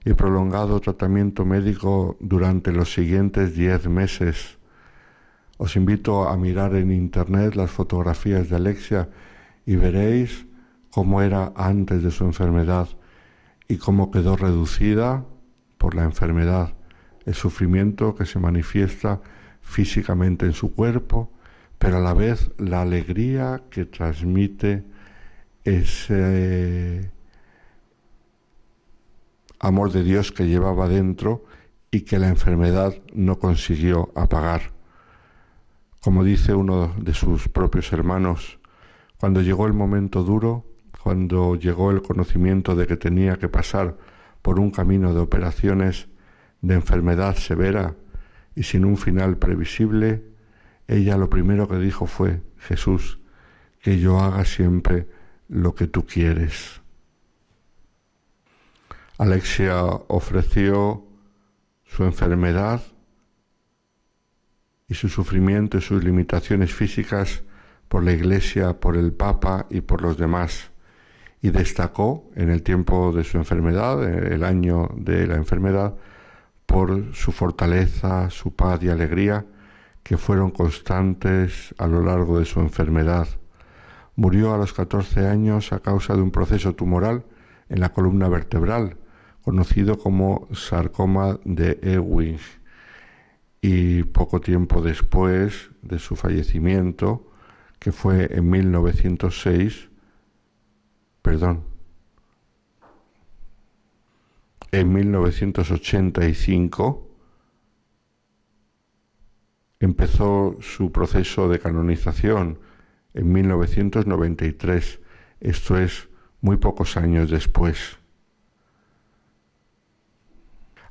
y 0.05 0.13
prolongado 0.13 0.79
tratamiento 0.79 1.43
médico 1.43 2.17
durante 2.19 2.71
los 2.71 2.93
siguientes 2.93 3.55
diez 3.55 3.89
meses. 3.89 4.59
Os 5.57 5.75
invito 5.75 6.29
a 6.29 6.37
mirar 6.37 6.75
en 6.75 6.91
internet 6.91 7.55
las 7.55 7.71
fotografías 7.71 8.47
de 8.47 8.57
Alexia 8.57 9.09
y 9.65 9.75
veréis 9.75 10.45
cómo 10.91 11.23
era 11.23 11.51
antes 11.55 12.03
de 12.03 12.11
su 12.11 12.25
enfermedad 12.25 12.87
y 13.67 13.77
cómo 13.77 14.11
quedó 14.11 14.37
reducida 14.37 15.25
por 15.79 15.95
la 15.95 16.03
enfermedad, 16.03 16.75
el 17.25 17.33
sufrimiento 17.33 18.13
que 18.13 18.27
se 18.27 18.37
manifiesta 18.37 19.19
físicamente 19.61 20.45
en 20.45 20.53
su 20.53 20.75
cuerpo, 20.75 21.31
pero 21.77 21.97
a 21.97 22.01
la 22.01 22.13
vez 22.13 22.51
la 22.57 22.81
alegría 22.81 23.63
que 23.69 23.85
transmite 23.85 24.85
ese 25.63 27.11
amor 29.59 29.91
de 29.91 30.03
Dios 30.03 30.31
que 30.31 30.47
llevaba 30.47 30.87
dentro 30.87 31.45
y 31.91 32.01
que 32.01 32.19
la 32.19 32.27
enfermedad 32.27 32.93
no 33.13 33.39
consiguió 33.39 34.11
apagar. 34.15 34.73
Como 36.01 36.23
dice 36.23 36.53
uno 36.53 36.93
de 36.99 37.13
sus 37.13 37.47
propios 37.47 37.91
hermanos, 37.91 38.59
cuando 39.17 39.41
llegó 39.41 39.65
el 39.65 39.73
momento 39.73 40.23
duro, 40.23 40.65
cuando 41.01 41.55
llegó 41.55 41.91
el 41.91 42.01
conocimiento 42.01 42.75
de 42.75 42.85
que 42.85 42.97
tenía 42.97 43.37
que 43.37 43.49
pasar 43.49 43.97
por 44.41 44.59
un 44.59 44.71
camino 44.71 45.13
de 45.13 45.19
operaciones 45.19 46.07
de 46.61 46.75
enfermedad 46.75 47.35
severa 47.35 47.95
y 48.55 48.63
sin 48.63 48.85
un 48.85 48.97
final 48.97 49.37
previsible, 49.37 50.34
ella 50.87 51.17
lo 51.17 51.29
primero 51.29 51.67
que 51.67 51.77
dijo 51.77 52.05
fue, 52.05 52.41
Jesús, 52.57 53.19
que 53.81 53.99
yo 53.99 54.19
haga 54.19 54.45
siempre 54.45 55.07
lo 55.47 55.75
que 55.75 55.87
tú 55.87 56.05
quieres. 56.05 56.81
Alexia 59.17 59.83
ofreció 59.83 61.05
su 61.85 62.03
enfermedad 62.03 62.81
y 64.87 64.93
su 64.95 65.09
sufrimiento 65.09 65.77
y 65.77 65.81
sus 65.81 66.03
limitaciones 66.03 66.73
físicas 66.73 67.43
por 67.87 68.03
la 68.03 68.11
Iglesia, 68.11 68.79
por 68.79 68.97
el 68.97 69.13
Papa 69.13 69.67
y 69.69 69.81
por 69.81 70.01
los 70.01 70.17
demás. 70.17 70.71
Y 71.41 71.51
destacó 71.51 72.29
en 72.35 72.49
el 72.49 72.63
tiempo 72.63 73.11
de 73.11 73.23
su 73.23 73.37
enfermedad, 73.37 74.03
el 74.03 74.43
año 74.43 74.89
de 74.95 75.27
la 75.27 75.35
enfermedad, 75.35 75.95
por 76.65 77.13
su 77.15 77.31
fortaleza, 77.31 78.29
su 78.29 78.55
paz 78.55 78.81
y 78.83 78.89
alegría, 78.89 79.45
que 80.05 80.15
fueron 80.17 80.51
constantes 80.51 81.75
a 81.79 81.87
lo 81.87 82.03
largo 82.03 82.37
de 82.37 82.45
su 82.45 82.59
enfermedad. 82.59 83.27
Murió 84.15 84.53
a 84.53 84.57
los 84.57 84.71
14 84.71 85.25
años 85.25 85.73
a 85.73 85.79
causa 85.79 86.15
de 86.15 86.21
un 86.21 86.29
proceso 86.29 86.75
tumoral 86.75 87.25
en 87.69 87.79
la 87.79 87.91
columna 87.91 88.29
vertebral, 88.29 88.97
conocido 89.41 89.97
como 89.97 90.47
sarcoma 90.53 91.39
de 91.43 91.79
Ewing. 91.81 92.37
Y 93.61 94.03
poco 94.03 94.41
tiempo 94.41 94.83
después 94.83 95.71
de 95.81 95.97
su 95.97 96.15
fallecimiento, 96.15 97.31
que 97.79 97.91
fue 97.91 98.29
en 98.31 98.47
1906, 98.47 99.89
perdón, 101.23 101.63
en 104.71 104.93
1985, 104.93 107.04
empezó 109.79 110.57
su 110.61 110.91
proceso 110.91 111.49
de 111.49 111.59
canonización 111.59 112.59
en 113.13 113.31
1993, 113.31 114.99
esto 115.39 115.77
es 115.77 116.09
muy 116.41 116.57
pocos 116.57 116.97
años 116.97 117.29
después. 117.29 117.97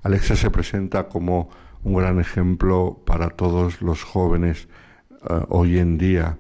Alexa 0.03 0.37
se 0.37 0.51
presenta 0.51 1.09
como 1.09 1.51
un 1.83 1.95
gran 1.95 2.19
ejemplo 2.19 3.03
para 3.07 3.31
todos 3.31 3.83
los 3.83 4.03
jóvenes 4.03 4.69
eh, 5.11 5.41
hoy 5.49 5.79
en 5.79 5.99
día, 5.99 6.39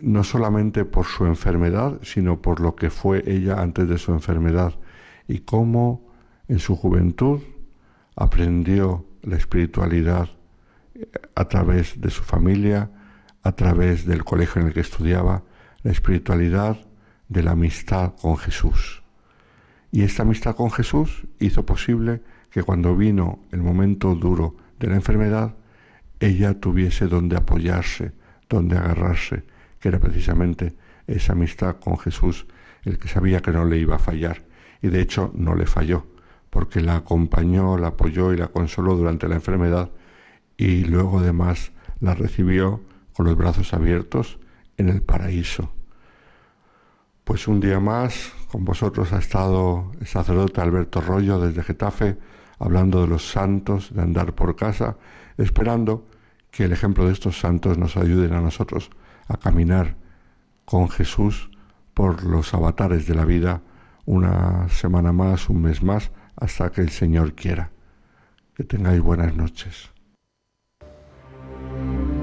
no 0.00 0.24
solamente 0.24 0.84
por 0.84 1.06
su 1.06 1.26
enfermedad, 1.26 2.00
sino 2.02 2.42
por 2.42 2.60
lo 2.60 2.74
que 2.74 2.90
fue 2.90 3.22
ella 3.26 3.60
antes 3.60 3.88
de 3.88 3.98
su 3.98 4.12
enfermedad 4.12 4.74
y 5.28 5.40
cómo 5.40 6.08
en 6.48 6.58
su 6.58 6.74
juventud 6.74 7.40
aprendió 8.16 9.06
la 9.22 9.36
espiritualidad 9.36 10.28
a 11.34 11.48
través 11.48 12.00
de 12.00 12.10
su 12.10 12.22
familia, 12.22 12.90
a 13.42 13.52
través 13.52 14.06
del 14.06 14.24
colegio 14.24 14.60
en 14.60 14.68
el 14.68 14.74
que 14.74 14.80
estudiaba, 14.80 15.42
la 15.82 15.90
espiritualidad 15.90 16.78
de 17.28 17.42
la 17.42 17.52
amistad 17.52 18.14
con 18.20 18.36
Jesús. 18.36 19.02
Y 19.90 20.02
esta 20.02 20.22
amistad 20.22 20.54
con 20.54 20.70
Jesús 20.70 21.24
hizo 21.38 21.66
posible 21.66 22.22
que 22.50 22.62
cuando 22.62 22.96
vino 22.96 23.40
el 23.50 23.62
momento 23.62 24.14
duro 24.14 24.56
de 24.78 24.88
la 24.88 24.96
enfermedad, 24.96 25.54
ella 26.20 26.60
tuviese 26.60 27.08
donde 27.08 27.36
apoyarse, 27.36 28.12
donde 28.48 28.76
agarrarse, 28.76 29.44
que 29.80 29.88
era 29.88 29.98
precisamente 29.98 30.76
esa 31.06 31.32
amistad 31.32 31.76
con 31.76 31.98
Jesús, 31.98 32.46
el 32.84 32.98
que 32.98 33.08
sabía 33.08 33.40
que 33.40 33.50
no 33.50 33.64
le 33.64 33.78
iba 33.78 33.96
a 33.96 33.98
fallar. 33.98 34.44
Y 34.82 34.88
de 34.88 35.00
hecho 35.00 35.32
no 35.34 35.54
le 35.54 35.66
falló, 35.66 36.06
porque 36.50 36.80
la 36.80 36.96
acompañó, 36.96 37.76
la 37.78 37.88
apoyó 37.88 38.32
y 38.32 38.36
la 38.36 38.48
consoló 38.48 38.96
durante 38.96 39.28
la 39.28 39.36
enfermedad 39.36 39.90
y 40.56 40.84
luego 40.84 41.20
además 41.20 41.72
la 42.00 42.14
recibió 42.14 42.80
con 43.12 43.26
los 43.26 43.36
brazos 43.36 43.72
abiertos 43.74 44.38
en 44.76 44.88
el 44.88 45.02
paraíso. 45.02 45.72
Pues 47.24 47.46
un 47.46 47.60
día 47.60 47.78
más 47.78 48.32
con 48.50 48.64
vosotros 48.64 49.12
ha 49.12 49.18
estado 49.18 49.92
el 50.00 50.06
sacerdote 50.06 50.60
Alberto 50.60 51.00
Rollo 51.00 51.40
desde 51.40 51.62
Getafe, 51.62 52.18
hablando 52.58 53.00
de 53.00 53.08
los 53.08 53.30
santos, 53.30 53.94
de 53.94 54.02
andar 54.02 54.34
por 54.34 54.56
casa, 54.56 54.96
esperando 55.38 56.06
que 56.50 56.64
el 56.64 56.72
ejemplo 56.72 57.06
de 57.06 57.12
estos 57.12 57.38
santos 57.38 57.78
nos 57.78 57.96
ayuden 57.96 58.32
a 58.34 58.40
nosotros 58.40 58.90
a 59.28 59.36
caminar 59.36 59.96
con 60.64 60.88
Jesús 60.88 61.50
por 61.94 62.24
los 62.24 62.52
avatares 62.54 63.06
de 63.06 63.14
la 63.14 63.24
vida 63.24 63.62
una 64.04 64.68
semana 64.68 65.12
más, 65.12 65.48
un 65.48 65.62
mes 65.62 65.82
más, 65.82 66.10
hasta 66.36 66.70
que 66.70 66.80
el 66.80 66.90
Señor 66.90 67.34
quiera. 67.34 67.70
Que 68.54 68.64
tengáis 68.64 69.00
buenas 69.00 69.34
noches. 69.34 69.90
Thank 71.74 72.16
you. 72.16 72.21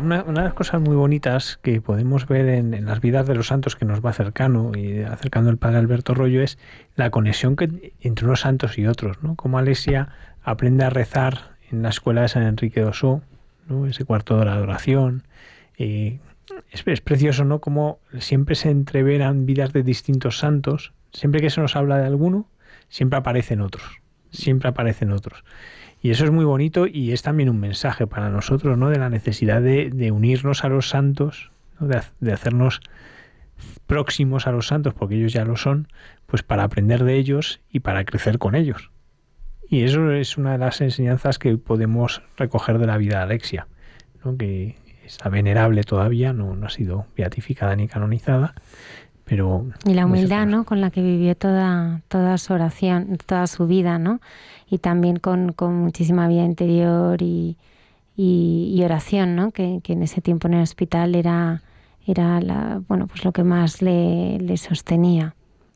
Una, 0.00 0.22
de 0.22 0.32
las 0.32 0.54
cosas 0.54 0.80
muy 0.80 0.96
bonitas 0.96 1.58
que 1.62 1.80
podemos 1.80 2.26
ver 2.26 2.48
en, 2.48 2.84
las 2.84 3.00
vidas 3.00 3.26
de 3.26 3.34
los 3.34 3.48
santos 3.48 3.76
que 3.76 3.84
nos 3.84 4.04
va 4.04 4.10
acercando 4.10 4.72
y 4.76 5.02
acercando 5.02 5.50
el 5.50 5.58
padre 5.58 5.78
Alberto 5.78 6.14
Rollo 6.14 6.42
es 6.42 6.58
la 6.96 7.10
conexión 7.10 7.56
que, 7.56 7.92
entre 8.00 8.26
unos 8.26 8.40
santos 8.40 8.78
y 8.78 8.86
otros, 8.86 9.22
¿no? 9.22 9.34
Como 9.36 9.58
Alesia 9.58 10.08
aprende 10.42 10.84
a 10.84 10.90
rezar 10.90 11.56
en 11.70 11.82
la 11.82 11.90
escuela 11.90 12.22
de 12.22 12.28
San 12.28 12.44
Enrique 12.44 12.80
de 12.80 12.86
Osó, 12.86 13.22
¿no? 13.68 13.86
ese 13.86 14.04
cuarto 14.04 14.38
de 14.38 14.44
la 14.44 14.54
adoración. 14.54 15.24
es, 15.76 16.20
es, 16.70 17.00
precioso, 17.00 17.44
¿no? 17.44 17.60
Como 17.60 17.98
siempre 18.18 18.54
se 18.54 18.70
entreveran 18.70 19.46
vidas 19.46 19.72
de 19.72 19.82
distintos 19.82 20.38
santos, 20.38 20.92
siempre 21.12 21.40
que 21.40 21.50
se 21.50 21.60
nos 21.60 21.76
habla 21.76 21.98
de 21.98 22.06
alguno, 22.06 22.46
siempre 22.88 23.18
aparecen 23.18 23.60
otros, 23.60 24.00
siempre 24.30 24.68
aparecen 24.68 25.12
otros. 25.12 25.44
Y 26.02 26.10
eso 26.10 26.24
es 26.24 26.32
muy 26.32 26.44
bonito 26.44 26.88
y 26.88 27.12
es 27.12 27.22
también 27.22 27.48
un 27.48 27.60
mensaje 27.60 28.08
para 28.08 28.28
nosotros, 28.28 28.76
¿no? 28.76 28.90
De 28.90 28.98
la 28.98 29.08
necesidad 29.08 29.62
de, 29.62 30.10
unirnos 30.10 30.64
a 30.64 30.68
los 30.68 30.88
santos, 30.88 31.52
de, 31.78 32.32
hacernos 32.32 32.80
próximos 33.86 34.48
a 34.48 34.52
los 34.52 34.66
santos, 34.66 34.94
porque 34.94 35.14
ellos 35.14 35.32
ya 35.32 35.44
lo 35.44 35.56
son, 35.56 35.86
pues 36.26 36.42
para 36.42 36.64
aprender 36.64 37.04
de 37.04 37.14
ellos 37.14 37.60
y 37.70 37.80
para 37.80 38.04
crecer 38.04 38.38
con 38.38 38.56
ellos. 38.56 38.90
Y 39.68 39.84
eso 39.84 40.10
es 40.10 40.36
una 40.36 40.52
de 40.52 40.58
las 40.58 40.80
enseñanzas 40.80 41.38
que 41.38 41.56
podemos 41.56 42.22
recoger 42.36 42.78
de 42.78 42.86
la 42.86 42.98
vida 42.98 43.18
de 43.18 43.22
Alexia, 43.22 43.68
¿no? 44.24 44.36
que 44.36 44.74
está 45.04 45.28
venerable 45.28 45.84
todavía, 45.84 46.32
no, 46.32 46.56
no 46.56 46.66
ha 46.66 46.70
sido 46.70 47.06
beatificada 47.16 47.76
ni 47.76 47.86
canonizada, 47.86 48.54
pero... 49.24 49.66
Y 49.84 49.94
la 49.94 50.06
humildad, 50.06 50.46
¿no? 50.46 50.64
Con 50.64 50.80
la 50.80 50.90
que 50.90 51.02
vivió 51.02 51.34
toda, 51.34 52.02
toda 52.08 52.38
su 52.38 52.52
oración, 52.52 53.18
toda 53.26 53.46
su 53.46 53.66
vida, 53.66 53.98
¿no? 53.98 54.20
y 54.72 54.78
también 54.78 55.16
con, 55.16 55.54
muchísima 55.58 56.26
vida 56.28 56.44
interior 56.44 57.20
y, 57.20 57.58
oración, 58.82 59.36
¿no? 59.36 59.50
Que, 59.50 59.82
en 59.86 60.02
ese 60.02 60.22
tiempo 60.22 60.48
en 60.48 60.54
el 60.54 60.62
hospital 60.62 61.14
era, 61.14 61.62
era 62.06 62.40
la, 62.40 62.80
bueno, 62.88 63.06
pues 63.06 63.22
lo 63.22 63.32
que 63.32 63.44
más 63.44 63.82
le, 63.82 64.56
sostenía. 64.56 65.34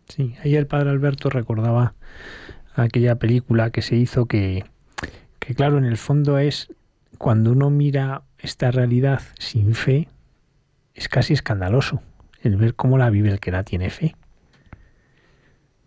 Sí, 0.08 0.34
ahí 0.42 0.54
el 0.54 0.66
padre 0.66 0.88
Alberto 0.88 1.28
recordaba 1.28 1.92
aquella 2.74 3.16
película 3.16 3.68
que 3.68 3.82
se 3.82 3.96
hizo 3.96 4.24
que, 4.24 4.64
que, 5.40 5.54
claro, 5.54 5.76
en 5.76 5.84
el 5.84 5.98
fondo 5.98 6.38
es 6.38 6.72
cuando 7.18 7.52
uno 7.52 7.68
mira 7.68 8.22
esta 8.38 8.70
realidad 8.70 9.20
sin 9.38 9.74
fe, 9.74 10.08
es 10.94 11.10
casi 11.10 11.34
escandaloso 11.34 12.00
el 12.42 12.56
ver 12.56 12.74
cómo 12.74 12.98
la 12.98 13.10
vive 13.10 13.30
el 13.30 13.40
que 13.40 13.50
la 13.50 13.64
tiene 13.64 13.90
fe. 13.90 14.14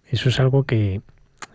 Eso 0.05 0.30
es 0.30 0.39
algo 0.39 0.63
que, 0.63 1.01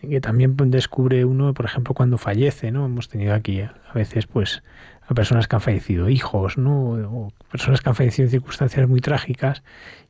que 0.00 0.20
también 0.20 0.56
descubre 0.56 1.24
uno, 1.24 1.54
por 1.54 1.66
ejemplo, 1.66 1.94
cuando 1.94 2.18
fallece, 2.18 2.70
¿no? 2.70 2.84
Hemos 2.84 3.08
tenido 3.08 3.34
aquí 3.34 3.60
a 3.60 3.74
veces, 3.94 4.26
pues, 4.26 4.62
a 5.06 5.14
personas 5.14 5.48
que 5.48 5.56
han 5.56 5.62
fallecido 5.62 6.08
hijos, 6.08 6.56
¿no? 6.56 6.92
O 6.92 7.32
personas 7.50 7.80
que 7.80 7.88
han 7.88 7.94
fallecido 7.94 8.26
en 8.26 8.30
circunstancias 8.30 8.88
muy 8.88 9.00
trágicas 9.00 9.62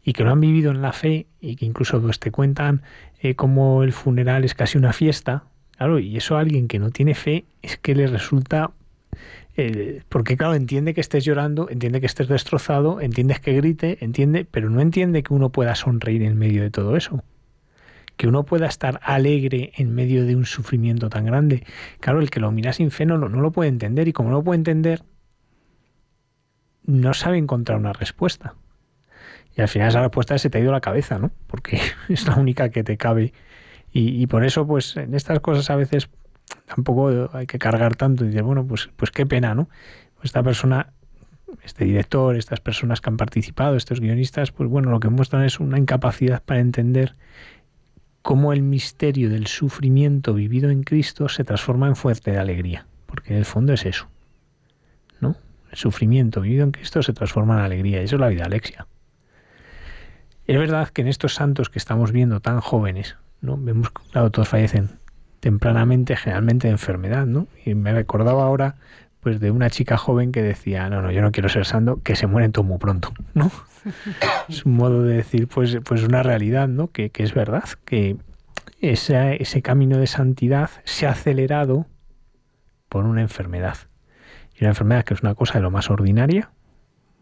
y 0.02 0.12
que 0.12 0.24
lo 0.24 0.30
han 0.30 0.40
vivido 0.40 0.70
en 0.70 0.82
la 0.82 0.92
fe 0.92 1.26
y 1.40 1.56
que 1.56 1.66
incluso 1.66 2.00
pues, 2.00 2.18
te 2.20 2.30
cuentan 2.30 2.82
eh, 3.20 3.34
cómo 3.34 3.82
el 3.82 3.92
funeral 3.92 4.44
es 4.44 4.54
casi 4.54 4.78
una 4.78 4.92
fiesta, 4.92 5.44
claro, 5.76 5.98
y 5.98 6.16
eso 6.16 6.36
a 6.36 6.40
alguien 6.40 6.68
que 6.68 6.78
no 6.78 6.90
tiene 6.90 7.14
fe 7.14 7.44
es 7.62 7.78
que 7.78 7.94
le 7.94 8.06
resulta 8.06 8.72
eh, 9.56 10.02
porque 10.08 10.36
claro, 10.36 10.54
entiende 10.54 10.94
que 10.94 11.00
estés 11.00 11.24
llorando, 11.24 11.68
entiende 11.70 12.00
que 12.00 12.06
estés 12.06 12.28
destrozado, 12.28 13.00
entiendes 13.00 13.40
que 13.40 13.52
grite, 13.54 13.98
entiende, 14.00 14.44
pero 14.44 14.70
no 14.70 14.80
entiende 14.80 15.22
que 15.22 15.32
uno 15.32 15.50
pueda 15.50 15.74
sonreír 15.74 16.22
en 16.22 16.36
medio 16.38 16.62
de 16.62 16.70
todo 16.70 16.96
eso 16.96 17.22
que 18.16 18.28
uno 18.28 18.44
pueda 18.44 18.66
estar 18.66 19.00
alegre 19.02 19.72
en 19.76 19.94
medio 19.94 20.24
de 20.24 20.36
un 20.36 20.46
sufrimiento 20.46 21.08
tan 21.08 21.24
grande. 21.24 21.64
Claro, 22.00 22.20
el 22.20 22.30
que 22.30 22.40
lo 22.40 22.50
mira 22.52 22.72
sin 22.72 22.90
fe 22.90 23.06
no, 23.06 23.16
lo 23.16 23.52
puede 23.52 23.68
entender 23.68 24.08
y 24.08 24.12
como 24.12 24.30
no 24.30 24.36
lo 24.36 24.44
puede 24.44 24.58
entender, 24.58 25.02
no 26.84 27.14
sabe 27.14 27.38
encontrar 27.38 27.78
una 27.78 27.92
respuesta. 27.92 28.54
Y 29.56 29.60
al 29.60 29.68
final 29.68 29.88
esa 29.88 30.00
respuesta 30.00 30.36
se 30.38 30.50
te 30.50 30.58
ha 30.58 30.60
ido 30.60 30.70
a 30.70 30.74
la 30.74 30.80
cabeza, 30.80 31.18
¿no? 31.18 31.30
Porque 31.46 31.80
es 32.08 32.26
la 32.26 32.36
única 32.36 32.70
que 32.70 32.84
te 32.84 32.96
cabe. 32.96 33.32
Y, 33.96 34.26
por 34.26 34.44
eso, 34.44 34.66
pues, 34.66 34.96
en 34.96 35.14
estas 35.14 35.38
cosas 35.38 35.70
a 35.70 35.76
veces 35.76 36.10
tampoco 36.66 37.30
hay 37.32 37.46
que 37.46 37.58
cargar 37.58 37.96
tanto 37.96 38.24
y 38.24 38.28
decir, 38.28 38.42
bueno, 38.42 38.66
pues, 38.66 38.90
pues 38.96 39.10
qué 39.10 39.26
pena, 39.26 39.54
¿no? 39.54 39.68
Esta 40.22 40.42
persona, 40.42 40.92
este 41.62 41.84
director, 41.84 42.36
estas 42.36 42.60
personas 42.60 43.00
que 43.00 43.10
han 43.10 43.16
participado, 43.16 43.76
estos 43.76 44.00
guionistas, 44.00 44.52
pues 44.52 44.68
bueno, 44.68 44.90
lo 44.90 45.00
que 45.00 45.08
muestran 45.08 45.44
es 45.44 45.60
una 45.60 45.78
incapacidad 45.78 46.42
para 46.42 46.60
entender 46.60 47.14
cómo 48.22 48.52
el 48.52 48.62
misterio 48.62 49.28
del 49.28 49.46
sufrimiento 49.46 50.32
vivido 50.32 50.70
en 50.70 50.82
Cristo 50.82 51.28
se 51.28 51.44
transforma 51.44 51.88
en 51.88 51.96
fuerte 51.96 52.30
de 52.30 52.38
alegría, 52.38 52.86
porque 53.06 53.34
en 53.34 53.38
el 53.38 53.44
fondo 53.44 53.74
es 53.74 53.84
eso. 53.84 54.08
¿no? 55.20 55.36
El 55.70 55.76
sufrimiento 55.76 56.40
vivido 56.40 56.64
en 56.64 56.70
Cristo 56.70 57.02
se 57.02 57.12
transforma 57.12 57.58
en 57.58 57.64
alegría, 57.64 58.00
y 58.00 58.04
eso 58.04 58.16
es 58.16 58.20
la 58.20 58.28
vida 58.28 58.44
alexia. 58.44 58.86
Es 60.46 60.58
verdad 60.58 60.88
que 60.88 61.02
en 61.02 61.08
estos 61.08 61.34
santos 61.34 61.68
que 61.68 61.78
estamos 61.78 62.12
viendo 62.12 62.40
tan 62.40 62.60
jóvenes, 62.60 63.16
¿no? 63.40 63.56
Vemos 63.56 63.90
claro, 63.90 64.30
todos 64.30 64.48
fallecen 64.48 65.03
tempranamente, 65.44 66.16
generalmente 66.16 66.68
de 66.68 66.72
enfermedad, 66.72 67.26
¿no? 67.26 67.48
Y 67.66 67.74
me 67.74 67.92
recordaba 67.92 68.44
ahora 68.44 68.76
pues 69.20 69.40
de 69.40 69.50
una 69.50 69.68
chica 69.68 69.98
joven 69.98 70.32
que 70.32 70.40
decía, 70.40 70.88
no, 70.88 71.02
no, 71.02 71.10
yo 71.10 71.20
no 71.20 71.32
quiero 71.32 71.50
ser 71.50 71.66
santo, 71.66 72.00
que 72.02 72.16
se 72.16 72.26
mueren 72.26 72.50
todo 72.50 72.64
muy 72.64 72.78
pronto, 72.78 73.12
¿no? 73.34 73.50
es 74.48 74.64
un 74.64 74.72
modo 74.72 75.02
de 75.02 75.16
decir, 75.16 75.46
pues, 75.46 75.76
pues 75.84 76.02
una 76.02 76.22
realidad, 76.22 76.66
¿no? 76.66 76.90
Que, 76.92 77.12
es 77.14 77.34
verdad, 77.34 77.64
que 77.84 78.16
ese, 78.80 79.42
ese 79.42 79.60
camino 79.60 79.98
de 79.98 80.06
santidad 80.06 80.70
se 80.84 81.06
ha 81.06 81.10
acelerado 81.10 81.84
por 82.88 83.04
una 83.04 83.20
enfermedad. 83.20 83.76
Y 84.58 84.64
una 84.64 84.70
enfermedad 84.70 85.04
que 85.04 85.12
es 85.12 85.20
una 85.20 85.34
cosa 85.34 85.58
de 85.58 85.60
lo 85.60 85.70
más 85.70 85.90
ordinaria, 85.90 86.52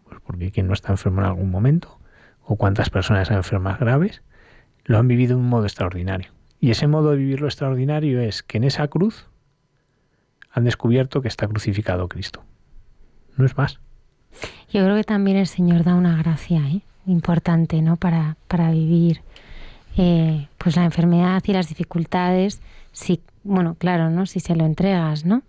pues 0.04 0.20
porque 0.24 0.52
quien 0.52 0.68
no 0.68 0.74
está 0.74 0.92
enfermo 0.92 1.22
en 1.22 1.26
algún 1.26 1.50
momento, 1.50 1.98
o 2.44 2.54
cuántas 2.54 2.88
personas 2.88 3.32
enfermas 3.32 3.80
graves, 3.80 4.22
lo 4.84 4.98
han 4.98 5.08
vivido 5.08 5.34
de 5.34 5.42
un 5.42 5.48
modo 5.48 5.64
extraordinario. 5.64 6.30
Y 6.62 6.70
ese 6.70 6.86
modo 6.86 7.10
de 7.10 7.16
vivirlo 7.16 7.48
extraordinario 7.48 8.20
es 8.20 8.44
que 8.44 8.58
en 8.58 8.62
esa 8.62 8.86
cruz 8.86 9.26
han 10.52 10.62
descubierto 10.62 11.20
que 11.20 11.26
está 11.26 11.48
crucificado 11.48 12.08
Cristo. 12.08 12.44
No 13.36 13.44
es 13.44 13.56
más. 13.56 13.80
Yo 14.70 14.84
creo 14.84 14.94
que 14.94 15.02
también 15.02 15.38
el 15.38 15.48
Señor 15.48 15.82
da 15.82 15.96
una 15.96 16.16
gracia 16.16 16.60
¿eh? 16.68 16.82
importante 17.04 17.82
¿no? 17.82 17.96
para, 17.96 18.36
para 18.46 18.70
vivir 18.70 19.22
eh, 19.96 20.46
pues 20.56 20.76
la 20.76 20.84
enfermedad 20.84 21.42
y 21.44 21.52
las 21.52 21.68
dificultades. 21.68 22.62
Si, 22.92 23.20
bueno, 23.42 23.74
claro, 23.74 24.10
¿no? 24.10 24.24
si 24.26 24.38
se 24.38 24.54
lo 24.54 24.64
entregas, 24.64 25.24
¿no? 25.24 25.42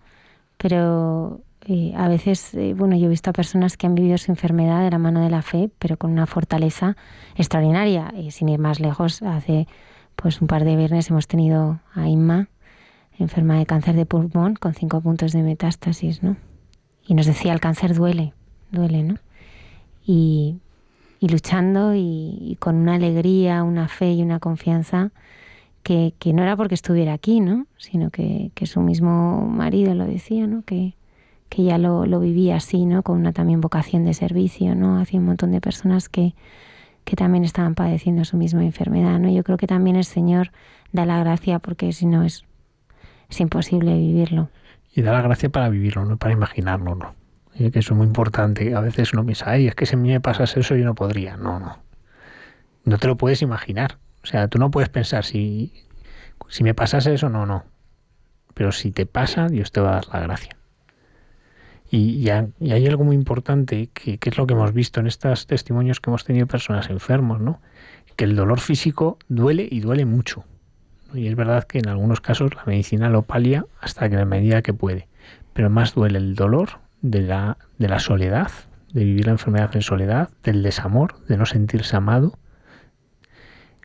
Pero 0.57 1.41
eh, 1.67 1.93
a 1.95 2.07
veces, 2.07 2.57
bueno, 2.75 2.95
yo 2.95 3.05
he 3.05 3.09
visto 3.09 3.29
a 3.29 3.33
personas 3.33 3.77
que 3.77 3.85
han 3.85 3.93
vivido 3.93 4.17
su 4.17 4.31
enfermedad 4.31 4.83
de 4.83 4.89
la 4.89 4.97
mano 4.97 5.21
de 5.21 5.29
la 5.29 5.43
fe, 5.43 5.69
pero 5.77 5.95
con 5.95 6.11
una 6.11 6.25
fortaleza 6.25 6.97
extraordinaria. 7.35 8.11
Y 8.17 8.31
sin 8.31 8.49
ir 8.49 8.57
más 8.57 8.79
lejos, 8.79 9.21
hace 9.21 9.67
pues 10.15 10.41
un 10.41 10.47
par 10.47 10.63
de 10.63 10.75
viernes 10.75 11.09
hemos 11.09 11.27
tenido 11.27 11.79
a 11.93 12.07
Inma, 12.07 12.47
enferma 13.19 13.57
de 13.57 13.65
cáncer 13.65 13.95
de 13.95 14.05
pulmón 14.05 14.55
con 14.55 14.73
cinco 14.73 15.01
puntos 15.01 15.31
de 15.33 15.43
metástasis, 15.43 16.23
¿no? 16.23 16.37
Y 17.05 17.13
nos 17.13 17.25
decía, 17.25 17.53
el 17.53 17.59
cáncer 17.59 17.95
duele, 17.95 18.33
duele, 18.71 19.03
¿no? 19.03 19.15
Y, 20.05 20.59
luchando 21.21 21.93
y, 21.95 22.57
con 22.59 22.75
una 22.75 22.95
alegría, 22.95 23.63
una 23.63 23.87
fe 23.87 24.13
y 24.13 24.21
una 24.21 24.39
confianza 24.39 25.11
que, 25.81 26.13
no 26.33 26.43
era 26.43 26.55
porque 26.57 26.75
estuviera 26.75 27.13
aquí, 27.13 27.39
¿no? 27.39 27.67
Sino 27.77 28.09
que, 28.09 28.51
su 28.65 28.81
mismo 28.81 29.45
marido 29.47 29.93
lo 29.95 30.05
decía, 30.05 30.47
¿no? 30.47 30.63
Que, 30.63 30.95
que 31.49 31.63
ya 31.63 31.77
lo, 31.77 32.05
lo, 32.05 32.19
vivía 32.19 32.57
así, 32.57 32.85
¿no? 32.85 33.03
Con 33.03 33.19
una 33.19 33.33
también 33.33 33.61
vocación 33.61 34.05
de 34.05 34.13
servicio, 34.13 34.75
¿no? 34.75 34.99
Hacia 34.99 35.19
un 35.19 35.25
montón 35.25 35.51
de 35.51 35.61
personas 35.61 36.09
que, 36.09 36.33
que 37.03 37.15
también 37.15 37.43
estaban 37.43 37.75
padeciendo 37.75 38.25
su 38.25 38.37
misma 38.37 38.63
enfermedad, 38.63 39.19
¿no? 39.19 39.29
Yo 39.29 39.43
creo 39.43 39.57
que 39.57 39.67
también 39.67 39.95
el 39.95 40.05
Señor 40.05 40.51
da 40.91 41.05
la 41.05 41.19
gracia 41.19 41.59
porque 41.59 41.91
si 41.91 42.05
no 42.05 42.23
es 42.23 42.45
es 43.33 43.39
imposible 43.41 43.97
vivirlo. 43.97 44.49
Y 44.93 45.01
da 45.01 45.11
la 45.11 45.21
gracia 45.21 45.49
para 45.49 45.69
vivirlo, 45.69 46.05
no 46.05 46.17
para 46.17 46.33
imaginarlo, 46.33 46.95
¿no? 46.95 47.15
Y 47.55 47.71
que 47.71 47.79
eso 47.79 47.93
es 47.93 47.97
muy 47.97 48.07
importante. 48.07 48.75
A 48.75 48.79
veces 48.79 49.13
uno 49.13 49.25
piensa, 49.25 49.49
ay, 49.49 49.67
es 49.67 49.75
que 49.75 49.85
si 49.85 49.95
me 49.95 50.19
pasase 50.21 50.59
eso 50.59 50.75
yo 50.75 50.85
no 50.85 50.95
podría. 50.95 51.35
No, 51.37 51.59
no. 51.59 51.79
No 52.83 52.97
te 52.97 53.07
lo 53.07 53.17
puedes 53.17 53.41
imaginar. 53.41 53.97
O 54.23 54.27
sea, 54.27 54.47
tú 54.47 54.59
no 54.59 54.71
puedes 54.71 54.89
pensar 54.89 55.25
si, 55.25 55.73
si 56.47 56.63
me 56.63 56.73
pasase 56.73 57.13
eso, 57.13 57.29
no, 57.29 57.45
no. 57.45 57.63
Pero 58.53 58.71
si 58.71 58.91
te 58.91 59.05
pasa, 59.05 59.47
Dios 59.47 59.71
te 59.71 59.81
va 59.81 59.89
a 59.89 59.95
dar 59.95 60.07
la 60.09 60.19
gracia. 60.19 60.55
Y, 61.95 62.27
y, 62.27 62.71
hay 62.71 62.87
algo 62.87 63.03
muy 63.03 63.15
importante 63.15 63.91
que, 63.93 64.17
es 64.19 64.37
lo 64.39 64.47
que 64.47 64.55
hemos 64.55 64.73
visto 64.73 64.99
en 64.99 65.05
estos 65.05 65.45
testimonios 65.45 65.99
que 65.99 66.09
hemos 66.09 66.23
tenido 66.23 66.47
personas 66.47 66.89
enfermos, 66.89 67.39
¿no? 67.39 67.61
Que 68.15 68.23
el 68.23 68.35
dolor 68.35 68.59
físico 68.59 69.19
duele 69.29 69.67
y 69.69 69.79
duele 69.79 70.03
mucho. 70.03 70.43
Y 71.13 71.27
es 71.27 71.35
verdad 71.35 71.65
que 71.65 71.77
en 71.77 71.87
algunos 71.87 72.19
casos 72.19 72.55
la 72.55 72.63
medicina 72.65 73.09
lo 73.09 73.21
palia 73.21 73.67
hasta 73.79 74.09
que 74.09 74.15
la 74.15 74.25
medida 74.25 74.63
que 74.63 74.73
puede. 74.73 75.07
Pero 75.53 75.69
más 75.69 75.93
duele 75.93 76.17
el 76.17 76.33
dolor 76.33 76.79
de 77.03 77.21
la, 77.21 77.59
de 77.77 77.87
la 77.87 77.99
soledad, 77.99 78.49
de 78.91 79.03
vivir 79.03 79.27
la 79.27 79.33
enfermedad 79.33 79.75
en 79.75 79.83
soledad, 79.83 80.31
del 80.41 80.63
desamor, 80.63 81.23
de 81.27 81.37
no 81.37 81.45
sentirse 81.45 81.95
amado, 81.95 82.39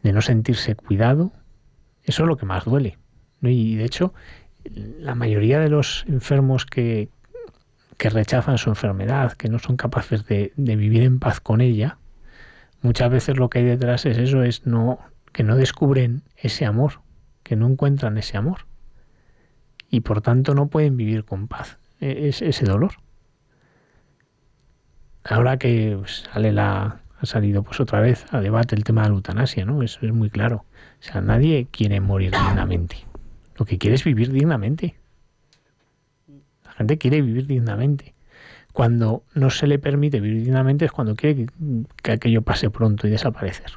de 0.02 0.14
no 0.14 0.22
sentirse 0.22 0.74
cuidado. 0.76 1.30
Eso 2.04 2.22
es 2.22 2.28
lo 2.30 2.38
que 2.38 2.46
más 2.46 2.64
duele. 2.64 2.96
Y 3.42 3.76
de 3.76 3.84
hecho, 3.84 4.14
la 4.64 5.14
mayoría 5.14 5.60
de 5.60 5.68
los 5.68 6.06
enfermos 6.08 6.64
que, 6.64 7.10
que 7.98 8.08
rechazan 8.08 8.56
su 8.56 8.70
enfermedad, 8.70 9.32
que 9.32 9.48
no 9.48 9.58
son 9.58 9.76
capaces 9.76 10.24
de, 10.26 10.52
de, 10.56 10.76
vivir 10.76 11.02
en 11.02 11.18
paz 11.18 11.40
con 11.40 11.60
ella, 11.60 11.98
muchas 12.80 13.10
veces 13.10 13.36
lo 13.36 13.50
que 13.50 13.58
hay 13.58 13.64
detrás 13.64 14.06
es 14.06 14.16
eso, 14.16 14.42
es 14.42 14.66
no, 14.66 14.98
que 15.32 15.42
no 15.42 15.56
descubren 15.56 16.22
ese 16.36 16.64
amor, 16.64 17.00
que 17.42 17.56
no 17.56 17.66
encuentran 17.66 18.16
ese 18.16 18.36
amor 18.36 18.66
y 19.90 20.00
por 20.00 20.20
tanto 20.20 20.54
no 20.54 20.68
pueden 20.68 20.96
vivir 20.96 21.24
con 21.24 21.48
paz 21.48 21.78
e-, 22.00 22.28
es, 22.28 22.42
ese 22.42 22.64
dolor. 22.64 22.92
Ahora 25.24 25.58
que 25.58 25.96
pues, 25.98 26.24
sale 26.32 26.52
la, 26.52 27.00
ha 27.20 27.26
salido 27.26 27.62
pues 27.62 27.80
otra 27.80 28.00
vez 28.00 28.24
a 28.32 28.40
debate 28.40 28.74
el 28.74 28.84
tema 28.84 29.02
de 29.02 29.08
la 29.08 29.14
eutanasia, 29.16 29.64
¿no? 29.64 29.82
Eso 29.82 29.98
es 30.02 30.12
muy 30.12 30.30
claro. 30.30 30.64
O 31.00 31.02
sea, 31.02 31.20
nadie 31.20 31.68
quiere 31.70 32.00
morir 32.00 32.30
dignamente. 32.30 33.06
Lo 33.56 33.66
que 33.66 33.78
quiere 33.78 33.96
es 33.96 34.04
vivir 34.04 34.32
dignamente. 34.32 34.96
Gente 36.78 36.98
quiere 36.98 37.20
vivir 37.20 37.46
dignamente. 37.46 38.14
Cuando 38.72 39.24
no 39.34 39.50
se 39.50 39.66
le 39.66 39.78
permite 39.78 40.20
vivir 40.20 40.44
dignamente 40.44 40.84
es 40.84 40.92
cuando 40.92 41.16
quiere 41.16 41.46
que, 42.02 42.12
aquello 42.12 42.42
pase 42.42 42.70
pronto 42.70 43.06
y 43.06 43.10
desaparecer. 43.10 43.72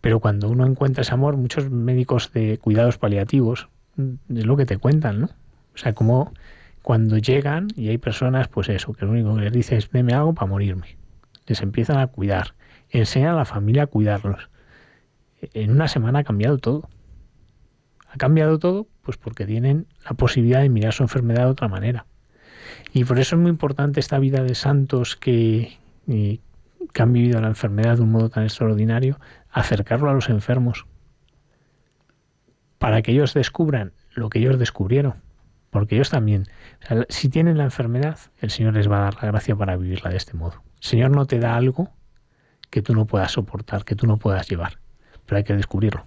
Pero 0.00 0.20
cuando 0.20 0.48
uno 0.50 0.66
encuentra 0.66 1.02
ese 1.02 1.14
amor, 1.14 1.36
muchos 1.36 1.70
médicos 1.70 2.32
de 2.32 2.58
cuidados 2.58 2.98
paliativos, 2.98 3.68
mm, 3.96 4.36
es 4.36 4.46
lo 4.46 4.56
que 4.56 4.66
te 4.66 4.76
cuentan, 4.76 5.20
¿no? 5.20 5.26
O 5.74 5.78
sea, 5.78 5.94
como 5.94 6.32
cuando 6.82 7.16
llegan 7.16 7.68
y 7.76 7.88
hay 7.88 7.98
personas, 7.98 8.48
pues 8.48 8.68
eso, 8.68 8.92
que 8.92 9.06
lo 9.06 9.12
único 9.12 9.34
que 9.36 9.42
les 9.42 9.52
dice 9.52 9.76
es, 9.76 9.90
deme 9.90 10.12
algo 10.12 10.34
para 10.34 10.48
morirme. 10.48 10.98
Les 11.46 11.62
empiezan 11.62 11.98
a 11.98 12.08
cuidar, 12.08 12.54
enseñan 12.90 13.34
a 13.34 13.36
la 13.36 13.44
familia 13.44 13.84
a 13.84 13.86
cuidarlos. 13.86 14.50
En 15.54 15.70
una 15.70 15.88
semana 15.88 16.20
ha 16.20 16.24
cambiado 16.24 16.58
todo. 16.58 16.88
Ha 18.08 18.16
cambiado 18.18 18.58
todo, 18.58 18.88
pues 19.02 19.16
porque 19.16 19.46
tienen 19.46 19.86
la 20.04 20.14
posibilidad 20.14 20.60
de 20.60 20.68
mirar 20.68 20.92
su 20.92 21.02
enfermedad 21.02 21.44
de 21.44 21.50
otra 21.50 21.68
manera. 21.68 22.06
Y 22.92 23.04
por 23.04 23.18
eso 23.18 23.36
es 23.36 23.42
muy 23.42 23.50
importante 23.50 24.00
esta 24.00 24.18
vida 24.18 24.42
de 24.42 24.54
santos 24.54 25.16
que, 25.16 25.78
que 26.06 27.02
han 27.02 27.12
vivido 27.12 27.40
la 27.40 27.48
enfermedad 27.48 27.96
de 27.96 28.02
un 28.02 28.10
modo 28.10 28.30
tan 28.30 28.44
extraordinario, 28.44 29.18
acercarlo 29.50 30.10
a 30.10 30.14
los 30.14 30.28
enfermos, 30.28 30.86
para 32.78 33.02
que 33.02 33.12
ellos 33.12 33.34
descubran 33.34 33.92
lo 34.14 34.28
que 34.28 34.38
ellos 34.38 34.58
descubrieron, 34.58 35.22
porque 35.70 35.94
ellos 35.94 36.10
también, 36.10 36.48
si 37.08 37.28
tienen 37.28 37.56
la 37.56 37.64
enfermedad, 37.64 38.18
el 38.40 38.50
Señor 38.50 38.74
les 38.74 38.90
va 38.90 38.98
a 38.98 39.04
dar 39.04 39.14
la 39.22 39.28
gracia 39.28 39.56
para 39.56 39.76
vivirla 39.76 40.10
de 40.10 40.16
este 40.16 40.34
modo. 40.34 40.62
El 40.76 40.82
Señor 40.82 41.10
no 41.12 41.26
te 41.26 41.38
da 41.38 41.56
algo 41.56 41.90
que 42.70 42.82
tú 42.82 42.94
no 42.94 43.06
puedas 43.06 43.32
soportar, 43.32 43.84
que 43.84 43.94
tú 43.94 44.06
no 44.06 44.18
puedas 44.18 44.48
llevar, 44.48 44.78
pero 45.26 45.38
hay 45.38 45.44
que 45.44 45.54
descubrirlo. 45.54 46.04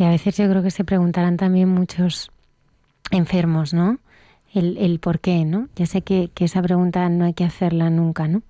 Y 0.00 0.04
a 0.04 0.08
veces 0.08 0.34
yo 0.38 0.48
creo 0.48 0.62
que 0.62 0.70
se 0.70 0.82
preguntarán 0.82 1.36
también 1.36 1.68
muchos 1.68 2.30
enfermos, 3.10 3.74
¿no? 3.74 3.98
El, 4.54 4.98
por 4.98 5.20
qué, 5.20 5.44
¿no? 5.44 5.68
Ya 5.76 5.84
sé 5.84 6.00
que, 6.00 6.30
que, 6.32 6.46
esa 6.46 6.62
pregunta 6.62 7.06
no 7.10 7.26
hay 7.26 7.34
que 7.34 7.44
hacerla 7.44 7.90
nunca, 7.90 8.26
¿no? 8.26 8.40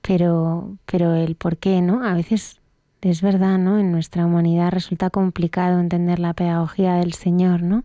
Pero, 0.00 0.78
pero 0.86 1.12
el 1.12 1.34
por 1.34 1.58
qué, 1.58 1.82
¿no? 1.82 2.02
A 2.02 2.14
veces 2.14 2.62
es 3.02 3.20
verdad, 3.20 3.58
¿no? 3.58 3.78
En 3.78 3.92
nuestra 3.92 4.24
humanidad 4.24 4.72
resulta 4.72 5.10
complicado 5.10 5.80
entender 5.80 6.18
la 6.18 6.32
pedagogía 6.32 6.94
del 6.94 7.12
Señor, 7.12 7.60
¿no? 7.60 7.84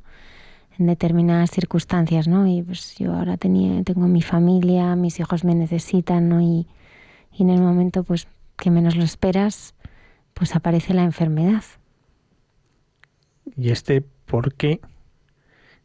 En 0.80 0.88
determinadas 0.88 1.52
circunstancias, 1.52 2.30
¿no? 2.30 2.48
Y 2.48 2.64
pues 2.64 2.96
yo 2.96 3.14
ahora 3.14 3.36
tenía, 3.36 3.84
tengo 3.84 4.08
mi 4.08 4.22
familia, 4.22 4.96
mis 4.96 5.20
hijos 5.20 5.44
me 5.44 5.54
necesitan, 5.54 6.30
¿no? 6.30 6.40
Y, 6.40 6.66
y 7.34 7.44
en 7.44 7.50
el 7.50 7.62
momento, 7.62 8.06
pues, 8.06 8.30
que 8.56 8.72
menos 8.72 8.96
lo 8.96 9.04
esperas, 9.04 9.76
pues 10.34 10.56
aparece 10.56 10.94
la 10.94 11.04
enfermedad. 11.04 11.64
Y 13.56 13.72
este 13.72 14.02
por 14.26 14.54
qué 14.54 14.80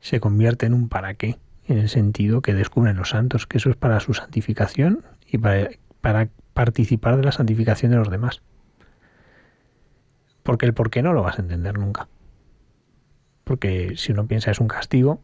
se 0.00 0.20
convierte 0.20 0.66
en 0.66 0.74
un 0.74 0.88
para 0.88 1.14
qué, 1.14 1.38
en 1.66 1.78
el 1.78 1.88
sentido 1.88 2.42
que 2.42 2.54
descubren 2.54 2.96
los 2.96 3.10
santos, 3.10 3.46
que 3.46 3.58
eso 3.58 3.70
es 3.70 3.76
para 3.76 4.00
su 4.00 4.14
santificación 4.14 5.04
y 5.26 5.38
para, 5.38 5.70
para 6.00 6.28
participar 6.54 7.16
de 7.16 7.24
la 7.24 7.32
santificación 7.32 7.90
de 7.90 7.98
los 7.98 8.10
demás. 8.10 8.42
Porque 10.42 10.66
el 10.66 10.74
por 10.74 10.90
qué 10.90 11.02
no 11.02 11.12
lo 11.12 11.22
vas 11.22 11.38
a 11.38 11.42
entender 11.42 11.78
nunca. 11.78 12.08
Porque 13.42 13.94
si 13.96 14.12
uno 14.12 14.26
piensa 14.26 14.50
es 14.50 14.60
un 14.60 14.68
castigo, 14.68 15.20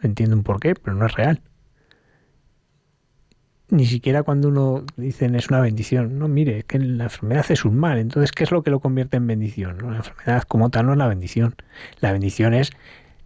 entiende 0.00 0.36
un 0.36 0.44
porqué, 0.44 0.74
pero 0.74 0.96
no 0.96 1.06
es 1.06 1.14
real 1.14 1.42
ni 3.70 3.86
siquiera 3.86 4.22
cuando 4.22 4.48
uno 4.48 4.84
dicen 4.96 5.34
es 5.34 5.48
una 5.48 5.60
bendición. 5.60 6.18
No, 6.18 6.28
mire, 6.28 6.64
que 6.64 6.78
la 6.78 7.04
enfermedad 7.04 7.46
es 7.50 7.64
un 7.64 7.76
mal. 7.78 7.98
Entonces, 7.98 8.32
¿qué 8.32 8.44
es 8.44 8.50
lo 8.50 8.62
que 8.62 8.70
lo 8.70 8.80
convierte 8.80 9.16
en 9.16 9.26
bendición? 9.26 9.78
La 9.90 9.98
enfermedad 9.98 10.42
como 10.42 10.70
tal 10.70 10.86
no 10.86 10.92
es 10.92 10.98
la 10.98 11.08
bendición. 11.08 11.54
La 12.00 12.12
bendición 12.12 12.54
es 12.54 12.72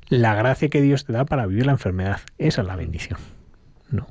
la 0.08 0.34
gracia 0.34 0.68
que 0.68 0.82
Dios 0.82 1.04
te 1.04 1.12
da 1.12 1.24
para 1.24 1.46
vivir 1.46 1.66
la 1.66 1.72
enfermedad. 1.72 2.20
Esa 2.38 2.62
es 2.62 2.66
la 2.66 2.76
bendición. 2.76 3.18
¿no? 3.90 4.06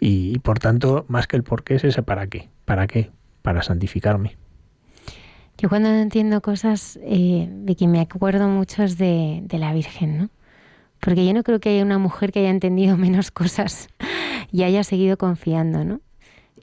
Y, 0.00 0.38
por 0.40 0.58
tanto, 0.58 1.04
más 1.08 1.26
que 1.26 1.36
el 1.36 1.42
por 1.42 1.64
qué 1.64 1.76
es 1.76 1.84
ese 1.84 2.02
para 2.02 2.26
qué. 2.26 2.48
¿Para 2.64 2.86
qué? 2.86 3.10
Para 3.42 3.62
santificarme. 3.62 4.36
Yo 5.58 5.68
cuando 5.68 5.88
entiendo 5.90 6.40
cosas 6.40 6.98
eh, 7.02 7.48
de 7.50 7.76
que 7.76 7.86
me 7.86 8.00
acuerdo 8.00 8.48
mucho 8.48 8.82
es 8.82 8.98
de, 8.98 9.42
de 9.44 9.58
la 9.58 9.72
Virgen, 9.72 10.18
¿no? 10.18 10.30
Porque 11.02 11.26
yo 11.26 11.34
no 11.34 11.42
creo 11.42 11.58
que 11.58 11.70
haya 11.70 11.82
una 11.82 11.98
mujer 11.98 12.30
que 12.30 12.38
haya 12.38 12.50
entendido 12.50 12.96
menos 13.06 13.30
cosas 13.32 13.88
y 14.52 14.62
haya 14.62 14.84
seguido 14.84 15.18
confiando, 15.18 15.84
¿no? 15.84 16.00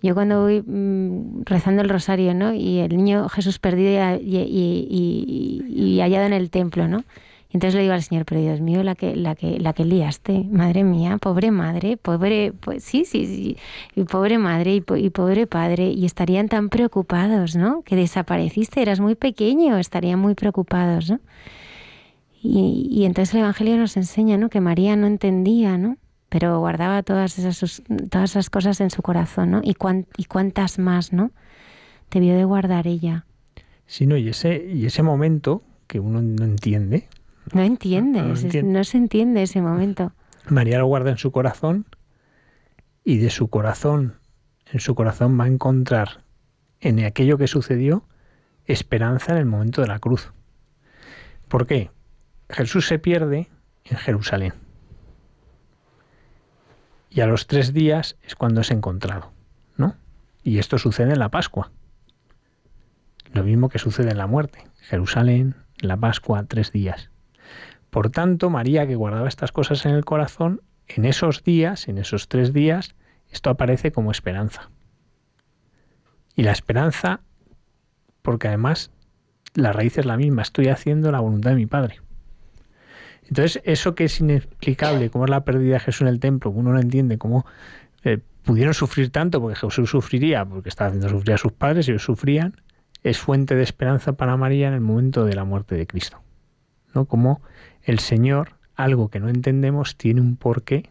Yo 0.02 0.14
cuando 0.14 0.44
voy 0.44 0.62
mm, 0.62 1.44
rezando 1.44 1.82
el 1.82 1.90
rosario, 1.90 2.34
¿no? 2.34 2.54
Y 2.54 2.80
el 2.80 2.96
niño 2.96 3.28
Jesús 3.28 3.60
perdido 3.60 3.92
y, 4.22 6.00
hallado 6.00 6.26
en 6.26 6.32
el 6.32 6.50
templo, 6.50 6.88
¿no? 6.88 7.00
Y 7.50 7.58
entonces 7.58 7.76
le 7.76 7.82
digo 7.82 7.94
al 7.94 8.04
Señor, 8.04 8.24
pero 8.24 8.40
Dios 8.40 8.62
mío, 8.62 8.82
la 8.82 8.96
que, 8.96 9.16
la 9.18 9.36
que, 9.36 9.60
la 9.60 9.74
que 9.74 9.84
liaste, 9.84 10.46
madre 10.50 10.86
mía, 10.86 11.18
pobre 11.18 11.52
madre, 11.52 11.98
pobre, 11.98 12.54
pues 12.62 12.84
sí, 12.84 13.04
sí, 13.04 13.26
sí, 13.26 13.58
y 13.96 14.04
pobre 14.04 14.38
madre 14.38 14.76
y, 14.76 14.84
y, 14.98 15.10
pobre 15.10 15.48
padre, 15.48 15.90
y 15.90 16.06
estarían 16.06 16.48
tan 16.48 16.70
preocupados, 16.70 17.58
¿no? 17.58 17.82
Que 17.82 17.98
desapareciste, 17.98 18.82
eras 18.82 19.02
muy 19.02 19.16
pequeño, 19.16 19.78
estarían 19.78 20.20
muy 20.20 20.36
preocupados, 20.36 21.10
¿no? 21.10 21.20
Y, 22.42 22.88
y 22.92 23.06
entonces 23.06 23.36
el 23.36 23.42
Evangelio 23.42 23.78
nos 23.78 23.98
enseña, 23.98 24.38
¿no? 24.38 24.50
Que 24.50 24.62
María 24.62 24.96
no 24.96 25.08
entendía, 25.08 25.78
¿no? 25.78 25.98
pero 26.30 26.60
guardaba 26.60 27.04
todas 27.04 27.38
esas, 27.40 27.84
todas 28.10 28.32
esas 28.32 28.50
cosas 28.50 28.80
en 28.82 28.92
su 28.92 29.02
corazón, 29.02 29.52
¿no? 29.52 29.62
Y, 29.64 29.76
y 30.18 30.26
cuántas 30.26 30.78
más, 30.80 31.12
¿no? 31.12 31.32
Debió 32.12 32.36
de 32.36 32.44
guardar 32.44 32.88
ella. 32.88 33.26
Sí, 33.88 34.06
no, 34.06 34.16
y 34.16 34.30
ese, 34.30 34.64
y 34.72 34.86
ese 34.86 35.02
momento 35.02 35.64
que 35.88 36.00
uno 36.00 36.22
no 36.22 36.46
entiende. 36.46 37.10
No 37.54 37.64
entiende, 37.64 38.22
no, 38.22 38.36
no 38.64 38.84
se 38.84 38.98
entiende 38.98 39.42
ese 39.42 39.62
momento. 39.62 40.14
María 40.48 40.78
lo 40.78 40.86
guarda 40.86 41.10
en 41.10 41.18
su 41.18 41.32
corazón 41.32 41.86
y 43.04 43.18
de 43.18 43.32
su 43.32 43.48
corazón, 43.50 44.20
en 44.72 44.80
su 44.80 44.94
corazón 44.94 45.40
va 45.40 45.46
a 45.46 45.48
encontrar 45.48 46.24
en 46.80 47.04
aquello 47.04 47.40
que 47.40 47.48
sucedió 47.48 48.04
esperanza 48.66 49.32
en 49.32 49.40
el 49.40 49.46
momento 49.46 49.82
de 49.82 49.88
la 49.88 49.98
cruz. 49.98 50.32
¿Por 51.48 51.66
qué? 51.66 51.90
Jesús 52.50 52.88
se 52.88 53.00
pierde 53.00 53.48
en 53.86 53.98
Jerusalén 53.98 54.54
y 57.10 57.22
a 57.22 57.28
los 57.28 57.48
tres 57.48 57.74
días 57.74 58.18
es 58.24 58.36
cuando 58.36 58.62
es 58.62 58.72
encontrado, 58.72 59.32
¿no? 59.78 59.96
Y 60.44 60.60
esto 60.60 60.78
sucede 60.78 61.14
en 61.14 61.20
la 61.20 61.30
Pascua. 61.30 61.72
Lo 63.34 63.44
mismo 63.44 63.70
que 63.70 63.80
sucede 63.80 64.12
en 64.12 64.18
la 64.18 64.28
muerte. 64.28 64.68
Jerusalén, 64.82 65.56
la 65.80 65.98
Pascua, 65.98 66.44
tres 66.46 66.72
días. 66.72 67.10
Por 67.90 68.10
tanto, 68.12 68.50
María, 68.50 68.88
que 68.88 68.96
guardaba 68.96 69.28
estas 69.28 69.52
cosas 69.52 69.86
en 69.86 69.94
el 69.94 70.06
corazón, 70.06 70.62
en 70.88 71.06
esos 71.06 71.44
días, 71.44 71.88
en 71.88 71.98
esos 71.98 72.28
tres 72.28 72.54
días, 72.54 72.96
esto 73.30 73.50
aparece 73.50 73.92
como 73.92 74.12
esperanza. 74.12 74.70
Y 76.36 76.44
la 76.44 76.52
esperanza, 76.52 77.22
porque 78.22 78.48
además 78.48 78.92
la 79.56 79.74
raíz 79.74 79.98
es 79.98 80.06
la 80.06 80.18
misma, 80.18 80.44
estoy 80.44 80.68
haciendo 80.68 81.12
la 81.12 81.20
voluntad 81.20 81.52
de 81.52 81.56
mi 81.58 81.66
Padre. 81.66 82.02
Entonces, 83.30 83.62
eso 83.64 83.94
que 83.94 84.06
es 84.06 84.20
inexplicable, 84.20 85.12
como 85.12 85.26
es 85.26 85.30
la 85.30 85.46
pérdida 85.46 85.76
de 85.76 85.80
Jesús 85.80 86.02
en 86.02 86.08
el 86.08 86.20
templo, 86.20 86.50
uno 86.50 86.74
no 86.74 86.80
entiende 86.80 87.20
cómo 87.20 87.46
eh, 88.04 88.18
pudieron 88.44 88.74
sufrir 88.74 89.12
tanto, 89.12 89.40
porque 89.40 89.56
Jesús 89.56 89.92
sufriría, 89.92 90.44
porque 90.46 90.70
estaba 90.70 90.88
haciendo 90.88 91.10
sufrir 91.10 91.34
a 91.34 91.38
sus 91.38 91.52
padres, 91.52 91.88
ellos 91.88 92.04
sufrían, 92.04 92.60
es 93.04 93.20
fuente 93.20 93.54
de 93.54 93.62
esperanza 93.62 94.14
para 94.14 94.36
María 94.36 94.68
en 94.68 94.74
el 94.74 94.82
momento 94.82 95.26
de 95.26 95.36
la 95.36 95.44
muerte 95.44 95.76
de 95.76 95.86
Cristo. 95.86 96.24
¿no? 96.96 97.06
Como 97.06 97.44
el 97.84 98.00
Señor, 98.00 98.54
algo 98.74 99.10
que 99.10 99.20
no 99.20 99.30
entendemos, 99.30 99.96
tiene 99.96 100.22
un 100.22 100.36
porqué 100.36 100.90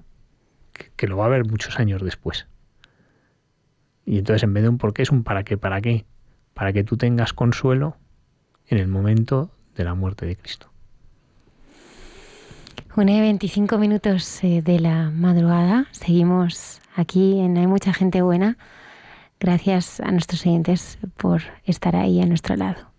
que, 0.73 0.93
que 0.95 1.09
lo 1.09 1.17
va 1.17 1.27
a 1.27 1.29
ver 1.29 1.45
muchos 1.45 1.81
años 1.81 2.01
después. 2.05 2.47
Y 4.07 4.19
entonces 4.19 4.45
en 4.45 4.55
vez 4.55 4.63
de 4.63 4.69
un 4.69 4.79
porqué 4.79 5.03
es 5.03 5.11
un 5.11 5.25
para 5.25 5.43
qué, 5.43 5.59
para 5.59 5.81
qué, 5.81 6.07
para 6.55 6.73
que 6.73 6.85
tú 6.85 6.97
tengas 6.97 7.33
consuelo 7.33 7.97
en 8.69 8.79
el 8.79 8.87
momento 8.87 9.51
de 9.75 9.83
la 9.83 9.95
muerte 9.95 10.25
de 10.25 10.37
Cristo. 10.37 10.71
Una 12.97 13.13
y 13.13 13.21
25 13.21 13.79
minutos 13.79 14.43
eh, 14.43 14.63
de 14.63 14.81
la 14.81 15.11
madrugada. 15.11 15.87
Seguimos 15.93 16.81
aquí 16.97 17.39
en 17.39 17.57
Hay 17.57 17.67
mucha 17.67 17.93
gente 17.93 18.23
buena. 18.23 18.59
Gracias 19.41 20.01
a 20.01 20.11
nuestros 20.11 20.45
oyentes 20.47 20.99
por 21.17 21.43
estar 21.65 21.95
ahí 21.95 22.21
a 22.21 22.27
nuestro 22.27 22.57
lado. 22.57 22.98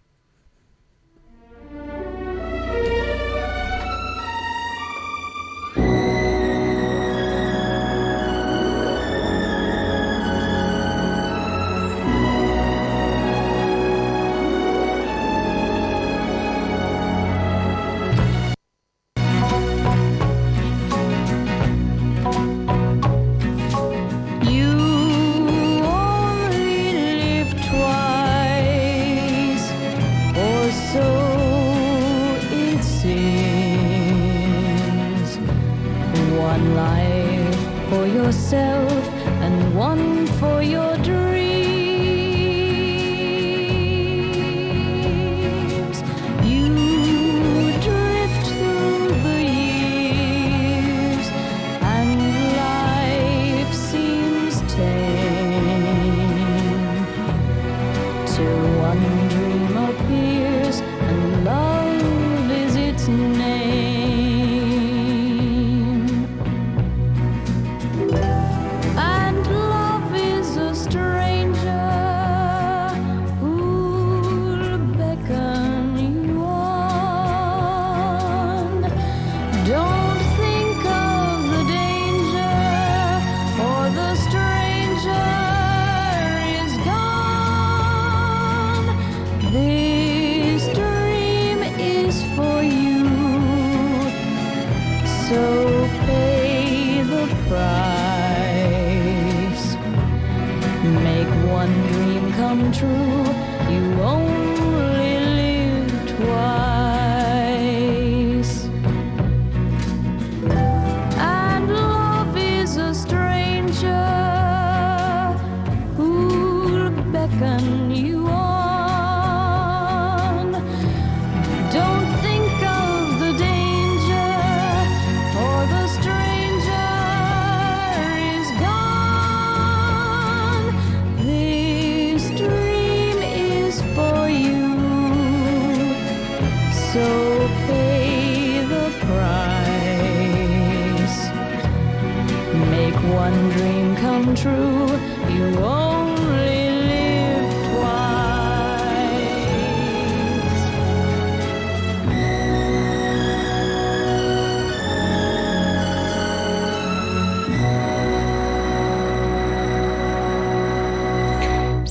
One 143.03 143.49
dream 143.51 143.95
come 143.95 144.35
true. 144.35 144.87
You 145.33 145.57
only 145.59 146.18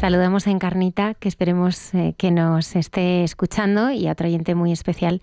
Saludamos 0.09 0.47
a 0.47 0.51
Encarnita, 0.51 1.13
que 1.13 1.29
esperemos 1.29 1.93
eh, 1.93 2.15
que 2.17 2.31
nos 2.31 2.77
esté 2.77 3.25
escuchando, 3.25 3.91
y 3.91 4.07
a 4.07 4.13
otro 4.13 4.27
oyente 4.27 4.55
muy 4.55 4.73
especial 4.73 5.21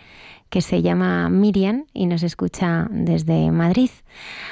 que 0.52 0.62
se 0.62 0.84
llama 0.84 1.28
Miriam 1.28 1.88
y 1.91 2.06
nos 2.06 2.22
escucha 2.22 2.86
desde 2.91 3.49
Madrid. 3.49 3.90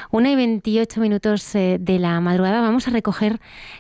Una 0.10 0.32
y 0.32 0.36
28 0.36 1.00
minutos 1.02 1.54
eh, 1.54 1.78
de 1.80 2.00
la 2.00 2.20
madrugada 2.20 2.62
vamos 2.62 2.88
a 2.88 2.90
recoger 2.90 3.40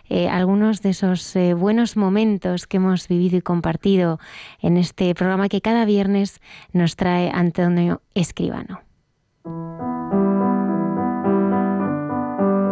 eh, 0.09 0.29
algunos 0.29 0.83
de 0.83 0.91
esos 0.91 1.33
buenos 1.57 1.97
momentos 1.97 2.67
que 2.67 2.77
hemos 2.77 3.07
vivido 3.07 3.37
y 3.37 3.41
compartido 3.41 4.19
en 4.61 4.77
este 4.77 5.15
programa 5.15 5.49
que 5.49 5.59
cada 5.59 5.85
viernes 5.85 6.39
nos 6.71 6.95
trae 6.95 7.31
Antonio 7.33 8.03
Escribano. 8.13 8.92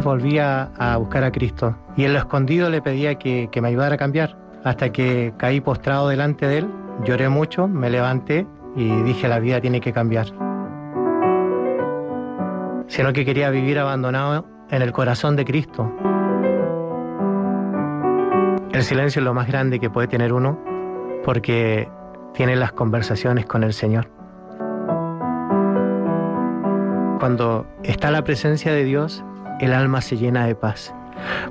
Volví 0.03 0.39
a, 0.39 0.71
a 0.77 0.97
buscar 0.97 1.23
a 1.23 1.31
Cristo 1.31 1.77
y 1.95 2.05
en 2.05 2.13
lo 2.13 2.19
escondido 2.19 2.69
le 2.69 2.81
pedía 2.81 3.15
que, 3.15 3.49
que 3.51 3.61
me 3.61 3.69
ayudara 3.69 3.95
a 3.95 3.97
cambiar. 3.97 4.37
Hasta 4.63 4.91
que 4.91 5.33
caí 5.37 5.61
postrado 5.61 6.09
delante 6.09 6.47
de 6.47 6.59
él, 6.59 6.67
lloré 7.03 7.29
mucho, 7.29 7.67
me 7.67 7.89
levanté 7.89 8.47
y 8.75 9.01
dije 9.03 9.27
la 9.27 9.39
vida 9.39 9.59
tiene 9.61 9.81
que 9.81 9.91
cambiar. 9.91 10.27
Sino 12.87 13.13
que 13.13 13.25
quería 13.25 13.49
vivir 13.49 13.79
abandonado 13.79 14.47
en 14.69 14.81
el 14.81 14.91
corazón 14.91 15.35
de 15.35 15.45
Cristo. 15.45 15.91
El 18.71 18.83
silencio 18.83 19.19
es 19.19 19.25
lo 19.25 19.33
más 19.33 19.47
grande 19.47 19.79
que 19.79 19.89
puede 19.89 20.07
tener 20.07 20.33
uno 20.33 20.59
porque 21.23 21.89
tiene 22.33 22.55
las 22.55 22.71
conversaciones 22.71 23.45
con 23.45 23.63
el 23.63 23.73
Señor. 23.73 24.09
Cuando 27.19 27.67
está 27.83 28.09
la 28.09 28.23
presencia 28.23 28.73
de 28.73 28.83
Dios, 28.83 29.23
el 29.61 29.73
alma 29.73 30.01
se 30.01 30.17
llena 30.17 30.45
de 30.45 30.55
paz. 30.55 30.93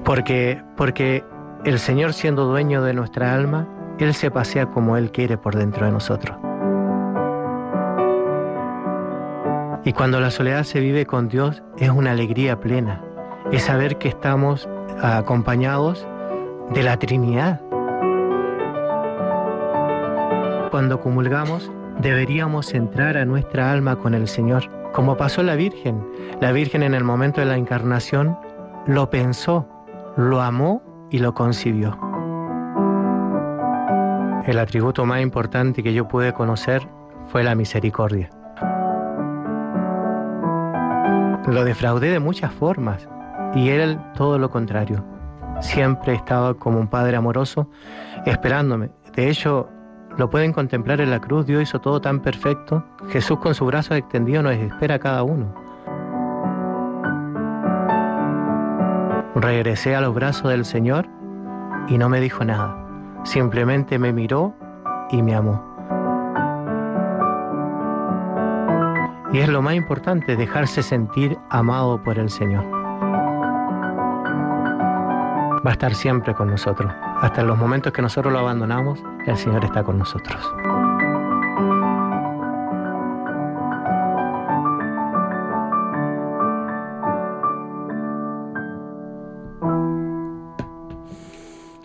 Porque, 0.05 0.63
porque 0.77 1.25
el 1.65 1.79
Señor 1.79 2.13
siendo 2.13 2.45
dueño 2.45 2.83
de 2.83 2.93
nuestra 2.93 3.35
alma, 3.35 3.69
Él 3.99 4.15
se 4.15 4.31
pasea 4.31 4.67
como 4.67 4.97
Él 4.97 5.11
quiere 5.13 5.39
por 5.39 5.57
dentro 5.57 5.87
de 5.87 5.93
nosotros. 5.93 6.37
Y 9.85 9.93
cuando 9.93 10.21
la 10.21 10.31
soledad 10.31 10.65
se 10.65 10.81
vive 10.81 11.07
con 11.07 11.29
Dios, 11.29 11.63
es 11.79 11.89
una 11.89 12.11
alegría 12.11 12.61
plena. 12.61 13.03
Es 13.51 13.63
saber 13.63 13.97
que 13.97 14.09
estamos 14.09 14.69
acompañados 15.01 16.07
de 16.75 16.83
la 16.83 16.99
Trinidad. 16.99 17.61
Cuando 20.71 21.01
comulgamos, 21.01 21.71
deberíamos 22.01 22.75
entrar 22.75 23.17
a 23.17 23.25
nuestra 23.25 23.73
alma 23.73 23.97
con 23.97 24.15
el 24.15 24.29
Señor, 24.29 24.71
como 24.93 25.17
pasó 25.17 25.43
la 25.43 25.55
Virgen. 25.55 26.05
La 26.41 26.53
Virgen 26.53 26.83
en 26.83 26.95
el 26.95 27.05
momento 27.05 27.41
de 27.41 27.47
la 27.47 27.57
encarnación 27.57 28.37
lo 28.87 29.11
pensó, 29.11 29.69
lo 30.17 30.41
amó 30.41 30.83
y 31.11 31.19
lo 31.19 31.35
concibió. 31.35 31.99
El 34.47 34.59
atributo 34.59 35.05
más 35.05 35.21
importante 35.21 35.83
que 35.83 35.93
yo 35.93 36.09
pude 36.09 36.33
conocer 36.33 36.87
fue 37.27 37.45
la 37.45 37.55
misericordia. 37.55 38.31
Lo 41.47 41.65
defraudé 41.65 42.11
de 42.11 42.21
muchas 42.21 42.53
formas 42.53 43.09
y 43.55 43.69
él 43.71 43.99
todo 44.15 44.39
lo 44.39 44.51
contrario. 44.51 45.05
Siempre 45.61 46.15
estaba 46.15 46.55
como 46.55 46.81
un 46.81 46.89
padre 46.89 47.17
amoroso 47.17 47.69
esperándome. 48.25 48.91
De 49.15 49.29
hecho, 49.29 49.69
lo 50.17 50.29
pueden 50.31 50.53
contemplar 50.53 51.01
en 51.01 51.11
la 51.11 51.21
cruz. 51.21 51.47
Dios 51.47 51.63
hizo 51.63 51.81
todo 51.81 52.01
tan 52.01 52.21
perfecto. 52.21 52.85
Jesús 53.09 53.39
con 53.39 53.55
su 53.55 53.67
brazo 53.67 53.95
extendido 53.95 54.43
nos 54.43 54.55
espera 54.55 54.97
a 54.97 54.99
cada 54.99 55.23
uno. 55.23 55.55
Regresé 59.35 59.95
a 59.95 60.01
los 60.01 60.15
brazos 60.15 60.51
del 60.51 60.65
Señor 60.65 61.07
y 61.89 61.97
no 61.99 62.09
me 62.09 62.21
dijo 62.21 62.45
nada. 62.45 62.77
Simplemente 63.25 63.99
me 63.99 64.13
miró 64.13 64.55
y 65.11 65.23
me 65.23 65.35
amó. 65.35 65.65
Y 69.33 69.39
es 69.39 69.49
lo 69.49 69.63
más 69.63 69.75
importante, 69.75 70.37
dejarse 70.37 70.83
sentir 70.83 71.39
amado 71.51 72.03
por 72.03 72.19
el 72.19 72.29
Señor. 72.29 72.80
Va 75.65 75.71
a 75.71 75.73
estar 75.73 75.95
siempre 75.95 76.35
con 76.35 76.49
nosotros. 76.49 76.91
Hasta 77.21 77.43
los 77.43 77.59
momentos 77.59 77.93
que 77.93 78.01
nosotros 78.01 78.33
lo 78.33 78.39
abandonamos, 78.39 78.99
el 79.27 79.37
Señor 79.37 79.63
está 79.65 79.83
con 79.83 79.99
nosotros. 79.99 80.43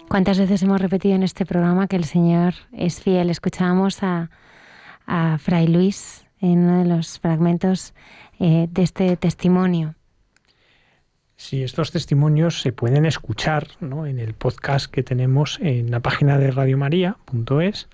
¿Cuántas 0.07 0.39
veces 0.39 0.63
hemos 0.63 0.79
repetido 0.79 1.15
en 1.15 1.23
este 1.23 1.45
programa 1.45 1.87
que 1.87 1.97
el 1.97 2.05
Señor 2.05 2.53
es 2.71 3.01
fiel? 3.01 3.29
Escuchábamos 3.29 4.01
a, 4.01 4.29
a 5.05 5.37
Fray 5.37 5.67
Luis 5.67 6.25
en 6.39 6.59
uno 6.59 6.77
de 6.77 6.85
los 6.85 7.19
fragmentos 7.19 7.93
eh, 8.39 8.69
de 8.71 8.83
este 8.83 9.17
testimonio. 9.17 9.95
Sí, 11.37 11.63
estos 11.63 11.91
testimonios 11.91 12.61
se 12.61 12.71
pueden 12.71 13.05
escuchar 13.05 13.67
¿no? 13.81 14.07
en 14.07 14.19
el 14.19 14.33
podcast 14.33 14.89
que 14.89 15.03
tenemos 15.03 15.59
en 15.61 15.91
la 15.91 15.99
página 15.99 16.37
de 16.37 16.49
radiomaria.es, 16.49 17.89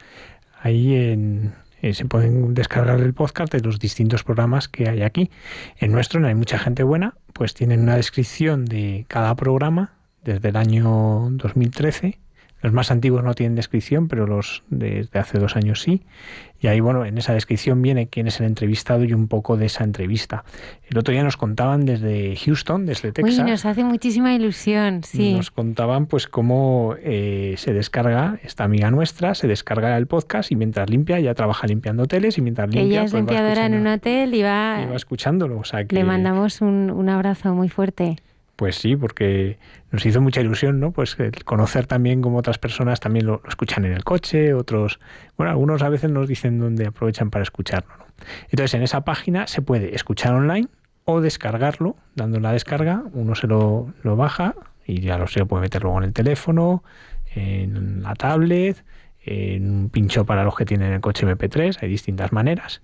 ahí 0.62 0.94
en, 0.94 1.56
eh, 1.82 1.96
se 1.96 2.06
pueden 2.06 2.54
descargar 2.54 3.00
el 3.00 3.16
podcast 3.16 3.52
de 3.52 3.62
los 3.62 3.80
distintos 3.80 4.24
programas 4.24 4.68
que 4.68 4.88
hay 4.88 5.02
aquí. 5.02 5.32
En 5.78 5.92
nuestro 5.92 6.20
no 6.20 6.28
hay 6.28 6.36
mucha 6.36 6.60
gente 6.60 6.84
buena, 6.84 7.16
pues 7.34 7.56
tienen 7.56 7.82
una 7.82 7.96
descripción 7.96 8.66
de 8.66 9.06
cada 9.08 9.36
programa 9.36 9.94
desde 10.24 10.50
el 10.50 10.56
año 10.56 11.30
2013 11.32 12.21
los 12.62 12.74
más 12.74 12.92
antiguos 12.92 13.24
no 13.24 13.34
tienen 13.34 13.56
descripción, 13.56 14.08
pero 14.08 14.28
los 14.28 14.64
de 14.70 15.08
hace 15.14 15.40
dos 15.40 15.56
años 15.56 15.82
sí. 15.82 16.04
Y 16.60 16.68
ahí, 16.68 16.80
bueno, 16.80 17.06
en 17.06 17.18
esa 17.18 17.34
descripción 17.34 17.82
viene 17.82 18.08
quién 18.08 18.28
es 18.28 18.40
el 18.40 18.46
entrevistado 18.46 19.04
y 19.04 19.14
un 19.14 19.28
poco 19.28 19.58
de 19.58 19.66
esa 19.66 19.84
entrevista. 19.84 20.44
El 20.88 21.00
otro 21.00 21.12
día 21.12 21.24
nos 21.24 21.36
contaban 21.36 21.86
desde 21.86 22.36
Houston, 22.36 22.86
desde 22.86 23.12
Texas. 23.12 23.40
Uy, 23.40 23.50
nos 23.50 23.66
hace 23.66 23.84
muchísima 23.84 24.36
ilusión, 24.36 25.04
sí. 25.04 25.34
Nos 25.34 25.50
contaban 25.50 26.06
pues 26.06 26.28
cómo 26.28 26.96
eh, 27.02 27.56
se 27.58 27.74
descarga, 27.74 28.38
esta 28.44 28.64
amiga 28.64 28.92
nuestra, 28.92 29.34
se 29.34 29.48
descarga 29.48 29.98
el 29.98 30.06
podcast 30.06 30.52
y 30.52 30.56
mientras 30.56 30.88
limpia, 30.88 31.20
ya 31.20 31.34
trabaja 31.34 31.66
limpiando 31.66 32.04
hoteles 32.04 32.38
y 32.38 32.42
mientras 32.42 32.70
limpia... 32.70 32.84
Ella 32.84 33.04
es 33.06 33.12
pues, 33.12 33.22
limpiadora 33.22 33.66
en 33.66 33.74
un 33.74 33.88
hotel 33.88 34.36
y 34.36 34.44
va... 34.44 34.84
Y 34.84 34.90
va 34.90 34.96
escuchándolo, 34.96 35.58
o 35.58 35.64
sea 35.64 35.86
que... 35.86 35.96
Le 35.96 36.04
mandamos 36.04 36.62
un, 36.62 36.92
un 36.92 37.10
abrazo 37.10 37.56
muy 37.56 37.70
fuerte. 37.70 38.18
Pues 38.62 38.76
sí, 38.76 38.96
porque 38.96 39.58
nos 39.90 40.06
hizo 40.06 40.22
mucha 40.22 40.40
ilusión, 40.40 40.80
¿no? 40.80 40.92
Pues 40.92 41.18
conocer 41.46 41.88
también 41.88 42.22
cómo 42.22 42.38
otras 42.38 42.60
personas 42.60 43.00
también 43.00 43.26
lo, 43.26 43.42
escuchan 43.48 43.86
en 43.86 43.94
el 43.94 44.04
coche, 44.04 44.54
otros, 44.54 45.00
bueno, 45.36 45.50
algunos 45.50 45.82
a 45.82 45.90
veces 45.90 46.12
nos 46.12 46.28
dicen 46.28 46.60
dónde 46.60 46.86
aprovechan 46.86 47.32
para 47.32 47.42
escucharlo, 47.42 47.98
¿no? 47.98 48.06
Entonces, 48.52 48.76
en 48.76 48.84
esa 48.84 49.04
página 49.04 49.48
se 49.48 49.64
puede 49.64 49.96
escuchar 49.96 50.36
online 50.36 50.68
o 51.06 51.22
descargarlo, 51.22 51.96
dando 52.14 52.40
la 52.40 52.52
descarga, 52.52 53.04
uno 53.14 53.34
se 53.34 53.48
lo, 53.48 53.96
lo 54.04 54.16
baja 54.16 54.54
y 54.86 55.02
ya 55.02 55.18
lo, 55.18 55.26
se 55.26 55.40
lo 55.40 55.48
puede 55.48 55.62
meter 55.62 55.82
luego 55.82 55.98
en 55.98 56.04
el 56.04 56.14
teléfono, 56.14 56.84
en 57.34 58.04
la 58.04 58.14
tablet, 58.14 58.86
en 59.26 59.72
un 59.72 59.90
pincho 59.90 60.24
para 60.24 60.44
los 60.44 60.56
que 60.56 60.66
tienen 60.66 60.94
el 60.94 61.02
coche 61.02 61.26
MP3, 61.26 61.80
hay 61.82 61.90
distintas 61.90 62.32
maneras. 62.32 62.84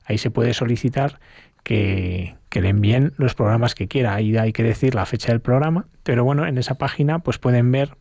Ahí 0.04 0.18
se 0.18 0.30
puede 0.30 0.54
solicitar 0.54 1.18
que, 1.64 2.36
que, 2.50 2.60
le 2.60 2.68
envíen 2.68 3.14
los 3.16 3.34
programas 3.34 3.74
que 3.74 3.88
quiera. 3.88 4.14
Ahí 4.14 4.36
hay 4.36 4.52
que 4.52 4.62
decir 4.62 4.94
la 4.94 5.06
fecha 5.06 5.32
del 5.32 5.40
programa, 5.40 5.86
pero 6.02 6.22
bueno, 6.22 6.46
en 6.46 6.58
esa 6.58 6.76
página 6.76 7.18
pues 7.18 7.38
pueden 7.38 7.72
ver 7.72 7.96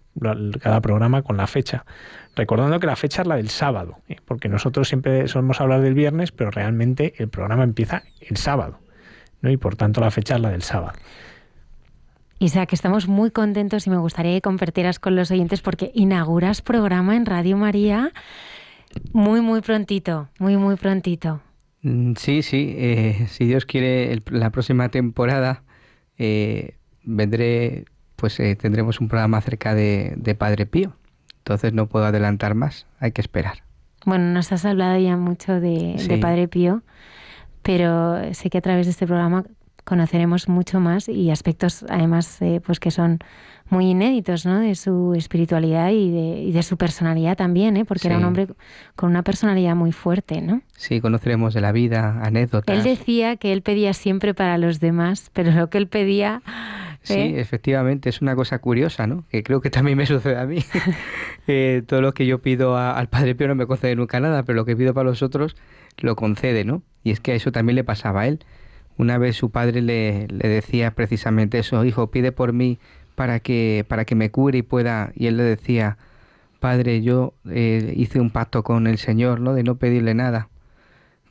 cada 0.59 0.81
programa 0.81 1.21
con 1.21 1.37
la 1.37 1.47
fecha. 1.47 1.85
Recordando 2.35 2.79
que 2.79 2.87
la 2.87 2.95
fecha 2.95 3.21
es 3.21 3.27
la 3.27 3.37
del 3.37 3.49
sábado, 3.49 3.99
¿eh? 4.09 4.17
porque 4.25 4.49
nosotros 4.49 4.87
siempre 4.87 5.27
solemos 5.27 5.61
hablar 5.61 5.81
del 5.81 5.93
viernes, 5.93 6.31
pero 6.31 6.51
realmente 6.51 7.13
el 7.17 7.29
programa 7.29 7.63
empieza 7.63 8.03
el 8.19 8.37
sábado, 8.37 8.79
¿no? 9.41 9.49
y 9.49 9.57
por 9.57 9.75
tanto 9.75 10.01
la 10.01 10.11
fecha 10.11 10.35
es 10.35 10.41
la 10.41 10.49
del 10.49 10.63
sábado. 10.63 10.93
Isaac, 12.39 12.73
estamos 12.73 13.07
muy 13.07 13.31
contentos 13.31 13.87
y 13.87 13.89
me 13.89 13.97
gustaría 13.97 14.33
que 14.33 14.41
compartieras 14.41 14.99
con 14.99 15.15
los 15.15 15.31
oyentes 15.31 15.61
porque 15.61 15.91
inauguras 15.95 16.61
programa 16.61 17.15
en 17.15 17.25
Radio 17.25 17.57
María 17.57 18.13
muy, 19.11 19.41
muy 19.41 19.61
prontito, 19.61 20.29
muy, 20.37 20.55
muy 20.55 20.75
prontito. 20.75 21.41
Mm, 21.81 22.13
sí, 22.15 22.43
sí, 22.43 22.75
eh, 22.77 23.25
si 23.27 23.45
Dios 23.45 23.65
quiere, 23.65 24.21
la 24.29 24.51
próxima 24.51 24.89
temporada 24.89 25.63
eh, 26.19 26.75
vendré, 27.03 27.85
pues 28.15 28.39
eh, 28.39 28.55
tendremos 28.55 28.99
un 28.99 29.07
programa 29.07 29.39
acerca 29.39 29.73
de, 29.73 30.35
Padre 30.37 30.67
Pío. 30.67 30.93
Entonces 31.39 31.73
no 31.73 31.87
puedo 31.87 32.05
adelantar 32.05 32.53
más, 32.53 32.85
hay 32.99 33.13
que 33.13 33.21
esperar. 33.21 33.63
Bueno, 34.05 34.25
nos 34.25 34.51
has 34.51 34.63
hablado 34.63 34.99
ya 34.99 35.17
mucho 35.17 35.59
de, 35.59 35.95
de 36.07 36.17
Padre 36.19 36.47
Pío, 36.47 36.83
pero 37.63 38.31
sé 38.33 38.51
que 38.51 38.59
a 38.59 38.61
través 38.61 38.85
de 38.85 38.91
este 38.91 39.07
programa 39.07 39.43
conoceremos 39.87 40.49
mucho 40.49 40.81
más 40.81 41.07
y 41.07 41.31
aspectos 41.31 41.85
además 41.87 42.41
eh, 42.41 42.59
pues 42.63 42.81
que 42.81 42.91
son 42.91 43.19
muy 43.69 43.85
inéditos 43.91 44.45
¿no? 44.45 44.59
de 44.59 44.75
su 44.75 45.13
espiritualidad 45.15 45.91
y 45.91 46.11
de, 46.11 46.41
y 46.41 46.51
de 46.51 46.63
su 46.63 46.77
personalidad 46.77 47.37
también, 47.37 47.77
¿eh? 47.77 47.85
porque 47.85 48.07
era 48.07 48.17
un 48.17 48.25
hombre 48.25 48.47
con 48.95 49.09
una 49.09 49.23
personalidad 49.23 49.75
muy 49.75 49.93
fuerte. 49.93 50.41
¿no? 50.41 50.61
Sí, 50.75 50.99
conoceremos 50.99 51.53
de 51.53 51.61
la 51.61 51.71
vida, 51.71 52.19
anécdotas. 52.21 52.75
Él 52.75 52.83
decía 52.83 53.37
que 53.37 53.53
él 53.53 53.61
pedía 53.61 53.93
siempre 53.93 54.33
para 54.33 54.57
los 54.57 54.79
demás, 54.81 55.31
pero 55.33 55.51
lo 55.51 55.69
que 55.69 55.77
él 55.77 55.87
pedía... 55.87 56.41
Sí, 57.01 57.13
¿eh? 57.13 57.39
efectivamente, 57.39 58.09
es 58.09 58.21
una 58.21 58.35
cosa 58.35 58.59
curiosa, 58.59 59.07
¿no? 59.07 59.23
Que 59.29 59.41
creo 59.41 59.61
que 59.61 59.69
también 59.69 59.97
me 59.97 60.05
sucede 60.05 60.37
a 60.37 60.45
mí. 60.45 60.59
Eh, 61.49 61.81
todo 61.87 62.01
lo 62.01 62.13
que 62.13 62.25
yo 62.25 62.41
pido 62.41 62.75
al 62.75 63.07
Padre 63.07 63.33
Pío 63.33 63.47
no 63.47 63.55
me 63.55 63.67
concede 63.67 63.95
nunca 63.95 64.19
nada, 64.19 64.43
pero 64.43 64.57
lo 64.57 64.65
que 64.65 64.75
pido 64.75 64.93
para 64.93 65.07
los 65.07 65.23
otros 65.23 65.55
lo 65.97 66.17
concede, 66.17 66.65
¿no? 66.65 66.83
Y 67.05 67.11
es 67.11 67.21
que 67.21 67.31
a 67.31 67.35
eso 67.35 67.53
también 67.53 67.77
le 67.77 67.85
pasaba 67.85 68.23
a 68.23 68.27
él. 68.27 68.39
Una 68.97 69.17
vez 69.17 69.35
su 69.35 69.51
padre 69.51 69.81
le, 69.81 70.27
le 70.27 70.47
decía 70.47 70.91
precisamente 70.91 71.59
eso, 71.59 71.83
hijo, 71.85 72.09
pide 72.11 72.31
por 72.31 72.53
mí 72.53 72.79
para 73.15 73.39
que, 73.39 73.85
para 73.87 74.05
que 74.05 74.15
me 74.15 74.31
cure 74.31 74.59
y 74.59 74.61
pueda, 74.61 75.11
y 75.15 75.27
él 75.27 75.37
le 75.37 75.43
decía, 75.43 75.97
Padre, 76.59 77.01
yo 77.01 77.33
eh, 77.49 77.93
hice 77.95 78.19
un 78.19 78.31
pacto 78.31 78.63
con 78.63 78.87
el 78.87 78.97
Señor, 78.97 79.39
¿no? 79.39 79.53
De 79.53 79.63
no 79.63 79.75
pedirle 79.75 80.13
nada, 80.13 80.49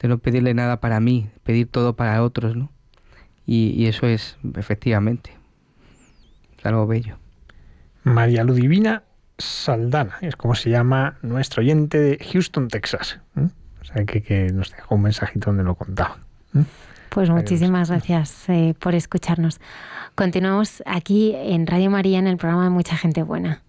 de 0.01 0.09
no 0.09 0.19
pedirle 0.19 0.55
nada 0.55 0.81
para 0.81 1.01
mí, 1.01 1.29
pedir 1.43 1.69
todo 1.69 1.97
para 1.97 2.23
otros, 2.23 2.57
¿no? 2.57 2.71
Y, 3.45 3.87
eso 3.87 4.07
es, 4.09 4.37
efectivamente, 4.57 5.31
algo 6.65 6.87
bello. 6.89 7.17
María 8.03 8.43
Ludivina 8.43 9.05
Saldana, 9.39 10.17
es 10.21 10.35
como 10.35 10.57
se 10.57 10.71
llama 10.71 11.17
nuestro 11.23 11.61
oyente 11.63 12.01
de 12.01 12.19
Houston, 12.33 12.67
Texas. 12.67 13.21
O 13.37 13.85
sea, 13.85 14.05
que, 14.05 14.23
que, 14.23 14.53
nos 14.53 14.73
dejó 14.73 14.97
un 14.97 15.03
mensajito 15.03 15.51
donde 15.51 15.63
lo 15.63 15.77
contaba. 15.77 16.19
Pues 17.17 17.31
muchísimas 17.31 17.89
gracias 17.89 18.47
eh, 18.51 18.75
por 18.79 18.95
escucharnos. 18.95 19.59
Continuamos 20.15 20.83
aquí 20.85 21.33
en 21.35 21.67
Radio 21.67 21.89
María 21.89 22.19
en 22.19 22.27
el 22.27 22.37
programa 22.37 22.65
de 22.65 22.69
Mucha 22.69 22.95
Gente 22.95 23.23
Buena. 23.23 23.63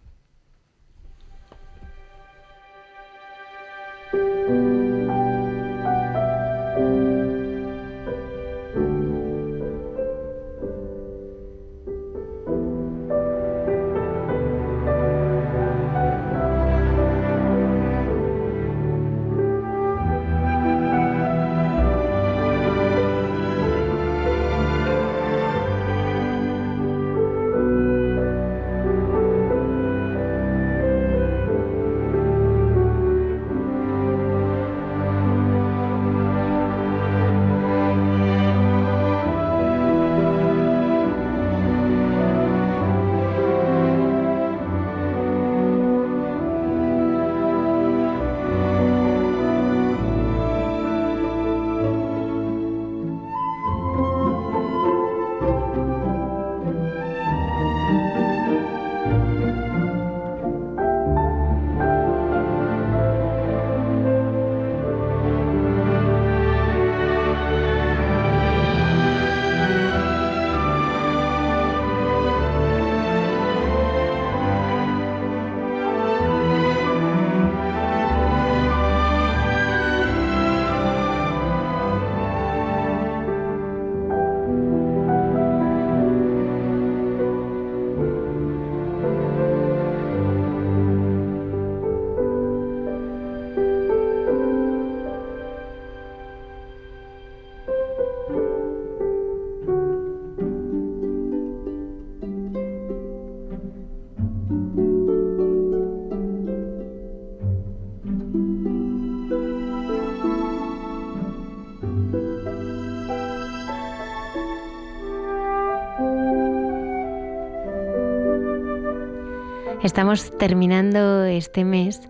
Estamos 119.98 120.30
terminando 120.38 121.24
este 121.26 121.66
mes 121.66 122.08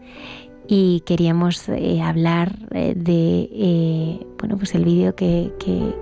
y 0.68 1.03
queríamos 1.05 1.69
eh, 1.69 2.01
hablar 2.01 2.57
eh, 2.72 2.93
de 2.97 3.47
eh, 3.49 4.27
bueno 4.38 4.57
pues 4.57 4.76
el 4.76 4.84
vídeo 4.84 5.15
que, 5.15 5.53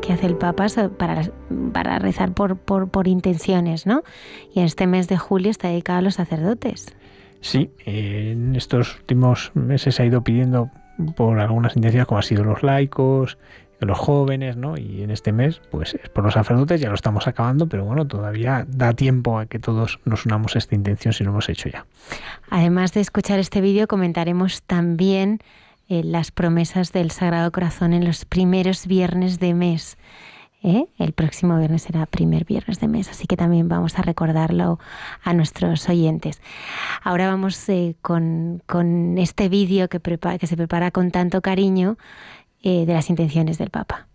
hace 0.09 0.25
el 0.25 0.35
Papa 0.35 0.65
para, 0.97 1.29
para 1.73 1.99
rezar 1.99 2.33
por, 2.33 2.57
por, 2.57 3.07
intenciones, 3.07 3.85
¿no? 3.85 4.01
Y 4.55 4.61
este 4.61 4.87
mes 4.87 5.07
de 5.07 5.17
julio 5.17 5.51
está 5.51 5.67
dedicado 5.67 5.99
a 5.99 6.01
los 6.01 6.15
sacerdotes. 6.15 6.87
Sí, 7.41 7.69
en 7.85 8.55
estos 8.55 8.97
últimos 8.97 9.51
meses 9.53 9.93
se 9.93 10.01
ha 10.01 10.05
ido 10.07 10.23
pidiendo 10.23 10.71
por 11.15 11.39
algunas 11.39 11.75
intenciones 11.75 12.07
como 12.07 12.17
han 12.17 12.23
sido 12.23 12.43
los 12.43 12.63
laicos, 12.63 13.37
los 13.79 13.97
jóvenes, 13.97 14.57
¿no? 14.57 14.77
Y 14.77 15.03
en 15.03 15.11
este 15.11 15.31
mes, 15.31 15.61
pues 15.71 15.95
es 15.95 16.09
por 16.09 16.23
los 16.23 16.33
sacerdotes, 16.33 16.81
ya 16.81 16.89
lo 16.89 16.95
estamos 16.95 17.27
acabando, 17.27 17.67
pero 17.67 17.85
bueno, 17.85 18.07
todavía 18.07 18.65
da 18.67 18.93
tiempo 18.93 19.39
a 19.39 19.45
que 19.45 19.59
todos 19.59 19.99
nos 20.05 20.25
unamos 20.25 20.55
a 20.55 20.59
esta 20.59 20.75
intención 20.75 21.13
si 21.13 21.23
lo 21.23 21.31
hemos 21.31 21.49
hecho 21.49 21.69
ya. 21.69 21.85
Además 22.49 22.93
de 22.93 23.01
escuchar 23.01 23.39
este 23.39 23.61
vídeo, 23.61 23.87
comentaremos 23.87 24.63
también 24.63 25.39
eh, 25.87 26.03
las 26.03 26.31
promesas 26.31 26.91
del 26.91 27.11
Sagrado 27.11 27.51
Corazón 27.51 27.93
en 27.93 28.05
los 28.05 28.25
primeros 28.25 28.87
viernes 28.87 29.39
de 29.39 29.53
mes. 29.53 29.97
¿eh? 30.63 30.87
El 30.97 31.13
próximo 31.13 31.57
viernes 31.59 31.83
será 31.83 32.05
primer 32.07 32.43
viernes 32.45 32.79
de 32.79 32.87
mes, 32.87 33.09
así 33.09 33.27
que 33.27 33.37
también 33.37 33.69
vamos 33.69 33.99
a 33.99 34.01
recordarlo 34.01 34.79
a 35.23 35.33
nuestros 35.33 35.87
oyentes. 35.87 36.41
Ahora 37.03 37.27
vamos 37.27 37.69
eh, 37.69 37.95
con, 38.01 38.63
con, 38.65 39.17
este 39.19 39.47
vídeo 39.47 39.87
que, 39.87 39.99
que 39.99 40.47
se 40.47 40.57
prepara 40.57 40.89
con 40.89 41.11
tanto 41.11 41.41
cariño 41.41 41.97
eh, 42.67 42.83
de 42.87 42.93
las 42.95 43.11
intenciones 43.11 43.59
del 43.59 43.69
Papa. 43.69 44.07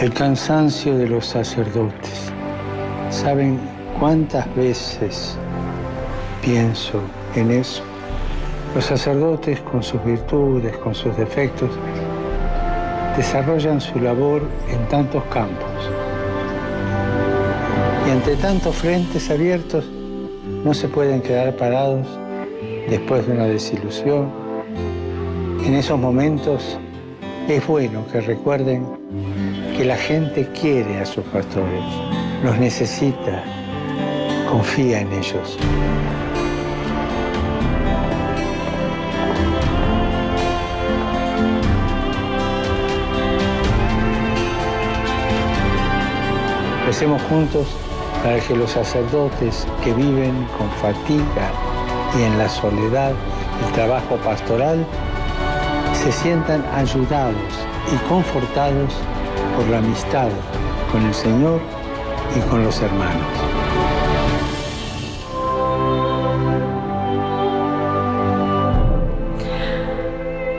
El 0.00 0.12
cansancio 0.12 0.98
de 0.98 1.06
los 1.06 1.26
sacerdotes. 1.26 2.32
¿Saben 3.08 3.60
cuántas 4.00 4.52
veces 4.56 5.38
pienso 6.42 7.00
en 7.36 7.52
eso? 7.52 7.84
Los 8.74 8.86
sacerdotes 8.86 9.60
con 9.60 9.80
sus 9.80 10.04
virtudes, 10.04 10.76
con 10.78 10.92
sus 10.92 11.16
defectos, 11.16 11.70
desarrollan 13.16 13.80
su 13.80 14.00
labor 14.00 14.42
en 14.70 14.88
tantos 14.88 15.22
campos. 15.32 15.70
Y 18.08 18.10
ante 18.10 18.34
tantos 18.34 18.74
frentes 18.74 19.30
abiertos, 19.30 19.84
no 20.64 20.74
se 20.74 20.88
pueden 20.88 21.22
quedar 21.22 21.56
parados 21.56 22.06
después 22.88 23.26
de 23.26 23.32
una 23.32 23.44
desilusión. 23.44 24.30
En 25.64 25.74
esos 25.74 25.98
momentos 25.98 26.78
es 27.48 27.66
bueno 27.66 28.06
que 28.12 28.20
recuerden 28.20 28.86
que 29.76 29.84
la 29.84 29.96
gente 29.96 30.46
quiere 30.58 30.98
a 30.98 31.06
sus 31.06 31.24
pastores, 31.26 31.82
los 32.44 32.58
necesita, 32.58 33.42
confía 34.50 35.00
en 35.00 35.12
ellos. 35.12 35.56
Recemos 46.86 47.22
juntos 47.22 47.68
para 48.22 48.38
que 48.40 48.54
los 48.54 48.70
sacerdotes 48.70 49.66
que 49.82 49.92
viven 49.92 50.46
con 50.58 50.70
fatiga 50.82 51.50
y 52.18 52.22
en 52.22 52.38
la 52.38 52.48
soledad 52.48 53.12
el 53.64 53.72
trabajo 53.72 54.16
pastoral 54.16 54.84
se 55.92 56.12
sientan 56.12 56.64
ayudados 56.74 57.36
y 57.92 58.08
confortados 58.08 58.94
por 59.56 59.66
la 59.68 59.78
amistad 59.78 60.28
con 60.92 61.04
el 61.06 61.14
Señor 61.14 61.60
y 62.36 62.40
con 62.48 62.64
los 62.64 62.80
hermanos. 62.80 63.49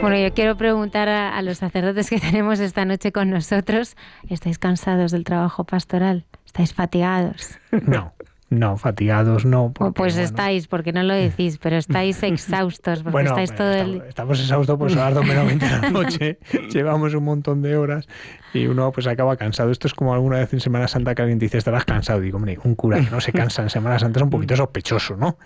Bueno, 0.02 0.18
yo 0.18 0.34
quiero 0.34 0.57
preguntar 0.57 1.10
a, 1.10 1.38
a, 1.38 1.41
los 1.44 1.60
sacerdotes 1.60 2.10
que 2.10 2.19
tenemos 2.19 2.60
esta 2.60 2.86
noche 2.86 3.11
con 3.11 3.30
nosotros, 3.30 3.95
¿estáis 4.30 4.57
cansados 4.57 5.11
del 5.11 5.23
trabajo 5.23 5.64
pastoral? 5.64 6.26
¿Estáis 6.45 6.73
fatigados? 6.73 7.60
No. 7.72 8.14
No, 8.52 8.76
fatigados 8.76 9.45
no. 9.45 9.72
pues 9.95 10.18
estáis, 10.18 10.68
porque 10.68 10.91
no 10.91 11.03
lo 11.03 11.14
decís, 11.14 11.57
pero 11.57 11.78
estáis 11.78 12.22
exhaustos, 12.23 13.02
porque 13.02 13.23
estáis 13.23 13.56
todo 13.56 13.72
estamos, 13.72 13.95
el... 13.95 14.10
Estamos 14.10 14.40
exhaustos 14.41 14.78
por 14.78 14.91
son 14.91 14.99
las 14.99 15.26
menos 15.26 15.57
de 15.57 15.69
la 15.69 15.90
noche, 15.91 16.38
llevamos 16.69 17.14
un 17.14 17.23
montón 17.23 17.61
de 17.61 17.78
horas 17.78 18.10
y 18.53 18.65
uno 18.65 18.91
pues 18.91 19.07
acaba 19.07 19.38
cansado. 19.38 19.72
Esto 19.72 19.88
es 19.88 19.94
como 19.94 20.14
alguna 20.14 20.40
vez 20.40 20.52
en 20.52 20.60
Semana 20.60 20.90
Santa 20.90 21.15
que 21.15 21.22
alguien 21.22 21.40
dice, 21.40 21.60
estarás 21.60 21.86
cansado. 21.86 22.19
Digo, 22.19 22.40
hombre, 22.40 22.60
un 22.61 22.76
cura 22.76 22.99
que 22.99 23.10
no 23.10 23.22
se 23.22 23.32
cansa 23.32 23.61
en 23.61 23.69
Semana 23.69 23.98
Santa 23.99 24.19
es 24.19 24.23
un 24.23 24.30
poquito 24.30 24.57
sospechoso, 24.57 25.15
¿no? 25.15 25.38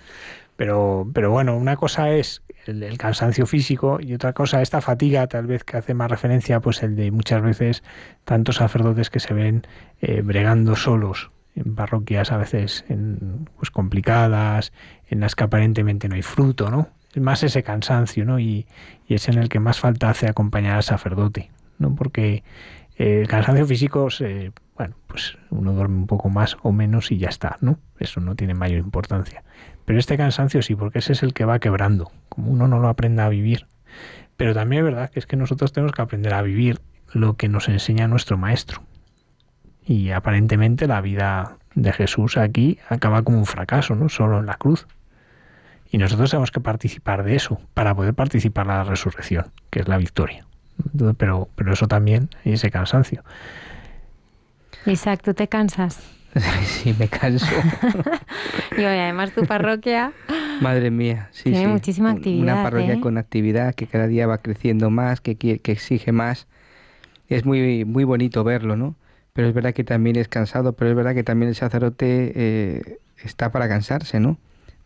Pero, 0.56 1.08
pero 1.14 1.30
bueno, 1.30 1.56
una 1.58 1.76
cosa 1.76 2.10
es 2.10 2.42
el, 2.68 2.98
cansancio 2.98 3.46
físico 3.46 4.00
y 4.02 4.14
otra 4.14 4.34
cosa 4.34 4.62
esta 4.62 4.82
fatiga 4.82 5.28
tal 5.28 5.48
vez 5.48 5.64
que 5.64 5.78
hace 5.78 5.94
más 5.94 6.10
referencia 6.10 6.60
pues 6.60 6.84
el 6.84 6.96
de 6.96 7.12
muchas 7.12 7.42
veces 7.42 7.84
tantos 8.24 8.58
sacerdotes 8.58 9.10
que 9.10 9.20
se 9.20 9.34
ven 9.34 9.66
eh, 10.02 10.22
bregando 10.22 10.76
solos 10.76 11.32
en 11.56 11.76
parroquias 11.76 12.32
a 12.32 12.38
veces 12.38 12.86
en, 12.90 13.48
pues 13.58 13.72
complicadas 13.72 14.74
en 15.10 15.20
las 15.20 15.36
que 15.36 15.44
aparentemente 15.44 16.08
no 16.08 16.16
hay 16.16 16.22
fruto 16.22 16.70
no 16.70 16.90
es 17.14 17.22
más 17.22 17.44
ese 17.44 17.64
cansancio 17.64 18.26
no 18.26 18.40
y, 18.40 18.66
y 19.08 19.16
es 19.16 19.28
en 19.28 19.38
el 19.38 19.50
que 19.50 19.60
más 19.60 19.80
falta 19.80 20.10
hace 20.10 20.28
acompañar 20.28 20.76
al 20.76 20.84
sacerdote 20.84 21.52
no 21.78 21.96
porque 21.96 22.44
eh, 22.98 23.22
el 23.22 23.28
cansancio 23.28 23.66
físico 23.66 24.10
se, 24.10 24.52
bueno 24.76 24.96
pues 25.08 25.38
uno 25.50 25.74
duerme 25.74 25.98
un 25.98 26.08
poco 26.08 26.30
más 26.30 26.58
o 26.64 26.72
menos 26.72 27.12
y 27.12 27.18
ya 27.18 27.30
está 27.30 27.58
no 27.62 27.80
eso 28.00 28.20
no 28.20 28.36
tiene 28.36 28.54
mayor 28.54 28.80
importancia 28.80 29.44
pero 29.86 30.00
este 30.00 30.18
cansancio 30.18 30.62
sí, 30.62 30.76
porque 30.76 31.00
ese 31.00 31.14
es 31.14 31.24
el 31.24 31.34
que 31.34 31.46
va 31.46 31.60
quebrando, 31.60 32.12
como 32.30 32.52
uno 32.52 32.68
no 32.68 32.80
lo 32.80 32.90
aprenda 32.90 33.26
a 33.26 33.30
vivir. 33.30 33.68
Pero 34.36 34.54
también 34.54 34.86
es 34.86 34.92
verdad 34.92 35.10
que 35.10 35.20
es 35.20 35.28
que 35.28 35.38
nosotros 35.38 35.72
tenemos 35.72 35.94
que 35.94 36.02
aprender 36.02 36.34
a 36.34 36.42
vivir 36.42 36.82
lo 37.14 37.36
que 37.36 37.48
nos 37.48 37.70
enseña 37.70 38.08
nuestro 38.08 38.38
maestro. 38.38 38.84
Y 39.86 40.10
aparentemente 40.10 40.88
la 40.88 41.02
vida 41.02 41.58
de 41.76 41.94
Jesús 41.94 42.38
aquí 42.38 42.80
acaba 42.90 43.22
como 43.22 43.38
un 43.38 43.46
fracaso, 43.46 43.96
¿no? 43.96 44.10
Solo 44.10 44.40
en 44.40 44.48
la 44.48 44.56
cruz. 44.56 44.88
Y 45.92 46.00
nosotros 46.00 46.32
tenemos 46.32 46.52
que 46.52 46.60
participar 46.60 47.24
de 47.24 47.36
eso 47.36 47.62
para 47.74 47.96
poder 47.96 48.16
participar 48.16 48.68
de 48.68 48.74
la 48.74 48.84
resurrección, 48.84 49.52
que 49.70 49.80
es 49.80 49.88
la 49.88 49.98
victoria. 49.98 50.46
Pero, 51.18 51.48
pero 51.56 51.74
eso 51.74 51.88
también, 51.88 52.30
ese 52.44 52.72
cansancio. 52.72 53.24
Isaac, 54.86 55.22
¿tú 55.24 55.34
te 55.34 55.48
cansas? 55.48 56.15
sí, 56.66 56.96
me 57.00 57.08
canso. 57.08 57.46
y 58.78 58.84
además 58.84 59.32
tu 59.32 59.46
parroquia... 59.46 60.12
Madre 60.62 60.92
mía, 60.92 61.30
sí, 61.32 61.52
Tiene 61.52 61.68
muchísima 61.68 62.12
actividad. 62.12 62.44
Una 62.44 62.64
parroquia 62.64 62.94
¿eh? 62.94 63.02
con 63.02 63.18
actividad 63.18 63.76
que 63.76 63.88
cada 63.88 64.08
día 64.08 64.28
va 64.28 64.38
creciendo 64.38 64.90
más, 64.90 65.20
que, 65.22 65.36
que 65.36 65.60
exige 65.72 66.12
más. 66.12 66.48
Es 67.28 67.46
muy, 67.46 67.84
muy 67.86 68.04
bonito 68.04 68.44
verlo, 68.44 68.76
¿no? 68.76 68.96
Pero 69.34 69.50
es 69.50 69.54
verdad 69.54 69.74
que 69.74 69.84
también 69.84 70.16
es 70.16 70.30
cansado, 70.30 70.74
pero 70.74 70.92
es 70.92 70.96
verdad 70.96 71.14
que 71.14 71.24
también 71.24 71.50
el 71.50 71.56
sacerdote 71.56 72.32
eh, 72.36 73.00
está 73.22 73.52
para 73.52 73.68
cansarse, 73.68 74.22
¿no? 74.22 74.38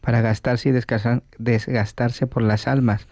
Para 0.02 0.22
gastarse 0.22 0.70
y 0.70 0.72
desgastarse 0.72 2.26
por 2.26 2.42
las 2.42 2.68
almas. 2.68 3.08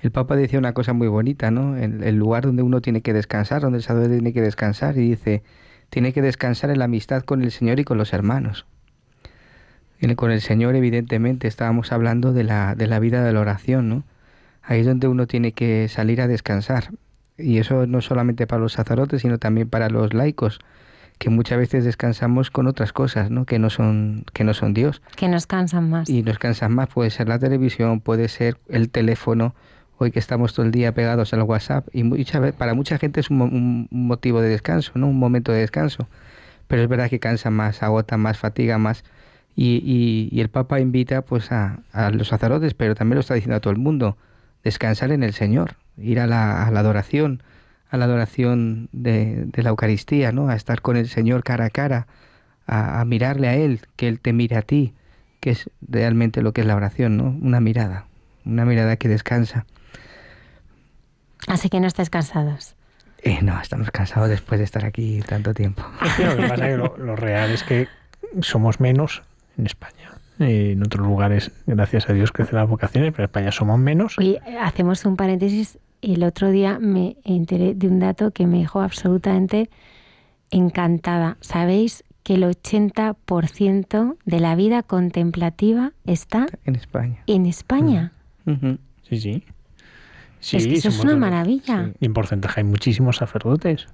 El 0.00 0.12
Papa 0.12 0.34
decía 0.34 0.58
una 0.58 0.72
cosa 0.72 0.94
muy 0.94 1.08
bonita, 1.08 1.50
¿no? 1.50 1.76
El, 1.76 2.02
el 2.02 2.16
lugar 2.16 2.44
donde 2.44 2.62
uno 2.62 2.80
tiene 2.80 3.02
que 3.02 3.12
descansar, 3.12 3.60
donde 3.60 3.78
el 3.78 3.84
sacerdote 3.84 4.14
tiene 4.14 4.32
que 4.32 4.40
descansar, 4.40 4.96
y 4.96 5.10
dice, 5.10 5.42
tiene 5.92 6.14
que 6.14 6.22
descansar 6.22 6.70
en 6.70 6.78
la 6.78 6.86
amistad 6.86 7.22
con 7.22 7.42
el 7.42 7.50
Señor 7.50 7.78
y 7.78 7.84
con 7.84 7.98
los 7.98 8.14
hermanos. 8.14 8.64
Con 10.16 10.30
el 10.30 10.40
Señor, 10.40 10.74
evidentemente, 10.74 11.46
estábamos 11.46 11.92
hablando 11.92 12.32
de 12.32 12.44
la, 12.44 12.74
de 12.74 12.86
la 12.86 12.98
vida 12.98 13.22
de 13.22 13.30
la 13.30 13.40
oración, 13.40 13.90
¿no? 13.90 14.02
Ahí 14.62 14.80
es 14.80 14.86
donde 14.86 15.06
uno 15.06 15.26
tiene 15.26 15.52
que 15.52 15.88
salir 15.88 16.22
a 16.22 16.28
descansar. 16.28 16.92
Y 17.36 17.58
eso 17.58 17.86
no 17.86 18.00
solamente 18.00 18.46
para 18.46 18.62
los 18.62 18.72
sacerdotes, 18.72 19.20
sino 19.20 19.36
también 19.36 19.68
para 19.68 19.90
los 19.90 20.14
laicos, 20.14 20.60
que 21.18 21.28
muchas 21.28 21.58
veces 21.58 21.84
descansamos 21.84 22.50
con 22.50 22.68
otras 22.68 22.94
cosas, 22.94 23.30
¿no? 23.30 23.44
Que 23.44 23.58
no 23.58 23.68
son, 23.68 24.24
que 24.32 24.44
no 24.44 24.54
son 24.54 24.72
Dios. 24.72 25.02
Que 25.14 25.28
nos 25.28 25.46
cansan 25.46 25.90
más. 25.90 26.08
Y 26.08 26.22
nos 26.22 26.38
cansan 26.38 26.74
más. 26.74 26.88
Puede 26.88 27.10
ser 27.10 27.28
la 27.28 27.38
televisión, 27.38 28.00
puede 28.00 28.28
ser 28.28 28.56
el 28.70 28.88
teléfono, 28.88 29.54
hoy 30.02 30.10
que 30.10 30.18
estamos 30.18 30.52
todo 30.52 30.66
el 30.66 30.72
día 30.72 30.92
pegados 30.92 31.32
al 31.32 31.42
WhatsApp 31.42 31.88
y 31.92 32.04
para 32.52 32.74
mucha 32.74 32.98
gente 32.98 33.20
es 33.20 33.30
un, 33.30 33.88
motivo 33.90 34.40
de 34.40 34.48
descanso, 34.48 34.92
¿no? 34.94 35.08
Un 35.08 35.18
momento 35.18 35.52
de 35.52 35.60
descanso. 35.60 36.08
Pero 36.68 36.82
es 36.82 36.88
verdad 36.88 37.08
que 37.08 37.20
cansa 37.20 37.50
más, 37.50 37.82
agota 37.82 38.16
más, 38.16 38.38
fatiga 38.38 38.78
más. 38.78 39.04
Y, 39.54 40.40
el 40.40 40.48
Papa 40.48 40.80
invita 40.80 41.22
pues 41.22 41.52
a, 41.52 41.80
a, 41.92 42.10
los 42.10 42.28
sacerdotes, 42.28 42.74
pero 42.74 42.94
también 42.94 43.16
lo 43.16 43.20
está 43.20 43.34
diciendo 43.34 43.56
a 43.56 43.60
todo 43.60 43.72
el 43.72 43.78
mundo, 43.78 44.16
descansar 44.64 45.12
en 45.12 45.22
el 45.22 45.34
Señor, 45.34 45.76
ir 45.98 46.20
a 46.20 46.26
la, 46.26 46.66
adoración, 46.66 47.42
a 47.90 47.96
la 47.96 48.06
adoración 48.06 48.88
de, 48.92 49.44
de, 49.46 49.62
la 49.62 49.70
Eucaristía, 49.70 50.32
¿no? 50.32 50.48
A 50.48 50.56
estar 50.56 50.80
con 50.80 50.96
el 50.96 51.08
Señor 51.08 51.44
cara 51.44 51.66
a 51.66 51.70
cara, 51.70 52.06
a, 52.66 53.00
a 53.00 53.04
mirarle 53.04 53.48
a 53.48 53.56
Él, 53.56 53.80
que 53.96 54.08
Él 54.08 54.20
te 54.20 54.32
mire 54.32 54.56
a 54.56 54.62
ti, 54.62 54.94
que 55.40 55.50
es 55.50 55.70
realmente 55.86 56.42
lo 56.42 56.52
que 56.52 56.62
es 56.62 56.66
la 56.66 56.76
oración, 56.76 57.18
¿no? 57.18 57.36
Una 57.42 57.60
mirada, 57.60 58.06
una 58.44 58.64
mirada 58.64 58.96
que 58.96 59.08
descansa. 59.08 59.66
Así 61.48 61.68
que 61.68 61.80
no 61.80 61.86
estáis 61.86 62.10
cansados. 62.10 62.74
Eh, 63.22 63.38
no, 63.42 63.60
estamos 63.60 63.90
cansados 63.90 64.28
después 64.28 64.58
de 64.58 64.64
estar 64.64 64.84
aquí 64.84 65.20
tanto 65.26 65.54
tiempo. 65.54 65.84
Es 66.04 66.14
que 66.14 66.26
lo 66.26 66.36
que 66.36 66.42
pasa 66.48 66.66
es 66.68 66.70
que 66.72 66.76
lo, 66.76 66.96
lo 66.98 67.16
real 67.16 67.50
es 67.50 67.62
que 67.62 67.88
somos 68.40 68.80
menos 68.80 69.22
en 69.58 69.66
España. 69.66 70.10
Eh, 70.40 70.72
en 70.72 70.82
otros 70.82 71.06
lugares, 71.06 71.52
gracias 71.66 72.08
a 72.08 72.12
Dios, 72.14 72.32
crecen 72.32 72.56
las 72.56 72.68
vocaciones, 72.68 73.12
pero 73.12 73.24
en 73.24 73.28
España 73.28 73.52
somos 73.52 73.78
menos. 73.78 74.18
Oye, 74.18 74.40
hacemos 74.60 75.04
un 75.04 75.16
paréntesis. 75.16 75.78
El 76.00 76.24
otro 76.24 76.50
día 76.50 76.78
me 76.80 77.16
enteré 77.22 77.74
de 77.74 77.86
un 77.86 78.00
dato 78.00 78.32
que 78.32 78.46
me 78.46 78.58
dejó 78.58 78.80
absolutamente 78.80 79.70
encantada. 80.50 81.36
¿Sabéis 81.40 82.02
que 82.24 82.34
el 82.34 82.42
80% 82.44 84.16
de 84.24 84.40
la 84.40 84.54
vida 84.56 84.82
contemplativa 84.82 85.92
está 86.04 86.46
En 86.64 86.74
España. 86.76 87.22
en 87.26 87.46
España? 87.46 88.12
Ujú. 88.46 88.78
Sí, 89.08 89.20
sí. 89.20 89.44
Sí, 90.42 90.56
Es 90.56 90.66
que 90.66 90.74
eso 90.74 90.88
es 90.88 90.98
una 91.00 91.16
maravilla. 91.16 91.86
sí. 91.86 91.92
Y 92.00 92.06
en 92.06 92.12
porcentaje 92.14 92.60
hay 92.60 92.64
muchísimos 92.66 93.16
sacerdotes. 93.16 93.86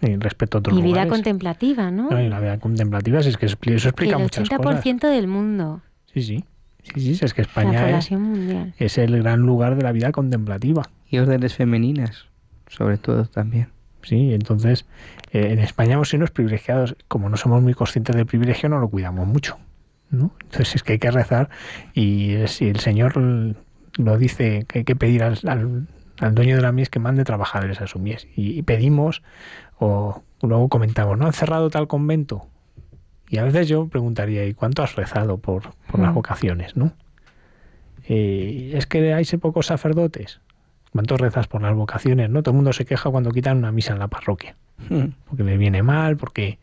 Y 0.00 0.16
respecto 0.16 0.58
a 0.58 0.60
otros 0.60 0.74
Y 0.76 0.80
vida 0.80 0.88
lugares. 0.88 1.12
contemplativa, 1.12 1.90
¿no? 1.90 2.08
No, 2.10 2.20
y 2.22 2.28
la 2.28 2.40
vida 2.40 2.58
contemplativa, 2.58 3.22
si 3.22 3.28
es 3.30 3.36
que 3.36 3.46
eso 3.46 3.56
explica 3.88 4.16
el 4.16 4.22
muchas 4.22 4.48
80% 4.48 5.00
cosas. 5.00 5.12
del 5.12 5.26
mundo, 5.28 5.82
Sí, 6.14 6.22
sí. 6.22 6.44
Sí, 6.84 7.00
sí, 7.00 7.14
si 7.16 7.24
es 7.24 7.34
que 7.34 7.42
España 7.42 7.80
es, 7.80 7.84
población 7.86 8.22
mundial. 8.22 8.74
es 8.78 8.96
el 8.96 9.22
gran 9.22 9.40
lugar 9.40 9.76
de 9.76 9.82
la 9.82 9.92
vida 9.92 10.10
contemplativa. 10.10 10.82
Y 11.10 11.18
órdenes 11.18 11.54
femeninas, 11.54 12.26
sobre 12.68 12.96
todo 12.96 13.26
también. 13.26 13.68
Sí, 14.02 14.32
entonces 14.32 14.86
eh, 15.32 15.48
en 15.52 15.58
España 15.58 15.94
hemos 15.94 16.08
sido 16.08 16.20
unos 16.20 16.30
privilegiados. 16.30 16.96
Como 17.08 17.28
no 17.28 17.36
somos 17.36 17.60
muy 17.62 17.74
conscientes 17.74 18.16
del 18.16 18.24
privilegio, 18.24 18.68
no 18.70 18.78
lo 18.78 18.88
cuidamos 18.88 19.26
mucho. 19.26 19.58
¿no? 20.10 20.30
Entonces 20.44 20.76
es 20.76 20.82
que 20.82 20.92
hay 20.94 20.98
que 20.98 21.10
rezar 21.10 21.50
y 21.92 22.36
si 22.46 22.68
el 22.68 22.80
Señor 22.80 23.12
lo 23.98 24.16
dice 24.16 24.64
que 24.66 24.78
hay 24.80 24.84
que 24.84 24.96
pedir 24.96 25.22
al, 25.22 25.38
al- 25.46 25.86
al 26.20 26.34
dueño 26.34 26.56
de 26.56 26.62
la 26.62 26.72
mies 26.72 26.88
que 26.88 26.98
mande 26.98 27.24
trabajadores 27.24 27.80
a 27.82 27.86
su 27.86 27.98
mies. 27.98 28.26
Y, 28.34 28.58
y 28.58 28.62
pedimos 28.62 29.22
o 29.78 30.22
luego 30.42 30.68
comentamos, 30.68 31.18
¿no? 31.18 31.26
Han 31.26 31.32
cerrado 31.34 31.68
tal 31.70 31.86
convento. 31.86 32.46
Y 33.28 33.36
a 33.38 33.44
veces 33.44 33.68
yo 33.68 33.86
preguntaría, 33.88 34.46
¿y 34.46 34.54
cuánto 34.54 34.82
has 34.82 34.96
rezado 34.96 35.36
por, 35.38 35.74
por 35.90 36.00
las 36.00 36.12
Mm. 36.12 36.14
vocaciones? 36.14 36.76
¿no? 36.76 36.92
Eh, 38.08 38.72
es 38.74 38.86
que 38.86 39.12
hay 39.12 39.24
pocos 39.40 39.66
sacerdotes. 39.66 40.40
¿Cuánto 40.92 41.16
rezas 41.18 41.46
por 41.46 41.60
las 41.60 41.74
vocaciones? 41.74 42.30
¿no? 42.30 42.42
Todo 42.42 42.52
el 42.52 42.56
mundo 42.56 42.72
se 42.72 42.86
queja 42.86 43.10
cuando 43.10 43.30
quitan 43.30 43.58
una 43.58 43.70
misa 43.72 43.92
en 43.92 43.98
la 43.98 44.08
parroquia 44.08 44.56
Mm. 44.88 45.08
porque 45.28 45.42
le 45.44 45.56
viene 45.56 45.82
mal, 45.82 46.16
porque... 46.16 46.58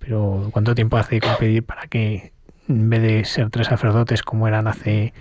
Pero 0.00 0.48
¿cuánto 0.52 0.74
tiempo 0.74 0.96
hace 0.96 1.20
que 1.20 1.28
pedir 1.38 1.62
para 1.62 1.86
que 1.86 2.32
en 2.68 2.88
vez 2.88 3.02
de 3.02 3.24
ser 3.26 3.50
tres 3.50 3.66
sacerdotes 3.66 4.22
como 4.22 4.48
eran 4.48 4.66
hace 4.66 5.12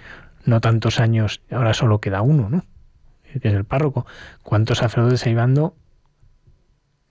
no 0.49 0.61
tantos 0.61 0.99
años, 0.99 1.41
ahora 1.51 1.73
solo 1.73 2.01
queda 2.01 2.21
uno, 2.21 2.49
¿no? 2.49 2.65
Que 3.41 3.47
es 3.47 3.53
el 3.53 3.63
párroco. 3.63 4.05
¿Cuántos 4.43 4.79
sacerdotes 4.79 5.25
hay 5.25 5.35
dando? 5.35 5.75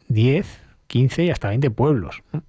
10, 0.09 0.61
15 0.89 1.25
y 1.25 1.31
hasta 1.31 1.49
20 1.49 1.71
pueblos. 1.71 2.23
¿no? 2.33 2.43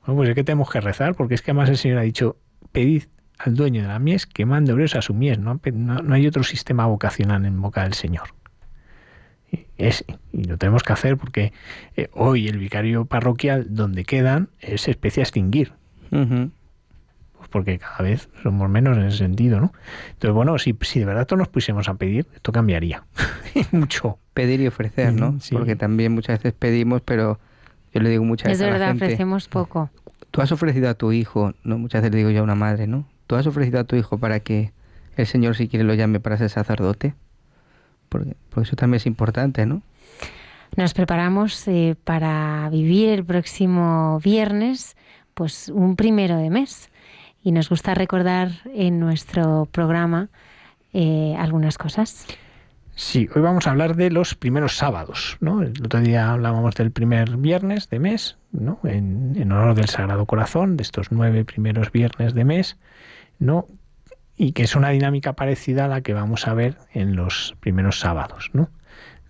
Bueno, 0.00 0.16
pues 0.16 0.28
es 0.30 0.34
que 0.34 0.44
tenemos 0.44 0.70
que 0.70 0.80
rezar, 0.80 1.14
porque 1.14 1.34
es 1.34 1.42
que 1.42 1.50
además 1.50 1.70
el 1.70 1.78
Señor 1.78 1.98
ha 1.98 2.02
dicho, 2.02 2.36
pedid 2.72 3.04
al 3.38 3.54
dueño 3.54 3.82
de 3.82 3.88
la 3.88 3.98
mies 3.98 4.26
que 4.26 4.44
mande 4.44 4.72
obreros 4.72 4.94
a 4.96 5.02
su 5.02 5.14
mies. 5.14 5.38
No, 5.38 5.60
hay 6.10 6.26
otro 6.26 6.42
sistema 6.42 6.86
vocacional 6.86 7.46
en 7.46 7.60
boca 7.60 7.84
del 7.84 7.94
Señor. 7.94 8.34
Es, 9.78 10.04
y 10.32 10.44
lo 10.44 10.58
tenemos 10.58 10.82
que 10.82 10.92
hacer 10.92 11.16
porque 11.16 11.52
eh, 11.96 12.08
hoy 12.12 12.48
el 12.48 12.58
vicario 12.58 13.06
parroquial 13.06 13.74
donde 13.74 14.04
quedan 14.04 14.50
es 14.60 14.88
especie 14.88 15.22
a 15.22 15.24
extinguir. 15.24 15.72
Pues 16.10 16.50
porque 17.50 17.78
cada 17.78 18.02
vez 18.02 18.28
somos 18.42 18.70
menos 18.70 18.96
en 18.96 19.04
ese 19.04 19.18
sentido, 19.18 19.60
¿no? 19.60 19.72
Entonces, 20.12 20.32
bueno, 20.34 20.58
si, 20.58 20.76
si 20.80 21.00
de 21.00 21.04
verdad 21.06 21.26
todos 21.26 21.38
nos 21.38 21.48
pusiéramos 21.48 21.88
a 21.88 21.94
pedir, 21.94 22.26
esto 22.34 22.52
cambiaría. 22.52 23.04
Mucho. 23.72 24.18
Pedir 24.34 24.60
y 24.60 24.66
ofrecer, 24.68 25.12
¿no? 25.12 25.38
Sí. 25.40 25.54
Porque 25.54 25.76
también 25.76 26.12
muchas 26.12 26.38
veces 26.38 26.54
pedimos, 26.58 27.02
pero 27.02 27.38
yo 27.92 28.00
le 28.00 28.08
digo 28.10 28.24
muchas 28.24 28.52
Es 28.52 28.58
veces 28.58 28.62
a 28.62 28.66
la 28.66 28.72
verdad, 28.72 28.88
gente, 28.92 29.04
ofrecemos 29.06 29.48
poco. 29.48 29.90
tú 30.30 30.40
has 30.40 30.52
ofrecido 30.52 30.88
a 30.88 30.94
tu 30.94 31.12
hijo, 31.12 31.52
¿no? 31.64 31.76
Muchas 31.78 32.02
veces 32.02 32.12
le 32.12 32.18
digo 32.18 32.30
yo 32.30 32.40
a 32.40 32.44
una 32.44 32.54
madre, 32.54 32.86
¿no? 32.86 33.06
Tú 33.26 33.36
has 33.36 33.46
ofrecido 33.46 33.80
a 33.80 33.84
tu 33.84 33.96
hijo 33.96 34.18
para 34.18 34.40
que 34.40 34.72
el 35.16 35.26
Señor 35.26 35.56
si 35.56 35.68
quiere 35.68 35.84
lo 35.84 35.94
llame 35.94 36.20
para 36.20 36.36
ser 36.38 36.48
sacerdote. 36.50 37.14
Porque, 38.08 38.36
porque 38.48 38.66
eso 38.66 38.76
también 38.76 38.96
es 38.96 39.06
importante, 39.06 39.66
¿no? 39.66 39.82
Nos 40.76 40.94
preparamos 40.94 41.66
eh, 41.68 41.96
para 42.04 42.68
vivir 42.70 43.08
el 43.10 43.24
próximo 43.24 44.20
viernes, 44.22 44.96
pues 45.34 45.68
un 45.68 45.96
primero 45.96 46.36
de 46.36 46.48
mes. 46.50 46.89
Y 47.42 47.52
nos 47.52 47.68
gusta 47.68 47.94
recordar 47.94 48.50
en 48.74 49.00
nuestro 49.00 49.66
programa 49.72 50.28
eh, 50.92 51.34
algunas 51.38 51.78
cosas. 51.78 52.26
Sí, 52.94 53.28
hoy 53.34 53.40
vamos 53.40 53.66
a 53.66 53.70
hablar 53.70 53.96
de 53.96 54.10
los 54.10 54.34
primeros 54.34 54.76
sábados, 54.76 55.38
¿no? 55.40 55.62
El 55.62 55.72
otro 55.82 56.00
día 56.00 56.32
hablábamos 56.32 56.74
del 56.74 56.90
primer 56.90 57.38
viernes 57.38 57.88
de 57.88 57.98
mes, 57.98 58.36
¿no? 58.52 58.78
En, 58.84 59.40
honor 59.50 59.74
del 59.74 59.88
Sagrado 59.88 60.26
Corazón, 60.26 60.76
de 60.76 60.82
estos 60.82 61.10
nueve 61.10 61.46
primeros 61.46 61.92
viernes 61.92 62.34
de 62.34 62.44
mes, 62.44 62.76
¿no? 63.38 63.66
Y 64.36 64.52
que 64.52 64.64
es 64.64 64.76
una 64.76 64.90
dinámica 64.90 65.32
parecida 65.32 65.86
a 65.86 65.88
la 65.88 66.02
que 66.02 66.12
vamos 66.12 66.46
a 66.46 66.52
ver 66.52 66.76
en 66.92 67.16
los 67.16 67.56
primeros 67.60 68.00
sábados, 68.00 68.50
¿no? 68.52 68.68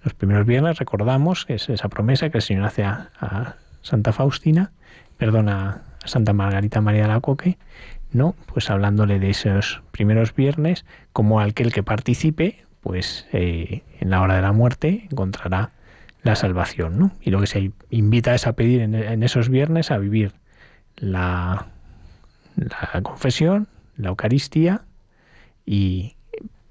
Los 0.03 0.15
primeros 0.15 0.47
viernes 0.47 0.79
recordamos 0.79 1.45
es 1.49 1.69
esa 1.69 1.89
promesa 1.89 2.29
que 2.31 2.39
el 2.39 2.43
Señor 2.43 2.65
hace 2.65 2.83
a, 2.83 3.11
a 3.21 3.55
Santa 3.83 4.13
Faustina, 4.13 4.73
perdona, 5.17 5.83
a 6.03 6.09
Santa 6.09 6.33
Margarita 6.33 6.81
María 6.81 7.03
de 7.03 7.09
la 7.09 7.21
Coque, 7.21 7.57
¿no? 8.13 8.35
Pues 8.53 8.71
hablándole 8.71 9.19
de 9.19 9.31
esos 9.31 9.83
primeros 9.91 10.35
viernes, 10.35 10.85
como 11.13 11.41
aquel 11.41 11.73
que 11.73 11.83
participe, 11.83 12.65
pues 12.81 13.27
eh, 13.33 13.83
en 14.01 14.11
la 14.11 14.23
hora 14.23 14.37
de 14.37 14.43
la 14.43 14.53
muerte 14.53 15.07
encontrará 15.11 15.73
la 16.23 16.37
salvación, 16.37 16.99
¿no? 16.99 17.13
Y 17.21 17.31
lo 17.31 17.41
que 17.41 17.47
se 17.47 17.73
invita 17.91 18.35
es 18.35 18.47
a 18.47 18.55
pedir 18.55 18.81
en, 18.83 19.23
esos 19.23 19.49
viernes 19.49 19.91
a 19.91 19.99
vivir 19.99 20.33
la, 20.97 21.67
confesión, 23.03 23.69
la 23.97 24.09
Eucaristía 24.11 24.83
y 25.65 26.17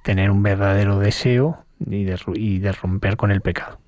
tener 0.03 0.29
un 0.29 0.43
verdadero 0.43 0.99
deseo 0.99 1.63
de, 1.79 2.19
y 2.35 2.59
de 2.59 2.71
romper 2.71 3.17
con 3.17 3.31
el 3.31 3.41
pecado. 3.41 3.79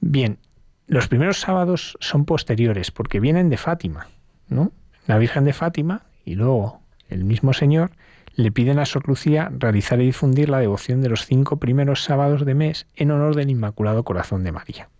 Bien, 0.00 0.38
los 0.86 1.08
primeros 1.08 1.40
sábados 1.40 1.96
son 2.00 2.24
posteriores 2.24 2.92
porque 2.92 3.18
vienen 3.18 3.48
de 3.48 3.56
Fátima, 3.56 4.08
¿no? 4.48 4.70
La 5.06 5.18
Virgen 5.18 5.44
de 5.44 5.52
Fátima 5.52 6.05
y 6.26 6.34
luego 6.34 6.82
el 7.08 7.24
mismo 7.24 7.54
Señor 7.54 7.92
le 8.34 8.52
piden 8.52 8.78
a 8.78 8.84
Sor 8.84 9.08
Lucía 9.08 9.50
realizar 9.58 9.98
y 10.02 10.06
difundir 10.06 10.50
la 10.50 10.58
devoción 10.58 11.00
de 11.00 11.08
los 11.08 11.24
cinco 11.24 11.56
primeros 11.56 12.04
sábados 12.04 12.44
de 12.44 12.54
mes 12.54 12.86
en 12.94 13.10
honor 13.10 13.34
del 13.34 13.48
Inmaculado 13.48 14.04
Corazón 14.04 14.44
de 14.44 14.52
María. 14.52 14.90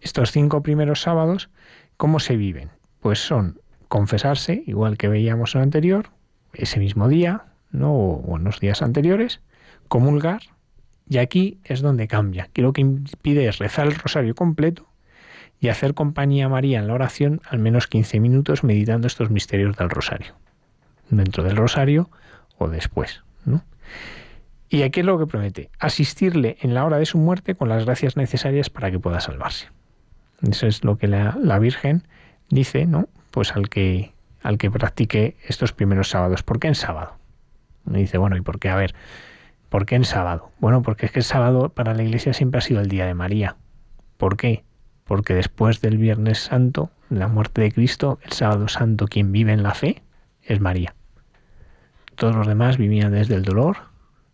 Estos 0.00 0.32
cinco 0.32 0.62
primeros 0.62 1.02
sábados, 1.02 1.50
¿cómo 1.96 2.18
se 2.18 2.36
viven? 2.36 2.70
Pues 3.00 3.20
son 3.20 3.60
confesarse, 3.88 4.64
igual 4.66 4.96
que 4.96 5.08
veíamos 5.08 5.54
en 5.54 5.60
anterior, 5.60 6.10
ese 6.54 6.80
mismo 6.80 7.06
día, 7.06 7.44
¿no? 7.70 7.92
o 7.92 8.16
unos 8.16 8.58
días 8.58 8.82
anteriores, 8.82 9.40
comulgar, 9.88 10.40
y 11.08 11.18
aquí 11.18 11.60
es 11.64 11.82
donde 11.82 12.08
cambia. 12.08 12.44
Aquí 12.44 12.62
lo 12.62 12.72
que 12.72 12.80
impide 12.80 13.46
es 13.46 13.58
rezar 13.58 13.86
el 13.86 13.94
rosario 13.94 14.34
completo 14.34 14.88
y 15.60 15.68
hacer 15.68 15.94
compañía 15.94 16.46
a 16.46 16.48
María 16.48 16.78
en 16.78 16.86
la 16.86 16.94
oración 16.94 17.40
al 17.48 17.58
menos 17.58 17.86
15 17.86 18.20
minutos 18.20 18.64
meditando 18.64 19.06
estos 19.06 19.30
misterios 19.30 19.76
del 19.76 19.90
rosario. 19.90 20.34
Dentro 21.08 21.42
del 21.42 21.56
rosario 21.56 22.10
o 22.58 22.68
después. 22.68 23.22
¿no? 23.44 23.64
Y 24.68 24.82
aquí 24.82 25.00
es 25.00 25.06
lo 25.06 25.18
que 25.18 25.26
promete, 25.26 25.70
asistirle 25.78 26.56
en 26.60 26.74
la 26.74 26.84
hora 26.84 26.98
de 26.98 27.06
su 27.06 27.18
muerte 27.18 27.54
con 27.54 27.68
las 27.68 27.84
gracias 27.84 28.16
necesarias 28.16 28.68
para 28.70 28.90
que 28.90 28.98
pueda 28.98 29.20
salvarse. 29.20 29.68
Eso 30.42 30.66
es 30.66 30.84
lo 30.84 30.98
que 30.98 31.06
la, 31.06 31.58
Virgen 31.58 32.06
dice, 32.50 32.86
¿no? 32.86 33.08
Pues 33.30 33.54
al 33.54 33.68
que, 33.68 34.12
al 34.42 34.58
que 34.58 34.70
practique 34.70 35.36
estos 35.46 35.72
primeros 35.72 36.10
sábados. 36.10 36.42
¿Por 36.42 36.58
qué 36.58 36.68
en 36.68 36.74
sábado? 36.74 37.14
Dice, 37.84 38.18
bueno, 38.18 38.36
¿y 38.36 38.40
por 38.40 38.58
qué? 38.58 38.68
A 38.68 38.76
ver, 38.76 38.94
¿por 39.68 39.86
qué 39.86 39.94
en 39.94 40.04
sábado? 40.04 40.50
Bueno, 40.58 40.82
porque 40.82 41.06
es 41.06 41.12
que 41.12 41.20
el 41.20 41.24
sábado 41.24 41.68
para 41.68 41.94
la 41.94 42.02
Iglesia 42.02 42.32
siempre 42.32 42.58
ha 42.58 42.62
sido 42.62 42.80
el 42.80 42.88
día 42.88 43.06
de 43.06 43.14
María. 43.14 43.56
¿Por 44.16 44.36
qué? 44.36 44.64
Porque 45.06 45.34
después 45.34 45.80
del 45.80 45.98
Viernes 45.98 46.38
Santo, 46.38 46.90
la 47.08 47.28
muerte 47.28 47.62
de 47.62 47.72
Cristo, 47.72 48.18
el 48.22 48.32
sábado 48.32 48.68
santo, 48.68 49.06
quien 49.06 49.32
vive 49.32 49.52
en 49.52 49.62
la 49.62 49.74
fe 49.74 50.02
es 50.42 50.60
María. 50.60 50.94
Todos 52.16 52.34
los 52.34 52.46
demás 52.46 52.76
vivían 52.76 53.12
desde 53.12 53.34
el 53.34 53.42
dolor, 53.42 53.76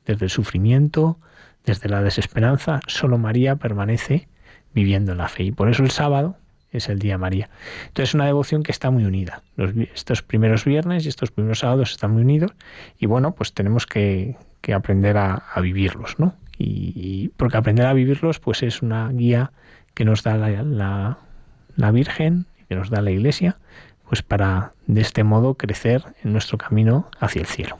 desde 0.07 0.27
el 0.27 0.31
sufrimiento, 0.31 1.19
desde 1.65 1.89
la 1.89 2.03
desesperanza. 2.03 2.81
Solo 2.87 3.19
María 3.19 3.57
permanece 3.57 4.29
viviendo 4.73 5.13
en 5.13 5.19
la 5.19 5.29
fe. 5.29 5.45
Y 5.45 5.53
por 5.53 5.69
eso 5.69 5.83
el 5.83 5.91
sábado 5.91 6.37
es 6.71 6.89
el 6.89 6.99
día 6.99 7.19
María. 7.19 7.51
Entonces 7.89 8.11
es 8.11 8.15
una 8.15 8.27
devoción 8.27 8.63
que 8.63 8.73
está 8.73 8.91
muy 8.91 9.05
unida. 9.05 9.43
Estos 9.95 10.23
primeros 10.23 10.65
viernes 10.65 11.05
y 11.05 11.09
estos 11.09 11.31
primeros 11.31 11.61
sábados 11.61 11.91
están 11.91 12.13
muy 12.13 12.23
unidos. 12.23 12.53
Y 12.99 13.07
bueno, 13.07 13.35
pues 13.35 13.53
tenemos 13.53 13.87
que, 13.87 14.37
aprender 14.75 15.17
a, 15.19 15.43
vivirlos, 15.61 16.19
¿no? 16.19 16.35
Y, 16.59 17.31
porque 17.37 17.57
aprender 17.57 17.87
a 17.87 17.93
vivirlos, 17.93 18.39
pues 18.39 18.63
es 18.63 18.83
una 18.83 19.09
guía 19.09 19.53
que 19.95 20.05
nos 20.05 20.23
da 20.23 20.37
la, 20.37 20.63
la, 20.63 21.19
la 21.77 21.91
Virgen, 21.91 22.47
que 22.69 22.75
nos 22.75 22.91
da 22.91 23.01
la 23.03 23.11
Iglesia, 23.11 23.57
pues 24.09 24.23
para 24.23 24.73
de 24.87 25.01
este 25.01 25.25
modo 25.25 25.55
crecer 25.55 26.05
en 26.23 26.33
nuestro 26.33 26.59
camino 26.59 27.09
hacia 27.19 27.41
el 27.41 27.47
cielo. 27.47 27.79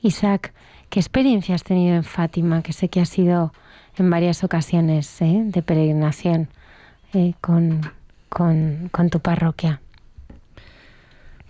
Isaac, 0.00 0.52
¿qué 0.90 1.00
experiencia 1.00 1.54
has 1.54 1.64
tenido 1.64 1.96
en 1.96 2.04
Fátima? 2.04 2.62
Que 2.62 2.72
sé 2.72 2.88
que 2.88 3.00
has 3.00 3.18
ido 3.18 3.52
en 3.96 4.10
varias 4.10 4.44
ocasiones 4.44 5.20
¿eh? 5.22 5.42
de 5.44 5.62
peregrinación 5.62 6.48
eh, 7.14 7.34
con, 7.40 7.80
con, 8.28 8.88
con, 8.92 9.10
tu 9.10 9.20
parroquia. 9.20 9.80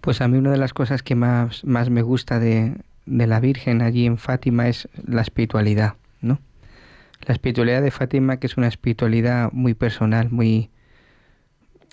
Pues 0.00 0.20
a 0.20 0.28
mí 0.28 0.38
una 0.38 0.52
de 0.52 0.58
las 0.58 0.72
cosas 0.72 1.02
que 1.02 1.14
más, 1.14 1.64
más 1.64 1.90
me 1.90 2.02
gusta 2.02 2.38
de, 2.38 2.76
de 3.06 3.26
la 3.26 3.40
Virgen 3.40 3.82
allí 3.82 4.06
en 4.06 4.18
Fátima 4.18 4.68
es 4.68 4.88
la 5.06 5.22
espiritualidad, 5.22 5.94
¿no? 6.20 6.38
La 7.22 7.32
espiritualidad 7.32 7.82
de 7.82 7.90
Fátima, 7.90 8.38
que 8.38 8.46
es 8.46 8.56
una 8.56 8.68
espiritualidad 8.68 9.50
muy 9.52 9.74
personal, 9.74 10.30
muy, 10.30 10.70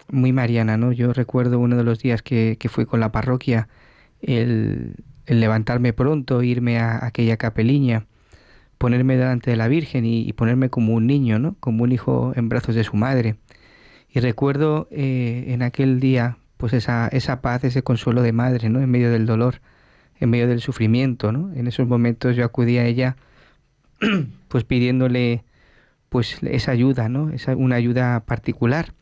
muy 0.10 0.34
mariana, 0.34 0.78
¿no? 0.78 0.92
Yo 0.92 1.14
recuerdo 1.14 1.60
uno 1.60 1.78
de 1.78 1.84
los 1.84 2.00
días 2.00 2.22
que, 2.22 2.58
que 2.60 2.70
fui 2.70 2.86
con 2.86 3.00
la 3.00 3.12
parroquia, 3.12 3.68
el, 4.22 4.96
levantarme 5.28 5.94
pronto, 5.94 6.44
irme 6.44 6.80
a 6.80 7.06
aquella 7.06 7.38
capeliña, 7.38 8.06
ponerme 8.78 9.16
delante 9.18 9.52
de 9.52 9.58
la 9.58 9.68
Virgen 9.68 10.06
y, 10.06 10.32
ponerme 10.34 10.70
como 10.70 10.94
un 10.94 11.08
niño, 11.08 11.40
¿no? 11.40 11.56
Como 11.60 11.84
un 11.84 11.92
hijo 11.92 12.34
en 12.36 12.50
brazos 12.50 12.76
de 12.76 12.84
su 12.84 12.96
madre. 12.96 13.38
Y 14.10 14.20
recuerdo 14.20 14.88
eh, 14.92 15.46
en 15.48 15.62
aquel 15.62 16.00
día, 16.00 16.38
pues 16.58 16.74
esa, 16.74 17.08
esa 17.08 17.42
paz, 17.42 17.64
ese 17.64 17.84
consuelo 17.84 18.22
de 18.22 18.34
madre, 18.34 18.70
¿no? 18.70 18.82
En 18.82 18.90
medio 18.90 19.12
del 19.12 19.26
dolor, 19.26 19.62
en 20.20 20.30
medio 20.30 20.48
del 20.48 20.62
sufrimiento, 20.62 21.32
¿no? 21.32 21.54
En 21.54 21.68
esos 21.68 21.88
momentos 21.88 22.36
yo 22.36 22.46
acudí 22.46 22.78
a 22.78 22.86
ella, 22.86 23.16
pues 24.48 24.64
pidiéndole, 24.64 25.44
pues 26.10 26.38
esa 26.44 26.72
ayuda, 26.72 27.10
¿no? 27.10 27.30
Esa, 27.30 27.56
una 27.56 27.76
ayuda 27.76 28.22
particular. 28.22 28.94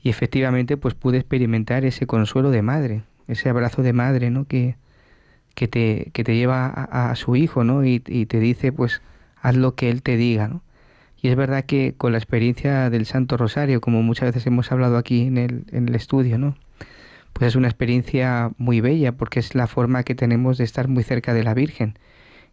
Y 0.00 0.10
efectivamente, 0.10 0.76
pues 0.76 0.94
pude 0.94 1.18
experimentar 1.18 1.84
ese 1.84 2.06
consuelo 2.06 2.50
de 2.50 2.62
madre, 2.62 3.02
ese 3.26 3.48
abrazo 3.48 3.82
de 3.82 3.92
madre, 3.92 4.30
¿no? 4.30 4.46
Que, 4.46 4.76
que 5.54 5.68
te, 5.68 6.10
que 6.12 6.24
te 6.24 6.36
lleva 6.36 6.66
a, 6.68 7.14
su 7.16 7.36
hijo, 7.36 7.64
¿no? 7.64 7.84
Y, 7.84 8.00
te 8.00 8.38
dice, 8.40 8.72
pues, 8.72 9.02
haz 9.42 9.56
lo 9.56 9.74
que 9.74 9.90
él 9.90 10.02
te 10.02 10.16
diga, 10.16 10.48
¿no? 10.48 10.62
Y 11.20 11.28
es 11.28 11.36
verdad 11.36 11.64
que 11.64 11.94
con 11.96 12.12
la 12.12 12.18
experiencia 12.18 12.90
del 12.90 13.04
Santo 13.04 13.36
Rosario, 13.36 13.80
como 13.80 14.02
muchas 14.02 14.28
veces 14.28 14.46
hemos 14.46 14.70
hablado 14.70 14.96
aquí 14.96 15.22
en 15.22 15.36
el, 15.36 15.64
en 15.72 15.88
el 15.88 15.96
estudio, 15.96 16.38
¿no? 16.38 16.56
Pues 17.32 17.48
es 17.48 17.56
una 17.56 17.68
experiencia 17.68 18.52
muy 18.56 18.80
bella 18.80 19.12
porque 19.12 19.40
es 19.40 19.56
la 19.56 19.66
forma 19.66 20.04
que 20.04 20.14
tenemos 20.14 20.58
de 20.58 20.64
estar 20.64 20.86
muy 20.86 21.02
cerca 21.02 21.34
de 21.34 21.42
la 21.42 21.54
Virgen 21.54 21.98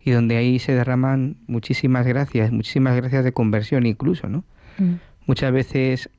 y 0.05 0.11
donde 0.11 0.37
ahí 0.37 0.59
se 0.59 0.73
derraman 0.73 1.37
muchísimas 1.47 2.05
gracias, 2.05 2.51
muchísimas 2.51 2.95
gracias 2.95 3.23
de 3.25 3.33
conversión 3.33 3.87
incluso, 3.87 4.29
¿no? 4.29 4.45
Mm. 4.77 4.93
Muchas 5.25 5.51
veces 5.51 6.09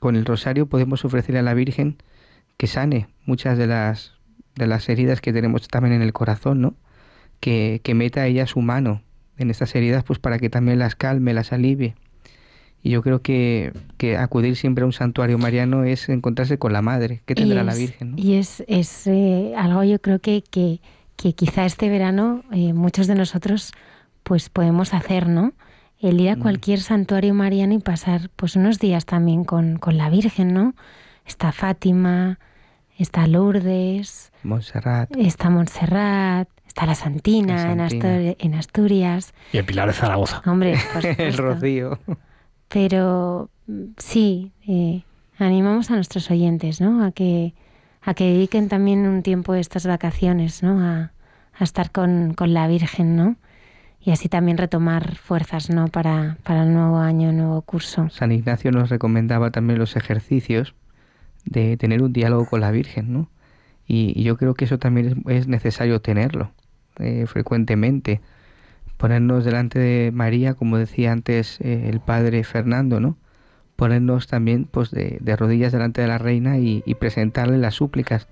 con 0.00 0.16
el 0.16 0.26
rosario 0.26 0.66
podemos 0.66 1.04
ofrecerle 1.04 1.38
a 1.38 1.42
la 1.42 1.54
Virgen 1.54 1.96
que 2.56 2.66
sane 2.66 3.06
muchas 3.24 3.56
de 3.56 3.68
las 3.68 4.14
de 4.56 4.66
las 4.66 4.88
heridas 4.88 5.20
que 5.20 5.32
tenemos 5.32 5.68
también 5.68 5.94
en 5.94 6.02
el 6.02 6.12
corazón, 6.12 6.60
¿no? 6.60 6.74
Que, 7.38 7.80
que 7.84 7.94
meta 7.94 8.26
ella 8.26 8.46
su 8.46 8.60
mano 8.62 9.02
en 9.38 9.50
estas 9.50 9.74
heridas, 9.76 10.02
pues 10.02 10.18
para 10.18 10.38
que 10.38 10.50
también 10.50 10.78
las 10.78 10.96
calme, 10.96 11.32
las 11.32 11.52
alivie. 11.52 11.94
Y 12.82 12.90
yo 12.90 13.02
creo 13.02 13.20
que, 13.20 13.72
que 13.96 14.16
acudir 14.16 14.56
siempre 14.56 14.82
a 14.82 14.86
un 14.86 14.92
santuario 14.92 15.38
mariano 15.38 15.84
es 15.84 16.08
encontrarse 16.08 16.58
con 16.58 16.72
la 16.72 16.82
Madre, 16.82 17.20
que 17.26 17.34
tendrá 17.34 17.62
la 17.64 17.74
Virgen. 17.74 18.14
Y 18.16 18.34
es, 18.34 18.64
es 18.66 19.06
eh, 19.06 19.52
algo 19.56 19.84
yo 19.84 20.00
creo 20.00 20.20
que, 20.20 20.42
que, 20.50 20.80
que, 21.16 21.34
quizá 21.34 21.64
este 21.64 21.88
verano 21.88 22.42
eh, 22.52 22.72
muchos 22.72 23.06
de 23.06 23.14
nosotros 23.14 23.72
pues 24.22 24.48
podemos 24.48 24.92
hacer, 24.94 25.28
¿no? 25.28 25.52
El 26.00 26.20
ir 26.20 26.30
a 26.30 26.36
mm. 26.36 26.40
cualquier 26.40 26.80
santuario 26.80 27.32
mariano 27.32 27.74
y 27.74 27.78
pasar 27.78 28.30
pues 28.36 28.56
unos 28.56 28.78
días 28.78 29.06
también 29.06 29.44
con, 29.44 29.78
con 29.78 29.96
la 29.96 30.10
Virgen, 30.10 30.52
¿no? 30.52 30.74
Está 31.24 31.52
Fátima, 31.52 32.38
está 32.98 33.26
Lourdes, 33.26 34.32
Montserrat. 34.42 35.14
Está 35.16 35.50
Montserrat, 35.50 36.48
está 36.66 36.86
la 36.86 36.94
Santina, 36.94 37.72
En, 37.72 38.54
Asturias, 38.54 39.34
Y 39.52 39.58
el 39.58 39.64
Pilar 39.64 39.88
de 39.88 39.94
Zaragoza. 39.94 40.42
Hombre, 40.46 40.76
el 41.18 41.36
Rocío. 41.36 41.98
Pero 42.68 43.50
sí, 43.96 44.52
eh, 44.66 45.02
animamos 45.38 45.90
a 45.90 45.94
nuestros 45.94 46.30
oyentes, 46.30 46.80
¿no? 46.80 47.04
A 47.04 47.12
que, 47.12 47.54
a 48.06 48.14
que 48.14 48.24
dediquen 48.24 48.68
también 48.68 49.00
un 49.00 49.22
tiempo 49.22 49.54
estas 49.54 49.86
vacaciones, 49.86 50.62
¿no? 50.62 50.80
A, 50.80 51.10
estar 51.58 51.90
con, 51.90 52.34
la 52.38 52.68
Virgen, 52.68 53.16
¿no? 53.16 53.36
Y 54.00 54.12
así 54.12 54.28
también 54.28 54.58
retomar 54.58 55.16
fuerzas, 55.16 55.70
¿no? 55.70 55.88
Para, 55.88 56.36
el 56.48 56.72
nuevo 56.72 56.98
año, 56.98 57.32
nuevo 57.32 57.62
curso. 57.62 58.08
San 58.10 58.30
Ignacio 58.30 58.70
nos 58.70 58.90
recomendaba 58.90 59.50
también 59.50 59.78
los 59.78 59.96
ejercicios 59.96 60.74
de 61.44 61.76
tener 61.76 62.02
un 62.02 62.12
diálogo 62.12 62.46
con 62.46 62.60
la 62.60 62.70
Virgen, 62.70 63.12
¿no? 63.12 63.28
Y, 63.88 64.22
yo 64.22 64.36
creo 64.36 64.54
que 64.54 64.66
eso 64.66 64.78
también 64.78 65.24
es, 65.26 65.48
necesario 65.48 66.00
tenerlo 66.00 66.52
eh, 66.98 67.26
frecuentemente. 67.26 68.20
Ponernos 68.98 69.44
delante 69.44 69.78
de 69.80 70.12
María, 70.12 70.54
como 70.54 70.78
decía 70.78 71.10
antes 71.10 71.60
eh, 71.60 71.88
el 71.88 71.98
padre 72.00 72.44
Fernando, 72.44 73.00
¿no? 73.00 73.16
Ponernos 73.76 74.26
también 74.26 74.64
pues, 74.64 74.90
de, 74.90 75.20
rodillas 75.36 75.72
delante 75.72 76.00
de 76.00 76.08
la 76.08 76.18
reina 76.18 76.58
y, 76.58 76.82
presentarle 76.98 77.58
las 77.58 77.74
súplicas. 77.74 78.26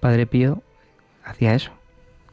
Padre 0.00 0.26
Pío 0.26 0.62
hacía 1.24 1.54
eso. 1.54 1.72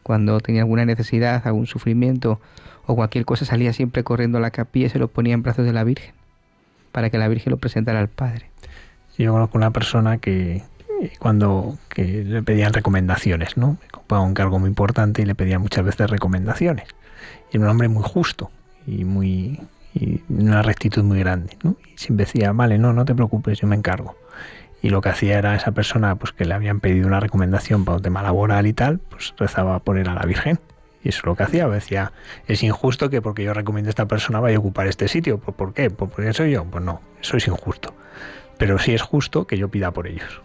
Cuando 0.03 0.40
tenía 0.40 0.61
alguna 0.61 0.86
necesidad, 0.86 1.45
algún 1.45 1.68
sufrimiento 1.68 2.40
o 2.86 2.95
cualquier 2.95 3.26
cosa, 3.26 3.44
salía 3.44 3.74
siempre 3.74 4.03
corriendo 4.03 4.38
a 4.38 4.41
la 4.41 4.52
capilla 4.52 4.88
y 4.88 4.90
se 4.90 4.99
lo 4.99 5.10
ponía 5.10 5.34
en 5.34 5.44
brazos 5.44 5.65
de 5.65 5.74
la 5.74 5.84
Virgen, 5.84 6.14
para 6.94 7.10
que 7.10 7.18
la 7.18 7.28
Virgen 7.28 7.52
lo 7.52 7.57
presentara 7.57 7.99
al 7.99 8.07
Padre. 8.07 8.49
Yo 9.18 9.34
conozco 9.34 9.57
una 9.57 9.72
persona 9.72 10.19
que 10.19 10.64
cuando 11.19 11.78
que 11.90 12.24
le 12.24 12.44
pedían 12.44 12.74
recomendaciones, 12.74 13.57
¿no? 13.57 13.78
Me 13.82 13.88
ocupaba 13.94 14.22
un 14.22 14.34
cargo 14.34 14.60
muy 14.60 14.69
importante 14.69 15.22
y 15.22 15.26
le 15.26 15.36
pedían 15.36 15.61
muchas 15.61 15.86
veces 15.86 16.10
recomendaciones. 16.10 16.88
Y 17.52 17.57
era 17.57 17.65
un 17.65 17.72
hombre 17.72 17.88
muy 17.88 18.03
justo 18.03 18.52
y 18.86 19.03
muy 19.03 19.60
una 20.30 20.61
rectitud 20.61 21.03
muy 21.03 21.19
grande, 21.19 21.57
¿no? 21.64 21.76
Y 21.94 21.98
siempre 21.98 22.26
decía, 22.26 22.52
vale, 22.52 22.78
no, 22.78 22.94
no 22.94 23.06
te 23.06 23.15
preocupes, 23.15 23.60
yo 23.60 23.68
me 23.68 23.76
encargo. 23.76 24.15
Y 24.82 24.90
lo 24.90 25.02
que 25.02 25.10
hacía 25.10 25.38
era 25.38 25.56
esa 25.56 25.72
persona, 25.72 26.15
pues 26.15 26.32
que 26.32 26.45
le 26.45 26.53
habían 26.53 26.80
pedido 26.80 27.07
una 27.07 27.19
recomendación 27.19 27.84
para 27.84 27.98
un 27.98 28.03
tema 28.03 28.22
laboral 28.22 28.68
y 28.68 28.74
tal, 28.74 28.99
pues 28.99 29.34
rezaba 29.38 29.80
por 29.80 29.98
él 29.98 30.07
a 30.07 30.14
la 30.14 30.22
Virgen. 30.22 30.60
Y 31.03 31.10
eso 31.10 31.19
es 31.19 31.26
lo 31.26 31.36
que 31.36 31.44
hacía. 31.44 31.68
Decía, 31.68 32.11
es 32.48 32.64
injusto 32.64 33.10
que 33.10 33.22
porque 33.22 33.44
yo 33.44 33.53
recomiendo 33.53 33.90
a 33.90 33.91
esta 33.91 34.07
persona 34.07 34.40
vaya 34.40 34.57
a 34.57 34.60
ocupar 34.60 34.88
este 34.88 35.07
sitio. 35.07 35.40
¿Por, 35.40 35.74
qué? 35.74 35.90
¿Por 35.90 36.11
qué 36.11 36.34
soy 36.34 36.52
yo? 36.52 36.65
Pues 36.65 36.84
no, 36.84 37.02
eso 37.22 37.38
es 37.38 37.48
injusto. 37.48 37.95
Pero 38.57 38.78
sí 38.80 38.94
es 38.94 39.02
justo 39.02 39.48
que 39.48 39.57
yo 39.57 39.69
pida 39.69 39.91
por 39.91 40.07
ellos. 40.07 40.41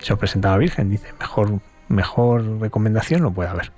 Y 0.00 0.04
se 0.04 0.16
presenta 0.16 0.48
a 0.48 0.52
la 0.52 0.58
Virgen, 0.58 0.90
dice, 0.90 1.12
mejor, 1.18 1.60
mejor 1.88 2.60
recomendación 2.60 3.22
no 3.22 3.32
puede 3.32 3.48
haber. 3.48 3.72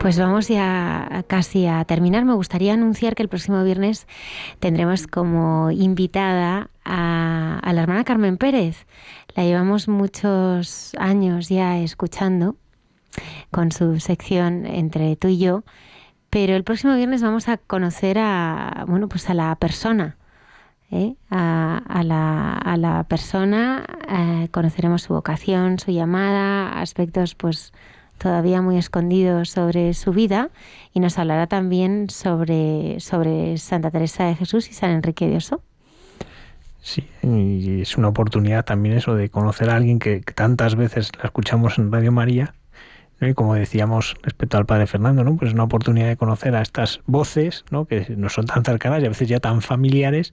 Pues 0.00 0.18
vamos 0.18 0.48
ya 0.48 1.24
casi 1.26 1.66
a 1.66 1.84
terminar. 1.84 2.24
Me 2.24 2.32
gustaría 2.32 2.72
anunciar 2.72 3.14
que 3.14 3.22
el 3.22 3.28
próximo 3.28 3.62
viernes 3.62 4.06
tendremos 4.58 5.06
como 5.06 5.70
invitada 5.70 6.70
a, 6.86 7.60
la 7.70 7.82
hermana 7.82 8.04
Carmen 8.04 8.38
Pérez. 8.38 8.86
La 9.36 9.44
llevamos 9.44 9.88
muchos 9.88 10.92
años 10.98 11.50
ya 11.50 11.78
escuchando 11.80 12.56
con 13.50 13.72
su 13.72 14.00
sección 14.00 14.64
entre 14.64 15.16
tú 15.16 15.28
y 15.28 15.38
yo, 15.38 15.64
pero 16.30 16.56
el 16.56 16.64
próximo 16.64 16.96
viernes 16.96 17.20
vamos 17.20 17.48
a 17.48 17.58
conocer 17.58 18.16
a 18.18 18.86
bueno 18.88 19.06
pues 19.06 19.28
a 19.28 19.34
la 19.34 19.54
persona. 19.56 20.16
¿eh? 20.90 21.16
A, 21.28 22.02
la, 22.04 23.04
persona 23.06 23.84
eh, 24.08 24.48
conoceremos 24.50 25.02
su 25.02 25.12
vocación, 25.12 25.78
su 25.78 25.90
llamada, 25.90 26.80
aspectos 26.80 27.34
pues 27.34 27.74
todavía 28.20 28.60
muy 28.60 28.76
escondido 28.76 29.44
sobre 29.46 29.94
su 29.94 30.12
vida 30.12 30.50
y 30.92 31.00
nos 31.00 31.18
hablará 31.18 31.46
también 31.46 32.10
sobre, 32.10 33.00
sobre 33.00 33.56
Santa 33.56 33.90
Teresa 33.90 34.26
de 34.26 34.36
Jesús 34.36 34.68
y 34.68 34.74
San 34.74 34.90
Enrique 34.90 35.26
de 35.26 35.36
Oso. 35.36 35.62
Sí, 36.82 37.06
y 37.22 37.80
es 37.80 37.96
una 37.96 38.08
oportunidad 38.08 38.64
también 38.64 38.96
eso 38.96 39.14
de 39.14 39.30
conocer 39.30 39.70
a 39.70 39.76
alguien 39.76 39.98
que, 39.98 40.20
tantas 40.20 40.76
veces 40.76 41.12
la 41.18 41.24
escuchamos 41.24 41.78
en 41.78 41.90
Radio 41.90 42.12
María, 42.12 42.54
y 43.20 43.34
como 43.34 43.54
decíamos 43.54 44.16
respecto 44.22 44.56
al 44.56 44.66
Padre 44.66 44.86
Fernando, 44.86 45.24
¿no? 45.24 45.36
pues 45.36 45.48
es 45.48 45.54
una 45.54 45.64
oportunidad 45.64 46.08
de 46.08 46.16
conocer 46.16 46.54
a 46.54 46.62
estas 46.62 47.00
voces 47.06 47.64
¿no? 47.70 47.84
que 47.84 48.14
no 48.16 48.28
son 48.30 48.46
tan 48.46 48.64
cercanas 48.64 49.02
y 49.02 49.06
a 49.06 49.10
veces 49.10 49.28
ya 49.28 49.40
tan 49.40 49.60
familiares, 49.60 50.32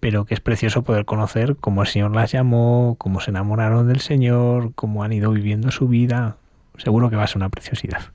pero 0.00 0.24
que 0.24 0.34
es 0.34 0.40
precioso 0.40 0.82
poder 0.82 1.04
conocer 1.04 1.56
cómo 1.56 1.82
el 1.82 1.88
Señor 1.88 2.14
las 2.14 2.32
llamó, 2.32 2.96
cómo 2.98 3.20
se 3.20 3.30
enamoraron 3.30 3.88
del 3.88 4.00
Señor, 4.00 4.72
cómo 4.74 5.02
han 5.02 5.12
ido 5.12 5.30
viviendo 5.30 5.70
su 5.70 5.88
vida, 5.88 6.36
seguro 6.78 7.10
que 7.10 7.16
va 7.16 7.24
a 7.24 7.26
ser 7.26 7.38
una 7.38 7.48
preciosidad. 7.48 8.12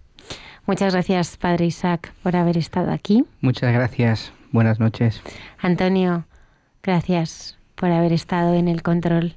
Muchas 0.66 0.94
gracias, 0.94 1.38
Padre 1.38 1.66
Isaac, 1.66 2.14
por 2.24 2.36
haber 2.36 2.58
estado 2.58 2.92
aquí. 2.92 3.26
Muchas 3.42 3.74
gracias. 3.74 4.32
Buenas 4.52 4.80
noches. 4.80 5.22
Antonio, 5.60 6.26
gracias 6.84 7.58
por 7.76 7.92
haber 7.92 8.14
estado 8.14 8.54
en 8.54 8.68
el 8.68 8.84
control. 8.84 9.36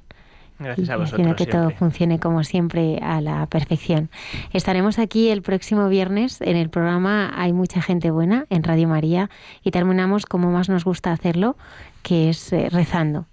Gracias 0.59 0.89
a 0.89 0.97
vosotros. 0.97 1.35
que 1.35 1.45
todo 1.45 1.69
funcione 1.71 2.19
como 2.19 2.43
siempre 2.43 2.99
a 3.01 3.19
la 3.19 3.45
perfección. 3.47 4.09
Estaremos 4.53 4.99
aquí 4.99 5.29
el 5.29 5.41
próximo 5.41 5.89
viernes 5.89 6.39
en 6.41 6.55
el 6.55 6.69
programa 6.69 7.33
Hay 7.35 7.51
mucha 7.51 7.81
gente 7.81 8.11
buena 8.11 8.45
en 8.49 8.63
Radio 8.63 8.87
María 8.87 9.29
y 9.63 9.71
terminamos 9.71 10.25
como 10.25 10.51
más 10.51 10.69
nos 10.69 10.85
gusta 10.85 11.11
hacerlo, 11.11 11.57
que 12.03 12.29
es 12.29 12.53
eh, 12.53 12.69
rezando. 12.69 13.25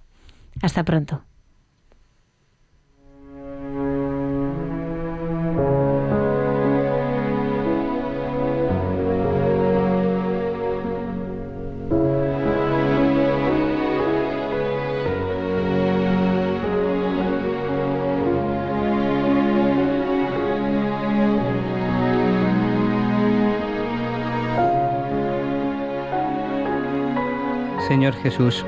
Hasta 0.63 0.83
pronto. 0.83 1.23
Jesús. 28.17 28.65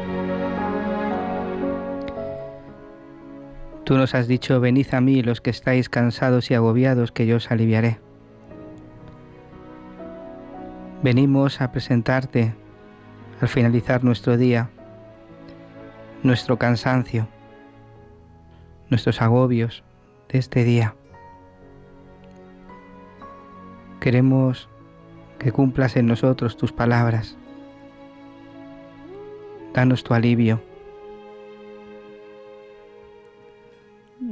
Tú 3.84 3.98
nos 3.98 4.14
has 4.14 4.26
dicho, 4.26 4.60
venid 4.60 4.94
a 4.94 5.00
mí 5.00 5.22
los 5.22 5.40
que 5.40 5.50
estáis 5.50 5.88
cansados 5.88 6.50
y 6.50 6.54
agobiados, 6.54 7.12
que 7.12 7.26
yo 7.26 7.36
os 7.36 7.50
aliviaré. 7.50 8.00
Venimos 11.02 11.60
a 11.60 11.70
presentarte 11.70 12.54
al 13.40 13.48
finalizar 13.48 14.04
nuestro 14.04 14.38
día, 14.38 14.70
nuestro 16.22 16.58
cansancio, 16.58 17.28
nuestros 18.88 19.20
agobios 19.20 19.84
de 20.30 20.38
este 20.38 20.64
día. 20.64 20.94
Queremos 24.00 24.68
que 25.38 25.52
cumplas 25.52 25.96
en 25.96 26.06
nosotros 26.06 26.56
tus 26.56 26.72
palabras 26.72 27.36
danos 29.74 30.04
tu 30.04 30.14
alivio. 30.14 30.62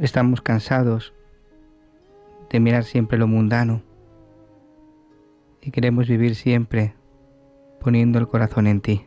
Estamos 0.00 0.40
cansados 0.40 1.12
de 2.48 2.60
mirar 2.60 2.84
siempre 2.84 3.18
lo 3.18 3.26
mundano 3.26 3.82
y 5.60 5.72
queremos 5.72 6.08
vivir 6.08 6.36
siempre 6.36 6.94
poniendo 7.80 8.20
el 8.20 8.28
corazón 8.28 8.68
en 8.68 8.80
ti. 8.80 9.04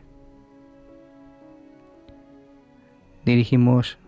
Dirigimos 3.24 3.98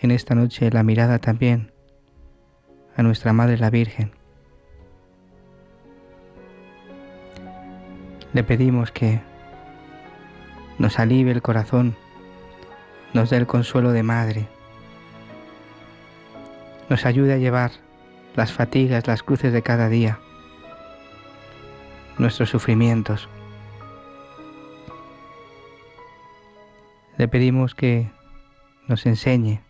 en 0.00 0.10
esta 0.10 0.34
noche 0.34 0.70
la 0.70 0.82
mirada 0.82 1.18
también 1.18 1.70
a 2.96 3.02
nuestra 3.02 3.32
Madre 3.32 3.58
la 3.58 3.70
Virgen. 3.70 4.12
Le 8.32 8.42
pedimos 8.42 8.90
que 8.90 9.20
nos 10.78 10.98
alivie 10.98 11.32
el 11.32 11.42
corazón, 11.42 11.96
nos 13.12 13.30
dé 13.30 13.36
el 13.36 13.46
consuelo 13.46 13.92
de 13.92 14.02
madre, 14.02 14.48
nos 16.88 17.06
ayude 17.06 17.34
a 17.34 17.38
llevar 17.38 17.70
las 18.34 18.52
fatigas, 18.52 19.06
las 19.06 19.22
cruces 19.22 19.52
de 19.52 19.62
cada 19.62 19.88
día, 19.88 20.18
nuestros 22.18 22.50
sufrimientos. 22.50 23.28
Le 27.16 27.28
pedimos 27.28 27.74
que 27.74 28.10
nos 28.88 29.06
enseñe 29.06 29.60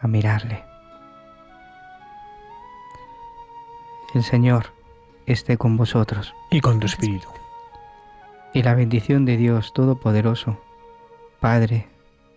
a 0.00 0.08
mirarle. 0.08 0.64
El 4.14 4.22
Señor 4.22 4.72
esté 5.26 5.56
con 5.56 5.76
vosotros. 5.76 6.34
Y 6.50 6.60
con 6.60 6.80
tu 6.80 6.86
espíritu 6.86 7.28
y 8.52 8.62
la 8.62 8.74
bendición 8.74 9.24
de 9.24 9.36
Dios 9.36 9.72
Todopoderoso, 9.72 10.58
Padre, 11.40 11.86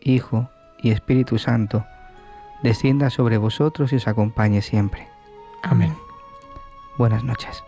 Hijo 0.02 0.50
y 0.82 0.92
Espíritu 0.92 1.38
Santo, 1.38 1.86
descienda 2.64 3.10
sobre 3.10 3.38
vosotros 3.38 3.92
y 3.94 3.98
os 3.98 4.08
acompañe 4.08 4.62
siempre. 4.62 5.08
Amén. 5.64 5.94
Buenas 6.98 7.24
noches. 7.24 7.64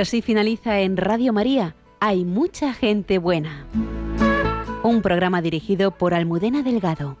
Y 0.00 0.02
así 0.02 0.22
finaliza 0.22 0.80
en 0.80 0.96
Radio 0.96 1.34
María. 1.34 1.74
Hay 2.00 2.24
mucha 2.24 2.72
gente 2.72 3.18
buena. 3.18 3.66
Un 4.82 5.02
programa 5.02 5.42
dirigido 5.42 5.90
por 5.90 6.14
Almudena 6.14 6.62
Delgado. 6.62 7.18